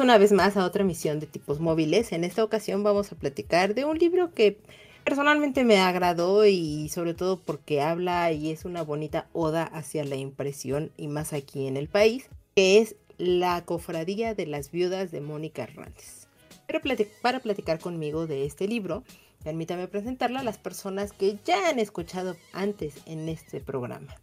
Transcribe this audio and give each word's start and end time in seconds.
Una 0.00 0.18
vez 0.18 0.32
más 0.32 0.56
a 0.56 0.64
otra 0.64 0.82
emisión 0.82 1.20
de 1.20 1.26
tipos 1.26 1.60
móviles. 1.60 2.12
En 2.12 2.24
esta 2.24 2.42
ocasión 2.42 2.82
vamos 2.82 3.12
a 3.12 3.16
platicar 3.16 3.74
de 3.74 3.84
un 3.84 3.98
libro 3.98 4.32
que 4.32 4.58
personalmente 5.04 5.64
me 5.64 5.78
agradó 5.78 6.46
y 6.46 6.88
sobre 6.88 7.14
todo 7.14 7.38
porque 7.38 7.82
habla 7.82 8.32
y 8.32 8.50
es 8.50 8.64
una 8.64 8.82
bonita 8.82 9.28
oda 9.32 9.64
hacia 9.64 10.04
la 10.04 10.16
impresión 10.16 10.90
y 10.96 11.08
más 11.08 11.32
aquí 11.32 11.66
en 11.66 11.76
el 11.76 11.88
país, 11.88 12.28
que 12.56 12.78
es 12.78 12.96
La 13.18 13.64
Cofradía 13.64 14.34
de 14.34 14.46
las 14.46 14.70
Viudas 14.70 15.10
de 15.10 15.20
Mónica 15.20 15.64
Hernández. 15.64 16.26
Pero 16.66 16.80
para 17.20 17.40
platicar 17.40 17.78
conmigo 17.78 18.26
de 18.26 18.46
este 18.46 18.66
libro, 18.66 19.04
permítame 19.44 19.88
presentarlo 19.88 20.38
a 20.38 20.44
las 20.44 20.58
personas 20.58 21.12
que 21.12 21.38
ya 21.44 21.68
han 21.68 21.78
escuchado 21.78 22.36
antes 22.52 22.94
en 23.06 23.28
este 23.28 23.60
programa. 23.60 24.16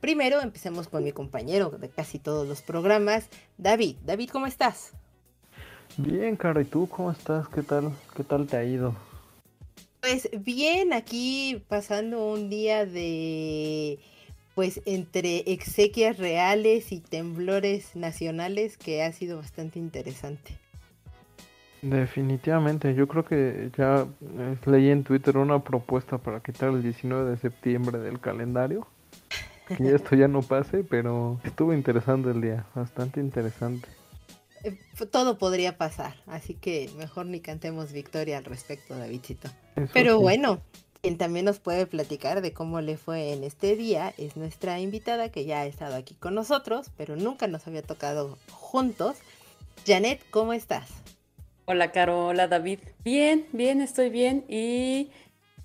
Primero 0.00 0.40
empecemos 0.40 0.88
con 0.88 1.04
mi 1.04 1.12
compañero 1.12 1.70
de 1.70 1.90
casi 1.90 2.18
todos 2.18 2.48
los 2.48 2.62
programas, 2.62 3.28
David. 3.58 3.96
David, 4.04 4.30
¿cómo 4.30 4.46
estás? 4.46 4.94
Bien, 5.96 6.36
Caro, 6.36 6.60
¿y 6.60 6.64
tú 6.64 6.88
cómo 6.88 7.10
estás? 7.10 7.48
¿Qué 7.48 7.62
tal? 7.62 7.92
¿Qué 8.16 8.24
tal 8.24 8.46
te 8.46 8.56
ha 8.56 8.64
ido? 8.64 8.94
Pues 10.00 10.30
bien, 10.44 10.92
aquí 10.92 11.62
pasando 11.68 12.32
un 12.32 12.48
día 12.48 12.86
de 12.86 13.98
pues 14.54 14.80
entre 14.84 15.52
exequias 15.52 16.18
reales 16.18 16.92
y 16.92 17.00
temblores 17.00 17.94
nacionales 17.96 18.76
que 18.76 19.02
ha 19.02 19.12
sido 19.12 19.38
bastante 19.38 19.78
interesante. 19.78 20.56
Definitivamente, 21.82 22.94
yo 22.94 23.08
creo 23.08 23.24
que 23.24 23.70
ya 23.76 24.06
eh, 24.38 24.56
leí 24.66 24.90
en 24.90 25.02
Twitter 25.02 25.38
una 25.38 25.62
propuesta 25.62 26.18
para 26.18 26.40
quitar 26.40 26.70
el 26.70 26.82
19 26.82 27.30
de 27.30 27.36
septiembre 27.38 27.98
del 27.98 28.20
calendario 28.20 28.86
que 29.76 29.94
esto 29.94 30.16
ya 30.16 30.28
no 30.28 30.42
pase, 30.42 30.84
pero 30.84 31.40
estuvo 31.44 31.72
interesante 31.72 32.30
el 32.30 32.40
día, 32.40 32.66
bastante 32.74 33.20
interesante. 33.20 33.88
Eh, 34.64 34.78
todo 35.10 35.38
podría 35.38 35.78
pasar, 35.78 36.16
así 36.26 36.54
que 36.54 36.90
mejor 36.96 37.26
ni 37.26 37.40
cantemos 37.40 37.92
victoria 37.92 38.38
al 38.38 38.44
respecto, 38.44 38.96
Davidcito. 38.96 39.48
pero 39.92 40.20
bueno, 40.20 40.60
quien 41.00 41.16
también 41.16 41.46
nos 41.46 41.58
puede 41.58 41.86
platicar 41.86 42.42
de 42.42 42.52
cómo 42.52 42.80
le 42.80 42.96
fue 42.96 43.32
en 43.32 43.44
este 43.44 43.74
día 43.76 44.12
es 44.18 44.36
nuestra 44.36 44.80
invitada 44.80 45.30
que 45.30 45.44
ya 45.44 45.60
ha 45.60 45.66
estado 45.66 45.96
aquí 45.96 46.14
con 46.14 46.34
nosotros, 46.34 46.90
pero 46.96 47.16
nunca 47.16 47.46
nos 47.46 47.66
había 47.66 47.82
tocado 47.82 48.38
juntos. 48.50 49.16
Janet, 49.86 50.20
¿cómo 50.30 50.52
estás? 50.52 50.90
Hola, 51.64 51.92
Caro, 51.92 52.26
hola, 52.26 52.48
David. 52.48 52.80
Bien, 53.02 53.46
bien, 53.52 53.80
estoy 53.80 54.10
bien 54.10 54.44
y 54.48 55.10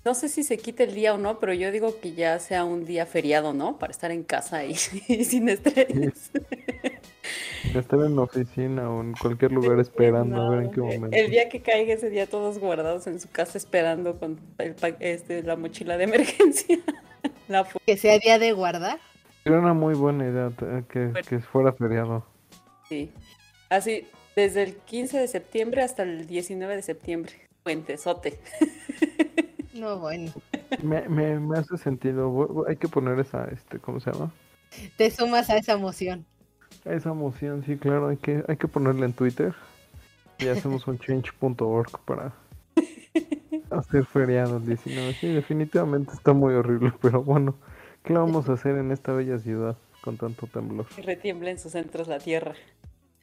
no 0.06 0.14
sé 0.14 0.28
si 0.28 0.44
se 0.44 0.56
quite 0.56 0.84
el 0.84 0.94
día 0.94 1.12
o 1.12 1.18
no, 1.18 1.40
pero 1.40 1.52
yo 1.52 1.72
digo 1.72 2.00
que 2.00 2.12
ya 2.12 2.38
sea 2.38 2.64
un 2.64 2.84
día 2.84 3.06
feriado, 3.06 3.52
¿no? 3.52 3.76
Para 3.78 3.90
estar 3.90 4.12
en 4.12 4.22
casa 4.22 4.64
y, 4.64 4.74
sin 5.24 5.48
estrés. 5.48 6.30
estar 7.80 7.98
en 8.00 8.16
la 8.16 8.22
oficina 8.22 8.90
o 8.90 9.00
en 9.00 9.12
cualquier 9.14 9.52
lugar 9.52 9.78
esperando 9.80 10.40
a 10.40 10.50
ver 10.50 10.64
en 10.64 10.70
qué 10.70 10.80
momento. 10.80 11.16
El 11.16 11.30
día 11.30 11.48
que 11.48 11.60
caiga 11.60 11.94
ese 11.94 12.10
día 12.10 12.26
todos 12.26 12.58
guardados 12.58 13.06
en 13.06 13.20
su 13.20 13.30
casa 13.30 13.58
esperando 13.58 14.18
con 14.18 14.38
el, 14.58 14.74
este, 15.00 15.42
la 15.42 15.56
mochila 15.56 15.96
de 15.96 16.04
emergencia. 16.10 16.78
que 17.84 17.96
sea 17.96 18.18
día 18.18 18.38
de 18.38 18.52
guardar. 18.52 18.98
Era 19.44 19.60
una 19.60 19.74
muy 19.74 19.94
buena 19.94 20.26
idea 20.26 20.50
que, 20.88 21.12
que 21.28 21.38
fuera 21.38 21.72
feriado. 21.72 22.26
Sí. 22.88 23.12
Así, 23.68 24.06
desde 24.34 24.62
el 24.62 24.76
15 24.76 25.18
de 25.18 25.28
septiembre 25.28 25.82
hasta 25.82 26.02
el 26.02 26.26
19 26.26 26.76
de 26.76 26.82
septiembre. 26.82 27.32
Puentesote. 27.62 28.38
No, 29.76 29.98
bueno. 29.98 30.32
Me, 30.82 31.06
me, 31.08 31.38
me, 31.38 31.58
hace 31.58 31.76
sentido. 31.76 32.64
Hay 32.66 32.76
que 32.76 32.88
poner 32.88 33.18
esa, 33.20 33.44
este, 33.52 33.78
¿cómo 33.78 34.00
se 34.00 34.10
llama? 34.10 34.32
Te 34.96 35.10
sumas 35.10 35.50
a 35.50 35.58
esa 35.58 35.72
emoción. 35.72 36.24
Esa 36.88 37.10
emoción, 37.10 37.64
sí, 37.64 37.76
claro. 37.76 38.08
Hay 38.08 38.16
que, 38.16 38.44
hay 38.46 38.56
que 38.56 38.68
ponerla 38.68 39.06
en 39.06 39.12
Twitter. 39.12 39.54
Y 40.38 40.48
hacemos 40.48 40.86
un 40.86 40.98
change.org 40.98 41.98
para 42.04 42.32
hacer 43.70 44.04
feriado 44.06 44.58
el 44.58 44.66
19. 44.66 45.14
Sí, 45.14 45.28
definitivamente 45.28 46.12
está 46.12 46.32
muy 46.32 46.54
horrible, 46.54 46.92
pero 47.02 47.22
bueno, 47.22 47.56
¿qué 48.04 48.12
vamos 48.12 48.48
a 48.48 48.52
hacer 48.52 48.76
en 48.76 48.92
esta 48.92 49.12
bella 49.12 49.38
ciudad 49.38 49.76
con 50.02 50.16
tanto 50.16 50.46
temblor? 50.46 50.86
Que 50.94 51.02
retiemble 51.02 51.50
en 51.50 51.58
sus 51.58 51.72
centros 51.72 52.08
la 52.08 52.18
tierra. 52.18 52.54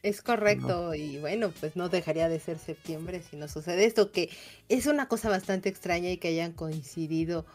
Es 0.02 0.20
correcto, 0.20 0.94
y 0.94 1.16
bueno, 1.16 1.50
pues 1.60 1.76
no 1.76 1.88
dejaría 1.88 2.28
de 2.28 2.38
ser 2.38 2.58
septiembre 2.58 3.22
si 3.22 3.38
no 3.38 3.48
sucede 3.48 3.86
esto, 3.86 4.12
que 4.12 4.28
es 4.68 4.86
una 4.86 5.08
cosa 5.08 5.30
bastante 5.30 5.70
extraña 5.70 6.10
y 6.10 6.18
que 6.18 6.28
hayan 6.28 6.52
coincidido 6.52 7.46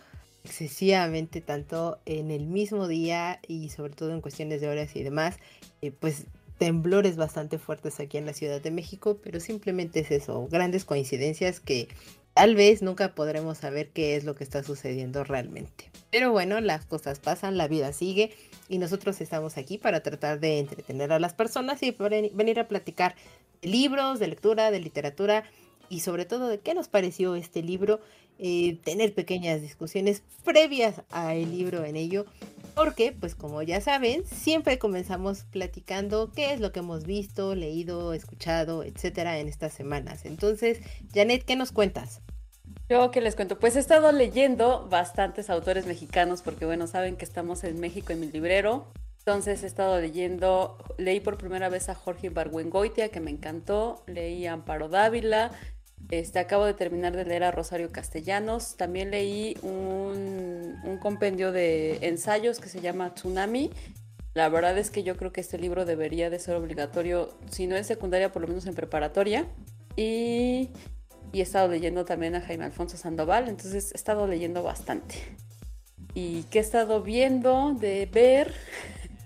excesivamente 0.49 1.41
tanto 1.41 1.99
en 2.07 2.31
el 2.31 2.47
mismo 2.47 2.87
día 2.87 3.39
y 3.47 3.69
sobre 3.69 3.93
todo 3.93 4.11
en 4.11 4.21
cuestiones 4.21 4.61
de 4.61 4.67
horas 4.67 4.95
y 4.95 5.03
demás, 5.03 5.37
eh, 5.83 5.91
pues 5.91 6.25
temblores 6.57 7.15
bastante 7.17 7.59
fuertes 7.59 7.99
aquí 7.99 8.17
en 8.17 8.25
la 8.25 8.33
Ciudad 8.33 8.59
de 8.59 8.71
México, 8.71 9.19
pero 9.23 9.39
simplemente 9.39 9.99
es 9.99 10.09
eso, 10.11 10.47
grandes 10.49 10.85
coincidencias 10.85 11.59
que 11.59 11.88
tal 12.33 12.55
vez 12.55 12.81
nunca 12.81 13.13
podremos 13.13 13.59
saber 13.59 13.89
qué 13.89 14.15
es 14.15 14.23
lo 14.23 14.33
que 14.33 14.43
está 14.43 14.63
sucediendo 14.63 15.23
realmente. 15.23 15.91
Pero 16.11 16.31
bueno, 16.31 16.59
las 16.61 16.85
cosas 16.85 17.19
pasan, 17.19 17.55
la 17.55 17.67
vida 17.67 17.93
sigue 17.93 18.31
y 18.67 18.79
nosotros 18.79 19.21
estamos 19.21 19.55
aquí 19.57 19.77
para 19.77 20.01
tratar 20.01 20.39
de 20.39 20.57
entretener 20.57 21.13
a 21.13 21.19
las 21.19 21.35
personas 21.35 21.83
y 21.83 21.95
venir 22.33 22.59
a 22.59 22.67
platicar 22.67 23.15
libros, 23.61 24.19
de 24.19 24.27
lectura, 24.27 24.71
de 24.71 24.79
literatura 24.79 25.43
y 25.89 26.01
sobre 26.01 26.25
todo 26.25 26.47
de 26.47 26.59
qué 26.59 26.73
nos 26.73 26.88
pareció 26.88 27.35
este 27.35 27.61
libro, 27.61 28.00
eh, 28.38 28.77
tener 28.83 29.13
pequeñas 29.13 29.61
discusiones 29.61 30.23
previas 30.45 31.01
al 31.09 31.51
libro 31.51 31.83
en 31.83 31.95
ello, 31.95 32.25
porque 32.73 33.11
pues 33.11 33.35
como 33.35 33.61
ya 33.63 33.81
saben, 33.81 34.25
siempre 34.25 34.79
comenzamos 34.79 35.44
platicando 35.51 36.31
qué 36.31 36.53
es 36.53 36.61
lo 36.61 36.72
que 36.72 36.79
hemos 36.79 37.05
visto, 37.05 37.53
leído, 37.55 38.13
escuchado, 38.13 38.83
etcétera 38.83 39.39
en 39.39 39.50
estas 39.50 39.73
semanas. 39.73 40.25
Entonces, 40.25 40.79
Janet, 41.13 41.44
¿qué 41.44 41.57
nos 41.57 41.72
cuentas? 41.72 42.21
Yo 42.88 43.11
que 43.11 43.21
les 43.21 43.35
cuento, 43.35 43.59
pues 43.59 43.75
he 43.75 43.79
estado 43.79 44.11
leyendo 44.11 44.88
bastantes 44.89 45.50
autores 45.50 45.85
mexicanos 45.85 46.41
porque 46.41 46.66
bueno, 46.66 46.88
saben 46.88 47.17
que 47.17 47.25
estamos 47.25 47.63
en 47.63 47.79
México 47.79 48.13
en 48.13 48.21
mi 48.21 48.31
librero. 48.31 48.88
Entonces 49.19 49.61
he 49.63 49.67
estado 49.67 50.00
leyendo, 50.00 50.77
leí 50.97 51.19
por 51.19 51.38
primera 51.38 51.69
vez 51.69 51.89
a 51.89 51.94
Jorge 51.94 52.29
Barguengoitia, 52.29 53.09
que 53.09 53.19
me 53.19 53.29
encantó, 53.29 54.01
leí 54.07 54.47
a 54.47 54.53
Amparo 54.53 54.89
Dávila, 54.89 55.51
este, 56.11 56.39
acabo 56.39 56.65
de 56.65 56.73
terminar 56.73 57.15
de 57.15 57.25
leer 57.25 57.43
a 57.43 57.51
Rosario 57.51 57.91
Castellanos, 57.91 58.77
también 58.77 59.11
leí 59.11 59.57
un, 59.61 60.79
un 60.83 60.97
compendio 60.97 61.51
de 61.51 62.07
ensayos 62.07 62.59
que 62.59 62.69
se 62.69 62.81
llama 62.81 63.13
Tsunami. 63.13 63.71
La 64.33 64.49
verdad 64.49 64.77
es 64.77 64.89
que 64.89 65.03
yo 65.03 65.17
creo 65.17 65.31
que 65.31 65.41
este 65.41 65.57
libro 65.57 65.85
debería 65.85 66.29
de 66.29 66.39
ser 66.39 66.55
obligatorio, 66.55 67.29
si 67.49 67.67
no 67.67 67.75
en 67.75 67.83
secundaria, 67.83 68.31
por 68.31 68.41
lo 68.41 68.47
menos 68.47 68.65
en 68.65 68.75
preparatoria. 68.75 69.45
Y 69.95 70.69
y 71.31 71.39
he 71.39 71.43
estado 71.43 71.67
leyendo 71.67 72.05
también 72.05 72.35
a 72.35 72.41
Jaime 72.41 72.65
Alfonso 72.65 72.97
Sandoval, 72.97 73.49
entonces 73.49 73.91
he 73.91 73.95
estado 73.95 74.25
leyendo 74.27 74.63
bastante. 74.63 75.15
¿Y 76.15 76.43
qué 76.43 76.59
he 76.59 76.61
estado 76.61 77.03
viendo 77.03 77.75
de 77.79 78.07
ver? 78.07 78.53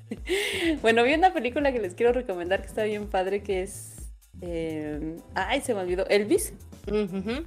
bueno, 0.81 1.03
vi 1.03 1.13
una 1.13 1.33
película 1.33 1.72
que 1.72 1.79
les 1.79 1.94
quiero 1.95 2.12
recomendar 2.12 2.62
que 2.62 2.67
está 2.67 2.83
bien 2.83 3.07
padre, 3.07 3.41
que 3.41 3.63
es... 3.63 3.93
Eh, 4.45 5.16
ay, 5.36 5.62
se 5.62 5.74
me 5.74 5.80
olvidó. 5.81 6.06
Elvis. 6.07 6.54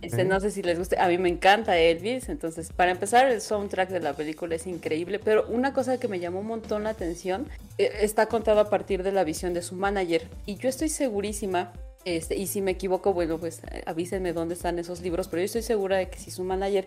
este, 0.01 0.25
no 0.25 0.41
sé 0.41 0.51
si 0.51 0.63
les 0.63 0.79
guste. 0.79 0.99
A 0.99 1.09
mí 1.09 1.19
me 1.19 1.29
encanta 1.29 1.77
Elvis. 1.77 2.31
Entonces, 2.31 2.73
para 2.73 2.91
empezar, 2.91 3.31
el 3.31 3.43
soundtrack 3.43 3.91
de 3.91 4.01
la 4.01 4.15
película 4.15 4.55
es 4.55 4.67
increíble. 4.67 5.19
Pero 5.19 5.47
una 5.49 5.75
cosa 5.75 6.01
que 6.01 6.09
me 6.09 6.21
llamó 6.21 6.41
un 6.41 6.47
montón 6.47 6.85
la 6.85 6.91
atención 6.91 7.47
eh, 7.77 7.93
está 8.01 8.27
contada 8.27 8.63
a 8.63 8.71
partir 8.71 9.03
de 9.03 9.13
la 9.13 9.25
visión 9.25 9.53
de 9.53 9.61
su 9.61 9.75
manager. 9.75 10.27
Y 10.47 10.57
yo 10.57 10.71
estoy 10.71 10.89
segurísima 10.89 11.73
este, 12.07 12.37
y 12.37 12.47
si 12.47 12.63
me 12.63 12.71
equivoco, 12.71 13.13
bueno, 13.13 13.37
pues 13.37 13.63
eh, 13.73 13.83
avísenme 13.85 14.33
dónde 14.33 14.55
están 14.55 14.79
esos 14.79 15.01
libros, 15.01 15.27
pero 15.27 15.41
yo 15.41 15.47
estoy 15.47 15.63
segura 15.63 15.97
de 15.97 16.09
que 16.09 16.19
si 16.21 16.31
su 16.31 16.45
manager 16.45 16.87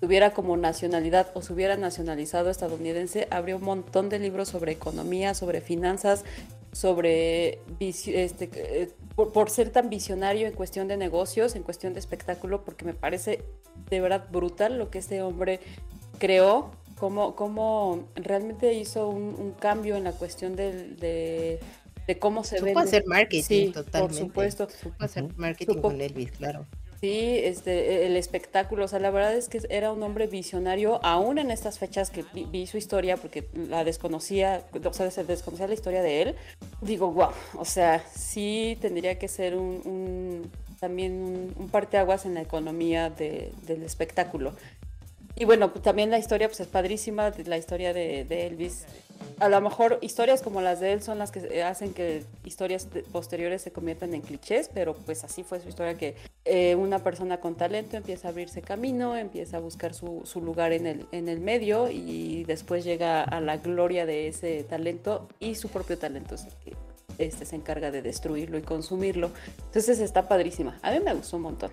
tuviera 0.00 0.32
como 0.32 0.56
nacionalidad 0.56 1.28
o 1.34 1.42
se 1.42 1.52
hubiera 1.52 1.76
nacionalizado 1.76 2.50
estadounidense, 2.50 3.28
habría 3.30 3.54
un 3.54 3.62
montón 3.62 4.08
de 4.08 4.18
libros 4.18 4.48
sobre 4.48 4.72
economía, 4.72 5.34
sobre 5.34 5.60
finanzas, 5.60 6.24
sobre 6.76 7.60
este, 7.80 8.50
eh, 8.54 8.90
por, 9.14 9.48
ser 9.50 9.70
tan 9.70 9.88
visionario 9.88 10.46
en 10.46 10.52
cuestión 10.52 10.88
de 10.88 10.96
negocios, 10.96 11.56
en 11.56 11.62
cuestión 11.62 11.94
de 11.94 12.00
espectáculo, 12.00 12.64
porque 12.64 12.84
me 12.84 12.92
parece 12.94 13.42
de 13.88 14.00
verdad 14.00 14.28
brutal 14.30 14.78
lo 14.78 14.90
que 14.90 14.98
este 14.98 15.22
hombre 15.22 15.60
creó, 16.18 16.70
cómo, 16.98 17.34
cómo 17.34 18.08
realmente 18.14 18.74
hizo 18.74 19.08
un, 19.08 19.52
cambio 19.58 19.96
en 19.96 20.04
la 20.04 20.12
cuestión 20.12 20.54
de 20.54 21.60
de 22.06 22.18
cómo 22.18 22.44
se 22.44 22.60
ve. 22.60 22.72
hacer 22.76 23.04
marketing, 23.06 23.72
totalmente. 23.72 24.00
Por 24.00 24.14
supuesto. 24.14 24.68
Supo 24.70 25.04
hacer 25.04 25.26
marketing 25.36 25.80
con 25.80 26.00
Elvis, 26.00 26.30
claro. 26.32 26.66
Sí, 27.00 27.40
este, 27.42 28.06
el 28.06 28.16
espectáculo, 28.16 28.86
o 28.86 28.88
sea, 28.88 28.98
la 28.98 29.10
verdad 29.10 29.34
es 29.34 29.48
que 29.48 29.60
era 29.68 29.92
un 29.92 30.02
hombre 30.02 30.26
visionario, 30.26 30.98
aún 31.04 31.38
en 31.38 31.50
estas 31.50 31.78
fechas 31.78 32.10
que 32.10 32.24
vi, 32.32 32.66
su 32.66 32.78
historia, 32.78 33.18
porque 33.18 33.46
la 33.54 33.84
desconocía, 33.84 34.64
o 34.82 34.92
sea, 34.92 35.10
se 35.10 35.24
desconocía 35.24 35.66
la 35.66 35.74
historia 35.74 36.02
de 36.02 36.22
él, 36.22 36.36
digo, 36.80 37.10
wow, 37.12 37.30
o 37.58 37.64
sea, 37.66 38.02
sí 38.14 38.78
tendría 38.80 39.18
que 39.18 39.28
ser 39.28 39.56
un, 39.56 40.50
también 40.80 41.12
un, 41.12 41.54
un, 41.58 41.68
parteaguas 41.68 42.24
en 42.24 42.34
la 42.34 42.40
economía 42.40 43.10
del 43.10 43.82
espectáculo. 43.82 44.54
Y 45.38 45.44
bueno, 45.44 45.70
pues, 45.70 45.82
también 45.82 46.10
la 46.10 46.18
historia 46.18 46.48
pues 46.48 46.60
es 46.60 46.66
padrísima, 46.66 47.30
la 47.44 47.58
historia 47.58 47.92
de, 47.92 48.46
Elvis. 48.46 48.86
A 49.38 49.48
lo 49.48 49.60
mejor 49.60 49.98
historias 50.00 50.42
como 50.42 50.60
las 50.62 50.80
de 50.80 50.92
él 50.92 51.02
son 51.02 51.18
las 51.18 51.30
que 51.30 51.62
hacen 51.62 51.92
que 51.92 52.22
historias 52.44 52.88
posteriores 53.12 53.62
se 53.62 53.70
conviertan 53.70 54.14
en 54.14 54.22
clichés, 54.22 54.70
pero 54.72 54.94
pues 54.94 55.24
así 55.24 55.42
fue 55.42 55.60
su 55.60 55.68
historia 55.68 55.96
que 55.96 56.14
eh, 56.44 56.74
una 56.74 57.00
persona 57.00 57.38
con 57.38 57.54
talento 57.54 57.96
empieza 57.96 58.28
a 58.28 58.30
abrirse 58.30 58.62
camino, 58.62 59.16
empieza 59.16 59.58
a 59.58 59.60
buscar 59.60 59.94
su, 59.94 60.22
su, 60.24 60.40
lugar 60.40 60.72
en 60.72 60.86
el, 60.86 61.06
en 61.12 61.28
el 61.28 61.40
medio 61.40 61.90
y 61.90 62.44
después 62.44 62.84
llega 62.84 63.22
a 63.22 63.40
la 63.40 63.58
gloria 63.58 64.06
de 64.06 64.28
ese 64.28 64.64
talento 64.64 65.28
y 65.38 65.54
su 65.54 65.68
propio 65.68 65.98
talento. 65.98 66.34
El 66.34 66.52
que 66.64 66.85
este, 67.18 67.46
se 67.46 67.56
encarga 67.56 67.90
de 67.90 68.02
destruirlo 68.02 68.58
y 68.58 68.62
consumirlo. 68.62 69.30
Entonces 69.66 70.00
está 70.00 70.28
padrísima. 70.28 70.78
A 70.82 70.90
mí 70.90 71.00
me 71.00 71.14
gustó 71.14 71.36
un 71.36 71.42
montón. 71.42 71.70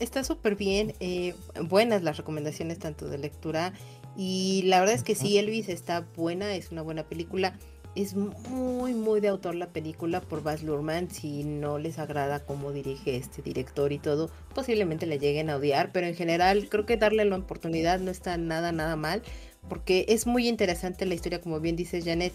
Está 0.00 0.24
súper 0.24 0.56
bien. 0.56 0.94
Eh, 1.00 1.34
buenas 1.62 2.02
las 2.02 2.16
recomendaciones 2.16 2.78
tanto 2.78 3.08
de 3.08 3.18
lectura 3.18 3.72
y 4.16 4.62
la 4.66 4.80
verdad 4.80 4.94
es 4.94 5.02
que 5.02 5.14
sí, 5.14 5.38
Elvis 5.38 5.68
está 5.68 6.06
buena, 6.16 6.54
es 6.54 6.70
una 6.70 6.82
buena 6.82 7.04
película. 7.04 7.58
Es 7.96 8.14
muy, 8.14 8.92
muy 8.92 9.20
de 9.20 9.28
autor 9.28 9.54
la 9.54 9.68
película 9.68 10.20
por 10.20 10.42
Baz 10.42 10.62
Luhrmann. 10.62 11.10
Si 11.10 11.44
no 11.44 11.78
les 11.78 11.98
agrada 11.98 12.44
cómo 12.44 12.72
dirige 12.72 13.16
este 13.16 13.40
director 13.40 13.92
y 13.92 13.98
todo, 13.98 14.30
posiblemente 14.52 15.06
le 15.06 15.18
lleguen 15.18 15.48
a 15.48 15.56
odiar. 15.56 15.92
Pero 15.92 16.06
en 16.06 16.14
general, 16.14 16.68
creo 16.68 16.86
que 16.86 16.96
darle 16.96 17.24
la 17.24 17.36
oportunidad 17.36 18.00
no 18.00 18.10
está 18.10 18.36
nada, 18.36 18.72
nada 18.72 18.96
mal. 18.96 19.22
Porque 19.68 20.06
es 20.08 20.26
muy 20.26 20.48
interesante 20.48 21.06
la 21.06 21.14
historia, 21.14 21.40
como 21.40 21.60
bien 21.60 21.76
dice 21.76 22.02
Janet. 22.02 22.34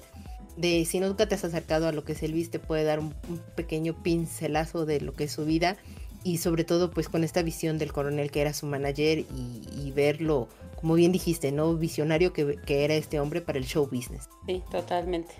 De 0.60 0.86
si 0.86 1.00
nunca 1.00 1.28
te 1.28 1.36
has 1.36 1.44
acercado 1.44 1.88
a 1.88 1.92
lo 1.92 2.04
que 2.04 2.12
es 2.12 2.24
Elvis, 2.24 2.52
te 2.52 2.60
puede 2.60 2.84
dar 2.84 3.00
un, 3.00 3.14
pequeño 3.56 4.04
pincelazo 4.04 4.86
de 4.86 5.02
lo 5.02 5.14
que 5.14 5.26
es 5.26 5.32
su 5.32 5.46
vida. 5.46 5.78
Y 6.24 6.40
sobre 6.40 6.66
todo, 6.66 6.92
pues 6.92 7.08
con 7.08 7.24
esta 7.24 7.42
visión 7.42 7.78
del 7.78 7.94
coronel 7.94 8.30
que 8.30 8.42
era 8.42 8.54
su 8.54 8.66
manager 8.66 9.20
y, 9.20 9.26
y 9.74 9.92
verlo 9.96 10.50
como 10.80 10.94
bien 10.94 11.12
dijiste, 11.12 11.52
¿no? 11.52 11.76
Visionario 11.76 12.32
que, 12.32 12.58
era 12.68 12.94
este 12.94 13.20
hombre 13.20 13.42
para 13.42 13.58
el 13.58 13.66
show 13.66 13.86
business. 13.92 14.30
Sí, 14.48 14.64
totalmente. 14.72 15.34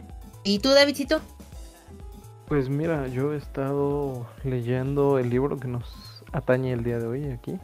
¿Y 0.44 0.60
tú, 0.60 0.70
Davidcito? 0.70 1.22
Pues 2.48 2.68
mira, 2.68 3.08
yo 3.08 3.34
he 3.34 3.38
estado 3.38 4.28
leyendo 4.44 5.18
el 5.18 5.30
libro 5.30 5.58
que 5.58 5.70
nos 5.70 6.24
atañe 6.34 6.74
el 6.74 6.84
día 6.84 7.00
de 7.00 7.08
hoy 7.08 7.26
aquí, 7.32 7.58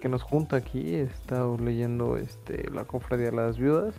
que 0.00 0.08
nos 0.08 0.22
junta 0.22 0.56
aquí. 0.56 0.94
He 0.94 1.02
estado 1.02 1.58
leyendo 1.58 2.16
este 2.16 2.70
La 2.70 2.84
Cofradía 2.84 3.26
de 3.26 3.36
las 3.36 3.58
Viudas. 3.58 3.94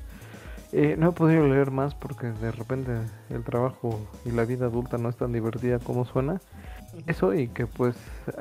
Eh, 0.71 0.95
no 0.98 1.10
he 1.10 1.12
podido 1.13 1.48
leer 1.48 1.71
más 1.71 1.95
porque 1.95 2.27
de 2.27 2.51
repente 2.51 2.92
el 3.30 3.44
trabajo 3.44 4.00
y 4.24 4.31
la 4.31 4.45
vida 4.45 4.68
adulta 4.68 4.98
no 4.98 5.10
es 5.10 5.18
tan 5.18 5.31
divertida 5.33 5.80
como 5.80 6.06
suena. 6.06 6.39
Eso 7.08 7.34
y 7.34 7.48
que 7.48 7.68
pues 7.68 7.96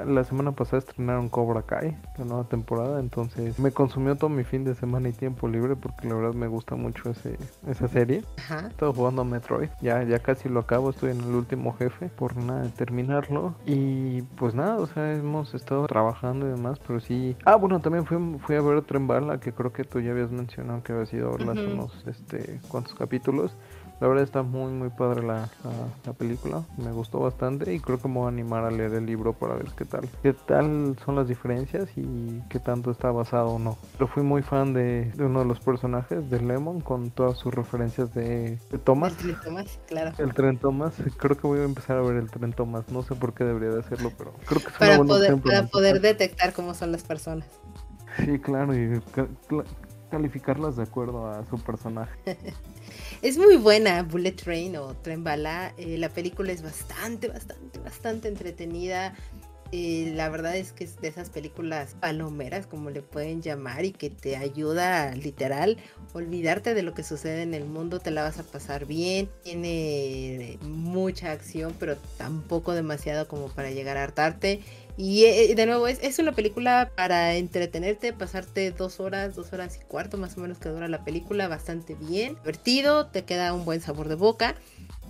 la 0.06 0.25
semana 0.25 0.53
pasada 0.53 0.79
estrenaron 0.79 1.29
Cobra 1.29 1.62
Kai, 1.62 1.97
la 2.19 2.25
nueva 2.25 2.45
temporada, 2.45 3.00
entonces 3.00 3.59
me 3.59 3.71
consumió 3.71 4.17
todo 4.17 4.31
mi 4.31 4.45
fin 4.45 4.65
de 4.65 4.75
semana 4.75 5.09
y 5.09 5.12
tiempo 5.12 5.49
libre 5.49 5.77
porque 5.77 6.09
la 6.09 6.15
verdad 6.15 6.35
me 6.35 6.47
gusta 6.47 6.75
mucho 6.75 7.11
ese, 7.11 7.39
esa 7.67 7.89
serie. 7.89 8.25
Ajá. 8.39 8.65
He 8.67 8.69
estado 8.69 8.93
jugando 8.93 9.23
a 9.23 9.25
Metroid, 9.25 9.69
ya, 9.81 10.03
ya 10.03 10.19
casi 10.19 10.49
lo 10.49 10.61
acabo, 10.61 10.91
estoy 10.91 11.12
en 11.12 11.21
el 11.21 11.35
último 11.35 11.75
jefe 11.77 12.09
por 12.09 12.37
nada 12.37 12.62
de 12.62 12.71
terminarlo. 12.71 13.55
Y 13.67 14.23
pues 14.37 14.55
nada, 14.55 14.77
o 14.77 14.87
sea, 14.87 15.12
hemos 15.12 15.55
estado 15.55 15.87
trabajando 15.87 16.47
y 16.47 16.50
demás, 16.50 16.79
pero 16.87 17.00
sí. 17.00 17.37
Ah, 17.45 17.56
bueno, 17.56 17.81
también 17.81 18.05
fui, 18.05 18.19
fui 18.41 18.56
a 18.56 18.61
ver 18.61 18.83
Tren 18.83 19.06
Bala, 19.06 19.39
que 19.39 19.53
creo 19.53 19.73
que 19.73 19.85
tú 19.85 20.00
ya 20.00 20.12
habías 20.12 20.31
mencionado 20.31 20.83
que 20.83 20.93
había 20.93 21.06
sido 21.06 21.31
uh 21.33 21.39
unos 21.39 22.05
este, 22.06 22.61
cuantos 22.69 22.95
capítulos. 22.95 23.56
La 24.00 24.06
verdad 24.06 24.23
está 24.23 24.43
muy 24.43 24.73
muy 24.73 24.91
padre 24.91 25.27
la, 25.27 25.49
la, 26.06 26.12
película, 26.12 26.62
me 26.77 26.93
gustó 26.93 27.19
bastante 27.19 27.75
y 27.75 27.81
creo 27.81 27.99
que 27.99 28.06
me 28.06 28.15
voy 28.15 28.27
a 28.27 28.29
animar 28.29 28.65
a 28.65 28.71
leer 28.71 28.95
el 28.95 29.06
libro 29.06 29.33
para 29.33 29.55
ver 29.55 29.67
qué 29.77 29.85
tal, 29.85 30.09
qué 30.23 30.33
tal 30.33 30.97
son 31.05 31.17
las 31.17 31.27
diferencias 31.27 31.89
y 31.97 32.41
qué 32.49 32.61
tanto 32.61 32.93
está 32.93 33.11
basado 33.11 33.49
o 33.49 33.59
no. 33.59 33.77
Pero 33.95 34.06
fui 34.06 34.23
muy 34.23 34.43
fan 34.43 34.73
de, 34.73 35.12
uno 35.19 35.41
de 35.41 35.47
los 35.47 35.59
personajes, 35.59 36.31
de 36.31 36.41
Lemon, 36.41 36.81
con 36.81 37.11
todas 37.11 37.39
sus 37.39 37.53
referencias 37.53 38.15
de, 38.15 38.59
Thomas. 38.85 39.12
El 39.12 39.19
tren 39.19 39.37
Thomas, 39.43 39.81
claro. 39.89 40.12
El 40.19 40.35
tren 40.35 40.59
Thomas, 40.59 40.95
creo 41.17 41.37
que 41.37 41.47
voy 41.47 41.59
a 41.61 41.65
empezar 41.65 41.97
a 41.97 42.03
ver 42.03 42.17
el 42.17 42.31
tren 42.31 42.53
Thomas, 42.53 42.89
no 42.91 43.03
sé 43.03 43.17
por 43.17 43.35
qué 43.35 43.43
debería 43.43 43.71
de 43.71 43.81
hacerlo, 43.81 44.12
pero 44.17 44.33
creo 44.47 44.61
que 44.61 44.69
es 44.69 44.75
para 44.75 44.99
poder, 44.99 45.41
Para 45.41 45.67
poder 45.67 46.00
detectar 46.00 46.53
cómo 46.53 46.75
son 46.75 46.93
las 46.93 47.03
personas. 47.03 47.49
Sí, 48.25 48.39
claro, 48.39 48.75
y 48.75 49.00
calificarlas 50.11 50.77
de 50.77 50.85
acuerdo 50.85 51.27
a 51.27 51.45
su 51.47 51.59
personaje. 51.59 52.12
Es 53.20 53.37
muy 53.37 53.56
buena 53.56 54.05
Bullet 54.05 54.32
Train 54.32 54.76
o 54.76 54.94
Tren 54.94 55.25
Bala. 55.25 55.75
Eh, 55.76 55.99
la 55.99 56.09
película 56.09 56.53
es 56.53 56.62
bastante, 56.62 57.26
bastante, 57.26 57.81
bastante 57.81 58.29
entretenida. 58.29 59.12
Eh, 59.73 60.12
la 60.15 60.29
verdad 60.29 60.56
es 60.56 60.73
que 60.73 60.85
es 60.85 61.00
de 61.00 61.09
esas 61.09 61.29
películas 61.29 61.97
palomeras, 62.00 62.69
como 62.69 62.91
le 62.91 63.03
pueden 63.03 63.43
llamar, 63.43 63.85
y 63.85 63.91
que 63.91 64.09
te 64.09 64.37
ayuda 64.37 65.15
literal 65.15 65.76
olvidarte 66.15 66.75
de 66.75 66.82
lo 66.82 66.94
que 66.94 67.03
sucede 67.03 67.43
en 67.43 67.55
el 67.55 67.65
mundo, 67.65 67.99
te 67.99 68.12
la 68.12 68.23
vas 68.23 68.38
a 68.38 68.44
pasar 68.44 68.87
bien. 68.87 69.29
Tiene 69.43 70.59
mucha 70.62 71.32
acción, 71.32 71.75
pero 71.79 71.97
tampoco 72.17 72.73
demasiado 72.73 73.26
como 73.26 73.49
para 73.49 73.73
llegar 73.73 73.97
a 73.97 74.05
hartarte. 74.05 74.61
Y 75.00 75.27
eh, 75.27 75.55
de 75.55 75.65
nuevo, 75.65 75.87
es, 75.87 76.00
es, 76.03 76.19
una 76.19 76.33
película 76.33 76.91
para 76.97 77.37
entretenerte, 77.37 78.12
pasarte 78.12 78.73
dos 78.73 78.99
horas, 78.99 79.37
dos 79.37 79.53
horas 79.53 79.79
y 79.81 79.85
cuarto 79.85 80.19
más 80.19 80.37
o 80.37 80.41
menos 80.41 80.59
que 80.59 80.71
dura 80.71 80.89
la 80.89 81.05
película, 81.05 81.47
bastante 81.47 81.95
bien, 81.95 82.35
divertido, 82.35 83.06
te 83.06 83.23
queda 83.23 83.55
un 83.55 83.65
buen 83.65 83.81
sabor 83.81 84.09
de 84.09 84.17
boca. 84.17 84.56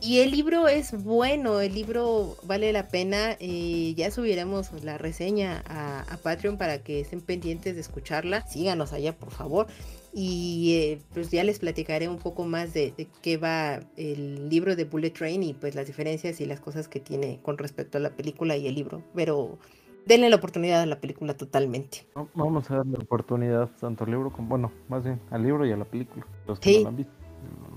Y 0.01 0.21
el 0.21 0.31
libro 0.31 0.69
es 0.69 0.93
bueno, 1.03 1.61
el 1.61 1.75
libro 1.75 2.37
vale 2.45 2.73
la 2.73 2.89
pena. 2.89 3.37
Eh, 3.41 3.95
ya 3.97 4.11
subiremos 4.11 4.71
la 4.85 4.97
reseña 4.97 5.65
a, 5.67 6.19
Patreon 6.23 6.57
para 6.57 6.83
que 6.83 7.01
estén 7.01 7.21
pendientes 7.21 7.75
de 7.75 7.81
escucharla. 7.81 8.47
Síganos 8.47 8.93
allá, 8.93 9.17
por 9.17 9.33
favor. 9.33 9.67
Y 10.13 10.75
eh, 10.77 10.99
pues 11.13 11.31
ya 11.31 11.43
les 11.43 11.59
platicaré 11.59 12.09
un 12.09 12.19
poco 12.19 12.45
más 12.45 12.73
de, 12.75 13.09
qué 13.23 13.37
va 13.39 13.81
el 13.97 14.49
libro 14.49 14.77
de 14.77 14.85
Bullet 14.85 15.11
Train 15.11 15.43
y 15.43 15.55
pues 15.55 15.75
las 15.75 15.87
diferencias 15.87 16.41
y 16.41 16.47
las 16.47 16.61
cosas 16.61 16.87
que 16.89 17.01
tiene 17.01 17.41
con 17.43 17.59
respecto 17.59 17.99
a 17.99 18.01
la 18.01 18.11
película 18.11 18.57
y 18.57 18.69
el 18.69 18.77
libro. 18.77 19.03
Pero 19.15 19.59
denle 20.09 20.31
la 20.31 20.37
oportunidad 20.37 20.81
a 20.81 20.87
la 20.87 21.01
película 21.01 21.37
totalmente. 21.37 22.07
Vamos 22.35 22.71
a 22.71 22.79
darle 22.79 22.93
la 22.93 23.05
oportunidad 23.05 23.71
tanto 23.79 24.05
al 24.05 24.11
libro 24.11 24.33
como, 24.33 24.49
bueno, 24.49 24.73
más 24.89 25.05
bien 25.05 25.21
al 25.31 25.43
libro 25.45 25.67
y 25.67 25.73
a 25.73 25.77
la 25.77 25.85
película. 25.85 26.27
Los 26.47 26.59
que 26.59 26.71
sí. 26.71 26.85
han 26.85 26.97
visto. 26.97 27.13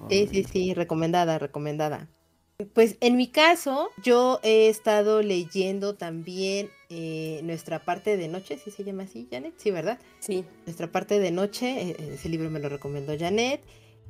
Sí, 0.10 0.28
sí, 0.32 0.44
sí, 0.46 0.74
recomendada, 0.74 1.38
recomendada. 1.38 2.08
Pues 2.74 2.98
en 3.02 3.18
mi 3.18 3.28
caso, 3.28 3.90
yo 4.04 4.40
he 4.44 4.70
estado 4.70 5.22
leyendo 5.22 5.96
también 5.96 6.70
eh, 6.90 7.42
nuestra 7.44 7.84
parte 7.84 8.18
de 8.18 8.28
noche, 8.28 8.58
si 8.58 8.72
se 8.72 8.84
llama 8.84 9.04
así, 9.04 9.28
Janet, 9.32 9.54
sí, 9.58 9.72
¿verdad? 9.72 10.00
Sí. 10.20 10.46
Nuestra 10.66 10.92
parte 10.92 11.20
de 11.20 11.32
noche, 11.32 11.90
eh, 11.90 12.14
ese 12.14 12.30
libro 12.30 12.50
me 12.50 12.60
lo 12.60 12.70
recomendó 12.70 13.18
Janet. 13.18 13.62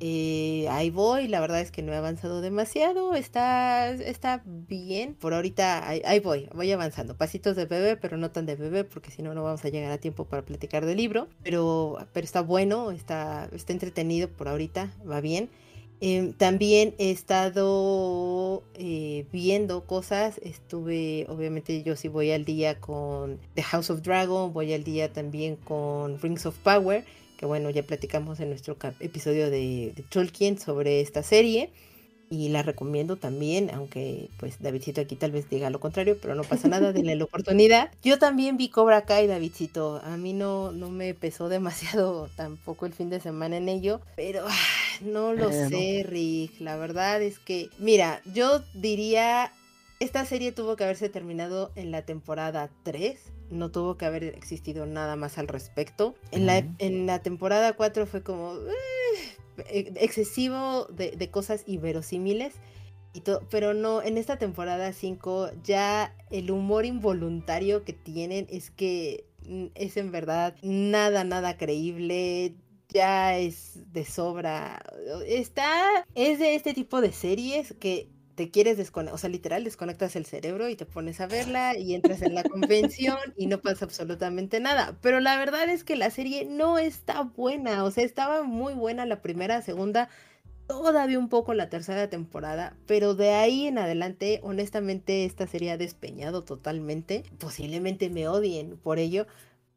Eh, 0.03 0.65
ahí 0.71 0.89
voy, 0.89 1.27
la 1.27 1.39
verdad 1.39 1.61
es 1.61 1.69
que 1.69 1.83
no 1.83 1.93
he 1.93 1.95
avanzado 1.95 2.41
demasiado, 2.41 3.13
está, 3.13 3.91
está 3.91 4.41
bien, 4.45 5.13
por 5.13 5.31
ahorita 5.31 5.87
ahí, 5.87 6.19
voy, 6.19 6.49
voy 6.55 6.71
avanzando, 6.71 7.15
pasitos 7.15 7.55
de 7.55 7.65
bebé, 7.65 7.97
pero 7.97 8.17
no 8.17 8.31
tan 8.31 8.47
de 8.47 8.55
bebé, 8.55 8.83
porque 8.83 9.11
si 9.11 9.21
no, 9.21 9.35
no 9.35 9.43
vamos 9.43 9.63
a 9.63 9.69
llegar 9.69 9.91
a 9.91 9.99
tiempo 9.99 10.25
para 10.25 10.41
platicar 10.41 10.87
del 10.87 10.97
libro, 10.97 11.27
pero, 11.43 11.99
pero 12.13 12.25
está 12.25 12.41
bueno, 12.41 12.89
está, 12.89 13.47
está 13.53 13.73
entretenido 13.73 14.27
por 14.27 14.47
ahorita, 14.47 14.91
va 15.07 15.21
bien. 15.21 15.51
Em, 15.99 16.33
también 16.33 16.95
he 16.97 17.11
estado 17.11 18.63
eh, 18.73 19.27
viendo 19.31 19.85
cosas, 19.85 20.39
estuve, 20.43 21.27
obviamente 21.29 21.83
yo 21.83 21.95
sí 21.95 22.07
voy 22.07 22.31
al 22.31 22.43
día 22.43 22.79
con 22.79 23.37
The 23.53 23.61
House 23.61 23.91
of 23.91 24.01
Dragon, 24.01 24.51
voy 24.51 24.73
al 24.73 24.83
día 24.83 25.13
también 25.13 25.57
con 25.57 26.19
Rings 26.19 26.47
of 26.47 26.57
Power, 26.57 27.05
que 27.41 27.47
bueno, 27.47 27.71
ya 27.71 27.81
platicamos 27.81 28.39
en 28.39 28.49
nuestro 28.49 28.77
episodio 28.99 29.49
de, 29.49 29.93
de 29.95 30.03
Tolkien 30.07 30.59
sobre 30.59 31.01
esta 31.01 31.23
serie 31.23 31.71
y 32.29 32.49
la 32.49 32.61
recomiendo 32.61 33.15
también, 33.15 33.71
aunque 33.73 34.29
pues 34.37 34.61
Davidcito 34.61 35.01
aquí 35.01 35.15
tal 35.15 35.31
vez 35.31 35.49
diga 35.49 35.71
lo 35.71 35.79
contrario, 35.79 36.19
pero 36.21 36.35
no 36.35 36.43
pasa 36.43 36.67
nada, 36.67 36.93
denle 36.93 37.15
la 37.15 37.23
oportunidad. 37.25 37.89
Yo 38.03 38.19
también 38.19 38.57
vi 38.57 38.69
Cobra 38.69 39.05
Kai, 39.05 39.25
Davidcito, 39.25 40.01
a 40.03 40.17
mí 40.17 40.33
no, 40.33 40.71
no 40.71 40.91
me 40.91 41.15
pesó 41.15 41.49
demasiado 41.49 42.29
tampoco 42.37 42.85
el 42.85 42.93
fin 42.93 43.09
de 43.09 43.19
semana 43.19 43.57
en 43.57 43.69
ello, 43.69 44.01
pero 44.15 44.45
ah, 44.47 44.99
no 45.01 45.33
lo 45.33 45.51
sé, 45.51 46.05
Rick, 46.07 46.59
la 46.59 46.75
verdad 46.75 47.23
es 47.23 47.39
que, 47.39 47.69
mira, 47.79 48.21
yo 48.31 48.61
diría, 48.75 49.51
esta 49.99 50.25
serie 50.25 50.51
tuvo 50.51 50.75
que 50.75 50.83
haberse 50.83 51.09
terminado 51.09 51.71
en 51.75 51.89
la 51.89 52.03
temporada 52.03 52.69
3, 52.83 53.19
no 53.51 53.69
tuvo 53.69 53.97
que 53.97 54.05
haber 54.05 54.23
existido 54.23 54.85
nada 54.85 55.15
más 55.15 55.37
al 55.37 55.47
respecto. 55.47 56.15
En, 56.31 56.45
la, 56.45 56.65
en 56.79 57.05
la 57.05 57.19
temporada 57.19 57.73
4 57.73 58.05
fue 58.05 58.23
como... 58.23 58.55
Eh, 59.67 59.93
excesivo 59.97 60.85
de, 60.85 61.29
cosas 61.29 61.63
inverosímiles. 61.67 62.53
y 63.13 63.21
todo, 63.21 63.45
pero 63.49 63.73
no, 63.73 64.01
en 64.01 64.17
esta 64.17 64.37
temporada 64.37 64.93
5 64.93 65.51
ya 65.63 66.15
el 66.29 66.51
humor 66.51 66.85
involuntario 66.85 67.83
que 67.83 67.93
tienen 67.93 68.47
es 68.49 68.71
que 68.71 69.25
mm, 69.47 69.65
es 69.75 69.97
en 69.97 70.11
verdad 70.11 70.55
nada, 70.63 71.23
nada 71.23 71.57
creíble, 71.57 72.55
ya 72.89 73.37
es 73.37 73.79
de 73.93 74.05
sobra. 74.05 74.81
Está, 75.27 76.05
es 76.15 76.39
de 76.39 76.55
este 76.55 76.73
tipo 76.73 77.01
de 77.01 77.11
series 77.11 77.73
que 77.79 78.09
te 78.41 78.49
quieres 78.49 78.75
desconectar, 78.75 79.13
o 79.13 79.19
sea, 79.19 79.29
literal, 79.29 79.63
desconectas 79.63 80.15
el 80.15 80.25
cerebro 80.25 80.67
y 80.67 80.75
te 80.75 80.87
pones 80.87 81.21
a 81.21 81.27
verla 81.27 81.77
y 81.77 81.93
entras 81.93 82.23
en 82.23 82.33
la 82.33 82.41
convención 82.41 83.19
y 83.37 83.45
no 83.45 83.61
pasa 83.61 83.85
absolutamente 83.85 84.59
nada. 84.59 84.97
Pero 84.99 85.19
la 85.19 85.37
verdad 85.37 85.69
es 85.69 85.83
que 85.83 85.95
la 85.95 86.09
serie 86.09 86.45
no 86.45 86.79
está 86.79 87.21
buena, 87.21 87.83
o 87.83 87.91
sea, 87.91 88.03
estaba 88.03 88.41
muy 88.41 88.73
buena 88.73 89.05
la 89.05 89.21
primera, 89.21 89.61
segunda, 89.61 90.09
todavía 90.65 91.19
un 91.19 91.29
poco 91.29 91.53
la 91.53 91.69
tercera 91.69 92.09
temporada, 92.09 92.75
pero 92.87 93.13
de 93.13 93.29
ahí 93.29 93.67
en 93.67 93.77
adelante, 93.77 94.39
honestamente, 94.41 95.25
esta 95.25 95.45
serie 95.45 95.69
ha 95.69 95.77
despeñado 95.77 96.43
totalmente. 96.43 97.21
Posiblemente 97.37 98.09
me 98.09 98.27
odien 98.27 98.75
por 98.75 98.97
ello. 98.97 99.27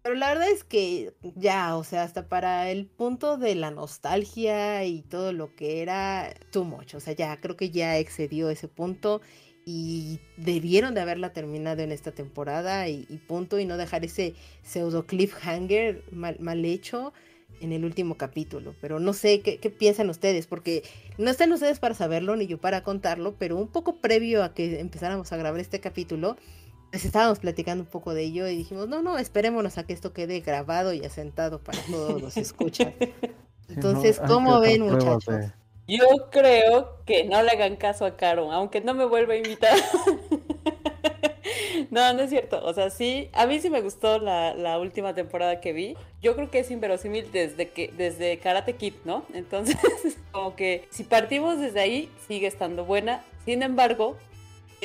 Pero 0.05 0.17
la 0.17 0.29
verdad 0.29 0.51
es 0.51 0.65
que 0.65 1.15
ya, 1.35 1.79
o 1.79 1.83
sea, 1.83 2.03
hasta 2.03 2.29
para 2.29 2.71
el 2.71 2.85
punto 2.85 3.39
de 3.39 3.55
la 3.55 3.71
nostalgia 3.71 4.85
y 4.85 5.01
todo 5.01 5.33
lo 5.33 5.57
que 5.57 5.81
era, 5.81 6.35
too 6.51 6.65
much. 6.65 6.95
O 6.95 7.01
sea, 7.01 7.15
ya 7.15 7.41
creo 7.41 7.57
que 7.57 7.71
ya 7.71 7.97
excedió 7.97 8.51
ese 8.51 8.69
punto 8.69 9.23
y 9.65 10.21
debieron 10.37 10.93
de 10.93 11.01
haberla 11.01 11.33
terminado 11.33 11.81
en 11.83 11.91
esta 11.91 12.13
temporada 12.13 12.87
y, 12.87 13.05
punto 13.27 13.59
y 13.59 13.65
no 13.65 13.79
dejar 13.79 14.05
ese 14.05 14.35
pseudo 14.63 15.07
cliffhanger 15.07 16.05
mal, 16.13 16.37
mal 16.39 16.63
hecho 16.67 17.15
en 17.63 17.73
el 17.73 17.87
último 17.87 18.19
capítulo, 18.19 18.75
pero 18.83 19.01
no 19.01 19.15
sé 19.15 19.41
¿qué, 19.41 19.71
piensan 19.71 20.11
ustedes, 20.11 20.47
porque 20.47 20.83
no 21.17 21.31
están 21.31 21.51
ustedes 21.51 21.79
para 21.79 21.95
saberlo 21.95 22.37
ni 22.37 22.47
yo 22.47 22.59
para 22.59 22.83
contarlo, 22.83 23.37
pero 23.39 23.57
un 23.57 23.69
poco 23.69 23.97
previo 24.01 24.45
a 24.45 24.53
que 24.53 24.81
empezáramos 24.81 25.33
a 25.33 25.39
grabar 25.39 25.61
este 25.61 25.81
capítulo, 25.81 26.37
les 26.95 27.05
estábamos 27.05 27.41
platicando 27.41 27.83
un 27.83 27.91
poco 27.91 28.15
de 28.15 28.23
ello 28.23 28.47
y 28.47 28.57
dijimos, 28.57 28.89
no, 28.89 29.03
no, 29.03 29.19
esperémonos 29.19 29.79
a 29.79 29.85
que 29.85 29.93
esto 29.93 30.13
quede 30.13 30.39
grabado 30.41 30.93
y 30.95 31.05
asentado 31.05 31.59
para 31.59 31.81
todos 31.91 32.23
los 32.23 32.37
escuchas. 32.37 32.95
Entonces, 33.69 34.21
¿cómo 34.25 34.61
ven 34.61 34.83
muchachos? 34.83 35.51
Yo 35.89 36.07
creo 36.31 36.97
que 37.05 37.25
no 37.25 37.43
le 37.43 37.51
hagan 37.51 37.75
caso 37.75 38.07
a 38.07 38.17
Caro, 38.17 38.53
aunque 38.53 38.81
no 38.81 38.95
me 38.95 39.05
vuelva 39.07 39.35
a 39.35 39.37
invitar. 39.39 39.77
No, 41.91 42.13
no 42.13 42.23
es 42.23 42.31
cierto. 42.31 42.61
O 42.65 42.73
sea, 42.75 42.91
sí, 42.91 43.29
a 43.33 43.47
mí 43.47 43.61
sí 43.61 43.71
me 43.71 43.81
gustó 43.81 44.19
la, 44.19 44.79
última 44.81 45.15
temporada 45.15 45.61
que 45.61 45.73
vi. 45.73 45.97
Yo 46.23 46.35
creo 46.35 46.51
que 46.51 46.59
es 46.59 46.71
inverosímil 46.71 47.31
desde 47.31 47.69
que 47.69 47.93
desde 47.97 48.39
Karate 48.39 48.75
Kid, 48.75 48.95
¿no? 49.05 49.25
Entonces, 49.33 49.77
como 50.33 50.57
que 50.57 50.89
si 50.91 51.05
partimos 51.05 51.61
desde 51.61 51.81
ahí, 51.81 52.11
sigue 52.27 52.49
estando 52.49 52.85
buena. 52.85 53.23
Sin 53.45 53.63
embargo, 53.63 54.17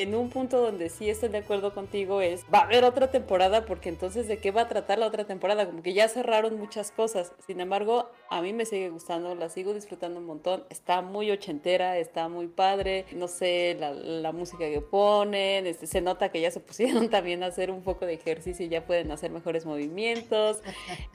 en 0.00 0.14
un 0.14 0.30
punto 0.30 0.60
donde 0.60 0.88
sí 0.88 1.10
estoy 1.10 1.28
de 1.28 1.38
acuerdo 1.38 1.74
contigo 1.74 2.20
es, 2.20 2.44
va 2.52 2.60
a 2.60 2.62
haber 2.62 2.84
otra 2.84 3.10
temporada 3.10 3.66
porque 3.66 3.88
entonces 3.88 4.28
de 4.28 4.38
qué 4.38 4.50
va 4.50 4.62
a 4.62 4.68
tratar 4.68 4.98
la 4.98 5.06
otra 5.06 5.24
temporada, 5.24 5.66
como 5.66 5.82
que 5.82 5.92
ya 5.92 6.08
cerraron 6.08 6.58
muchas 6.58 6.90
cosas. 6.90 7.32
Sin 7.46 7.60
embargo, 7.60 8.10
a 8.28 8.40
mí 8.42 8.52
me 8.52 8.64
sigue 8.64 8.90
gustando, 8.90 9.34
la 9.34 9.48
sigo 9.48 9.74
disfrutando 9.74 10.20
un 10.20 10.26
montón, 10.26 10.64
está 10.70 11.02
muy 11.02 11.30
ochentera, 11.30 11.98
está 11.98 12.28
muy 12.28 12.48
padre, 12.48 13.06
no 13.12 13.28
sé, 13.28 13.76
la, 13.78 14.30
música 14.32 14.70
que 14.70 14.80
ponen, 14.80 15.66
este, 15.66 15.86
se 15.86 16.00
nota 16.00 16.30
que 16.30 16.40
ya 16.40 16.50
se 16.50 16.60
pusieron 16.70 17.08
también 17.10 17.42
a 17.42 17.46
hacer 17.46 17.70
un 17.70 17.82
poco 17.82 18.06
de 18.06 18.14
ejercicio 18.14 18.64
y 18.64 18.68
ya 18.68 18.86
pueden 18.86 19.10
hacer 19.10 19.30
mejores 19.30 19.66
movimientos. 19.66 20.60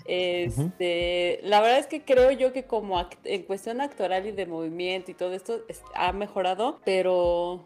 Este, 0.07 1.39
la 1.43 1.61
verdad 1.61 1.79
es 1.79 1.87
que 1.87 2.03
creo 2.03 2.29
yo 2.29 2.53
que 2.53 2.65
como 2.65 3.03
en 3.23 3.43
cuestión 3.43 3.81
actoral 3.81 4.27
y 4.27 4.31
de 4.31 4.45
movimiento 4.45 5.09
y 5.09 5.13
todo 5.15 5.33
esto 5.33 5.61
ha 5.95 6.11
mejorado, 6.11 6.79
pero 6.85 7.65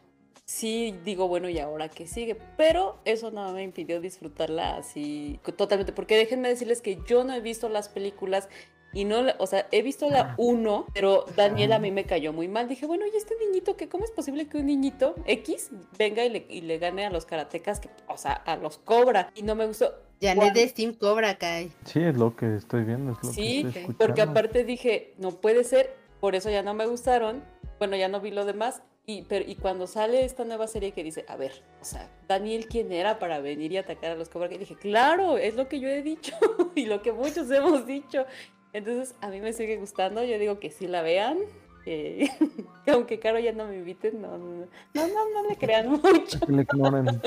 sí 0.50 0.96
digo, 1.06 1.28
bueno, 1.28 1.48
¿y 1.48 1.60
ahora 1.60 1.90
qué 1.90 2.08
sigue? 2.08 2.36
Pero 2.58 2.98
eso 3.06 3.30
no 3.30 3.52
me 3.54 3.62
impidió 3.62 4.02
disfrutarla 4.02 4.78
así 4.78 5.40
totalmente, 5.56 5.94
porque 5.94 6.18
déjenme 6.18 6.50
decirles 6.50 6.82
que 6.82 7.00
yo 7.06 7.24
no 7.24 7.36
he 7.36 7.40
visto 7.40 7.70
las 7.70 7.88
películas 7.88 8.50
y 8.92 9.06
no, 9.06 9.28
o 9.38 9.46
sea, 9.46 9.68
he 9.72 9.84
visto 9.84 10.10
la 10.10 10.34
1, 10.38 10.88
pero 10.96 11.26
Daniel 11.36 11.74
a 11.74 11.80
mí 11.80 11.92
me 11.92 12.06
cayó 12.06 12.34
muy 12.34 12.48
mal. 12.48 12.68
Dije, 12.68 12.88
bueno, 12.88 13.06
¿y 13.06 13.16
este 13.16 13.36
niñito 13.46 13.78
qué? 13.78 13.88
¿Cómo 13.88 14.04
es 14.04 14.10
posible 14.10 14.48
que 14.48 14.58
un 14.58 14.66
niñito 14.66 15.14
X 15.28 15.70
venga 16.00 16.26
y 16.26 16.30
le, 16.30 16.48
y 16.50 16.62
le 16.62 16.80
gane 16.80 17.06
a 17.06 17.12
los 17.12 17.28
karatecas, 17.28 17.80
que, 17.80 17.92
o 18.08 18.18
sea, 18.18 18.34
a 18.34 18.56
los 18.56 18.80
cobra? 18.80 19.32
Y 19.36 19.44
no 19.44 19.54
me 19.54 19.68
gustó. 19.68 19.94
Ya 20.20 20.34
no 20.34 20.50
de 20.52 20.68
Steam 20.68 20.96
Cobra 20.96 21.38
Kai. 21.38 21.72
Sí, 21.86 22.02
es 22.02 22.18
lo 22.18 22.36
que 22.36 22.56
estoy 22.56 22.84
viendo. 22.86 23.12
Es 23.12 23.24
lo 23.24 23.32
sí, 23.32 23.68
que 23.72 23.82
estoy 23.82 23.94
porque 23.94 24.24
aparte 24.24 24.64
dije, 24.64 25.14
no 25.20 25.40
puede 25.40 25.64
ser, 25.64 25.96
por 26.20 26.34
eso 26.34 26.50
ya 26.50 26.64
no 26.64 26.74
me 26.74 26.88
gustaron. 26.88 27.44
Bueno, 27.80 27.96
ya 27.96 28.10
no 28.10 28.20
vi 28.22 28.32
lo 28.32 28.46
demás. 28.46 28.84
Y, 29.06 29.24
pero, 29.24 29.44
y 29.48 29.56
cuando 29.56 29.88
sale 29.88 30.24
esta 30.24 30.46
nueva 30.46 30.68
serie 30.68 30.92
que 30.92 31.04
dice, 31.04 31.26
a 31.28 31.36
ver, 31.36 31.64
o 31.82 31.86
sea, 31.86 32.12
Daniel, 32.28 32.68
¿quién 32.68 32.92
era 32.92 33.18
para 33.18 33.40
venir 33.40 33.72
y 33.72 33.78
atacar 33.78 34.12
a 34.12 34.16
los 34.16 34.30
Cobra 34.30 34.50
Kai? 34.50 34.60
dije, 34.60 34.76
claro, 34.76 35.38
es 35.38 35.56
lo 35.56 35.68
que 35.68 35.80
yo 35.80 35.88
he 35.88 36.04
dicho 36.04 36.36
y 36.76 36.86
lo 36.86 37.02
que 37.02 37.12
muchos 37.12 37.50
hemos 37.52 37.88
dicho. 37.88 38.26
Entonces, 38.72 39.16
a 39.22 39.30
mí 39.30 39.42
me 39.42 39.54
sigue 39.54 39.78
gustando. 39.78 40.24
Yo 40.24 40.38
digo 40.38 40.60
que 40.60 40.70
sí 40.70 40.88
la 40.88 41.02
vean. 41.02 41.40
que 41.86 42.92
aunque 42.92 43.18
Caro 43.18 43.40
ya 43.40 43.52
no 43.52 43.66
me 43.66 43.78
inviten, 43.78 44.22
no, 44.22 44.38
no, 44.38 44.68
no, 44.94 45.08
no, 45.08 45.50
le 45.50 45.56
crean 45.56 45.90
mucho. 45.90 46.40
Que 46.46 46.52
le 46.52 46.62
ignoren. 46.62 47.20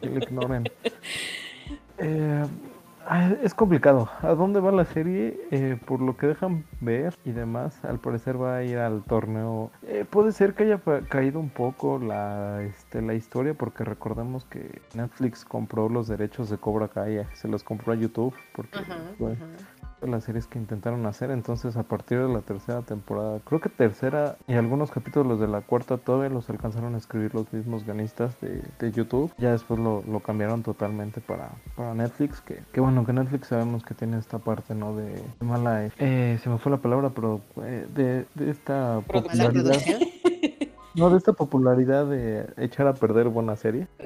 Que 0.00 0.08
le 0.08 0.18
ignoren. 0.18 0.64
Eh, 1.98 2.44
es 3.42 3.54
complicado. 3.54 4.08
¿A 4.22 4.34
dónde 4.34 4.60
va 4.60 4.72
la 4.72 4.84
serie? 4.84 5.40
Eh, 5.50 5.78
por 5.86 6.00
lo 6.00 6.16
que 6.16 6.26
dejan 6.26 6.64
ver 6.80 7.14
y 7.24 7.32
demás, 7.32 7.84
al 7.84 7.98
parecer 7.98 8.40
va 8.40 8.56
a 8.56 8.64
ir 8.64 8.78
al 8.78 9.02
torneo. 9.04 9.70
Eh, 9.86 10.04
puede 10.08 10.32
ser 10.32 10.54
que 10.54 10.64
haya 10.64 10.80
caído 11.08 11.40
un 11.40 11.50
poco 11.50 11.98
la, 11.98 12.62
este, 12.62 13.02
la 13.02 13.14
historia, 13.14 13.54
porque 13.54 13.84
recordemos 13.84 14.44
que 14.44 14.80
Netflix 14.94 15.44
compró 15.44 15.88
los 15.88 16.08
derechos 16.08 16.50
de 16.50 16.58
Cobra 16.58 16.88
Kai, 16.88 17.26
se 17.32 17.48
los 17.48 17.64
compró 17.64 17.92
a 17.92 17.96
YouTube, 17.96 18.34
porque 18.54 18.78
las 20.02 20.24
series 20.24 20.46
que 20.46 20.58
intentaron 20.58 21.04
hacer. 21.06 21.30
Entonces, 21.30 21.76
a 21.76 21.82
partir 21.82 22.18
de 22.18 22.32
la 22.32 22.40
tercera 22.40 22.82
temporada, 22.82 23.40
creo 23.44 23.60
que 23.60 23.68
tercera 23.68 24.36
y 24.46 24.54
algunos 24.54 24.90
capítulos 24.90 25.40
de 25.40 25.48
la 25.48 25.60
cuarta 25.60 25.98
todavía 25.98 26.28
los 26.28 26.48
alcanzaron 26.50 26.94
a 26.94 26.98
escribir 26.98 27.34
los 27.34 27.52
mismos 27.52 27.84
guionistas 27.84 28.40
de, 28.40 28.62
de 28.78 28.92
YouTube. 28.92 29.32
Ya 29.38 29.52
después 29.52 29.80
lo, 29.80 30.02
lo, 30.02 30.20
cambiaron 30.20 30.62
totalmente 30.62 31.20
para, 31.20 31.50
para 31.76 31.94
Netflix. 31.94 32.40
Que, 32.40 32.60
que, 32.72 32.80
bueno, 32.80 33.04
que 33.04 33.12
Netflix 33.12 33.48
sabemos 33.48 33.84
que 33.84 33.94
tiene 33.94 34.18
esta 34.18 34.38
parte, 34.38 34.74
¿no? 34.74 34.94
De, 34.96 35.22
mala. 35.40 35.90
Eh, 35.98 36.38
se 36.42 36.48
me 36.48 36.58
fue 36.58 36.70
la 36.72 36.78
palabra, 36.78 37.10
pero 37.10 37.40
eh, 37.62 37.86
de, 37.94 38.26
de 38.34 38.50
esta 38.50 39.00
popularidad. 39.06 39.76
No, 40.94 41.08
de 41.08 41.18
esta 41.18 41.32
popularidad 41.32 42.04
de 42.06 42.52
echar 42.56 42.88
a 42.88 42.94
perder 42.94 43.28
buena 43.28 43.56
serie. 43.56 43.86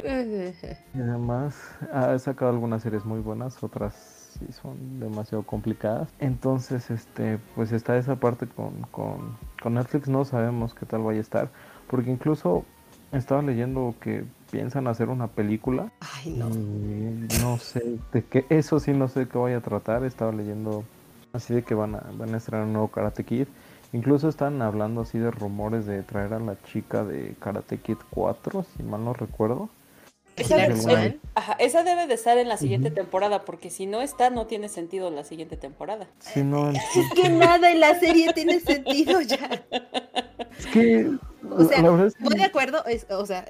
Y 0.94 1.00
además 1.00 1.56
ha 1.92 2.18
sacado 2.18 2.50
algunas 2.50 2.82
series 2.82 3.04
muy 3.04 3.20
buenas, 3.20 3.62
otras 3.62 3.94
sí 4.38 4.46
son 4.52 5.00
demasiado 5.00 5.42
complicadas. 5.44 6.08
Entonces, 6.18 6.90
este, 6.90 7.38
pues 7.54 7.72
está 7.72 7.96
esa 7.96 8.16
parte 8.16 8.46
con, 8.46 8.82
con, 8.90 9.36
con 9.62 9.74
Netflix, 9.74 10.08
no 10.08 10.24
sabemos 10.24 10.74
qué 10.74 10.86
tal 10.86 11.02
vaya 11.02 11.18
a 11.18 11.22
estar, 11.22 11.50
porque 11.88 12.10
incluso 12.10 12.64
estaba 13.12 13.42
leyendo 13.42 13.94
que 14.00 14.24
piensan 14.50 14.86
hacer 14.86 15.08
una 15.08 15.28
película. 15.28 15.92
Ay, 16.00 16.36
no. 16.36 16.48
no 17.40 17.58
sé 17.58 17.98
de 18.12 18.24
qué, 18.24 18.46
eso 18.48 18.80
sí 18.80 18.92
no 18.92 19.08
sé 19.08 19.28
qué 19.28 19.38
vaya 19.38 19.58
a 19.58 19.60
tratar. 19.60 20.04
Estaba 20.04 20.32
leyendo 20.32 20.84
así 21.32 21.54
de 21.54 21.62
que 21.62 21.74
van 21.74 21.94
a, 21.94 22.04
van 22.16 22.34
a 22.34 22.36
estrenar 22.36 22.66
un 22.66 22.72
nuevo 22.72 22.88
Karate 22.88 23.24
Kid. 23.24 23.48
Incluso 23.92 24.28
están 24.28 24.60
hablando 24.62 25.02
así 25.02 25.18
de 25.18 25.30
rumores 25.30 25.86
de 25.86 26.02
traer 26.02 26.34
a 26.34 26.40
la 26.40 26.60
chica 26.64 27.04
de 27.04 27.36
Karate 27.38 27.78
Kid 27.78 27.98
4, 28.10 28.64
si 28.76 28.82
mal 28.82 29.04
no 29.04 29.12
recuerdo. 29.12 29.68
Esa, 30.36 31.84
debe 31.84 32.06
de 32.06 32.14
estar 32.14 32.38
en 32.38 32.48
la 32.48 32.56
siguiente 32.56 32.90
temporada, 32.90 33.44
porque 33.44 33.70
si 33.70 33.86
no 33.86 34.02
está, 34.02 34.30
no 34.30 34.46
tiene 34.46 34.68
sentido 34.68 35.10
la 35.10 35.24
siguiente 35.24 35.56
temporada. 35.56 36.08
no, 36.36 36.70
es 36.70 36.80
que 37.14 37.28
nada 37.28 37.70
en 37.70 37.80
la 37.80 37.98
serie 37.98 38.32
tiene 38.32 38.60
sentido 38.60 39.20
ya. 39.20 39.64
Es 40.56 40.66
que. 40.66 41.10
O 41.50 41.64
sea, 41.64 41.82
muy 41.82 42.36
de 42.36 42.44
acuerdo, 42.44 42.84
o 43.10 43.26
sea, 43.26 43.44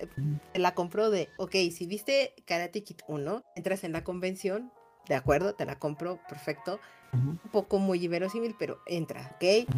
la 0.55 0.75
compró 0.75 1.11
de, 1.11 1.29
ok, 1.37 1.53
si 1.71 1.87
viste 1.87 2.35
Karate 2.47 2.83
Kid 2.83 2.97
1, 3.07 3.45
entras 3.57 3.85
en 3.85 3.93
la 3.93 4.05
convención, 4.05 4.73
de 5.07 5.15
acuerdo, 5.15 5.55
te 5.55 5.67
la 5.67 5.79
compro, 5.79 6.19
perfecto. 6.29 6.81
Un 7.13 7.39
poco 7.53 7.79
muy 7.79 8.05
inverosímil, 8.05 8.57
pero 8.59 8.81
entra, 8.87 9.37
¿ok? 9.37 9.69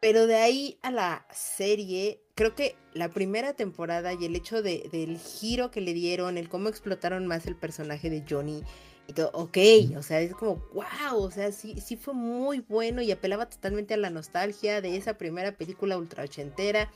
Pero 0.00 0.26
de 0.26 0.36
ahí 0.36 0.78
a 0.82 0.90
la 0.90 1.26
serie, 1.32 2.20
creo 2.34 2.54
que 2.54 2.76
la 2.92 3.10
primera 3.10 3.54
temporada 3.54 4.12
y 4.12 4.24
el 4.24 4.36
hecho 4.36 4.62
de, 4.62 4.88
del 4.92 5.18
giro 5.18 5.70
que 5.70 5.80
le 5.80 5.94
dieron, 5.94 6.36
el 6.36 6.48
cómo 6.48 6.68
explotaron 6.68 7.26
más 7.26 7.46
el 7.46 7.56
personaje 7.56 8.10
de 8.10 8.24
Johnny 8.28 8.62
y 9.06 9.12
todo, 9.12 9.30
ok, 9.32 9.58
o 9.96 10.02
sea, 10.02 10.20
es 10.20 10.34
como, 10.34 10.56
wow, 10.72 11.18
o 11.18 11.30
sea, 11.30 11.52
sí, 11.52 11.80
sí 11.80 11.96
fue 11.96 12.14
muy 12.14 12.60
bueno 12.60 13.02
y 13.02 13.10
apelaba 13.12 13.48
totalmente 13.48 13.94
a 13.94 13.98
la 13.98 14.10
nostalgia 14.10 14.80
de 14.80 14.96
esa 14.96 15.18
primera 15.18 15.52
película 15.52 15.98
ultra 15.98 16.24
ochentera, 16.24 16.90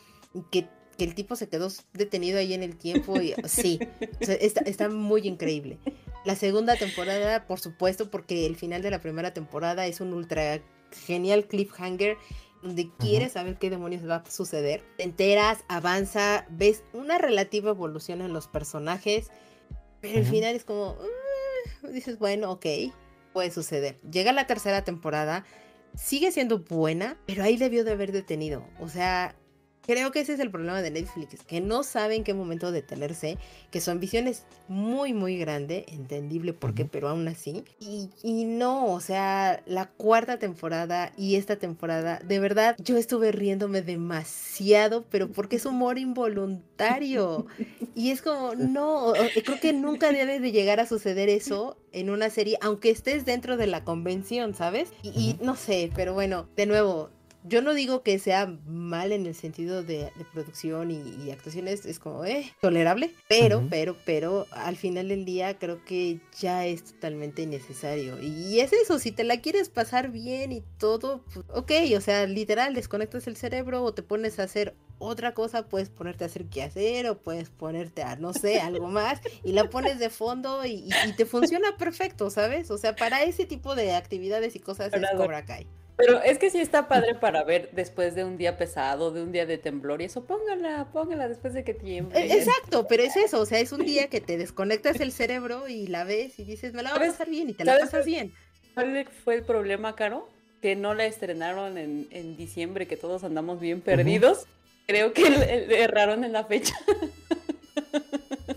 que, 0.51 0.69
que 0.97 1.05
el 1.05 1.15
tipo 1.15 1.37
se 1.37 1.49
quedó 1.49 1.69
detenido 1.93 2.39
ahí 2.39 2.55
en 2.55 2.63
el 2.63 2.77
tiempo 2.77 3.21
y 3.21 3.35
sí, 3.47 3.79
está, 4.21 4.63
está 4.63 4.89
muy 4.89 5.27
increíble. 5.29 5.79
La 6.25 6.35
segunda 6.35 6.77
temporada, 6.77 7.47
por 7.47 7.61
supuesto, 7.61 8.11
porque 8.11 8.47
el 8.47 8.57
final 8.57 8.83
de 8.83 8.91
la 8.91 9.01
primera 9.01 9.33
temporada 9.33 9.87
es 9.87 10.01
un 10.01 10.13
ultra 10.13 10.61
genial 11.07 11.47
cliffhanger 11.47 12.17
donde 12.63 12.91
quieres 12.99 13.33
saber 13.33 13.59
qué 13.59 13.71
demonios 13.71 14.09
va 14.09 14.17
a 14.17 14.31
suceder. 14.31 14.83
Te 14.97 15.05
enteras, 15.05 15.65
avanza, 15.69 16.47
ves 16.51 16.83
una 16.93 17.19
relativa 17.19 17.71
evolución 17.71 18.21
en 18.21 18.33
los 18.33 18.49
personajes, 18.49 19.31
pero 20.01 20.19
al 20.19 20.25
final 20.25 20.55
es 20.55 20.65
como, 20.65 20.97
"Ah", 21.01 21.89
dices, 21.89 22.19
bueno, 22.19 22.51
ok, 22.53 22.67
puede 23.33 23.51
suceder. 23.51 24.01
Llega 24.11 24.33
la 24.33 24.47
tercera 24.47 24.85
temporada, 24.85 25.45
sigue 25.95 26.33
siendo 26.33 26.61
buena, 26.61 27.17
pero 27.27 27.43
ahí 27.43 27.57
debió 27.57 27.85
de 27.85 27.93
haber 27.93 28.13
detenido. 28.13 28.65
O 28.81 28.89
sea, 28.89 29.37
creo 29.89 30.13
que 30.13 30.21
ese 30.21 30.35
es 30.35 30.41
el 30.41 30.51
problema 30.51 30.83
de 30.83 30.91
Netflix, 30.91 31.43
que 31.45 31.63
no 31.63 31.83
sabe 31.83 32.15
en 32.15 32.23
qué 32.23 32.35
momento 32.35 32.73
detenerse, 32.73 33.39
que 33.71 33.81
su 33.81 33.91
ambición 33.91 34.29
es 34.29 34.45
muy, 34.69 35.15
muy 35.15 35.39
grande, 35.39 35.87
entendible 35.89 36.53
por 36.53 36.75
qué, 36.75 36.83
Ujú. 36.83 36.91
pero 36.93 37.09
aún 37.09 37.27
así. 37.27 37.65
Y, 37.81 38.11
y 38.23 38.45
no, 38.45 38.93
o 38.93 39.01
sea, 39.01 39.63
la 39.65 39.87
cuarta 39.87 40.39
temporada 40.39 41.11
y 41.17 41.37
esta 41.37 41.57
temporada, 41.57 42.21
de 42.23 42.39
verdad, 42.39 42.77
yo 42.79 42.99
estuve 42.99 43.33
riéndome 43.33 43.81
demasiado, 43.81 45.07
pero 45.09 45.33
porque 45.33 45.57
es 45.57 45.65
humor 45.65 45.99
involuntario. 45.99 47.47
Y 47.95 48.11
es 48.13 48.23
como, 48.23 48.55
no, 48.55 49.15
creo 49.45 49.59
que 49.59 49.73
nunca 49.73 50.13
debe 50.13 50.39
de 50.39 50.53
llegar 50.53 50.79
a 50.79 50.87
suceder 50.87 51.29
eso 51.29 51.77
en 51.91 52.11
una 52.11 52.31
serie, 52.31 52.57
aunque 52.61 52.91
estés 52.91 53.25
dentro 53.25 53.57
de 53.57 53.67
la 53.67 53.83
convención, 53.83 54.55
¿sabes? 54.55 54.91
Y, 55.03 55.09
y 55.09 55.45
no 55.45 55.57
sé, 55.57 55.91
pero 55.97 56.15
bueno, 56.15 56.49
de 56.55 56.67
nuevo, 56.67 57.11
yo 57.45 57.63
no 57.63 57.73
digo 57.73 58.03
que 58.03 58.19
sea 58.19 58.47
mal 58.67 59.13
en 59.13 59.25
el 59.27 59.35
sentido 59.35 59.83
de, 59.83 60.11
de 60.17 60.25
producción 60.33 60.91
y, 60.91 61.01
y 61.25 61.31
actuaciones, 61.31 61.87
es 61.87 61.99
como, 61.99 62.25
eh, 62.25 62.53
tolerable, 62.61 63.15
pero, 63.29 63.67
pero, 63.71 63.97
pero, 64.05 64.47
al 64.51 64.77
final 64.77 65.09
del 65.09 65.25
día 65.25 65.59
creo 65.59 65.85
que 65.85 66.21
ya 66.39 66.67
es 66.67 66.85
totalmente 66.85 67.43
innecesario. 67.43 68.21
Y 68.21 68.61
es 68.61 68.73
eso, 68.73 68.99
si 68.99 69.13
te 69.13 69.25
la 69.25 69.41
quieres 69.41 69.69
pasar 69.69 70.11
bien 70.11 70.53
y 70.53 70.63
todo, 70.79 71.23
pues, 71.33 71.47
ok, 71.55 71.73
o 71.97 72.01
sea, 72.01 72.27
literal, 72.27 72.75
desconectas 72.75 73.27
el 73.27 73.37
cerebro 73.37 73.83
o 73.85 73.95
te 73.95 74.03
pones 74.03 74.39
a 74.39 74.43
hacer 74.45 74.75
otra 74.99 75.33
cosa, 75.33 75.69
puedes 75.69 75.91
ponerte 75.91 76.25
a 76.25 76.27
hacer 76.27 76.47
qué 76.47 76.65
hacer 76.65 77.09
o 77.09 77.19
puedes 77.19 77.51
ponerte 77.51 78.03
a, 78.03 78.17
no 78.17 78.33
sé, 78.33 78.61
algo 78.61 78.89
más 78.89 79.21
y 79.45 79.53
la 79.53 79.71
pones 79.71 80.01
de 80.01 80.11
fondo 80.11 80.65
y, 80.67 80.71
y- 80.73 80.91
y 81.09 81.13
te 81.13 81.25
funciona 81.25 81.77
perfecto, 81.77 82.31
¿sabes? 82.31 82.71
O 82.73 82.79
sea, 82.79 82.97
para 82.97 83.23
ese 83.23 83.47
tipo 83.47 83.77
de 83.77 83.93
actividades 83.95 84.57
y 84.57 84.59
cosas 84.59 84.91
es 84.93 85.03
Cobra 85.25 85.45
Kai. 85.47 85.67
Pero 85.99 86.23
es 86.23 86.39
que 86.39 86.49
sí 86.49 86.59
está 86.61 86.87
padre 86.89 87.15
para 87.17 87.43
ver 87.45 87.71
después 87.73 88.15
de 88.15 88.25
un 88.25 88.39
día 88.39 88.57
pesado, 88.57 89.11
de 89.11 89.21
un 89.21 89.33
día 89.33 89.45
de 89.47 89.59
temblor 89.59 90.01
y 90.01 90.05
eso, 90.05 90.25
póngala, 90.25 90.87
póngala 90.93 91.29
después 91.29 91.53
de 91.55 91.65
que 91.65 91.75
tiemble. 91.75 92.19
E- 92.21 92.33
Exacto, 92.39 92.87
pero 92.89 93.03
es 93.03 93.17
eso, 93.17 93.41
o 93.41 93.47
sea, 93.47 93.59
es 93.59 93.73
un 93.73 93.85
día 93.85 94.07
que 94.09 94.21
te 94.21 94.39
desconectas 94.39 95.01
el 95.01 95.11
cerebro 95.13 95.67
y 95.69 95.89
la 95.89 96.05
ves 96.05 96.39
y 96.39 96.45
dices, 96.45 96.73
me 96.73 96.83
la 96.85 96.91
voy 96.91 96.97
a 96.99 97.01
¿Sabes- 97.01 97.13
pasar 97.15 97.31
bien 97.31 97.51
y 97.51 97.53
te 97.53 97.65
la 97.65 97.79
pasas 97.81 98.07
bien. 98.07 98.33
¿Cuál 98.75 99.07
fue 99.25 99.35
el 99.35 99.43
problema, 99.43 99.97
Caro? 99.97 100.29
Que 100.63 100.77
no 100.77 100.95
la 100.95 101.05
estrenaron 101.05 101.77
en, 101.79 102.07
en 102.13 102.37
diciembre, 102.37 102.87
que 102.87 102.97
todos 102.97 103.25
andamos 103.25 103.59
bien 103.61 103.81
perdidos. 103.81 104.47
Creo 104.87 105.13
que 105.13 105.29
le- 105.29 105.67
le 105.67 105.83
erraron 105.83 106.23
en 106.25 106.33
la 106.33 106.45
fecha. 106.45 106.75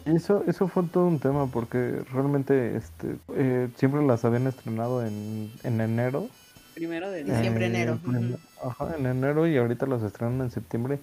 Eso, 0.05 0.43
eso 0.47 0.67
fue 0.67 0.83
todo 0.91 1.05
un 1.07 1.19
tema 1.19 1.47
porque 1.51 1.77
realmente 2.11 2.75
este, 2.75 3.15
eh, 3.35 3.67
siempre 3.77 4.01
las 4.03 4.25
habían 4.25 4.47
estrenado 4.47 5.05
en, 5.05 5.51
en 5.63 5.81
enero. 5.81 6.29
Primero 6.73 7.11
de 7.11 7.23
Diciembre, 7.23 7.65
enero, 7.65 7.99
en-. 8.07 8.37
Ajá, 8.63 8.95
en 8.97 9.05
enero 9.05 9.47
y 9.47 9.57
ahorita 9.57 9.85
las 9.85 10.03
estrenan 10.03 10.41
en 10.41 10.51
septiembre. 10.51 10.99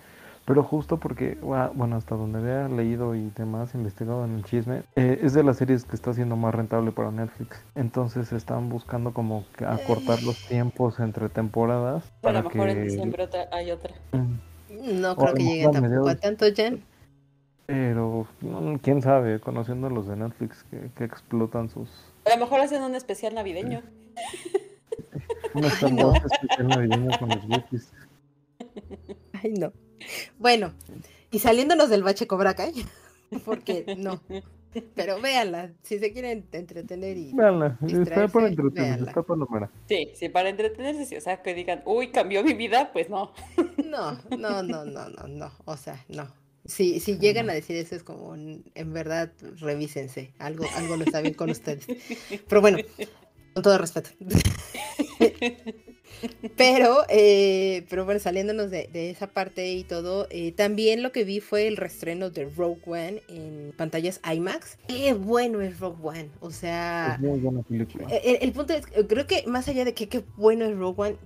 Pero 0.47 0.63
justo 0.63 0.97
porque, 0.97 1.37
bueno, 1.43 1.97
hasta 1.97 2.15
donde 2.15 2.39
había 2.39 2.75
leído 2.75 3.15
y 3.15 3.31
demás, 3.37 3.75
investigado 3.75 4.25
en 4.25 4.37
el 4.37 4.45
chisme, 4.45 4.83
eh, 4.97 5.19
es 5.23 5.35
de 5.35 5.43
las 5.43 5.59
series 5.59 5.85
que 5.85 5.95
está 5.95 6.15
siendo 6.15 6.37
más 6.37 6.55
rentable 6.55 6.91
para 6.91 7.11
Netflix. 7.11 7.63
Entonces 7.75 8.33
están 8.33 8.71
buscando 8.71 9.13
como 9.13 9.45
que 9.59 9.67
acortar 9.67 10.23
los 10.23 10.39
tiempos 10.49 11.01
entre 11.01 11.29
temporadas. 11.29 12.05
A 12.07 12.21
Para 12.23 12.41
lo 12.43 12.49
mejor 12.49 12.71
en 12.71 12.83
diciembre 12.83 13.25
otra- 13.25 13.47
hay 13.53 13.71
otra. 13.71 13.95
Mm, 14.13 15.01
No 15.03 15.17
creo 15.17 15.29
a 15.31 15.35
que 15.35 15.65
a 15.67 15.71
tampoco 15.71 16.09
a 16.09 16.15
tanto, 16.17 16.47
Jan. 16.57 16.83
Pero 17.67 18.27
mm, 18.41 18.77
quién 18.77 19.03
sabe, 19.03 19.41
conociendo 19.41 19.89
a 19.89 19.91
los 19.91 20.07
de 20.09 20.17
Netflix 20.17 20.65
que, 20.71 20.91
que 20.97 21.05
explotan 21.05 21.69
sus... 21.69 21.91
A 22.25 22.31
lo 22.31 22.39
mejor 22.45 22.61
hacen 22.61 22.83
un 22.83 22.95
especial 22.95 23.35
navideño. 23.35 23.83
Con 25.53 25.97
los. 25.97 26.13
Ay, 29.33 29.53
no. 29.53 29.73
Bueno, 30.39 30.73
y 31.31 31.39
saliéndonos 31.39 31.89
del 31.91 32.03
bache 32.03 32.27
Cobra 32.27 32.55
Kai, 32.55 32.73
porque 33.45 33.97
no. 33.99 34.21
Pero 34.95 35.21
véanla, 35.21 35.73
si 35.83 35.99
se 35.99 36.13
quieren 36.13 36.47
entretener 36.53 37.17
y... 37.17 37.33
Véanla, 37.33 37.79
está 37.87 38.29
para 38.29 38.49
entretenerse, 38.49 38.91
véanla. 38.91 39.09
está 39.09 39.23
palomera. 39.23 39.71
Sí, 39.89 40.11
sí, 40.15 40.29
para 40.29 40.51
entretenerse, 40.51 41.07
sí. 41.07 41.17
O 41.17 41.21
sea, 41.21 41.43
que 41.43 41.55
digan, 41.55 41.83
uy, 41.87 42.09
cambió 42.09 42.45
mi 42.45 42.53
vida, 42.53 42.93
pues 42.93 43.09
no. 43.09 43.33
No, 43.85 44.13
no, 44.37 44.63
no, 44.63 44.85
no, 44.85 45.09
no, 45.09 45.27
no. 45.27 45.51
O 45.65 45.77
sea, 45.77 46.05
no. 46.09 46.29
Si, 46.67 47.01
si 47.01 47.19
llegan 47.19 47.49
a 47.49 47.55
decir 47.55 47.77
eso 47.77 47.97
es 47.97 48.03
como, 48.03 48.35
en 48.35 48.93
verdad, 48.93 49.33
revísense. 49.59 50.33
Algo, 50.39 50.67
algo 50.77 50.99
no 50.99 51.05
está 51.05 51.23
bien 51.23 51.35
con 51.35 51.49
ustedes. 51.49 51.87
Pero 52.47 52.61
bueno, 52.61 52.79
con 53.59 53.63
todo 53.65 53.79
respeto. 53.79 54.11
Pero, 56.57 57.05
eh, 57.09 57.87
pero 57.89 58.05
bueno, 58.05 58.19
saliéndonos 58.19 58.73
de, 58.73 58.89
de 58.93 59.11
esa 59.11 59.29
parte 59.29 59.71
y 59.71 59.85
todo, 59.85 60.27
eh, 60.31 60.51
también 60.51 61.01
lo 61.05 61.13
que 61.13 61.23
vi 61.23 61.39
fue 61.39 61.69
el 61.69 61.77
reestreno 61.77 62.29
de 62.31 62.47
Rogue 62.47 62.81
One 62.87 63.23
en 63.29 63.73
pantallas 63.77 64.21
IMAX. 64.29 64.79
Qué 64.89 65.15
bueno 65.15 65.61
es 65.61 65.79
Rogue 65.79 65.99
One. 66.03 66.31
O 66.41 66.51
sea, 66.51 67.13
Es 67.15 67.21
muy 67.21 67.39
buena 67.39 67.63
película. 67.63 68.09
el, 68.11 68.39
el 68.41 68.53
punto 68.53 68.73
es, 68.75 68.85
creo 69.09 69.29
que 69.29 69.45
más 69.47 69.69
allá 69.69 69.85
de 69.85 69.95
que 69.95 70.09
qué 70.09 70.25
bueno 70.37 70.65
es 70.65 70.77
Rogue 70.77 71.03
One, 71.11 71.17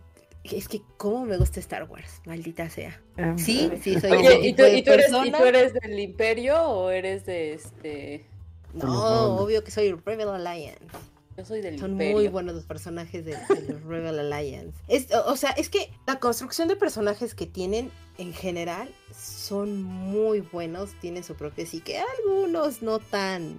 es 0.45 0.69
que 0.69 0.83
cómo 0.99 1.25
me 1.25 1.39
gusta 1.39 1.59
Star 1.61 1.85
Wars, 1.89 2.21
maldita 2.27 2.69
sea. 2.69 3.01
Em, 3.17 3.39
Sí, 3.39 3.71
eh, 3.73 3.79
sí, 3.83 3.99
soy 3.99 4.11
Oye, 4.13 4.47
¿y 4.49 4.53
tú, 4.53 4.65
y 4.67 4.83
tú 4.83 4.91
eres, 4.93 5.11
¿y 5.25 5.33
tú 5.33 5.43
eres 5.45 5.73
del 5.73 5.99
Imperio 5.99 6.61
o 6.63 6.91
eres 6.91 7.25
de 7.25 7.55
este...? 7.55 8.27
No, 8.75 8.83
Rebelde. 8.83 9.43
obvio 9.43 9.65
que 9.65 9.71
soy 9.71 9.93
Rebel 9.93 10.29
Alliance. 10.29 11.12
Yo 11.37 11.45
soy 11.45 11.61
del 11.63 11.79
Son 11.79 11.93
Imperio. 11.93 12.15
muy 12.15 12.29
buenos 12.29 12.55
los 12.55 12.65
personajes 12.65 13.25
de, 13.25 13.33
de 13.33 13.73
los 13.73 13.83
Rebel 13.85 14.19
Alliance. 14.19 14.79
Es, 14.89 15.13
o 15.13 15.33
o 15.33 15.37
sea, 15.37 15.51
es 15.53 15.69
que 15.69 15.91
la 16.07 16.19
construcción 16.19 16.69
de 16.69 16.77
personajes 16.77 17.35
que 17.35 17.47
tienen 17.47 17.91
en 18.19 18.33
general 18.35 18.89
son 19.17 19.83
muy 19.83 20.41
buenos, 20.41 20.91
tienen 21.01 21.25
su 21.25 21.35
propia 21.35 21.67
psique, 21.67 21.99
algunos 22.19 22.83
no 22.83 22.99
tan 22.99 23.57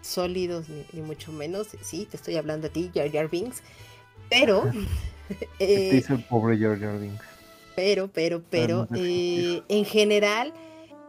sólidos 0.00 0.68
ni, 0.68 0.84
ni 0.92 1.02
mucho 1.02 1.32
menos. 1.32 1.68
Sí, 1.80 2.06
te 2.10 2.16
estoy 2.16 2.36
hablando 2.36 2.66
a 2.66 2.70
ti, 2.70 2.90
Jar 2.94 3.10
Jar 3.10 3.30
Binks, 3.30 3.62
pero... 4.28 4.64
Te 5.58 5.88
eh, 5.88 5.92
dice 5.92 6.12
el 6.12 6.24
pobre 6.24 6.58
George 6.58 6.84
Jardins. 6.84 7.18
pero, 7.74 8.08
pero, 8.08 8.42
pero, 8.50 8.86
no 8.90 8.96
sé 8.96 9.02
eh, 9.02 9.62
en 9.68 9.84
general, 9.86 10.52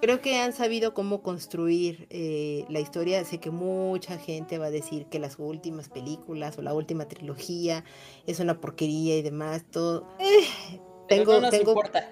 creo 0.04 0.20
que 0.20 0.36
han 0.36 0.52
sabido 0.52 0.94
cómo 0.94 1.22
construir 1.22 2.08
eh, 2.10 2.66
la 2.68 2.82
historia. 2.82 3.24
Sé 3.24 3.40
que 3.40 3.52
mucha 3.52 4.18
gente 4.18 4.58
va 4.58 4.66
a 4.66 4.70
decir 4.70 5.06
que 5.06 5.18
las 5.18 5.40
últimas 5.40 5.88
películas 5.88 6.58
o 6.58 6.62
la 6.62 6.74
última 6.74 7.08
trilogía 7.08 7.86
es 8.28 8.42
una 8.42 8.60
porquería 8.60 9.16
y 9.16 9.22
demás, 9.22 9.64
todo. 9.72 10.06
Eh, 10.20 10.82
tengo, 11.08 11.36
no 11.36 11.42
nos 11.42 11.52
tengo, 11.52 11.72
importa. 11.72 12.10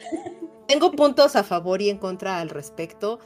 tengo 0.69 0.93
puntos 0.93 1.35
a 1.35 1.43
favor 1.43 1.81
y 1.81 1.89
en 1.89 1.97
contra 1.97 2.39
al 2.39 2.47
respecto. 2.47 3.19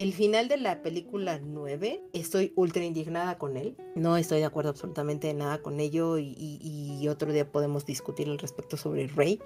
El 0.00 0.14
final 0.14 0.48
de 0.48 0.56
la 0.56 0.80
película 0.80 1.38
9, 1.44 2.02
estoy 2.14 2.54
ultra 2.56 2.82
indignada 2.82 3.36
con 3.36 3.58
él. 3.58 3.76
No 3.94 4.16
estoy 4.16 4.38
de 4.38 4.46
acuerdo 4.46 4.70
absolutamente 4.70 5.26
de 5.26 5.34
nada 5.34 5.60
con 5.60 5.78
ello 5.78 6.16
y, 6.16 6.34
y- 6.38 6.98
y 7.02 7.08
otro 7.08 7.30
día 7.34 7.52
podemos 7.52 7.84
discutir 7.84 8.26
al 8.30 8.38
respecto 8.38 8.78
sobre 8.78 9.08
Rey. 9.08 9.38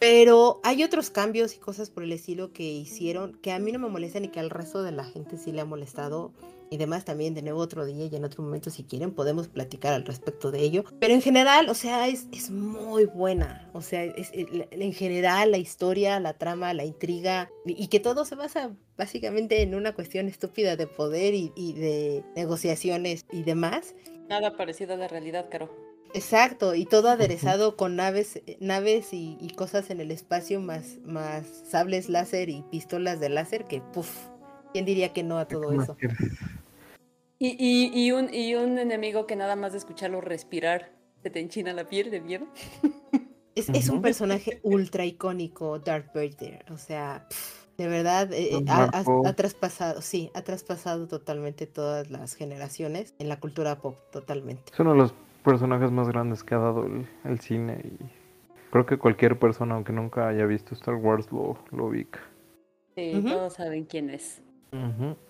Pero 0.00 0.60
hay 0.64 0.82
otros 0.82 1.10
cambios 1.10 1.54
y 1.54 1.58
cosas 1.58 1.90
por 1.90 2.04
el 2.04 2.12
estilo 2.12 2.54
que 2.54 2.62
hicieron 2.62 3.34
que 3.42 3.52
a 3.52 3.58
mí 3.58 3.70
no 3.70 3.78
me 3.78 3.90
molestan 3.90 4.24
y 4.24 4.28
que 4.28 4.40
al 4.40 4.48
resto 4.48 4.82
de 4.82 4.92
la 4.92 5.04
gente 5.04 5.36
sí 5.36 5.52
le 5.52 5.60
ha 5.60 5.66
molestado. 5.66 6.32
Y 6.72 6.78
demás 6.78 7.04
también, 7.04 7.34
de 7.34 7.42
nuevo 7.42 7.60
otro 7.60 7.84
día 7.84 8.06
y 8.06 8.16
en 8.16 8.24
otro 8.24 8.42
momento 8.42 8.70
si 8.70 8.84
quieren 8.84 9.12
podemos 9.12 9.48
platicar 9.48 9.92
al 9.92 10.04
respecto 10.06 10.50
de 10.50 10.60
ello. 10.60 10.84
Pero 10.98 11.12
en 11.12 11.20
general, 11.20 11.68
o 11.68 11.74
sea, 11.74 12.08
es, 12.08 12.26
es 12.32 12.50
muy 12.50 13.04
buena. 13.04 13.68
O 13.74 13.82
sea, 13.82 14.04
es, 14.04 14.30
es- 14.32 14.46
en 14.70 14.92
general 14.92 15.50
la 15.50 15.58
historia, 15.58 16.18
la 16.18 16.32
trama, 16.38 16.72
la 16.74 16.84
intriga 16.84 17.50
y, 17.66 17.82
y 17.82 17.88
que 17.88 18.00
todo 18.00 18.24
se 18.24 18.34
basa 18.36 18.70
básicamente 18.96 19.60
en 19.62 19.74
una 19.74 19.94
cuestión 19.94 20.28
estúpida 20.28 20.76
de 20.76 20.86
poder 20.86 21.34
y, 21.34 21.52
y 21.54 21.74
de 21.74 22.24
negociaciones 22.36 23.26
y 23.30 23.42
demás. 23.42 23.94
Nada 24.28 24.56
parecido 24.56 24.94
a 24.94 24.96
la 24.96 25.08
realidad, 25.08 25.48
Caro. 25.50 25.68
Exacto, 26.14 26.74
y 26.74 26.84
todo 26.84 27.08
aderezado 27.08 27.76
con 27.76 27.96
naves, 27.96 28.36
eh, 28.46 28.56
naves 28.60 29.12
y, 29.12 29.36
y 29.40 29.50
cosas 29.50 29.90
en 29.90 30.00
el 30.00 30.10
espacio, 30.10 30.60
más, 30.60 30.98
más 31.04 31.46
sables 31.70 32.08
láser 32.10 32.50
y 32.50 32.62
pistolas 32.70 33.18
de 33.18 33.30
láser, 33.30 33.64
que 33.64 33.80
puff, 33.80 34.10
¿quién 34.72 34.84
diría 34.84 35.12
que 35.14 35.22
no 35.22 35.38
a 35.38 35.46
todo 35.48 35.70
¿Qué 35.70 35.76
más 35.76 35.84
eso? 35.84 35.96
Y, 37.44 37.56
y, 37.58 37.90
y, 38.06 38.12
un, 38.12 38.32
y 38.32 38.54
un 38.54 38.78
enemigo 38.78 39.26
que 39.26 39.34
nada 39.34 39.56
más 39.56 39.72
de 39.72 39.78
escucharlo 39.78 40.20
respirar 40.20 40.92
se 41.24 41.28
te 41.30 41.40
enchina 41.40 41.72
la 41.72 41.88
piel 41.88 42.10
de 42.12 42.20
miedo. 42.20 42.46
Es, 43.54 43.68
es 43.68 43.90
un 43.90 44.00
personaje 44.00 44.60
ultra 44.62 45.04
icónico, 45.04 45.78
Darth 45.78 46.14
Vader, 46.14 46.64
o 46.70 46.78
sea, 46.78 47.26
pff, 47.28 47.66
de 47.76 47.86
verdad, 47.86 48.32
eh, 48.32 48.54
eh, 48.54 48.64
ha, 48.66 48.84
ha- 48.84 48.90
marcó. 48.92 49.26
ha 49.26 49.34
traspasado, 49.34 50.00
sí, 50.00 50.30
ha 50.34 50.40
traspasado 50.40 51.06
totalmente 51.06 51.66
todas 51.66 52.10
las 52.10 52.32
generaciones 52.34 53.14
en 53.18 53.28
la 53.28 53.38
cultura 53.40 53.78
pop, 53.78 53.98
totalmente. 54.10 54.72
Es 54.72 54.80
uno 54.80 54.92
de 54.92 54.98
los 54.98 55.14
personajes 55.44 55.90
más 55.90 56.08
grandes 56.08 56.42
que 56.44 56.54
ha 56.54 56.58
dado 56.58 56.86
el, 56.86 57.06
el 57.24 57.40
cine 57.40 57.82
y 57.84 57.98
creo 58.70 58.86
que 58.86 58.96
cualquier 58.96 59.38
persona, 59.38 59.74
aunque 59.74 59.92
nunca 59.92 60.28
haya 60.28 60.46
visto 60.46 60.74
Star 60.74 60.94
Wars, 60.94 61.26
lo, 61.30 61.58
lo 61.72 61.86
ubica. 61.88 62.20
Sí, 62.94 63.22
todos 63.28 63.52
saben 63.52 63.84
quién 63.84 64.08
es. 64.08 64.40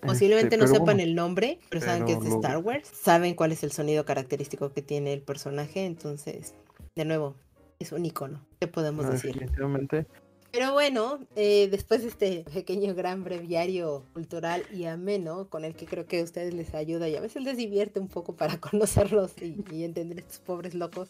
Posiblemente 0.01 0.57
no 0.57 0.67
sepan 0.67 0.99
el 0.99 1.15
nombre, 1.15 1.59
pero, 1.69 1.85
saben 1.85 2.05
que 2.05 2.13
es 2.13 2.21
de 2.21 2.29
Star 2.29 2.57
Wars. 2.57 2.87
Saben 2.87 3.35
cuál 3.35 3.51
es 3.51 3.63
el 3.63 3.71
sonido 3.71 4.05
característico 4.05 4.71
que 4.71 4.81
tiene 4.81 5.13
el 5.13 5.21
personaje. 5.21 5.85
Entonces, 5.85 6.53
de 6.95 7.05
nuevo, 7.05 7.35
es 7.79 7.91
un 7.91 8.05
icono. 8.05 8.45
¿Qué 8.59 8.67
podemos 8.67 9.09
decir? 9.09 9.33
Definitivamente. 9.33 10.07
Pero 10.51 10.71
bueno, 10.71 11.19
eh, 11.35 11.67
después 11.71 12.03
de 12.03 12.09
este 12.09 12.45
pequeño 12.53 12.93
gran 12.93 13.23
breviario 13.23 14.05
cultural 14.13 14.63
y 14.71 14.85
ameno, 14.85 15.49
con 15.49 15.65
el 15.65 15.73
que 15.73 15.87
creo 15.87 16.05
que 16.05 16.21
a 16.21 16.23
ustedes 16.23 16.53
les 16.53 16.75
ayuda 16.75 17.09
y 17.09 17.15
a 17.15 17.21
veces 17.21 17.41
les 17.41 17.57
divierte 17.57 17.99
un 17.99 18.07
poco 18.07 18.35
para 18.35 18.57
conocerlos 18.61 19.33
y, 19.41 19.65
y 19.71 19.83
entender 19.83 20.19
estos 20.19 20.39
pobres 20.39 20.75
locos 20.75 21.09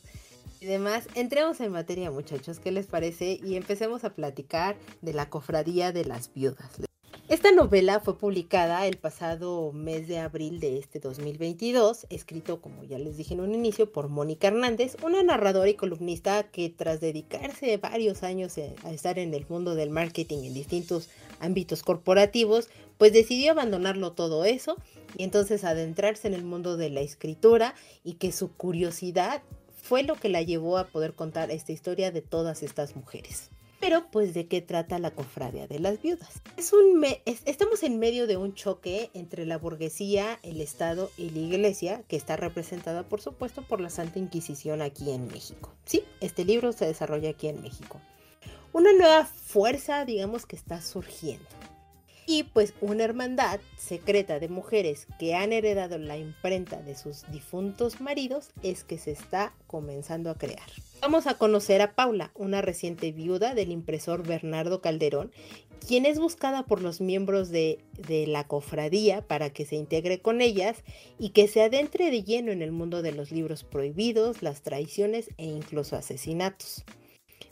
y 0.61 0.65
demás, 0.65 1.09
entremos 1.15 1.59
en 1.59 1.73
materia 1.73 2.09
muchachos, 2.09 2.59
¿qué 2.59 2.71
les 2.71 2.85
parece? 2.87 3.37
Y 3.43 3.57
empecemos 3.57 4.05
a 4.05 4.11
platicar 4.11 4.77
de 5.01 5.11
la 5.11 5.29
cofradía 5.29 5.91
de 5.91 6.05
las 6.05 6.33
viudas. 6.33 6.79
Esta 7.29 7.53
novela 7.53 8.01
fue 8.01 8.17
publicada 8.17 8.85
el 8.85 8.97
pasado 8.97 9.71
mes 9.71 10.09
de 10.09 10.19
abril 10.19 10.59
de 10.59 10.77
este 10.77 10.99
2022, 10.99 12.05
escrito, 12.09 12.59
como 12.59 12.83
ya 12.83 12.99
les 12.99 13.15
dije 13.15 13.33
en 13.33 13.39
un 13.39 13.55
inicio, 13.55 13.89
por 13.89 14.09
Mónica 14.09 14.47
Hernández, 14.47 14.97
una 15.01 15.23
narradora 15.23 15.69
y 15.69 15.75
columnista 15.75 16.43
que 16.43 16.69
tras 16.69 16.99
dedicarse 16.99 17.77
varios 17.77 18.23
años 18.23 18.57
a 18.57 18.91
estar 18.91 19.19
en 19.19 19.33
el 19.33 19.45
mundo 19.47 19.73
del 19.73 19.89
marketing 19.89 20.43
en 20.43 20.53
distintos 20.53 21.09
ámbitos 21.39 21.81
corporativos, 21.81 22.67
pues 22.97 23.13
decidió 23.13 23.53
abandonarlo 23.53 24.11
todo 24.11 24.43
eso 24.43 24.75
y 25.17 25.23
entonces 25.23 25.63
adentrarse 25.63 26.27
en 26.27 26.33
el 26.33 26.43
mundo 26.43 26.75
de 26.75 26.89
la 26.89 26.99
escritura 26.99 27.73
y 28.03 28.15
que 28.15 28.33
su 28.33 28.51
curiosidad 28.51 29.43
fue 29.81 30.03
lo 30.03 30.15
que 30.15 30.27
la 30.27 30.41
llevó 30.41 30.77
a 30.77 30.87
poder 30.87 31.13
contar 31.13 31.51
esta 31.51 31.71
historia 31.71 32.11
de 32.11 32.21
todas 32.21 32.63
estas 32.63 32.97
mujeres. 32.97 33.52
Pero 33.83 34.07
pues 34.11 34.33
de 34.33 34.47
qué 34.47 34.61
trata 34.61 34.97
la 34.97 35.11
cofradía 35.11 35.67
de 35.67 35.77
las 35.77 36.01
viudas. 36.01 36.41
Es 36.55 36.71
un 36.71 37.05
estamos 37.25 37.83
en 37.83 37.99
medio 37.99 38.27
de 38.27 38.37
un 38.37 38.53
choque 38.53 39.09
entre 39.13 39.45
la 39.45 39.57
burguesía, 39.57 40.39
el 40.41 40.61
Estado 40.61 41.11
y 41.17 41.31
la 41.31 41.39
Iglesia, 41.39 42.01
que 42.07 42.15
está 42.15 42.37
representada 42.37 43.03
por 43.03 43.19
supuesto 43.19 43.61
por 43.61 43.81
la 43.81 43.89
Santa 43.89 44.19
Inquisición 44.19 44.81
aquí 44.81 45.11
en 45.11 45.27
México. 45.27 45.73
Sí, 45.83 46.05
este 46.21 46.45
libro 46.45 46.71
se 46.71 46.85
desarrolla 46.85 47.31
aquí 47.31 47.49
en 47.49 47.61
México. 47.61 47.99
Una 48.71 48.93
nueva 48.93 49.25
fuerza, 49.25 50.05
digamos, 50.05 50.45
que 50.45 50.55
está 50.55 50.81
surgiendo 50.81 51.45
y 52.25 52.43
pues 52.43 52.73
una 52.81 53.03
hermandad 53.03 53.59
secreta 53.77 54.39
de 54.39 54.49
mujeres 54.49 55.07
que 55.19 55.35
han 55.35 55.53
heredado 55.53 55.97
la 55.97 56.17
imprenta 56.17 56.81
de 56.81 56.95
sus 56.95 57.29
difuntos 57.31 58.01
maridos 58.01 58.49
es 58.61 58.83
que 58.83 58.97
se 58.97 59.11
está 59.11 59.53
comenzando 59.67 60.29
a 60.29 60.37
crear. 60.37 60.69
Vamos 61.01 61.27
a 61.27 61.37
conocer 61.37 61.81
a 61.81 61.95
Paula, 61.95 62.31
una 62.35 62.61
reciente 62.61 63.11
viuda 63.11 63.53
del 63.53 63.71
impresor 63.71 64.25
Bernardo 64.25 64.81
Calderón, 64.81 65.31
quien 65.85 66.05
es 66.05 66.17
buscada 66.17 66.65
por 66.65 66.81
los 66.81 67.01
miembros 67.01 67.49
de, 67.49 67.79
la 68.27 68.47
cofradía 68.47 69.21
para 69.21 69.49
que 69.49 69.65
se 69.65 69.75
integre 69.75 70.21
con 70.21 70.41
ellas 70.41 70.83
y 71.19 71.29
que 71.29 71.47
se 71.47 71.61
adentre 71.61 72.09
de 72.09 72.23
lleno 72.23 72.51
en 72.51 72.61
el 72.61 72.71
mundo 72.71 73.01
de 73.01 73.11
los 73.11 73.31
libros 73.31 73.63
prohibidos, 73.63 74.41
las 74.41 74.61
traiciones 74.61 75.29
e 75.37 75.45
incluso 75.45 75.95
asesinatos. 75.95 76.85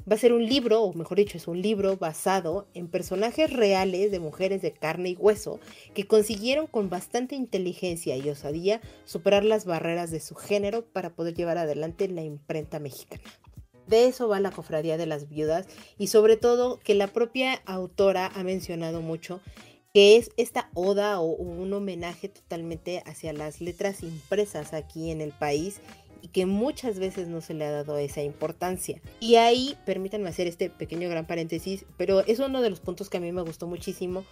Va 0.09 0.15
a 0.15 0.19
ser 0.19 0.33
un 0.33 0.45
libro, 0.45 0.81
o 0.81 0.93
mejor 0.93 1.17
dicho, 1.17 1.37
es 1.37 1.47
un 1.47 1.61
libro 1.61 1.95
basado 1.95 2.67
en 2.73 2.87
personajes 2.87 3.53
reales 3.53 4.09
de 4.09 4.19
mujeres 4.19 4.61
de 4.63 4.73
carne 4.73 5.09
y 5.09 5.15
hueso 5.15 5.59
que 5.93 6.07
consiguieron 6.07 6.65
con 6.65 6.89
bastante 6.89 7.35
inteligencia 7.35 8.17
y 8.17 8.27
osadía 8.29 8.81
superar 9.05 9.43
las 9.43 9.65
barreras 9.65 10.09
de 10.09 10.19
su 10.19 10.33
género 10.33 10.83
para 10.85 11.13
poder 11.13 11.35
llevar 11.35 11.59
adelante 11.59 12.07
la 12.07 12.23
imprenta 12.23 12.79
mexicana. 12.79 13.23
De 13.85 14.07
eso 14.07 14.27
va 14.27 14.39
la 14.39 14.51
cofradía 14.51 14.97
de 14.97 15.05
las 15.05 15.29
viudas 15.29 15.67
y 15.99 16.07
sobre 16.07 16.35
todo 16.35 16.79
que 16.79 16.95
la 16.95 17.07
propia 17.07 17.61
autora 17.65 18.27
ha 18.33 18.43
mencionado 18.43 19.01
mucho 19.01 19.39
que 19.93 20.15
es 20.15 20.31
esta 20.37 20.69
oda 20.73 21.19
o 21.19 21.25
un 21.25 21.71
homenaje 21.73 22.29
totalmente 22.29 23.03
hacia 23.05 23.33
las 23.33 23.59
letras 23.59 24.03
impresas 24.03 24.73
aquí 24.73 25.11
en 25.11 25.19
el 25.19 25.31
país 25.31 25.81
y 26.21 26.27
que 26.29 26.45
muchas 26.45 26.99
veces 26.99 27.27
no 27.27 27.41
se 27.41 27.53
le 27.53 27.65
ha 27.65 27.71
dado 27.71 27.97
esa 27.97 28.21
importancia. 28.21 29.01
Y 29.19 29.35
ahí, 29.35 29.77
permítanme 29.85 30.29
hacer 30.29 30.47
este 30.47 30.69
pequeño 30.69 31.09
gran 31.09 31.25
paréntesis, 31.25 31.85
pero 31.97 32.21
es 32.21 32.39
uno 32.39 32.61
de 32.61 32.69
los 32.69 32.79
puntos 32.79 33.09
que 33.09 33.17
a 33.17 33.21
mí 33.21 33.31
me 33.31 33.41
gustó 33.41 33.67
muchísimo, 33.67 34.23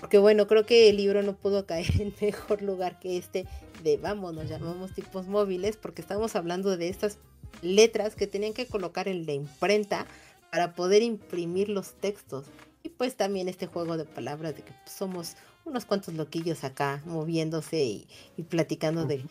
porque 0.00 0.18
bueno, 0.18 0.46
creo 0.46 0.66
que 0.66 0.88
el 0.88 0.96
libro 0.96 1.22
no 1.22 1.36
pudo 1.36 1.66
caer 1.66 1.86
en 2.00 2.14
mejor 2.20 2.62
lugar 2.62 2.98
que 2.98 3.16
este 3.16 3.46
de 3.82 3.96
vamos, 3.96 4.34
nos 4.34 4.48
llamamos 4.48 4.94
tipos 4.94 5.26
móviles, 5.26 5.76
porque 5.76 6.02
estamos 6.02 6.36
hablando 6.36 6.76
de 6.76 6.88
estas 6.88 7.18
letras 7.62 8.14
que 8.14 8.26
tenían 8.26 8.54
que 8.54 8.66
colocar 8.66 9.08
en 9.08 9.26
la 9.26 9.32
imprenta 9.32 10.06
para 10.50 10.74
poder 10.74 11.02
imprimir 11.02 11.68
los 11.68 11.94
textos. 11.94 12.46
Y 12.82 12.90
pues 12.90 13.16
también 13.16 13.48
este 13.48 13.66
juego 13.66 13.96
de 13.96 14.04
palabras 14.04 14.54
de 14.54 14.62
que 14.62 14.72
somos 14.86 15.36
unos 15.64 15.86
cuantos 15.86 16.14
loquillos 16.14 16.64
acá 16.64 17.02
moviéndose 17.06 17.82
y, 17.82 18.06
y 18.36 18.42
platicando 18.42 19.06
de, 19.06 19.24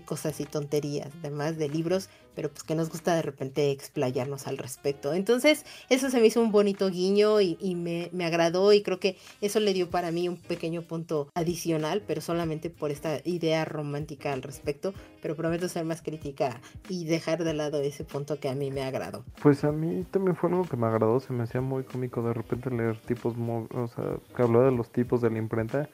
cosas 0.00 0.40
y 0.40 0.44
tonterías, 0.44 1.08
además 1.20 1.56
de 1.58 1.68
libros, 1.68 2.08
pero 2.34 2.48
pues 2.48 2.62
que 2.62 2.74
nos 2.74 2.90
gusta 2.90 3.14
de 3.14 3.22
repente 3.22 3.70
explayarnos 3.70 4.46
al 4.46 4.58
respecto. 4.58 5.12
Entonces, 5.12 5.64
eso 5.88 6.10
se 6.10 6.20
me 6.20 6.26
hizo 6.26 6.40
un 6.40 6.52
bonito 6.52 6.88
guiño 6.90 7.40
y, 7.40 7.56
me, 7.74 8.08
me, 8.12 8.24
agradó 8.24 8.72
y 8.72 8.82
creo 8.82 8.98
que 9.00 9.16
eso 9.40 9.60
le 9.60 9.72
dio 9.72 9.90
para 9.90 10.10
mí 10.10 10.28
un 10.28 10.36
pequeño 10.36 10.82
punto 10.82 11.28
adicional, 11.34 12.02
pero 12.06 12.20
solamente 12.20 12.70
por 12.70 12.90
esta 12.90 13.20
idea 13.24 13.64
romántica 13.64 14.32
al 14.32 14.42
respecto, 14.42 14.94
pero 15.22 15.36
prometo 15.36 15.68
ser 15.68 15.84
más 15.84 16.02
crítica 16.02 16.60
y 16.88 17.04
dejar 17.04 17.44
de 17.44 17.54
lado 17.54 17.80
ese 17.80 18.04
punto 18.04 18.38
que 18.38 18.48
a 18.48 18.54
mí 18.54 18.70
me 18.70 18.82
agradó. 18.82 19.24
Pues 19.42 19.64
a 19.64 19.72
mí 19.72 20.04
también 20.10 20.36
fue 20.36 20.50
algo 20.50 20.64
que 20.64 20.76
me 20.76 20.86
agradó, 20.86 21.20
se 21.20 21.32
me 21.32 21.44
hacía 21.44 21.60
muy 21.60 21.84
cómico 21.84 22.22
de 22.22 22.34
repente 22.34 22.70
leer 22.70 22.96
tipos, 22.98 23.34
o 23.38 23.88
sea, 23.88 24.16
que 24.34 24.42
hablaba 24.42 24.66
de 24.66 24.72
los 24.72 24.90
tipos 24.90 25.20
de 25.20 25.30
la 25.30 25.38
imprenta 25.38 25.88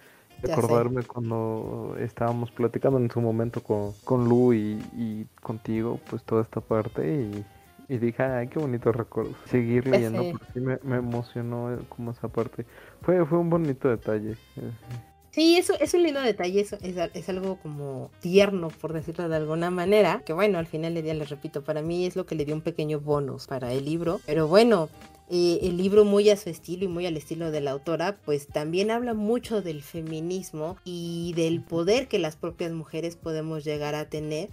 acordarme 0.44 1.02
cuando 1.02 1.96
estábamos 1.98 2.50
platicando 2.50 2.98
en 2.98 3.10
su 3.10 3.20
momento 3.20 3.62
con, 3.62 3.92
con 4.04 4.28
Lu 4.28 4.52
y, 4.52 5.26
contigo, 5.42 6.00
pues 6.08 6.22
toda 6.24 6.42
esta 6.42 6.60
parte 6.60 7.44
y, 7.88 7.98
dije, 7.98 8.22
ay, 8.22 8.48
qué 8.48 8.58
bonito 8.58 8.92
recuerdo. 8.92 9.32
Seguir 9.46 9.84
pues 9.84 9.96
leyendo, 9.96 10.38
porque 10.38 10.60
me, 10.60 10.78
me, 10.82 10.96
emocionó 10.96 11.78
como 11.88 12.10
esa 12.10 12.28
parte. 12.28 12.66
Fue, 13.02 13.24
fue 13.24 13.38
un 13.38 13.50
bonito 13.50 13.88
detalle. 13.88 14.36
Sí, 15.36 15.58
eso 15.58 15.74
es 15.78 15.92
un 15.92 16.02
lindo 16.02 16.22
detalle, 16.22 16.62
eso 16.62 16.78
es, 16.80 16.96
es, 17.12 17.28
algo 17.28 17.58
como 17.60 18.10
tierno, 18.20 18.68
por 18.68 18.94
decirlo 18.94 19.28
de 19.28 19.36
alguna 19.36 19.70
manera, 19.70 20.22
que 20.24 20.32
bueno, 20.32 20.58
al 20.58 20.66
final 20.66 20.94
del 20.94 21.04
día 21.04 21.12
les 21.12 21.28
repito, 21.28 21.62
para 21.62 21.82
mí 21.82 22.06
es 22.06 22.16
lo 22.16 22.24
que 22.24 22.36
le 22.36 22.46
dio 22.46 22.54
un 22.54 22.62
pequeño 22.62 23.00
bonus 23.00 23.46
para 23.46 23.70
el 23.74 23.84
libro, 23.84 24.18
pero 24.24 24.48
bueno, 24.48 24.88
eh, 25.28 25.58
el 25.60 25.76
libro 25.76 26.06
muy 26.06 26.30
a 26.30 26.38
su 26.38 26.48
estilo 26.48 26.86
y 26.86 26.88
muy 26.88 27.04
al 27.04 27.18
estilo 27.18 27.50
de 27.50 27.60
la 27.60 27.72
autora, 27.72 28.16
pues 28.24 28.46
también 28.46 28.90
habla 28.90 29.12
mucho 29.12 29.60
del 29.60 29.82
feminismo 29.82 30.78
y 30.86 31.34
del 31.36 31.60
poder 31.60 32.08
que 32.08 32.18
las 32.18 32.36
propias 32.36 32.72
mujeres 32.72 33.16
podemos 33.16 33.62
llegar 33.62 33.94
a 33.94 34.08
tener, 34.08 34.48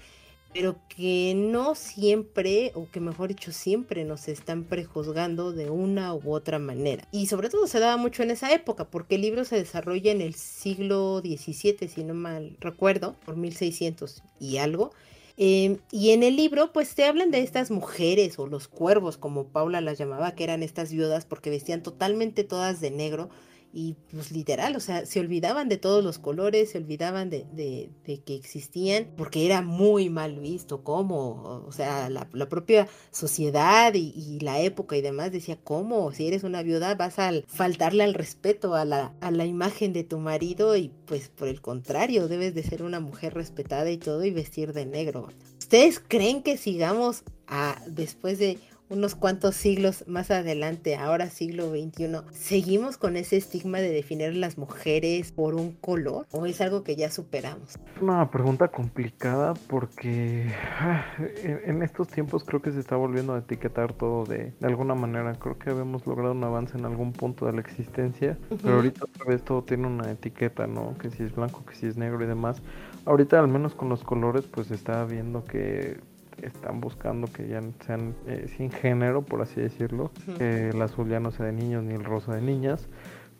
pero 0.54 0.76
que 0.88 1.34
no 1.36 1.76
siempre, 1.76 2.72
o 2.76 2.90
que 2.90 3.00
mejor 3.00 3.30
dicho 3.30 3.52
siempre, 3.52 4.04
nos 4.06 4.28
están 4.28 4.64
prejuzgando 4.64 5.52
de 5.52 5.70
una 5.70 6.14
u 6.14 6.32
otra 6.32 6.60
manera. 6.60 7.08
Y 7.12 7.28
sobre 7.28 7.50
todo 7.50 7.68
se 7.68 7.80
daba 7.80 7.98
mucho 7.98 8.24
en 8.24 8.32
esa 8.32 8.54
época, 8.54 8.86
porque 8.86 9.16
el 9.16 9.22
libro 9.22 9.46
se 9.46 9.56
desarrolla 9.56 10.12
en 10.12 10.22
el 10.22 10.36
siglo 10.36 11.22
XVII, 11.22 11.88
si 11.88 12.04
no 12.04 12.14
mal 12.14 12.56
recuerdo, 12.60 13.16
por 13.26 13.36
1600 13.36 14.24
y 14.40 14.58
algo. 14.58 14.92
Em, 15.36 15.80
y 15.92 16.12
en 16.12 16.22
el 16.22 16.36
libro, 16.36 16.72
pues 16.72 16.94
te 16.94 17.06
hablan 17.06 17.32
de 17.32 17.40
estas 17.42 17.72
mujeres 17.72 18.38
o 18.38 18.46
los 18.46 18.68
cuervos, 18.68 19.18
como 19.18 19.48
Paula 19.48 19.82
las 19.82 19.98
llamaba, 19.98 20.36
que 20.36 20.44
eran 20.44 20.62
estas 20.62 20.92
viudas 20.92 21.26
porque 21.26 21.50
vestían 21.50 21.82
totalmente 21.82 22.44
todas 22.44 22.80
de 22.82 22.92
negro 22.92 23.30
y 23.76 23.96
pues 24.12 24.32
literal, 24.32 24.76
o 24.76 24.80
sea, 24.80 25.08
se 25.08 25.20
olvidaban 25.20 25.68
de 25.68 25.78
todos 25.78 26.04
los 26.04 26.20
colores, 26.20 26.70
se 26.70 26.78
olvidaban 26.78 27.32
de, 27.32 27.48
de, 27.54 27.90
que 28.24 28.36
existían, 28.36 29.08
porque 29.18 29.48
era 29.48 29.64
muy 29.64 30.12
mal 30.12 30.40
visto, 30.40 30.84
¿cómo? 30.84 31.64
O 31.68 31.72
sea, 31.72 32.08
la, 32.12 32.30
propia 32.48 32.88
sociedad 33.10 33.94
y, 33.96 34.40
la 34.42 34.60
época 34.60 34.96
y 34.96 35.02
demás 35.02 35.32
decía, 35.32 35.58
¿cómo? 35.64 36.12
Si 36.12 36.28
eres 36.28 36.44
una 36.44 36.62
viuda 36.62 36.94
vas 36.94 37.18
a 37.18 37.32
faltarle 37.48 38.04
al 38.04 38.14
respeto 38.14 38.76
a 38.76 38.86
la, 38.86 39.16
a 39.22 39.32
la 39.32 39.46
imagen 39.46 39.92
de 39.92 40.04
tu 40.04 40.20
marido 40.20 40.76
y 40.78 40.92
pues 41.06 41.30
por 41.30 41.48
el 41.48 41.60
contrario, 41.60 42.28
debes 42.28 42.54
de 42.54 42.62
ser 42.62 42.84
una 42.84 43.00
mujer 43.00 43.34
respetada 43.34 43.90
y 43.90 43.98
todo 43.98 44.24
y 44.24 44.30
vestir 44.30 44.74
de 44.74 44.86
negro. 44.86 45.30
¿Ustedes 45.58 46.00
creen 46.00 46.44
que 46.44 46.58
sigamos 46.58 47.24
a, 47.48 47.82
después 47.88 48.38
de 48.38 48.60
unos 48.94 49.16
cuantos 49.16 49.56
siglos 49.56 50.06
más 50.08 50.30
adelante, 50.30 50.96
ahora 50.96 51.30
siglo 51.30 51.70
XXI, 51.72 52.22
¿seguimos 52.32 52.98
con 52.98 53.18
ese 53.18 53.38
estigma 53.38 53.80
de 53.80 53.90
definir 53.90 54.36
las 54.36 54.58
mujeres 54.58 55.32
por 55.32 55.56
un 55.56 55.72
color 55.72 56.28
o 56.32 56.46
es 56.46 56.62
algo 56.62 56.84
que 56.84 56.96
ya 56.96 57.10
superamos? 57.10 57.80
Una 58.00 58.30
pregunta 58.30 58.68
complicada 58.68 59.56
porque 59.68 60.54
ah, 60.80 61.06
en 61.44 61.82
estos 61.82 62.08
tiempos 62.08 62.44
creo 62.44 62.62
que 62.62 62.72
se 62.72 62.80
está 62.80 62.96
volviendo 62.96 63.34
a 63.34 63.40
etiquetar 63.40 63.94
todo 63.94 64.26
de, 64.26 64.54
de 64.60 64.68
alguna 64.68 64.94
manera. 64.94 65.34
Creo 65.34 65.58
que 65.58 65.72
habíamos 65.72 66.06
logrado 66.06 66.34
un 66.34 66.44
avance 66.44 66.78
en 66.78 66.86
algún 66.86 67.14
punto 67.14 67.48
de 67.48 67.54
la 67.54 67.62
existencia, 67.62 68.38
pero 68.62 68.76
ahorita 68.76 69.06
otra 69.06 69.26
vez 69.26 69.44
todo 69.44 69.64
tiene 69.64 69.88
una 69.88 70.12
etiqueta, 70.12 70.68
¿no? 70.68 70.96
Que 71.00 71.10
si 71.10 71.24
es 71.24 71.34
blanco, 71.34 71.66
que 71.66 71.76
si 71.76 71.88
es 71.88 71.98
negro 71.98 72.24
y 72.24 72.28
demás. 72.28 72.62
Ahorita 73.06 73.40
al 73.40 73.48
menos 73.48 73.74
con 73.74 73.90
los 73.90 74.04
colores 74.04 74.46
pues 74.46 74.70
está 74.72 75.04
viendo 75.06 75.44
que 75.44 76.00
están 76.42 76.82
buscando 76.82 77.28
que 77.28 77.48
ya 77.48 77.62
sean 77.86 78.16
eh, 78.28 78.48
sin 78.58 78.72
género, 78.72 79.22
por 79.22 79.42
así 79.42 79.62
decirlo, 79.62 80.12
que 80.38 80.70
el 80.70 80.82
azul 80.82 81.08
ya 81.10 81.20
no 81.20 81.32
sea 81.32 81.46
de 81.46 81.54
niños 81.54 81.84
ni 81.84 81.94
el 81.94 82.04
rosa 82.04 82.36
de 82.36 82.42
niñas. 82.42 82.88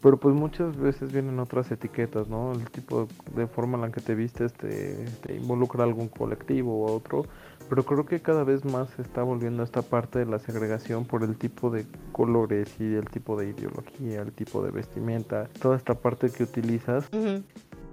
Pero 0.02 0.18
pues 0.18 0.36
muchas 0.36 0.76
veces 0.76 1.14
vienen 1.14 1.40
otras 1.40 1.72
etiquetas, 1.72 2.28
¿no? 2.28 2.52
El 2.52 2.70
tipo 2.70 3.08
de 3.36 3.48
forma 3.48 3.78
en 3.78 3.82
la 3.84 3.92
que 3.92 4.02
te 4.02 4.16
vistes 4.16 4.52
te, 4.52 5.06
te 5.26 5.36
involucra 5.36 5.84
a 5.84 5.88
algún 5.88 6.10
colectivo 6.10 6.84
o 6.84 6.90
a 6.90 6.92
otro. 6.92 7.26
Pero 7.70 7.86
creo 7.86 8.06
que 8.06 8.20
cada 8.22 8.44
vez 8.44 8.66
más 8.66 8.90
se 8.92 9.02
está 9.02 9.24
volviendo 9.24 9.64
esta 9.64 9.82
parte 9.82 10.20
de 10.20 10.26
la 10.26 10.40
segregación 10.40 11.06
por 11.06 11.24
el 11.24 11.38
tipo 11.38 11.70
de 11.70 11.86
colores 12.12 12.70
y 12.80 12.96
el 12.96 13.10
tipo 13.10 13.40
de 13.40 13.50
ideología, 13.50 14.22
el 14.22 14.34
tipo 14.34 14.62
de 14.62 14.72
vestimenta, 14.72 15.48
toda 15.62 15.78
esta 15.78 15.94
parte 15.96 16.30
que 16.30 16.44
utilizas. 16.44 17.10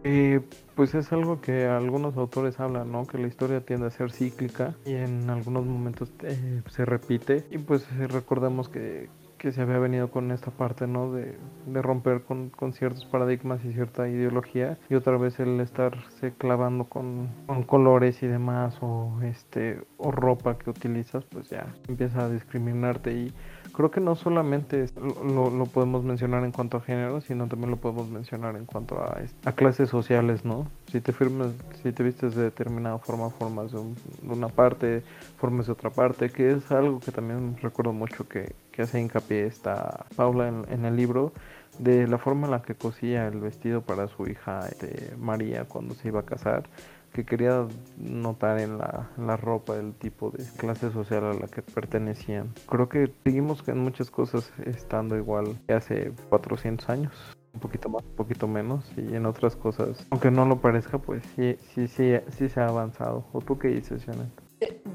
Eh, 0.03 0.41
pues 0.81 0.95
es 0.95 1.13
algo 1.13 1.43
que 1.43 1.67
algunos 1.67 2.17
autores 2.17 2.59
hablan, 2.59 2.91
¿no? 2.91 3.07
Que 3.07 3.19
la 3.19 3.27
historia 3.27 3.61
tiende 3.61 3.89
a 3.89 3.91
ser 3.91 4.11
cíclica 4.13 4.75
y 4.87 4.95
en 4.95 5.29
algunos 5.29 5.67
momentos 5.67 6.11
eh, 6.23 6.63
se 6.71 6.87
repite. 6.87 7.45
Y 7.51 7.59
pues 7.59 7.87
recordemos 8.09 8.71
que, 8.71 9.11
que 9.37 9.53
se 9.53 9.61
había 9.61 9.79
venido 9.79 10.11
con 10.11 10.31
esta 10.31 10.51
parte, 10.51 10.87
¿no? 10.87 11.13
De, 11.13 11.37
de 11.67 11.83
romper 11.83 12.23
con, 12.23 12.49
con, 12.49 12.73
ciertos 12.73 13.05
paradigmas 13.05 13.63
y 13.67 13.75
cierta 13.75 14.09
ideología 14.09 14.79
y 14.89 14.95
otra 14.95 15.19
vez 15.19 15.39
el 15.39 15.61
estarse 15.61 16.33
clavando 16.33 16.85
con, 16.85 17.29
con, 17.45 17.63
colores 17.65 18.23
y 18.23 18.27
demás 18.27 18.79
o 18.81 19.21
este 19.23 19.83
o 19.99 20.11
ropa 20.11 20.57
que 20.57 20.71
utilizas, 20.71 21.27
pues 21.27 21.51
ya 21.51 21.75
empieza 21.89 22.25
a 22.25 22.31
discriminarte 22.31 23.13
y 23.13 23.35
creo 23.73 23.91
que 23.91 24.01
no 24.01 24.15
solamente 24.15 24.87
lo, 24.97 25.51
lo 25.51 25.67
podemos 25.67 26.05
mencionar 26.05 26.45
en 26.45 26.53
cuanto 26.53 26.79
a 26.79 26.81
género, 26.81 27.21
sino 27.21 27.47
también 27.47 27.71
lo 27.71 27.77
podemos 27.77 28.09
mencionar 28.09 28.57
en 28.57 28.67
cuanto 28.67 28.99
a, 29.01 29.19
a 29.45 29.53
clases 29.53 29.89
sociales, 29.89 30.45
¿no? 30.45 30.67
Si 30.91 31.01
te 31.01 31.13
firmes, 31.13 31.53
si 31.83 31.93
te 31.93 32.03
vistes 32.03 32.35
de 32.35 32.45
determinada 32.45 32.99
forma, 32.99 33.31
formas 33.31 33.73
de, 33.73 33.79
un, 33.79 33.97
una 34.29 34.49
parte, 34.49 35.03
formas 35.39 35.67
de 35.67 35.73
otra 35.73 35.91
parte, 35.91 36.31
que 36.31 36.53
es 36.53 36.71
algo 36.71 37.01
que 37.01 37.13
también 37.13 37.57
recuerdo 37.63 37.93
mucho 37.93 38.29
que, 38.29 38.55
que 38.73 38.83
hace 38.83 39.01
hincapié 39.01 39.47
esta 39.47 40.07
Paula 40.17 40.49
en, 40.49 40.67
en, 40.71 40.85
el 40.85 40.97
libro 40.97 41.33
de 41.79 42.07
la 42.07 42.19
forma 42.19 42.47
en 42.47 42.53
la 42.53 42.63
que 42.63 42.75
cosía 42.75 43.27
el 43.27 43.41
vestido 43.41 43.81
para 43.81 44.09
su 44.09 44.27
hija 44.27 44.61
este, 44.69 45.15
María 45.19 45.65
cuando 45.65 45.95
se 45.95 46.09
iba 46.09 46.21
a 46.21 46.25
casar 46.25 46.65
que 47.13 47.25
quería 47.25 47.67
notar 47.97 48.61
en 48.61 48.79
la, 48.79 49.11
la, 49.19 49.37
ropa 49.37 49.77
el 49.77 49.95
tipo 49.95 50.31
de 50.31 50.45
clase 50.57 50.91
social 50.91 51.25
a 51.25 51.35
la 51.35 51.47
que 51.47 51.63
pertenecían. 51.63 52.53
Creo 52.69 52.89
que 52.89 53.13
seguimos 53.25 53.67
en 53.69 53.79
muchas 53.79 54.11
cosas 54.11 54.53
estando 54.65 55.17
igual 55.17 55.59
que 55.67 55.75
hace 55.75 56.13
400 56.29 56.89
años. 56.89 57.13
Un 57.53 57.61
poquito 57.61 57.89
más, 57.89 58.05
un 58.05 58.15
poquito 58.15 58.47
menos, 58.47 58.85
y 58.97 59.17
en 59.17 59.27
otras 59.27 59.57
cosas, 59.57 60.07
aunque 60.11 60.31
no 60.31 60.45
lo 60.47 60.61
parezca, 60.61 60.99
pues 60.99 61.25
sí, 61.35 61.57
sí, 61.75 61.89
sí, 61.89 62.13
sí 62.29 62.49
se 62.49 62.61
ha 62.61 62.69
avanzado. 62.69 63.27
¿O 63.33 63.41
tú 63.41 63.59
qué 63.59 63.69
dices, 63.69 64.05
Janet? 64.05 64.29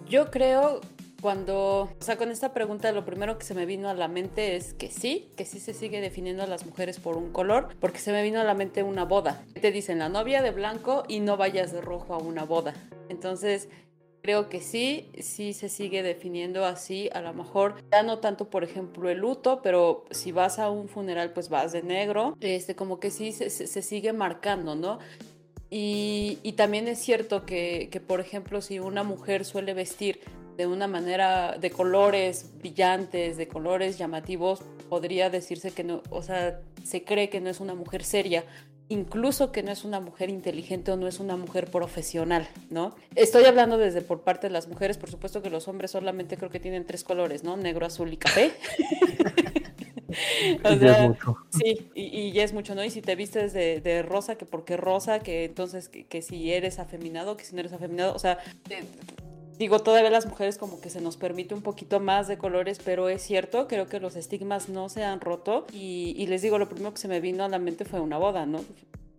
Yo 0.07 0.31
creo 0.31 0.79
cuando, 1.25 1.89
o 1.99 2.03
sea, 2.03 2.17
con 2.17 2.29
esta 2.29 2.53
pregunta 2.53 2.91
lo 2.91 3.03
primero 3.03 3.39
que 3.39 3.45
se 3.45 3.55
me 3.55 3.65
vino 3.65 3.89
a 3.89 3.95
la 3.95 4.07
mente 4.07 4.55
es 4.55 4.75
que 4.75 4.91
sí, 4.91 5.31
que 5.35 5.43
sí 5.43 5.59
se 5.59 5.73
sigue 5.73 5.99
definiendo 5.99 6.43
a 6.43 6.45
las 6.45 6.67
mujeres 6.67 6.99
por 6.99 7.17
un 7.17 7.31
color, 7.31 7.69
porque 7.79 7.97
se 7.97 8.11
me 8.11 8.21
vino 8.21 8.39
a 8.39 8.43
la 8.43 8.53
mente 8.53 8.83
una 8.83 9.05
boda. 9.05 9.43
Te 9.59 9.71
dicen 9.71 9.97
la 9.97 10.07
novia 10.07 10.43
de 10.43 10.51
blanco 10.51 11.03
y 11.07 11.21
no 11.21 11.35
vayas 11.35 11.71
de 11.71 11.81
rojo 11.81 12.13
a 12.13 12.19
una 12.19 12.43
boda. 12.43 12.75
Entonces, 13.09 13.69
creo 14.21 14.49
que 14.49 14.61
sí, 14.61 15.09
sí 15.19 15.53
se 15.53 15.67
sigue 15.67 16.03
definiendo 16.03 16.63
así, 16.63 17.09
a 17.11 17.21
lo 17.21 17.33
mejor 17.33 17.73
ya 17.91 18.03
no 18.03 18.19
tanto, 18.19 18.51
por 18.51 18.63
ejemplo, 18.63 19.09
el 19.09 19.17
luto, 19.17 19.63
pero 19.63 20.05
si 20.11 20.31
vas 20.31 20.59
a 20.59 20.69
un 20.69 20.87
funeral, 20.87 21.33
pues 21.33 21.49
vas 21.49 21.71
de 21.71 21.81
negro, 21.81 22.37
este, 22.39 22.75
como 22.75 22.99
que 22.99 23.09
sí 23.09 23.31
se, 23.31 23.49
se 23.49 23.81
sigue 23.81 24.13
marcando, 24.13 24.75
¿no? 24.75 24.99
Y, 25.71 26.37
y, 26.43 26.53
también 26.53 26.87
es 26.87 26.99
cierto 26.99 27.47
que, 27.47 27.89
que, 27.91 27.99
por 27.99 28.19
ejemplo, 28.19 28.61
si 28.61 28.79
una 28.79 29.01
mujer 29.01 29.43
suele 29.43 29.73
vestir 29.73 30.21
de 30.57 30.67
una 30.67 30.87
manera 30.87 31.57
de 31.59 31.71
colores 31.71 32.51
brillantes, 32.59 33.37
de 33.37 33.47
colores 33.47 33.97
llamativos, 33.97 34.61
podría 34.89 35.29
decirse 35.29 35.71
que 35.71 35.83
no, 35.83 36.01
o 36.09 36.21
sea, 36.21 36.59
se 36.83 37.03
cree 37.03 37.29
que 37.29 37.41
no 37.41 37.49
es 37.49 37.59
una 37.59 37.73
mujer 37.73 38.03
seria, 38.03 38.45
incluso 38.89 39.51
que 39.51 39.63
no 39.63 39.71
es 39.71 39.83
una 39.83 39.99
mujer 39.99 40.29
inteligente 40.29 40.91
o 40.91 40.97
no 40.97 41.07
es 41.07 41.19
una 41.19 41.35
mujer 41.37 41.69
profesional, 41.71 42.47
¿no? 42.69 42.95
Estoy 43.15 43.45
hablando 43.45 43.77
desde 43.77 44.01
por 44.01 44.21
parte 44.21 44.47
de 44.47 44.53
las 44.53 44.67
mujeres, 44.67 44.97
por 44.97 45.09
supuesto 45.09 45.41
que 45.41 45.49
los 45.49 45.67
hombres 45.67 45.91
solamente 45.91 46.37
creo 46.37 46.49
que 46.49 46.59
tienen 46.59 46.85
tres 46.85 47.03
colores, 47.03 47.43
¿no? 47.43 47.57
Negro, 47.57 47.85
azul 47.85 48.13
y 48.13 48.17
café. 48.17 48.51
o 50.63 50.67
sea, 50.67 50.75
ya 50.75 51.03
es 51.03 51.09
mucho. 51.09 51.37
Sí, 51.49 51.89
y, 51.95 52.03
y, 52.03 52.31
ya 52.31 52.43
es 52.43 52.53
mucho, 52.53 52.75
¿no? 52.75 52.83
Y 52.83 52.91
si 52.91 53.01
te 53.01 53.15
vistes 53.15 53.53
de, 53.53 53.81
de 53.81 54.03
rosa, 54.03 54.35
que 54.35 54.45
porque 54.45 54.77
rosa, 54.77 55.19
que 55.19 55.45
entonces 55.45 55.89
que, 55.89 56.05
que, 56.05 56.21
si 56.21 56.53
eres 56.53 56.77
afeminado, 56.79 57.37
que 57.37 57.43
si 57.43 57.55
no 57.55 57.61
eres 57.61 57.73
afeminado, 57.73 58.13
o 58.13 58.19
sea, 58.19 58.37
digo, 59.57 59.79
todavía 59.79 60.09
las 60.09 60.25
mujeres 60.25 60.57
como 60.57 60.79
que 60.81 60.89
se 60.89 61.01
nos 61.01 61.17
permite 61.17 61.53
un 61.53 61.61
poquito 61.61 61.99
más 61.99 62.27
de 62.27 62.37
colores, 62.37 62.79
pero 62.83 63.09
es 63.09 63.21
cierto, 63.21 63.67
creo 63.67 63.87
que 63.87 63.99
los 63.99 64.15
estigmas 64.15 64.69
no 64.69 64.89
se 64.89 65.03
han 65.03 65.21
roto 65.21 65.65
y, 65.73 66.13
y 66.17 66.27
les 66.27 66.41
digo, 66.41 66.57
lo 66.57 66.69
primero 66.69 66.93
que 66.93 66.99
se 66.99 67.07
me 67.07 67.19
vino 67.19 67.43
a 67.43 67.49
la 67.49 67.59
mente 67.59 67.85
fue 67.85 67.99
una 67.99 68.17
boda, 68.17 68.45
¿no? 68.45 68.63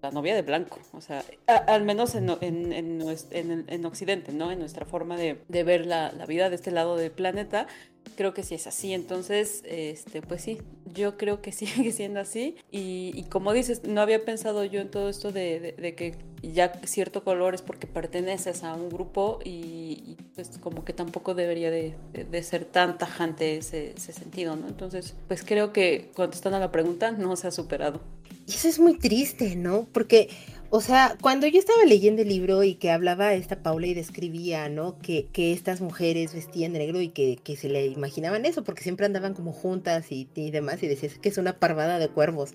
La 0.03 0.11
novia 0.11 0.35
de 0.35 0.43
blanco, 0.43 0.79
o 0.93 1.01
sea, 1.01 1.25
al 1.47 1.85
menos 1.85 2.15
en, 2.15 2.29
en, 2.41 2.73
en, 2.73 3.03
en, 3.31 3.65
en, 3.67 3.87
Occidente, 3.87 4.33
¿no? 4.33 4.53
En 4.53 4.59
nuestra 4.59 4.85
forma 4.85 5.17
de, 5.17 5.43
de 5.49 5.65
ver 5.65 5.87
la, 5.87 6.13
la, 6.13 6.27
vida 6.27 6.49
de 6.51 6.57
este 6.57 6.71
lado 6.71 6.97
del 6.97 7.11
planeta, 7.11 7.67
creo 8.15 8.35
que 8.35 8.43
sí 8.43 8.55
es 8.55 8.67
así. 8.67 8.93
Entonces, 8.93 9.63
este, 9.67 10.23
pues 10.23 10.43
sí, 10.43 10.59
yo 10.95 11.17
creo 11.17 11.43
que 11.43 11.53
sigue 11.53 11.93
siendo 11.93 12.21
así. 12.21 12.57
Y, 12.71 13.25
como 13.31 13.53
dices, 13.53 13.85
no 13.85 14.01
había 14.01 14.25
pensado 14.25 14.65
yo 14.65 14.81
en 14.81 14.91
todo 14.91 15.09
esto 15.09 15.33
de, 15.33 15.95
que 15.97 16.17
ya 16.43 16.73
cierto 16.85 17.25
color 17.25 17.55
es 17.55 17.63
porque 17.63 17.87
perteneces 17.87 18.63
a 18.63 18.75
un 18.75 18.89
grupo 18.89 19.41
y, 19.45 20.05
y 20.07 20.17
pues 20.35 20.59
como 20.59 20.85
que 20.85 20.93
tampoco 20.93 21.35
debería 21.35 21.71
de, 21.71 21.97
ser 22.43 22.65
tan 22.65 22.99
tajante 22.99 23.57
ese, 23.57 23.95
ese, 23.97 24.13
sentido, 24.13 24.57
¿no? 24.57 24.69
Entonces, 24.69 25.15
pues 25.29 25.43
creo 25.43 25.73
que 25.73 26.11
contestando 26.15 26.57
a 26.59 26.61
la 26.61 26.71
pregunta, 26.71 27.11
no 27.11 27.37
se 27.37 27.49
ha 27.49 27.51
superado. 27.51 28.01
Y 28.47 28.53
eso 28.53 28.69
es 28.69 28.79
muy 28.79 28.97
triste, 28.99 29.57
¿no? 29.57 29.89
Porque 29.93 30.29
o 30.71 30.81
sea, 30.81 31.17
cuando 31.21 31.47
yo 31.47 31.59
estaba 31.59 31.85
leyendo 31.85 32.23
el 32.23 32.29
libro 32.29 32.63
y 32.63 32.75
que 32.75 32.91
hablaba 32.91 33.35
esta 33.35 33.63
Paula 33.63 33.87
y 33.87 33.95
describía, 33.95 34.69
¿no? 34.69 34.99
Que, 34.99 35.27
que 35.33 35.53
estas 35.53 35.81
mujeres 35.81 36.35
vestían 36.35 36.73
de 36.73 36.81
negro 36.81 37.01
y 37.01 37.09
que, 37.09 37.39
que, 37.43 37.57
se 37.57 37.69
le 37.69 37.87
imaginaban 37.87 38.45
eso, 38.45 38.65
porque 38.65 38.83
siempre 38.83 39.07
andaban 39.07 39.35
como 39.35 39.53
juntas 39.53 40.11
y, 40.11 40.29
y 40.35 40.51
demás, 40.51 40.83
y 40.83 40.89
decías 40.89 41.19
que 41.19 41.29
es 41.29 41.39
una 41.39 41.59
parvada 41.59 41.99
de 41.99 42.09
cuervos. 42.09 42.53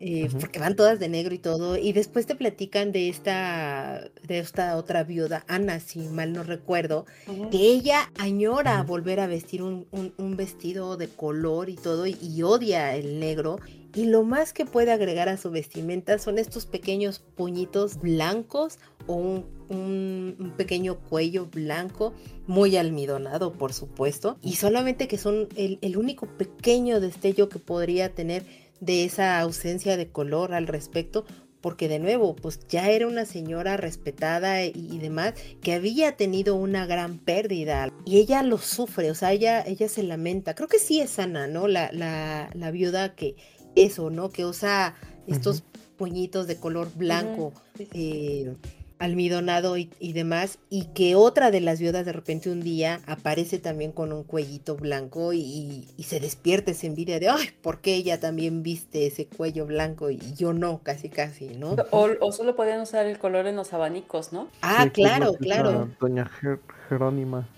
Eh, 0.00 0.24
uh 0.24 0.28
-huh. 0.28 0.40
porque 0.40 0.60
van 0.60 0.76
todas 0.76 1.00
de 1.00 1.08
negro 1.08 1.34
y 1.34 1.38
todo, 1.38 1.76
y 1.76 1.92
después 1.92 2.24
te 2.24 2.36
platican 2.36 2.92
de 2.92 3.08
esta, 3.08 4.08
de 4.28 4.38
esta 4.38 4.76
otra 4.76 5.02
viuda, 5.02 5.44
Ana, 5.48 5.80
si 5.80 5.98
mal 5.98 6.32
no 6.32 6.44
recuerdo, 6.44 7.04
uh 7.26 7.32
-huh. 7.32 7.50
que 7.50 7.58
ella 7.58 8.12
añora 8.16 8.80
uh 8.80 8.84
-huh. 8.84 8.86
volver 8.86 9.18
a 9.18 9.26
vestir 9.26 9.60
un, 9.60 9.88
un, 9.90 10.14
un, 10.16 10.36
vestido 10.36 10.96
de 10.96 11.08
color 11.08 11.68
y 11.68 11.74
todo, 11.74 12.06
y, 12.06 12.16
y, 12.22 12.44
odia 12.44 12.94
el 12.94 13.18
negro, 13.18 13.58
y 13.92 14.04
lo 14.04 14.22
más 14.22 14.52
que 14.52 14.64
puede 14.64 14.92
agregar 14.92 15.28
a 15.28 15.36
su 15.36 15.50
vestimenta 15.50 16.16
son 16.20 16.38
estos 16.38 16.64
pequeños 16.66 17.18
puñitos 17.34 17.98
blancos 17.98 18.78
o 19.08 19.14
un, 19.14 19.46
un, 19.68 20.36
un, 20.38 20.52
pequeño 20.56 21.00
cuello 21.10 21.46
blanco, 21.46 22.12
muy 22.46 22.76
almidonado 22.76 23.52
por 23.52 23.72
supuesto, 23.72 24.38
y 24.42 24.54
solamente 24.54 25.08
que 25.08 25.18
son 25.18 25.48
el, 25.56 25.80
el 25.82 25.96
único 25.96 26.26
pequeño 26.26 27.00
destello 27.00 27.48
que 27.48 27.58
podría 27.58 28.14
tener 28.14 28.44
de 28.80 29.04
esa 29.04 29.40
ausencia 29.40 29.96
de 29.96 30.08
color 30.08 30.54
al 30.54 30.66
respecto, 30.66 31.24
porque 31.60 31.88
de 31.88 31.98
nuevo, 31.98 32.36
pues 32.36 32.60
ya 32.68 32.90
era 32.90 33.06
una 33.06 33.24
señora 33.24 33.76
respetada 33.76 34.64
y, 34.64 34.72
y, 34.74 34.98
demás, 34.98 35.34
que 35.60 35.72
había 35.74 36.16
tenido 36.16 36.54
una 36.54 36.86
gran 36.86 37.18
pérdida 37.18 37.92
y 38.04 38.18
ella 38.18 38.42
lo 38.42 38.58
sufre, 38.58 39.10
o 39.10 39.14
sea, 39.14 39.32
ella, 39.32 39.62
ella 39.66 39.88
se 39.88 40.02
lamenta, 40.04 40.54
creo 40.54 40.68
que 40.68 40.78
sí 40.78 41.00
es 41.00 41.10
sana, 41.10 41.48
¿no? 41.48 41.66
La, 41.66 41.90
la, 41.92 42.50
la 42.54 42.70
viuda 42.70 43.14
que 43.14 43.34
eso, 43.74 44.10
¿no? 44.10 44.30
Que 44.30 44.44
usa 44.44 44.94
estos 45.26 45.60
uh 45.60 45.62
-huh. 45.62 45.96
puñitos 45.96 46.46
de 46.46 46.56
color 46.56 46.90
blanco. 46.94 47.52
Uh 47.78 47.82
-huh. 47.82 47.88
eh, 47.92 48.54
almidonado 48.98 49.76
y, 49.76 49.90
y, 49.98 50.12
demás, 50.12 50.58
y 50.70 50.86
que 50.86 51.14
otra 51.14 51.50
de 51.50 51.60
las 51.60 51.80
viudas 51.80 52.04
de 52.04 52.12
repente 52.12 52.50
un 52.50 52.60
día 52.60 53.00
aparece 53.06 53.58
también 53.58 53.92
con 53.92 54.12
un 54.12 54.24
cuellito 54.24 54.76
blanco 54.76 55.32
y, 55.32 55.86
y, 55.96 56.02
se 56.02 56.20
despierta 56.20 56.70
esa 56.70 56.86
envidia 56.86 57.20
de, 57.20 57.28
ay, 57.28 57.50
¿por 57.62 57.80
qué 57.80 57.94
ella 57.94 58.18
también 58.18 58.62
viste 58.62 59.06
ese 59.06 59.26
cuello 59.26 59.66
blanco 59.66 60.10
y 60.10 60.18
yo 60.34 60.52
no, 60.52 60.80
casi 60.82 61.08
casi, 61.08 61.48
¿no? 61.48 61.76
O, 61.90 62.08
o 62.20 62.32
solo 62.32 62.56
podían 62.56 62.80
usar 62.80 63.06
el 63.06 63.18
color 63.18 63.46
en 63.46 63.56
los 63.56 63.72
abanicos, 63.72 64.32
¿no? 64.32 64.48
Ah, 64.62 64.84
sí, 64.84 64.90
claro, 64.90 65.34
claro. 65.34 65.88
Doña 66.00 66.26
Ger 66.26 66.60
Jerónima. 66.88 67.48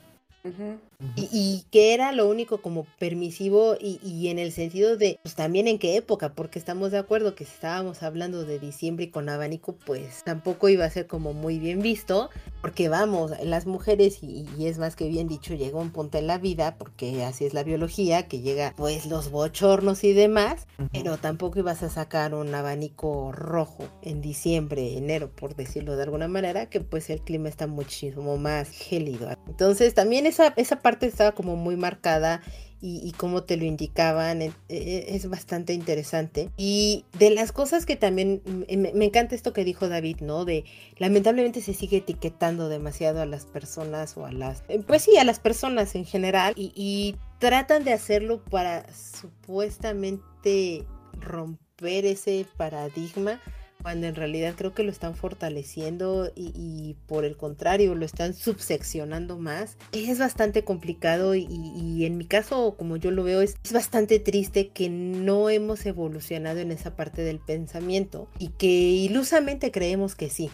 Uh 0.44 0.48
-huh. 0.48 0.89
Y, 1.17 1.29
y 1.33 1.65
que 1.71 1.95
era 1.95 2.13
lo 2.13 2.29
único 2.29 2.61
como 2.63 2.87
permisivo 2.99 3.77
y, 3.81 4.01
y 4.05 4.29
en 4.29 4.39
el 4.39 4.53
sentido 4.53 4.97
de, 4.97 5.19
pues 5.23 5.35
también 5.35 5.69
en 5.69 5.79
qué 5.79 5.97
época, 5.97 6.35
porque 6.35 6.59
estamos 6.59 6.91
de 6.91 6.99
acuerdo 6.99 7.35
que 7.35 7.45
si 7.45 7.53
estábamos 7.53 8.03
hablando 8.03 8.45
de 8.45 8.59
diciembre 8.59 9.07
y 9.07 9.11
con 9.11 9.29
abanico, 9.29 9.77
pues 9.87 10.23
tampoco 10.25 10.69
iba 10.69 10.85
a 10.85 10.91
ser 10.91 11.07
como 11.07 11.33
muy 11.33 11.59
bien 11.59 11.81
visto, 11.81 12.31
porque 12.61 12.89
vamos, 12.89 13.33
las 13.43 13.67
mujeres, 13.67 14.23
y, 14.23 14.47
y 14.59 14.67
es 14.67 14.79
más 14.79 14.97
que 14.97 15.09
bien 15.09 15.29
dicho, 15.29 15.55
llega 15.55 15.79
un 15.79 15.91
punto 15.91 16.19
en 16.19 16.27
la 16.27 16.39
vida, 16.39 16.77
porque 16.77 17.25
así 17.25 17.45
es 17.45 17.55
la 17.55 17.63
biología, 17.63 18.29
que 18.29 18.41
llega 18.41 18.75
pues 18.77 19.07
los 19.07 19.31
bochornos 19.31 20.05
y 20.05 20.13
demás, 20.13 20.67
pero 20.93 21.17
tampoco 21.17 21.59
ibas 21.59 21.83
a 21.83 21.89
sacar 21.89 22.35
un 22.35 22.55
abanico 22.55 23.33
rojo 23.33 23.85
en 24.03 24.21
diciembre, 24.21 24.97
enero, 24.97 25.31
por 25.31 25.55
decirlo 25.57 25.97
de 25.97 26.03
alguna 26.03 26.29
manera, 26.29 26.67
que 26.67 26.81
pues 26.81 27.09
el 27.11 27.21
clima 27.23 27.49
está 27.49 27.67
muchísimo 27.67 28.37
más 28.37 28.69
gélido. 28.71 29.31
Entonces 29.47 29.95
también 29.95 30.27
esa, 30.27 30.53
esa 30.57 30.77
parte 30.77 30.89
estaba 31.00 31.33
como 31.33 31.57
muy 31.57 31.76
marcada 31.76 32.40
y, 32.83 33.00
y 33.07 33.12
como 33.12 33.42
te 33.42 33.57
lo 33.57 33.64
indicaban, 33.64 34.40
e- 34.40 34.53
e- 34.68 35.14
es 35.14 35.29
bastante 35.29 35.74
interesante. 35.74 36.48
Y 36.57 37.05
de 37.18 37.31
las 37.31 37.53
cosas 37.53 37.85
que 37.85 37.96
también, 37.96 38.42
me, 38.46 39.05
encanta 39.05 39.35
esto 39.35 39.53
que 39.53 39.64
dijo 39.64 39.88
David, 39.88 40.20
¿no? 40.20 40.44
De 40.44 40.64
lamentablemente 40.96 41.61
se 41.61 41.74
sigue 41.74 41.98
etiquetando 41.98 42.68
demasiado 42.68 43.20
a 43.20 43.26
las 43.26 43.44
personas 43.44 44.16
o 44.16 44.24
a 44.24 44.33
las, 44.33 44.64
eh, 44.68 44.81
pues 44.87 45.03
sí, 45.03 45.16
a 45.18 45.24
las 45.24 45.40
personas 45.40 45.94
en 45.94 46.07
general 46.07 46.55
y 46.57 47.16
tratan 47.38 47.85
de 47.85 47.92
hacerlo 47.92 48.42
para 48.44 48.87
supuestamente 48.92 50.85
romper 51.20 52.07
ese 52.07 52.46
paradigma 52.57 53.40
cuando 53.83 54.07
en 54.07 54.14
realidad 54.14 54.55
creo 54.57 54.75
que 54.75 54.83
lo 54.83 54.90
están 54.90 55.14
fortaleciendo 55.14 56.31
y, 56.35 56.53
y 56.55 56.97
por 57.07 57.25
el 57.25 57.37
contrario 57.37 57.95
lo 57.95 58.05
están 58.05 58.35
subseccionando 58.35 59.38
más. 59.38 59.77
Es 59.93 60.19
bastante 60.19 60.64
complicado 60.64 61.35
y, 61.35 61.47
y 61.51 62.05
en 62.05 62.16
mi 62.16 62.27
caso, 62.27 62.75
como 62.77 62.97
yo 62.97 63.11
lo 63.11 63.25
veo, 63.25 63.40
es, 63.40 63.57
es 63.64 63.73
bastante 63.73 64.19
triste 64.19 64.69
que 64.69 64.88
no 64.88 65.51
hemos 65.51 65.85
evolucionado 65.87 66.61
en 66.61 66.73
esa 66.73 66.97
parte 66.97 67.23
del 67.23 67.38
pensamiento 67.38 68.29
y 68.38 68.49
que 68.49 68.66
ilusamente 68.66 69.71
creemos 69.71 70.14
que 70.14 70.31
sí. 70.31 70.51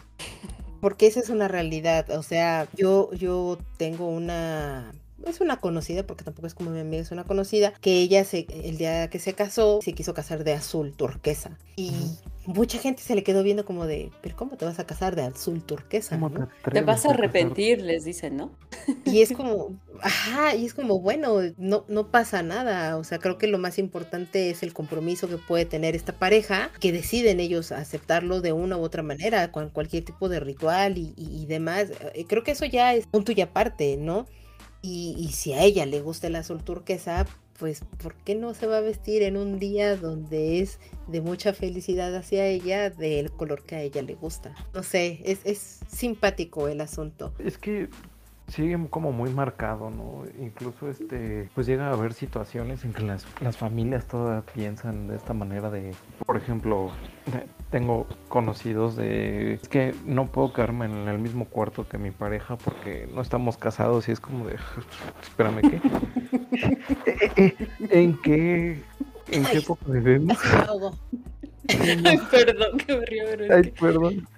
Porque 0.81 1.07
esa 1.07 1.21
es 1.21 1.31
una 1.31 1.49
realidad. 1.49 2.11
O 2.11 2.23
sea, 2.23 2.69
yo, 2.77 3.13
yo 3.15 3.59
tengo 3.79 4.09
una 4.09 4.93
es 5.25 5.41
una 5.41 5.59
conocida, 5.59 6.07
porque 6.07 6.25
tampoco 6.25 6.47
es 6.47 6.55
como 6.55 6.71
mi 6.71 6.81
amiga, 6.81 7.03
es 7.03 7.11
una 7.11 7.25
conocida, 7.25 7.73
que 7.81 8.01
ella 8.01 8.25
se, 8.25 8.47
el 8.65 8.79
día 8.79 9.09
que 9.11 9.19
se 9.19 9.35
casó, 9.35 9.81
se 9.83 9.93
quiso 9.93 10.15
casar 10.15 10.45
de 10.45 10.53
azul 10.53 10.93
turquesa. 10.95 11.59
Y 11.77 11.93
mucha 12.47 12.79
gente 12.79 13.03
se 13.03 13.15
le 13.15 13.23
quedó 13.23 13.43
viendo 13.43 13.65
como 13.65 13.87
de, 13.87 14.13
pero 14.23 14.37
¿cómo 14.37 14.57
te 14.57 14.65
vas 14.65 14.79
a 14.79 14.87
casar 14.87 15.17
de 15.17 15.23
azul 15.23 15.63
turquesa? 15.65 16.17
¿Cómo 16.17 16.29
no?". 16.29 16.49
te, 16.73 16.81
vas 16.83 17.05
a 17.07 17.11
arrepentir, 17.11 17.83
les 17.83 18.05
dicen, 18.05 18.37
¿no? 18.37 18.53
Y 19.05 19.21
es 19.23 19.33
como, 19.33 19.81
ajá, 20.03 20.57
y 20.57 20.67
es 20.67 20.75
como, 20.75 21.01
bueno, 21.01 21.39
no, 21.59 21.85
no 21.89 22.11
pasa 22.11 22.43
nada. 22.43 22.97
O 22.97 23.05
sea, 23.05 23.19
creo 23.21 23.39
que 23.39 23.47
lo 23.47 23.59
más 23.59 23.79
importante 23.79 24.51
es 24.51 24.65
el 24.65 24.73
compromiso 24.75 25.29
que 25.29 25.39
puede 25.39 25.65
tener 25.65 25.95
esta 25.95 26.13
pareja, 26.19 26.71
que 26.81 26.91
deciden 26.93 27.39
ellos 27.39 27.71
aceptarlo 27.71 28.41
de 28.41 28.53
una 28.53 28.77
u 28.77 28.83
otra 28.83 29.03
manera, 29.05 29.53
con 29.53 29.71
cualquier 29.71 30.05
tipo 30.05 30.29
de 30.29 30.41
ritual 30.41 30.99
y, 30.99 31.15
y- 31.17 31.43
y 31.43 31.47
demás. 31.47 31.91
Eh, 32.15 32.25
Creo 32.27 32.43
que 32.43 32.51
eso 32.53 32.65
ya 32.65 32.95
es 32.95 33.07
punto 33.07 33.31
y 33.33 33.41
aparte, 33.41 33.97
¿no? 33.97 34.27
Y, 34.83 35.15
y 35.19 35.33
si 35.33 35.53
a 35.53 35.63
ella 35.63 35.87
le 35.87 36.01
gusta 36.01 36.27
el 36.29 36.37
azul 36.37 36.63
turquesa, 36.65 37.27
pues 37.59 37.85
¿por 38.03 38.15
qué 38.15 38.35
no 38.35 38.55
se 38.55 38.67
va 38.67 38.79
a 38.79 38.81
vestir 38.81 39.23
en 39.23 39.37
un 39.37 39.59
día 39.59 39.97
donde 39.97 40.61
es 40.61 40.79
de 41.07 41.21
mucha 41.21 41.53
felicidad 41.53 42.15
hacia 42.15 42.47
ella 42.47 42.91
del 42.91 43.31
color 43.31 43.63
que 43.63 43.77
a 43.77 43.83
ella 43.83 44.03
le 44.03 44.15
gusta? 44.15 44.55
No 44.75 44.83
sé, 44.83 45.21
es, 45.25 45.41
es 45.45 45.81
simpático 45.89 46.69
el 46.69 46.81
asunto. 46.81 47.33
Es 47.39 47.59
que 47.59 47.89
sigue 48.49 48.79
como 48.91 49.13
muy 49.13 49.31
marcado, 49.31 49.91
¿no? 49.91 50.25
Incluso 50.41 50.89
este, 50.89 51.49
pues 51.55 51.67
llega 51.67 51.89
a 51.89 51.93
haber 51.93 52.13
situaciones 52.13 52.85
en 52.85 52.93
que 52.93 53.03
las, 53.03 53.27
las 53.41 53.57
familias 53.57 54.07
todas 54.07 54.45
piensan 54.55 55.09
de 55.09 55.17
esta 55.17 55.33
manera 55.35 55.71
de, 55.71 55.95
por 56.25 56.37
ejemplo, 56.37 56.91
tengo 57.71 58.07
conocidos 58.29 58.97
de, 58.97 59.55
es 59.55 59.69
que 59.69 59.95
no 60.05 60.27
puedo 60.27 60.53
quedarme 60.53 60.87
en 60.87 61.09
el 61.09 61.19
mismo 61.19 61.47
cuarto 61.47 61.89
que 61.89 61.99
mi 61.99 62.11
pareja 62.11 62.57
porque 62.57 63.09
no 63.13 63.21
estamos 63.21 63.57
casados 63.57 64.09
y 64.09 64.13
es 64.13 64.21
como 64.21 64.47
de, 64.47 64.57
espérame, 65.23 65.61
¿qué? 65.63 65.81
Eh, 67.07 67.33
eh, 67.37 67.57
¿En 67.91 68.17
qué, 68.19 68.83
en 69.31 69.45
qué 69.45 69.59
época 69.59 69.85
vivimos? 69.89 70.39
Ay, 72.05 72.21
perdón 72.31 72.79
que 72.79 72.97
me 72.97 73.07
río, 73.07 73.25
pero 73.29 73.55
Ay, 73.55 73.75
perdón. 73.79 74.29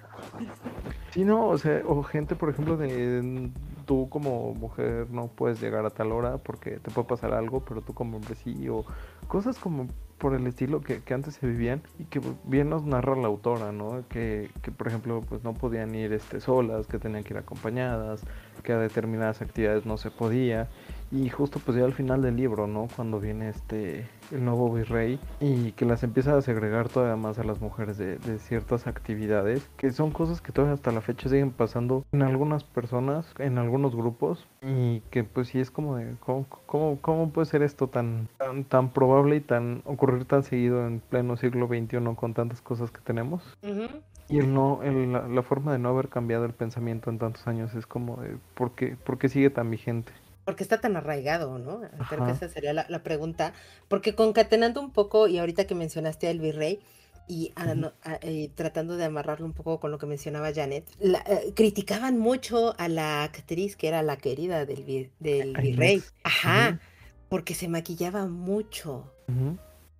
Sí, 1.11 1.23
no, 1.23 1.47
o 1.47 1.57
sea, 1.57 1.81
o 1.85 2.03
gente, 2.03 2.35
por 2.35 2.49
ejemplo, 2.49 2.77
de 2.77 3.49
tú 3.85 4.07
como 4.09 4.53
mujer 4.53 5.07
no 5.09 5.27
puedes 5.27 5.59
llegar 5.59 5.85
a 5.85 5.89
tal 5.89 6.11
hora 6.11 6.37
porque 6.37 6.77
te 6.79 6.91
puede 6.91 7.07
pasar 7.07 7.33
algo, 7.33 7.63
pero 7.67 7.81
tú 7.81 7.93
como 7.93 8.17
hombre 8.17 8.35
sí, 8.35 8.69
o 8.69 8.85
cosas 9.27 9.57
como 9.57 9.87
por 10.19 10.35
el 10.35 10.45
estilo 10.45 10.81
que, 10.81 11.01
que 11.01 11.13
antes 11.13 11.35
se 11.35 11.47
vivían 11.47 11.81
y 11.97 12.03
que 12.05 12.21
bien 12.43 12.69
nos 12.69 12.83
narra 12.83 13.15
la 13.15 13.27
autora, 13.27 13.71
¿no? 13.71 14.03
Que, 14.09 14.49
que 14.61 14.71
por 14.71 14.87
ejemplo, 14.87 15.23
pues 15.27 15.43
no 15.43 15.53
podían 15.53 15.95
ir 15.95 16.13
este, 16.13 16.39
solas, 16.39 16.85
que 16.85 16.99
tenían 16.99 17.23
que 17.23 17.33
ir 17.33 17.39
acompañadas, 17.39 18.21
que 18.61 18.73
a 18.73 18.77
determinadas 18.77 19.41
actividades 19.41 19.85
no 19.85 19.97
se 19.97 20.11
podía. 20.11 20.67
Y 21.11 21.27
justo 21.29 21.59
pues 21.65 21.75
ya 21.75 21.85
al 21.85 21.93
final 21.93 22.21
del 22.21 22.35
libro, 22.35 22.67
¿no? 22.67 22.87
Cuando 22.95 23.19
viene 23.19 23.49
este 23.49 24.07
el 24.31 24.45
nuevo 24.45 24.71
virrey 24.71 25.19
y 25.39 25.71
que 25.71 25.83
las 25.85 26.03
empieza 26.03 26.37
a 26.37 26.41
segregar 26.43 26.87
todavía 26.87 27.15
más 27.15 27.39
a 27.39 27.43
las 27.43 27.59
mujeres 27.61 27.97
de, 27.97 28.19
de 28.19 28.37
ciertas 28.37 28.85
actividades, 28.85 29.67
que 29.75 29.91
son 29.91 30.11
cosas 30.11 30.39
que 30.39 30.51
todavía 30.51 30.75
hasta 30.75 30.91
la 30.91 31.01
fecha 31.01 31.27
siguen 31.27 31.49
pasando 31.49 32.05
en 32.11 32.21
algunas 32.21 32.63
personas, 32.63 33.25
en 33.39 33.57
algunos 33.57 33.95
grupos, 33.95 34.45
y 34.61 34.99
que 35.09 35.23
pues 35.23 35.47
sí 35.47 35.59
es 35.59 35.71
como 35.71 35.95
de, 35.95 36.13
¿cómo, 36.19 36.45
cómo, 36.67 36.99
cómo 37.01 37.29
puede 37.31 37.47
ser 37.47 37.63
esto 37.63 37.87
tan, 37.87 38.27
tan, 38.37 38.63
tan 38.65 38.89
probable 38.89 39.37
y 39.37 39.41
tan 39.41 39.81
ocurrir 39.85 40.25
tan 40.25 40.43
seguido 40.43 40.85
en 40.85 40.99
pleno 40.99 41.37
siglo 41.37 41.67
XXI 41.67 42.15
con 42.15 42.35
tantas 42.35 42.61
cosas 42.61 42.91
que 42.91 43.01
tenemos? 43.01 43.41
Y 44.27 44.37
el 44.37 44.53
no, 44.53 44.83
el- 44.83 45.11
la, 45.11 45.27
la 45.27 45.41
forma 45.41 45.71
de 45.71 45.79
no 45.79 45.89
haber 45.89 46.09
cambiado 46.09 46.45
el 46.45 46.53
pensamiento 46.53 47.09
en 47.09 47.17
tantos 47.17 47.47
años 47.47 47.73
es 47.73 47.87
como 47.87 48.17
de, 48.17 48.37
¿por 48.53 48.73
qué, 48.73 48.95
por 49.03 49.17
qué 49.17 49.27
sigue 49.27 49.49
tan 49.49 49.71
vigente? 49.71 50.11
Porque 50.45 50.63
está 50.63 50.79
tan 50.81 50.95
arraigado, 50.95 51.59
¿no? 51.59 51.81
Creo 52.09 52.25
que 52.25 52.31
esa 52.31 52.49
sería 52.49 52.73
la, 52.73 52.85
la 52.89 53.03
pregunta. 53.03 53.53
Porque 53.87 54.15
concatenando 54.15 54.81
un 54.81 54.91
poco, 54.91 55.27
y 55.27 55.37
ahorita 55.37 55.65
que 55.67 55.75
mencionaste 55.75 56.27
al 56.27 56.39
virrey, 56.39 56.79
y 57.27 57.51
a- 57.55 57.65
Ujú. 57.65 57.75
no- 57.75 57.93
a- 58.03 58.17
eh, 58.23 58.49
tratando 58.55 58.97
de 58.97 59.05
amarrarlo 59.05 59.45
un 59.45 59.53
poco 59.53 59.79
con 59.79 59.91
lo 59.91 59.99
que 59.99 60.07
mencionaba 60.07 60.51
Janet, 60.51 60.89
la- 60.99 61.23
eh, 61.27 61.53
criticaban 61.55 62.17
mucho 62.17 62.73
a 62.79 62.87
la 62.87 63.23
actriz 63.23 63.75
que 63.75 63.87
era 63.87 64.01
la 64.01 64.17
querida 64.17 64.65
del, 64.65 64.83
vi- 64.83 65.11
del 65.19 65.53
virrey. 65.55 66.01
Ajá, 66.23 66.79
porque 67.27 67.53
se 67.53 67.67
maquillaba 67.67 68.25
mucho. 68.25 69.13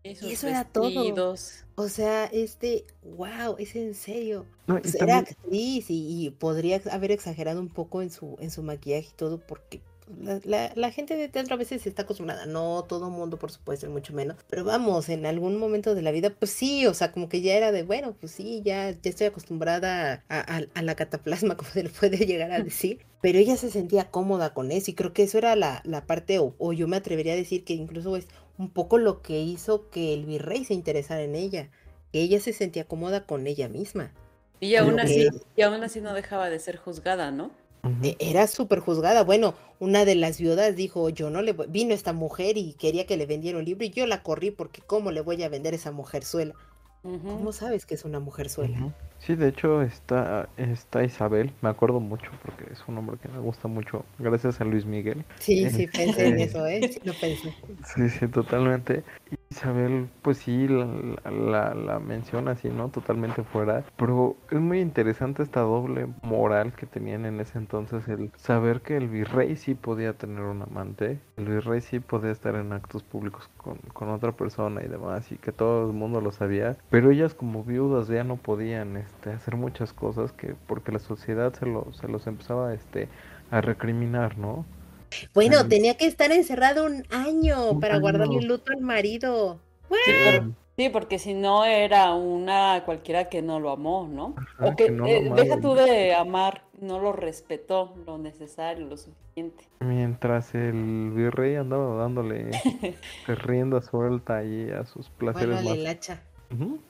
Y 0.02 0.10
Y 0.25 0.32
eso 0.32 0.47
era 0.47 0.63
todo. 0.63 1.36
O 1.75 1.88
sea, 1.89 2.25
este, 2.25 2.86
wow, 3.04 3.56
es 3.60 3.75
en 3.75 3.93
serio. 3.93 4.45
No, 4.65 4.80
Pues 4.82 4.95
era 4.95 5.06
también- 5.06 5.25
actriz 5.38 5.89
y, 5.91 6.25
y 6.25 6.30
podría 6.32 6.82
haber 6.91 7.12
exagerado 7.12 7.60
un 7.60 7.67
poco 7.69 8.02
en 8.02 8.10
su, 8.10 8.36
en 8.39 8.49
su 8.49 8.63
maquillaje 8.63 9.10
y 9.12 9.15
todo, 9.15 9.38
porque 9.39 9.82
la, 10.22 10.39
la- 10.43 10.72
la 10.76 10.91
gente 10.91 11.15
de 11.15 11.28
teatro 11.30 11.54
a 11.54 11.58
veces 11.58 11.86
está 11.86 12.02
acostumbrada, 12.04 12.45
no 12.45 12.84
todo 12.88 13.10
mundo, 13.10 13.38
por 13.38 13.52
supuesto, 13.52 13.89
mucho 13.89 14.13
menos, 14.13 14.38
pero 14.50 14.63
vamos, 14.63 15.10
en 15.10 15.26
algún 15.26 15.58
momento 15.58 15.93
de 15.95 16.02
la 16.02 16.12
vida, 16.12 16.32
pues 16.32 16.52
sí, 16.52 16.86
o 16.88 16.93
sea, 16.93 17.12
como 17.12 17.30
que 17.30 17.41
ya 17.41 17.56
era 17.56 17.72
de, 17.72 17.84
bueno, 17.84 18.15
pues 18.19 18.32
sí, 18.32 18.62
ya, 18.65 18.91
ya 18.91 18.98
estoy 19.10 19.28
acostumbrada 19.28 20.24
a, 20.30 20.39
a- 20.58 20.63
a 20.74 20.82
la 20.82 20.95
cataplasma, 20.95 21.56
como 21.58 21.69
se 21.69 21.84
le 21.84 21.89
puede 21.89 22.17
llegar 22.26 22.52
a 22.52 22.63
decir, 22.63 23.00
pero 23.22 23.38
ella 23.39 23.56
se 23.58 23.69
sentía 23.69 24.10
cómoda 24.10 24.54
con 24.54 24.72
eso 24.72 24.91
y 24.91 24.95
creo 24.95 25.13
que 25.13 25.24
eso 25.24 25.38
era 25.38 25.56
la, 25.56 25.82
la 25.86 26.06
parte, 26.06 26.39
o, 26.39 26.56
o 26.58 26.74
yo 26.74 26.88
me 26.88 26.98
atrevería 26.98 27.34
a 27.34 27.38
decir 27.38 27.63
que 27.63 27.74
incluso 27.74 28.15
es 28.17 28.28
un 28.58 28.69
poco 28.69 28.98
lo 28.98 29.22
que 29.22 29.39
hizo 29.41 29.89
que 29.89 30.13
el 30.13 30.26
virrey 30.26 30.65
se 30.65 30.74
interesara 30.74 31.22
en 31.22 31.36
ella, 31.36 31.69
que 32.12 32.22
ella 32.22 32.39
se 32.39 32.54
sentía 32.54 32.86
cómoda 32.86 33.26
con 33.26 33.45
ella 33.48 33.69
misma. 33.69 34.12
Y 34.62 34.76
aún 34.76 35.00
así, 35.00 35.30
que- 35.30 35.39
y 35.56 35.62
aún 35.62 35.84
así 35.84 36.02
no 36.02 36.13
dejaba 36.13 36.50
de 36.50 36.60
ser 36.60 36.76
juzgada, 36.78 37.32
¿no? 37.32 37.52
E- 38.01 38.15
Era 38.19 38.47
súper 38.47 38.79
juzgada. 38.79 39.23
Bueno, 39.23 39.55
una 39.79 40.05
de 40.05 40.15
las 40.15 40.39
viudas 40.39 40.75
dijo, 40.75 41.09
yo 41.09 41.29
no 41.29 41.41
le 41.41 41.53
voy... 41.53 41.67
Vino 41.69 41.93
esta 41.93 42.13
mujer 42.13 42.57
y 42.57 42.73
quería 42.73 43.05
que 43.05 43.17
le 43.17 43.25
vendiera 43.25 43.57
un 43.57 43.65
libro 43.65 43.85
y 43.85 43.89
yo 43.91 44.05
la 44.07 44.23
corrí 44.23 44.51
porque 44.51 44.81
¿cómo 44.81 45.11
le 45.11 45.21
voy 45.21 45.43
a 45.43 45.49
vender 45.49 45.73
esa 45.73 45.91
mujerzuela? 45.91 46.55
Ujú. 47.03 47.27
¿Cómo 47.27 47.51
sabes 47.53 47.85
que 47.85 47.95
es 47.95 48.05
una 48.05 48.19
mujerzuela? 48.19 48.79
Ujú. 48.79 48.93
Sí, 49.19 49.36
de 49.36 49.49
hecho 49.49 49.82
está, 49.82 50.47
está 50.58 51.03
Isabel, 51.03 51.51
me 51.62 51.69
acuerdo 51.69 51.99
mucho 51.99 52.32
porque 52.43 52.65
es 52.71 52.84
un 52.88 52.95
nombre 52.95 53.17
que 53.21 53.27
me 53.27 53.39
gusta 53.39 53.67
mucho, 53.67 54.05
gracias 54.17 54.60
a 54.62 54.65
Luis 54.65 54.86
Miguel. 54.86 55.23
Sí, 55.39 55.69
sí, 55.69 55.88
pensé 55.88 56.27
en 56.29 56.39
Este- 56.39 56.43
eso, 56.43 56.65
¿eh? 56.65 56.89
Sí, 56.91 56.99
lo 57.03 57.13
pensé. 57.13 57.53
Sí, 57.95 58.10
sí, 58.10 58.27
totalmente. 58.27 59.03
Isabel, 59.51 60.08
pues 60.21 60.38
sí, 60.38 60.67
la, 60.67 60.86
la, 61.32 61.73
la 61.73 61.99
menciona 61.99 62.51
así, 62.51 62.69
¿no? 62.69 62.89
Totalmente 62.89 63.43
fuera. 63.43 63.84
Pero 63.97 64.36
es 64.51 64.60
muy 64.60 64.79
interesante 64.79 65.43
esta 65.43 65.62
doble 65.62 66.08
moral 66.23 66.73
que 66.73 66.86
tenían 66.86 67.25
en 67.25 67.39
ese 67.39 67.58
entonces, 67.58 68.08
el 68.08 68.32
saber 68.38 68.82
que 68.82 68.95
el 68.95 69.08
virrey 69.10 69.55
sí 69.58 69.73
podía 69.75 70.13
tener 70.13 70.41
un 70.43 70.62
amante, 70.62 71.19
el 71.38 71.45
virrey 71.45 71.82
sí 71.82 71.99
podía 71.99 72.32
estar 72.32 72.55
en 72.55 72.71
actos 72.73 73.03
públicos 73.03 73.49
con, 73.58 73.77
con 73.93 74.10
otra 74.10 74.32
persona 74.32 74.82
y 74.84 74.88
demás, 74.88 75.32
y 75.32 75.38
que 75.38 75.51
todo 75.51 75.88
el 75.88 75.93
mundo 75.93 76.22
lo 76.22 76.32
sabía. 76.32 76.78
Pero 76.89 77.11
ellas 77.11 77.34
como 77.34 77.63
viudas 77.63 78.07
ya 78.07 78.24
no 78.24 78.38
podían 78.38 78.97
este, 79.10 79.32
hacer 79.32 79.55
muchas 79.57 79.93
cosas 79.93 80.32
que 80.34 80.55
porque 80.68 80.91
la 80.91 80.99
sociedad 80.99 81.53
se, 81.53 81.66
lo, 81.66 81.93
se 81.93 82.07
los 82.07 82.28
empezaba 82.28 82.74
este, 82.74 83.10
a 83.51 83.62
recriminar, 83.62 84.38
¿no? 84.38 84.66
Bueno, 85.34 85.57
Ay. 85.60 85.68
tenía 85.68 85.97
que 85.97 86.05
estar 86.05 86.32
encerrado 86.32 86.86
un 86.86 87.03
año 87.10 87.74
Un 87.74 87.80
para 87.80 87.97
guardarle 87.97 88.39
año. 88.39 88.41
luto 88.41 88.72
al 88.74 88.82
marido. 88.82 89.60
Sí, 90.03 90.14
por- 90.14 90.53
sí, 90.78 90.89
porque 90.89 91.20
si 91.20 91.34
no 91.34 91.66
era 91.66 92.14
una 92.14 92.84
cualquiera 92.86 93.30
que 93.30 93.41
no 93.41 93.60
lo 93.60 93.72
amó, 93.72 94.07
¿no? 94.07 94.36
Ajá, 94.36 94.66
o 94.68 94.76
que, 94.76 94.86
que 94.86 94.91
no 94.91 95.10
lo 95.10 95.10
eh, 95.14 95.20
amaba. 95.22 95.36
deja 95.43 95.60
tú 95.60 95.74
de 95.76 96.14
amar, 96.16 96.64
no 96.80 96.99
lo 96.99 97.12
respetó 97.14 97.95
lo 98.05 98.18
necesario, 98.18 98.88
lo 98.88 98.97
suficiente. 98.97 99.70
Mientras 99.82 100.55
el 100.55 101.12
virrey 101.12 101.55
andaba 101.55 101.95
dándole 102.01 102.64
pues, 103.26 103.39
rienda 103.43 103.82
suelta 103.82 104.38
ahí 104.38 104.70
a 104.72 104.86
sus 104.86 105.10
placeres 105.10 105.62
Bueno, 105.64 105.70
más. 105.70 105.80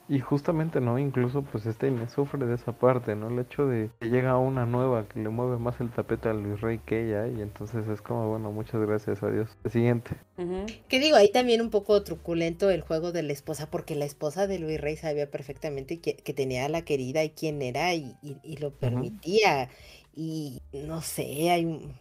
Y 0.08 0.18
justamente, 0.20 0.80
¿no? 0.80 0.98
Incluso 0.98 1.42
pues 1.42 1.66
este 1.66 1.88
Inés 1.88 2.12
sufre 2.12 2.44
de 2.46 2.54
esa 2.54 2.72
parte, 2.72 3.14
¿no? 3.14 3.28
El 3.28 3.38
hecho 3.38 3.66
de 3.66 3.90
que 4.00 4.08
llega 4.08 4.36
una 4.38 4.66
nueva 4.66 5.06
que 5.06 5.20
le 5.20 5.28
mueve 5.28 5.58
más 5.58 5.80
el 5.80 5.90
tapete 5.90 6.28
al 6.28 6.42
virrey 6.42 6.78
que 6.78 7.04
ella 7.06 7.28
y 7.28 7.40
entonces 7.42 7.86
es 7.88 8.00
como, 8.02 8.28
bueno, 8.30 8.50
muchas 8.50 8.80
gracias 8.80 9.22
a 9.22 9.30
Dios. 9.30 9.48
El 9.64 9.70
siguiente. 9.70 10.16
Ujú. 10.38 10.66
Que 10.88 10.98
digo, 10.98 11.16
ahí 11.16 11.30
también 11.30 11.60
un 11.60 11.70
poco 11.70 12.02
truculento 12.02 12.70
el 12.70 12.80
juego 12.80 13.12
de 13.12 13.22
la 13.22 13.32
esposa, 13.32 13.70
porque 13.70 13.94
la 13.94 14.06
esposa 14.06 14.46
de 14.46 14.58
Luis 14.58 14.80
Rey 14.80 14.96
sabía 14.96 15.30
perfectamente 15.30 16.00
que, 16.00 16.16
que 16.16 16.32
tenía 16.34 16.64
a 16.64 16.68
la 16.68 16.82
querida 16.82 17.22
y 17.22 17.30
quién 17.30 17.62
era 17.62 17.94
y, 17.94 18.16
y- 18.22 18.38
y 18.42 18.56
lo 18.56 18.70
permitía. 18.72 19.68
Y 20.16 20.60
no 20.72 21.02
sé, 21.02 21.50
hay 21.50 21.64
un- 21.66 21.92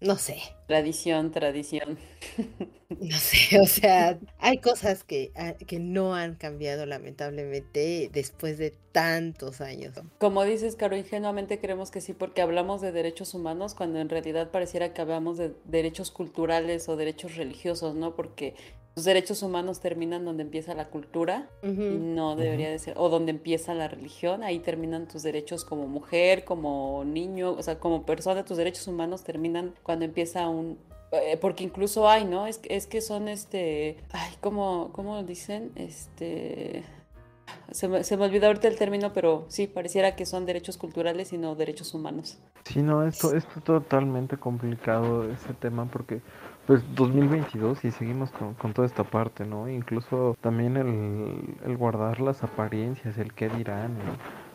no 0.00 0.16
sé, 0.16 0.38
Tradición, 0.66 1.30
tradición. 1.32 1.98
no 3.00 3.16
sé, 3.18 3.60
o 3.60 3.66
sea, 3.66 4.18
hay 4.38 4.58
cosas 4.60 5.04
que, 5.04 5.32
ah, 5.36 5.54
que 5.54 5.78
no 5.78 6.14
han 6.14 6.34
cambiado 6.36 6.86
lamentablemente 6.86 8.10
después 8.12 8.58
de 8.58 8.72
tantos 8.92 9.60
años. 9.60 9.94
Como 10.18 10.44
dices, 10.44 10.76
Caro, 10.76 10.96
ingenuamente 10.96 11.60
creemos 11.60 11.90
que 11.90 12.00
sí 12.00 12.14
porque 12.14 12.40
hablamos 12.40 12.80
de 12.80 12.90
derechos 12.90 13.34
humanos 13.34 13.74
cuando 13.74 13.98
en 14.00 14.08
realidad 14.08 14.50
pareciera 14.50 14.94
que 14.94 15.02
hablamos 15.02 15.36
de 15.36 15.54
derechos 15.66 16.10
culturales 16.10 16.88
o 16.88 16.96
derechos 16.96 17.36
religiosos, 17.36 17.94
¿no? 17.94 18.16
Porque 18.16 18.54
los 18.96 19.04
derechos 19.04 19.42
humanos 19.42 19.78
terminan 19.80 20.24
donde 20.24 20.42
empieza 20.42 20.74
la 20.74 20.88
cultura 20.88 21.48
y 21.62 21.68
no 21.68 22.34
debería 22.34 22.70
de 22.70 22.78
ser, 22.78 22.94
o 22.96 23.10
donde 23.10 23.30
empieza 23.30 23.74
la 23.74 23.88
religión, 23.88 24.42
ahí 24.42 24.58
terminan 24.58 25.06
tus 25.06 25.22
derechos 25.22 25.66
como 25.66 25.86
mujer, 25.86 26.44
como 26.44 27.04
niño, 27.04 27.50
o 27.52 27.62
sea, 27.62 27.78
como 27.78 28.04
persona, 28.06 28.44
tus 28.46 28.56
derechos 28.56 28.88
humanos 28.88 29.22
terminan 29.22 29.74
cuando 29.82 30.06
empieza 30.06 30.48
un... 30.48 30.78
eh, 31.12 31.36
Porque 31.38 31.62
incluso 31.62 32.08
hay, 32.08 32.24
¿no? 32.24 32.46
Es, 32.46 32.56
que- 32.56 32.74
es 32.74 32.86
que 32.86 33.02
son 33.02 33.28
este... 33.28 33.98
Ay, 34.12 34.32
¿cómo, 34.40 34.88
cómo 34.92 35.22
dicen? 35.22 35.72
Este... 35.76 36.82
Se 37.70 37.86
me, 37.88 38.02
se 38.02 38.16
me 38.16 38.24
olvidó 38.24 38.46
ahorita 38.46 38.66
el 38.68 38.76
término, 38.76 39.12
pero 39.12 39.44
sí, 39.48 39.66
pareciera 39.66 40.16
que 40.16 40.24
son 40.24 40.46
derechos 40.46 40.76
culturales 40.78 41.32
y 41.32 41.38
no 41.38 41.54
derechos 41.54 41.94
humanos. 41.94 42.38
Sí, 42.64 42.80
no, 42.80 43.06
esto, 43.06 43.34
esto 43.36 43.58
es 43.58 43.64
totalmente 43.64 44.36
complicado 44.36 45.30
ese 45.30 45.52
tema 45.54 45.84
porque 45.90 46.22
pues 46.66 46.82
2022 46.94 47.84
y 47.84 47.90
seguimos 47.92 48.30
con, 48.32 48.54
con 48.54 48.72
toda 48.72 48.86
esta 48.86 49.04
parte, 49.04 49.44
¿no? 49.46 49.68
Incluso 49.68 50.36
también 50.40 50.76
el, 50.76 51.56
el 51.64 51.76
guardar 51.76 52.20
las 52.20 52.42
apariencias, 52.42 53.16
el 53.18 53.32
qué 53.32 53.48
dirán, 53.48 53.96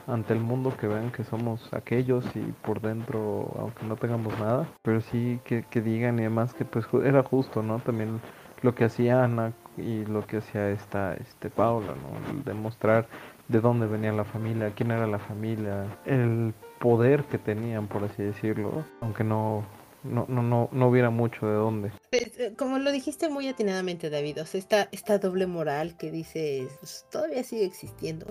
ante 0.07 0.34
el 0.34 0.39
mundo 0.39 0.76
que 0.78 0.88
vean 0.88 1.12
que 1.12 1.24
somos 1.24 1.74
aquellos 1.74 2.26
y 2.36 2.39
por 2.64 2.82
dentro, 2.82 3.51
aunque 3.57 3.86
no 3.86 3.95
tengamos 3.95 4.38
nada, 4.39 4.68
pero 4.82 5.01
sí 5.01 5.39
que, 5.45 5.64
que 5.64 5.82
digan 5.82 6.18
y 6.20 6.24
además 6.24 6.53
que 6.53 6.66
pues 6.66 6.86
era 7.03 7.24
justo, 7.24 7.64
¿no? 7.64 7.80
También 7.80 8.20
lo 8.62 8.76
que 8.76 8.86
hacía 8.86 9.24
Ana 9.24 9.53
y 9.78 10.05
lo 10.05 10.26
que 10.28 10.38
hacía 10.38 10.70
esta, 10.70 11.14
este 11.14 11.49
Paula, 11.49 11.93
¿no? 11.95 12.32
El 12.32 12.43
demostrar 12.43 13.07
de 13.47 13.59
dónde 13.62 13.88
venía 13.88 14.12
la 14.12 14.26
familia, 14.26 14.74
quién 14.76 14.91
era 14.91 15.07
la 15.07 15.20
familia, 15.20 15.86
el 16.05 16.53
poder 16.80 17.24
que 17.26 17.38
tenían, 17.38 17.88
por 17.88 18.03
así 18.03 18.24
decirlo, 18.24 18.86
aunque 19.01 19.24
no, 19.24 19.64
no, 20.03 20.25
no, 20.27 20.41
no, 20.41 20.69
no 20.71 20.87
hubiera 20.89 21.09
mucho 21.09 21.45
de 21.47 21.53
dónde. 21.53 21.91
Pues, 22.09 22.37
eh, 22.39 22.53
Como 22.57 22.79
lo 22.79 22.91
dijiste 22.91 23.29
muy 23.29 23.47
atinadamente, 23.47 24.09
David, 24.09 24.41
o 24.41 24.45
sea, 24.45 24.59
esta, 24.59 24.89
esta 24.91 25.17
doble 25.19 25.47
moral 25.47 25.97
que 25.97 26.11
dices, 26.11 26.69
pues, 26.79 27.05
todavía 27.11 27.43
sigue 27.43 27.65
existiendo. 27.65 28.25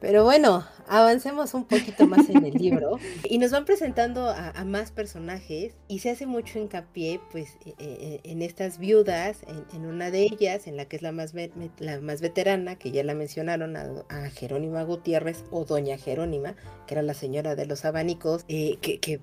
Pero 0.00 0.24
bueno, 0.24 0.64
avancemos 0.88 1.54
un 1.54 1.64
poquito 1.64 2.08
más 2.08 2.28
en 2.28 2.44
el 2.44 2.54
libro 2.54 2.98
y 3.30 3.38
nos 3.38 3.52
van 3.52 3.64
presentando 3.64 4.26
a, 4.30 4.50
a 4.50 4.64
más 4.64 4.90
personajes 4.90 5.74
y 5.86 6.00
se 6.00 6.10
hace 6.10 6.26
mucho 6.26 6.58
hincapié 6.58 7.20
pues 7.30 7.56
eh, 7.64 7.74
eh, 7.78 8.20
en 8.24 8.42
estas 8.42 8.78
viudas, 8.78 9.44
en, 9.46 9.64
en 9.76 9.86
una 9.86 10.10
de 10.10 10.22
ellas, 10.24 10.66
en 10.66 10.76
la 10.76 10.86
que 10.86 10.96
es 10.96 11.02
la 11.02 11.12
más, 11.12 11.32
ve- 11.32 11.52
la 11.78 12.00
más 12.00 12.20
veterana, 12.20 12.74
que 12.74 12.90
ya 12.90 13.04
la 13.04 13.14
mencionaron, 13.14 13.76
a, 13.76 13.86
a 14.08 14.28
Jerónima 14.30 14.82
Gutiérrez 14.82 15.44
o 15.52 15.64
Doña 15.64 15.96
Jerónima, 15.98 16.56
que 16.88 16.94
era 16.94 17.02
la 17.02 17.14
señora 17.14 17.54
de 17.54 17.66
los 17.66 17.84
abanicos, 17.84 18.44
eh, 18.48 18.78
que, 18.80 18.98
que 18.98 19.20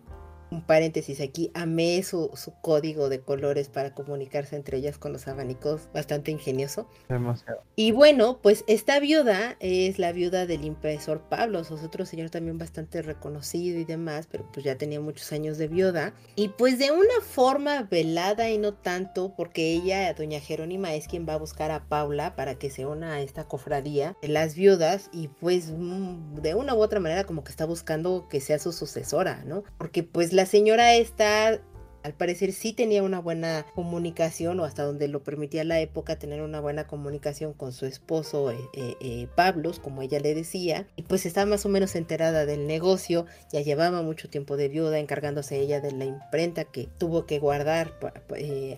un 0.52 0.62
paréntesis 0.62 1.22
aquí, 1.22 1.52
amé 1.54 2.02
su, 2.04 2.32
su 2.36 2.54
código 2.62 3.10
de 3.10 3.22
colores 3.22 3.70
para 3.70 3.94
comunicarse 3.94 4.56
entre 4.56 4.78
ellas 4.78 4.98
con 4.98 5.14
los 5.14 5.28
abanicos, 5.28 5.90
bastante 5.94 6.32
ingenioso. 6.32 6.88
Demasiado. 7.08 7.62
Y 7.76 7.92
bueno, 7.92 8.40
pues 8.42 8.64
esta 8.68 9.00
viuda 9.00 9.56
es 9.60 10.00
la 10.00 10.12
viuda 10.12 10.46
del 10.46 10.66
impresor 10.66 11.22
Pablo, 11.30 11.60
es 11.60 11.72
otro 11.72 12.06
señor 12.06 12.30
también 12.30 12.58
bastante 12.58 13.02
reconocido 13.02 13.80
y 13.80 13.86
demás, 13.86 14.28
pero 14.30 14.50
pues 14.52 14.66
ya 14.66 14.78
tenía 14.78 15.00
muchos 15.00 15.32
años 15.32 15.58
de 15.58 15.68
viuda. 15.68 16.14
Y 16.36 16.50
pues 16.50 16.80
de 16.80 16.92
una 16.92 17.22
forma 17.22 17.84
velada 17.84 18.50
y 18.50 18.58
no 18.58 18.74
tanto, 18.74 19.34
porque 19.36 19.72
ella, 19.74 20.14
doña 20.14 20.40
Jerónima, 20.40 20.94
es 20.94 21.08
quien 21.08 21.28
va 21.28 21.34
a 21.34 21.38
buscar 21.38 21.72
a 21.72 21.86
Paula 21.86 22.36
para 22.36 22.56
que 22.56 22.70
se 22.70 22.86
una 22.86 23.14
a 23.14 23.22
esta 23.22 23.46
cofradía 23.46 24.16
de 24.22 24.28
las 24.28 24.56
viudas 24.56 25.10
y 25.12 25.28
pues 25.28 25.72
mm, 25.72 26.36
de 26.42 26.56
una 26.56 26.74
u 26.74 26.82
otra 26.82 27.00
manera 27.00 27.24
como 27.24 27.44
que 27.44 27.52
está 27.52 27.66
buscando 27.66 28.28
que 28.30 28.42
sea 28.42 28.60
su 28.60 28.72
sucesora, 28.72 29.44
¿no? 29.46 29.64
Porque 29.78 30.04
pues 30.04 30.34
la 30.40 30.46
señora 30.46 30.96
esta 30.96 31.60
al 32.02 32.14
parecer 32.14 32.54
sí 32.54 32.72
tenía 32.72 33.04
una 33.04 33.20
buena 33.20 33.66
comunicación 33.76 34.58
o 34.62 34.64
hasta 34.64 34.84
donde 34.84 35.10
lo 35.10 35.22
permitía 35.22 35.66
la 35.66 35.82
época 35.82 36.18
tener 36.18 36.42
una 36.42 36.62
buena 36.62 36.88
comunicación 36.88 37.52
con 37.52 37.74
su 37.74 37.86
esposo 37.86 38.52
eh, 38.52 38.58
eh, 38.74 38.96
eh, 39.02 39.28
Pablos, 39.36 39.82
como 39.82 40.02
ella 40.02 40.22
le 40.22 40.34
decía, 40.34 40.88
y 40.96 41.02
pues 41.04 41.26
estaba 41.26 41.46
más 41.46 41.66
o 41.66 41.70
menos 41.70 41.96
enterada 41.96 42.46
del 42.46 42.68
negocio, 42.68 43.26
ya 43.52 43.60
llevaba 43.60 44.02
mucho 44.02 44.30
tiempo 44.30 44.56
de 44.56 44.70
viuda 44.70 44.98
encargándose 44.98 45.60
ella 45.60 45.82
de 45.82 45.92
la 45.92 46.06
imprenta 46.06 46.64
que 46.64 46.88
tuvo 46.98 47.26
que 47.26 47.38
guardar 47.38 48.00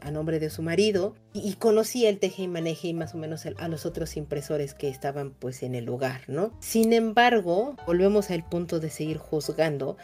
a 0.02 0.10
nombre 0.10 0.40
de 0.40 0.50
su 0.50 0.64
marido 0.64 1.14
y, 1.32 1.48
y 1.48 1.54
conocía 1.54 2.10
el 2.10 2.18
teje 2.18 2.42
y 2.42 2.48
maneje 2.48 2.88
y 2.88 2.96
más 2.96 3.14
o 3.14 3.20
menos 3.20 3.46
el- 3.46 3.56
a 3.60 3.68
los 3.68 3.86
otros 3.86 4.18
impresores 4.18 4.74
que 4.74 4.90
estaban 4.90 5.30
pues 5.30 5.62
en 5.62 5.76
el 5.76 5.86
lugar, 5.86 6.22
¿no? 6.28 6.58
Sin 6.60 6.92
embargo, 6.92 7.76
volvemos 7.86 8.32
al 8.32 8.44
punto 8.50 8.80
de 8.80 8.90
seguir 8.90 9.20
juzgando 9.20 9.96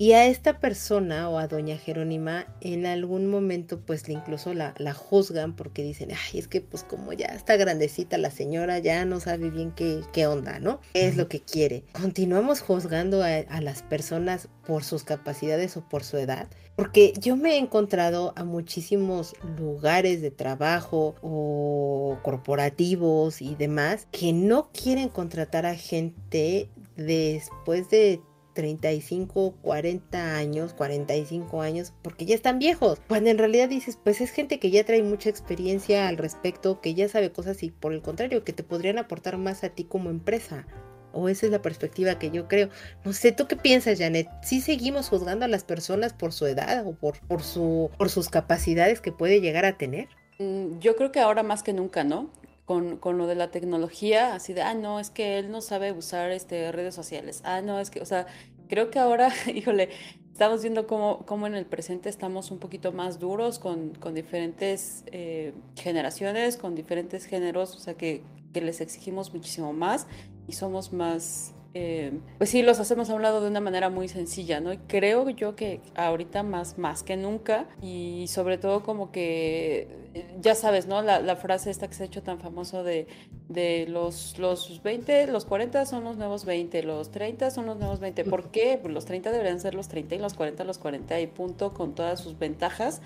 y 0.00 0.14
a 0.14 0.24
esta 0.24 0.60
persona 0.60 1.28
o 1.28 1.36
a 1.36 1.46
doña 1.46 1.76
Jerónima 1.76 2.46
en 2.62 2.86
algún 2.86 3.26
momento 3.26 3.80
pues 3.80 4.08
incluso 4.08 4.54
la, 4.54 4.74
la 4.78 4.94
juzgan 4.94 5.54
porque 5.54 5.82
dicen, 5.82 6.08
ay, 6.12 6.38
es 6.38 6.48
que 6.48 6.62
pues 6.62 6.84
como 6.84 7.12
ya 7.12 7.26
está 7.26 7.56
grandecita 7.58 8.16
la 8.16 8.30
señora, 8.30 8.78
ya 8.78 9.04
no 9.04 9.20
sabe 9.20 9.50
bien 9.50 9.72
qué, 9.72 10.00
qué 10.14 10.26
onda, 10.26 10.58
¿no? 10.58 10.80
¿Qué 10.94 11.06
es 11.06 11.18
lo 11.18 11.28
que 11.28 11.40
quiere? 11.40 11.84
Continuamos 11.92 12.62
juzgando 12.62 13.22
a, 13.22 13.26
a 13.26 13.60
las 13.60 13.82
personas 13.82 14.48
por 14.66 14.84
sus 14.84 15.04
capacidades 15.04 15.76
o 15.76 15.86
por 15.86 16.02
su 16.02 16.16
edad. 16.16 16.48
Porque 16.76 17.12
yo 17.20 17.36
me 17.36 17.56
he 17.56 17.58
encontrado 17.58 18.32
a 18.36 18.44
muchísimos 18.44 19.34
lugares 19.58 20.22
de 20.22 20.30
trabajo 20.30 21.14
o 21.20 22.18
corporativos 22.22 23.42
y 23.42 23.54
demás 23.54 24.08
que 24.12 24.32
no 24.32 24.70
quieren 24.72 25.10
contratar 25.10 25.66
a 25.66 25.74
gente 25.74 26.70
después 26.96 27.90
de 27.90 28.22
35, 28.54 29.54
40 29.62 30.36
años, 30.36 30.74
45 30.74 31.62
años, 31.62 31.92
porque 32.02 32.26
ya 32.26 32.34
están 32.34 32.58
viejos. 32.58 33.00
Cuando 33.08 33.30
en 33.30 33.38
realidad 33.38 33.68
dices, 33.68 33.98
pues 34.02 34.20
es 34.20 34.30
gente 34.30 34.58
que 34.58 34.70
ya 34.70 34.84
trae 34.84 35.02
mucha 35.02 35.30
experiencia 35.30 36.08
al 36.08 36.16
respecto, 36.16 36.80
que 36.80 36.94
ya 36.94 37.08
sabe 37.08 37.32
cosas 37.32 37.62
y 37.62 37.70
por 37.70 37.92
el 37.92 38.02
contrario, 38.02 38.44
que 38.44 38.52
te 38.52 38.62
podrían 38.62 38.98
aportar 38.98 39.36
más 39.38 39.64
a 39.64 39.70
ti 39.70 39.84
como 39.84 40.10
empresa. 40.10 40.66
O 41.12 41.28
esa 41.28 41.46
es 41.46 41.52
la 41.52 41.62
perspectiva 41.62 42.18
que 42.18 42.30
yo 42.30 42.46
creo. 42.46 42.68
No 43.04 43.12
sé, 43.12 43.32
¿tú 43.32 43.48
qué 43.48 43.56
piensas, 43.56 43.98
Janet? 43.98 44.28
¿Sí 44.42 44.60
seguimos 44.60 45.08
juzgando 45.08 45.44
a 45.44 45.48
las 45.48 45.64
personas 45.64 46.12
por 46.12 46.32
su 46.32 46.46
edad 46.46 46.86
o 46.86 46.92
por, 46.92 47.18
por, 47.26 47.42
su, 47.42 47.90
por 47.98 48.10
sus 48.10 48.28
capacidades 48.28 49.00
que 49.00 49.10
puede 49.10 49.40
llegar 49.40 49.64
a 49.64 49.76
tener? 49.76 50.08
Mm, 50.38 50.78
Yo 50.78 50.96
creo 50.96 51.10
que 51.10 51.20
ahora 51.20 51.42
más 51.42 51.62
que 51.62 51.72
nunca, 51.72 52.04
¿no? 52.04 52.30
Con, 52.70 52.98
con 52.98 53.18
lo 53.18 53.26
de 53.26 53.34
la 53.34 53.50
tecnología, 53.50 54.32
así 54.32 54.52
de, 54.52 54.62
ah, 54.62 54.74
no, 54.74 55.00
es 55.00 55.10
que 55.10 55.40
él 55.40 55.50
no 55.50 55.60
sabe 55.60 55.90
usar 55.90 56.30
este, 56.30 56.70
redes 56.70 56.94
sociales. 56.94 57.40
Ah, 57.42 57.62
no, 57.62 57.80
es 57.80 57.90
que, 57.90 58.00
o 58.00 58.06
sea, 58.06 58.28
creo 58.68 58.92
que 58.92 59.00
ahora, 59.00 59.32
híjole, 59.52 59.88
estamos 60.30 60.62
viendo 60.62 60.86
cómo, 60.86 61.26
cómo 61.26 61.48
en 61.48 61.56
el 61.56 61.66
presente 61.66 62.08
estamos 62.08 62.52
un 62.52 62.60
poquito 62.60 62.92
más 62.92 63.18
duros 63.18 63.58
con, 63.58 63.96
con 63.96 64.14
diferentes 64.14 65.02
eh, 65.06 65.52
generaciones, 65.74 66.56
con 66.56 66.76
diferentes 66.76 67.24
géneros, 67.24 67.74
o 67.74 67.80
sea, 67.80 67.94
que, 67.94 68.22
que 68.54 68.60
les 68.60 68.80
exigimos 68.80 69.34
muchísimo 69.34 69.72
más 69.72 70.06
y 70.46 70.52
somos 70.52 70.92
más, 70.92 71.52
eh, 71.72 72.20
pues 72.38 72.50
sí, 72.50 72.62
los 72.62 72.80
hacemos 72.80 73.10
a 73.10 73.14
un 73.14 73.22
lado 73.22 73.40
de 73.40 73.48
una 73.48 73.60
manera 73.60 73.90
muy 73.90 74.08
sencilla, 74.08 74.60
¿no? 74.60 74.72
Y 74.72 74.78
creo 74.78 75.28
yo 75.30 75.54
que 75.54 75.80
ahorita 75.94 76.42
más, 76.42 76.78
más 76.78 77.04
que 77.04 77.16
nunca 77.16 77.68
y 77.80 78.26
sobre 78.28 78.58
todo 78.58 78.82
como 78.82 79.12
que, 79.12 79.88
eh, 80.14 80.36
ya 80.40 80.56
sabes, 80.56 80.88
¿no? 80.88 81.00
La, 81.02 81.20
la 81.20 81.36
frase 81.36 81.70
esta 81.70 81.86
que 81.86 81.94
se 81.94 82.02
ha 82.02 82.06
hecho 82.06 82.24
tan 82.24 82.40
famoso 82.40 82.82
de, 82.82 83.06
de 83.48 83.86
los, 83.88 84.36
los 84.38 84.82
20, 84.82 85.28
los 85.28 85.44
40 85.44 85.86
son 85.86 86.02
los 86.02 86.16
nuevos 86.16 86.44
20, 86.44 86.82
los 86.82 87.12
30 87.12 87.50
son 87.52 87.66
los 87.66 87.76
nuevos 87.78 88.00
20. 88.00 88.24
¿Por 88.24 88.50
qué? 88.50 88.76
Pues 88.82 88.92
los 88.92 89.04
30 89.04 89.30
deberían 89.30 89.60
ser 89.60 89.74
los 89.74 89.86
30 89.88 90.16
y 90.16 90.18
los 90.18 90.34
40 90.34 90.64
los 90.64 90.78
40 90.78 91.20
y 91.20 91.26
punto 91.28 91.72
con 91.72 91.94
todas 91.94 92.20
sus 92.20 92.36
ventajas. 92.38 93.00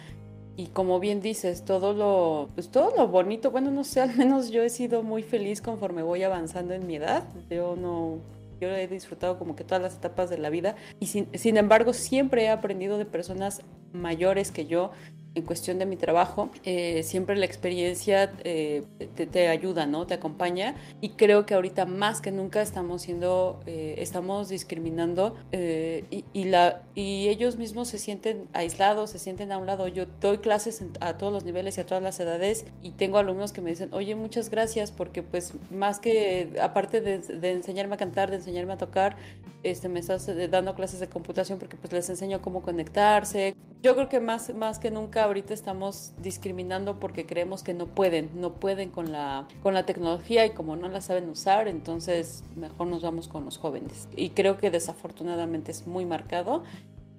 y 0.56 0.68
como 0.68 1.00
bien 1.00 1.20
dices, 1.20 1.64
todo 1.64 1.92
lo, 1.94 2.50
pues 2.54 2.70
todo 2.70 2.94
lo 2.96 3.08
bonito, 3.08 3.50
bueno, 3.50 3.70
no 3.72 3.84
sé, 3.84 4.00
al 4.00 4.16
menos 4.16 4.50
yo 4.50 4.62
he 4.62 4.70
sido 4.70 5.02
muy 5.02 5.22
feliz 5.22 5.60
conforme 5.62 6.02
voy 6.02 6.22
avanzando 6.22 6.74
en 6.74 6.86
mi 6.86 6.96
edad. 6.96 7.28
Yo 7.50 7.76
no, 7.76 8.20
yo 8.64 8.74
he 8.74 8.88
disfrutado 8.88 9.38
como 9.38 9.56
que 9.56 9.64
todas 9.64 9.82
las 9.82 9.96
etapas 9.96 10.30
de 10.30 10.38
la 10.38 10.50
vida 10.50 10.76
y 11.00 11.06
sin, 11.06 11.28
sin 11.34 11.56
embargo 11.56 11.92
siempre 11.92 12.44
he 12.44 12.48
aprendido 12.48 12.98
de 12.98 13.04
personas 13.04 13.62
mayores 13.92 14.50
que 14.50 14.66
yo 14.66 14.92
en 15.34 15.42
cuestión 15.44 15.78
de 15.78 15.86
mi 15.86 15.96
trabajo, 15.96 16.50
eh, 16.64 17.02
siempre 17.02 17.36
la 17.36 17.44
experiencia 17.44 18.32
eh, 18.44 18.84
te, 19.14 19.48
ayuda, 19.48 19.86
¿no? 19.86 20.06
Te 20.06 20.14
acompaña 20.14 20.76
y 21.00 21.10
creo 21.10 21.44
que 21.44 21.54
ahorita 21.54 21.86
más 21.86 22.20
que 22.20 22.30
nunca 22.30 22.62
estamos 22.62 23.02
siendo, 23.02 23.60
eh, 23.66 23.96
estamos 23.98 24.48
discriminando 24.48 25.36
y, 25.52 26.44
la, 26.44 26.82
y 26.94 27.28
ellos 27.28 27.56
mismos 27.56 27.88
se 27.88 27.98
sienten 27.98 28.48
aislados, 28.52 29.10
se 29.10 29.18
sienten 29.18 29.50
a 29.50 29.58
un 29.58 29.66
lado. 29.66 29.88
Yo 29.88 30.06
doy 30.20 30.38
clases 30.38 30.84
a 31.00 31.16
todos 31.18 31.32
los 31.32 31.44
niveles 31.44 31.78
y 31.78 31.80
a 31.80 31.86
todas 31.86 32.02
las 32.02 32.18
edades 32.20 32.66
y 32.82 32.90
tengo 32.90 33.18
alumnos 33.18 33.52
que 33.52 33.60
me 33.60 33.70
dicen, 33.70 33.92
oye, 33.92 34.14
muchas 34.14 34.50
gracias 34.50 34.92
porque 34.92 35.22
pues 35.22 35.52
más 35.70 35.98
que, 35.98 36.56
aparte 36.62 37.00
de, 37.00 37.18
de 37.18 37.52
enseñarme 37.52 37.94
a 37.94 37.98
cantar, 37.98 38.30
de 38.30 38.36
enseñarme 38.36 38.74
a 38.74 38.78
tocar, 38.78 39.16
este, 39.64 39.88
me 39.88 39.98
estás 39.98 40.30
dando 40.50 40.74
clases 40.74 41.00
de 41.00 41.08
computación 41.08 41.58
porque 41.58 41.76
pues 41.76 41.92
les 41.92 42.08
enseño 42.10 42.40
cómo 42.42 42.62
conectarse. 42.62 43.56
Yo 43.84 43.94
creo 43.94 44.08
que 44.08 44.18
más, 44.18 44.54
más 44.54 44.78
que 44.78 44.90
nunca 44.90 45.24
ahorita 45.24 45.52
estamos 45.52 46.14
discriminando 46.22 46.98
porque 46.98 47.26
creemos 47.26 47.62
que 47.62 47.74
no 47.74 47.86
pueden, 47.86 48.30
no 48.34 48.54
pueden 48.54 48.88
con 48.88 49.12
la, 49.12 49.46
con 49.62 49.74
la 49.74 49.84
tecnología 49.84 50.46
y 50.46 50.52
como 50.52 50.74
no 50.74 50.88
la 50.88 51.02
saben 51.02 51.28
usar, 51.28 51.68
entonces 51.68 52.44
mejor 52.56 52.86
nos 52.86 53.02
vamos 53.02 53.28
con 53.28 53.44
los 53.44 53.58
jóvenes. 53.58 54.08
Y 54.16 54.30
creo 54.30 54.56
que 54.56 54.70
desafortunadamente 54.70 55.70
es 55.70 55.86
muy 55.86 56.06
marcado 56.06 56.64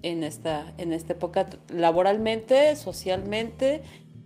en 0.01 0.23
esta, 0.23 0.73
en 0.79 0.91
esta 0.91 1.13
época 1.13 1.45
laboralmente, 1.69 2.75
socialmente 2.75 3.83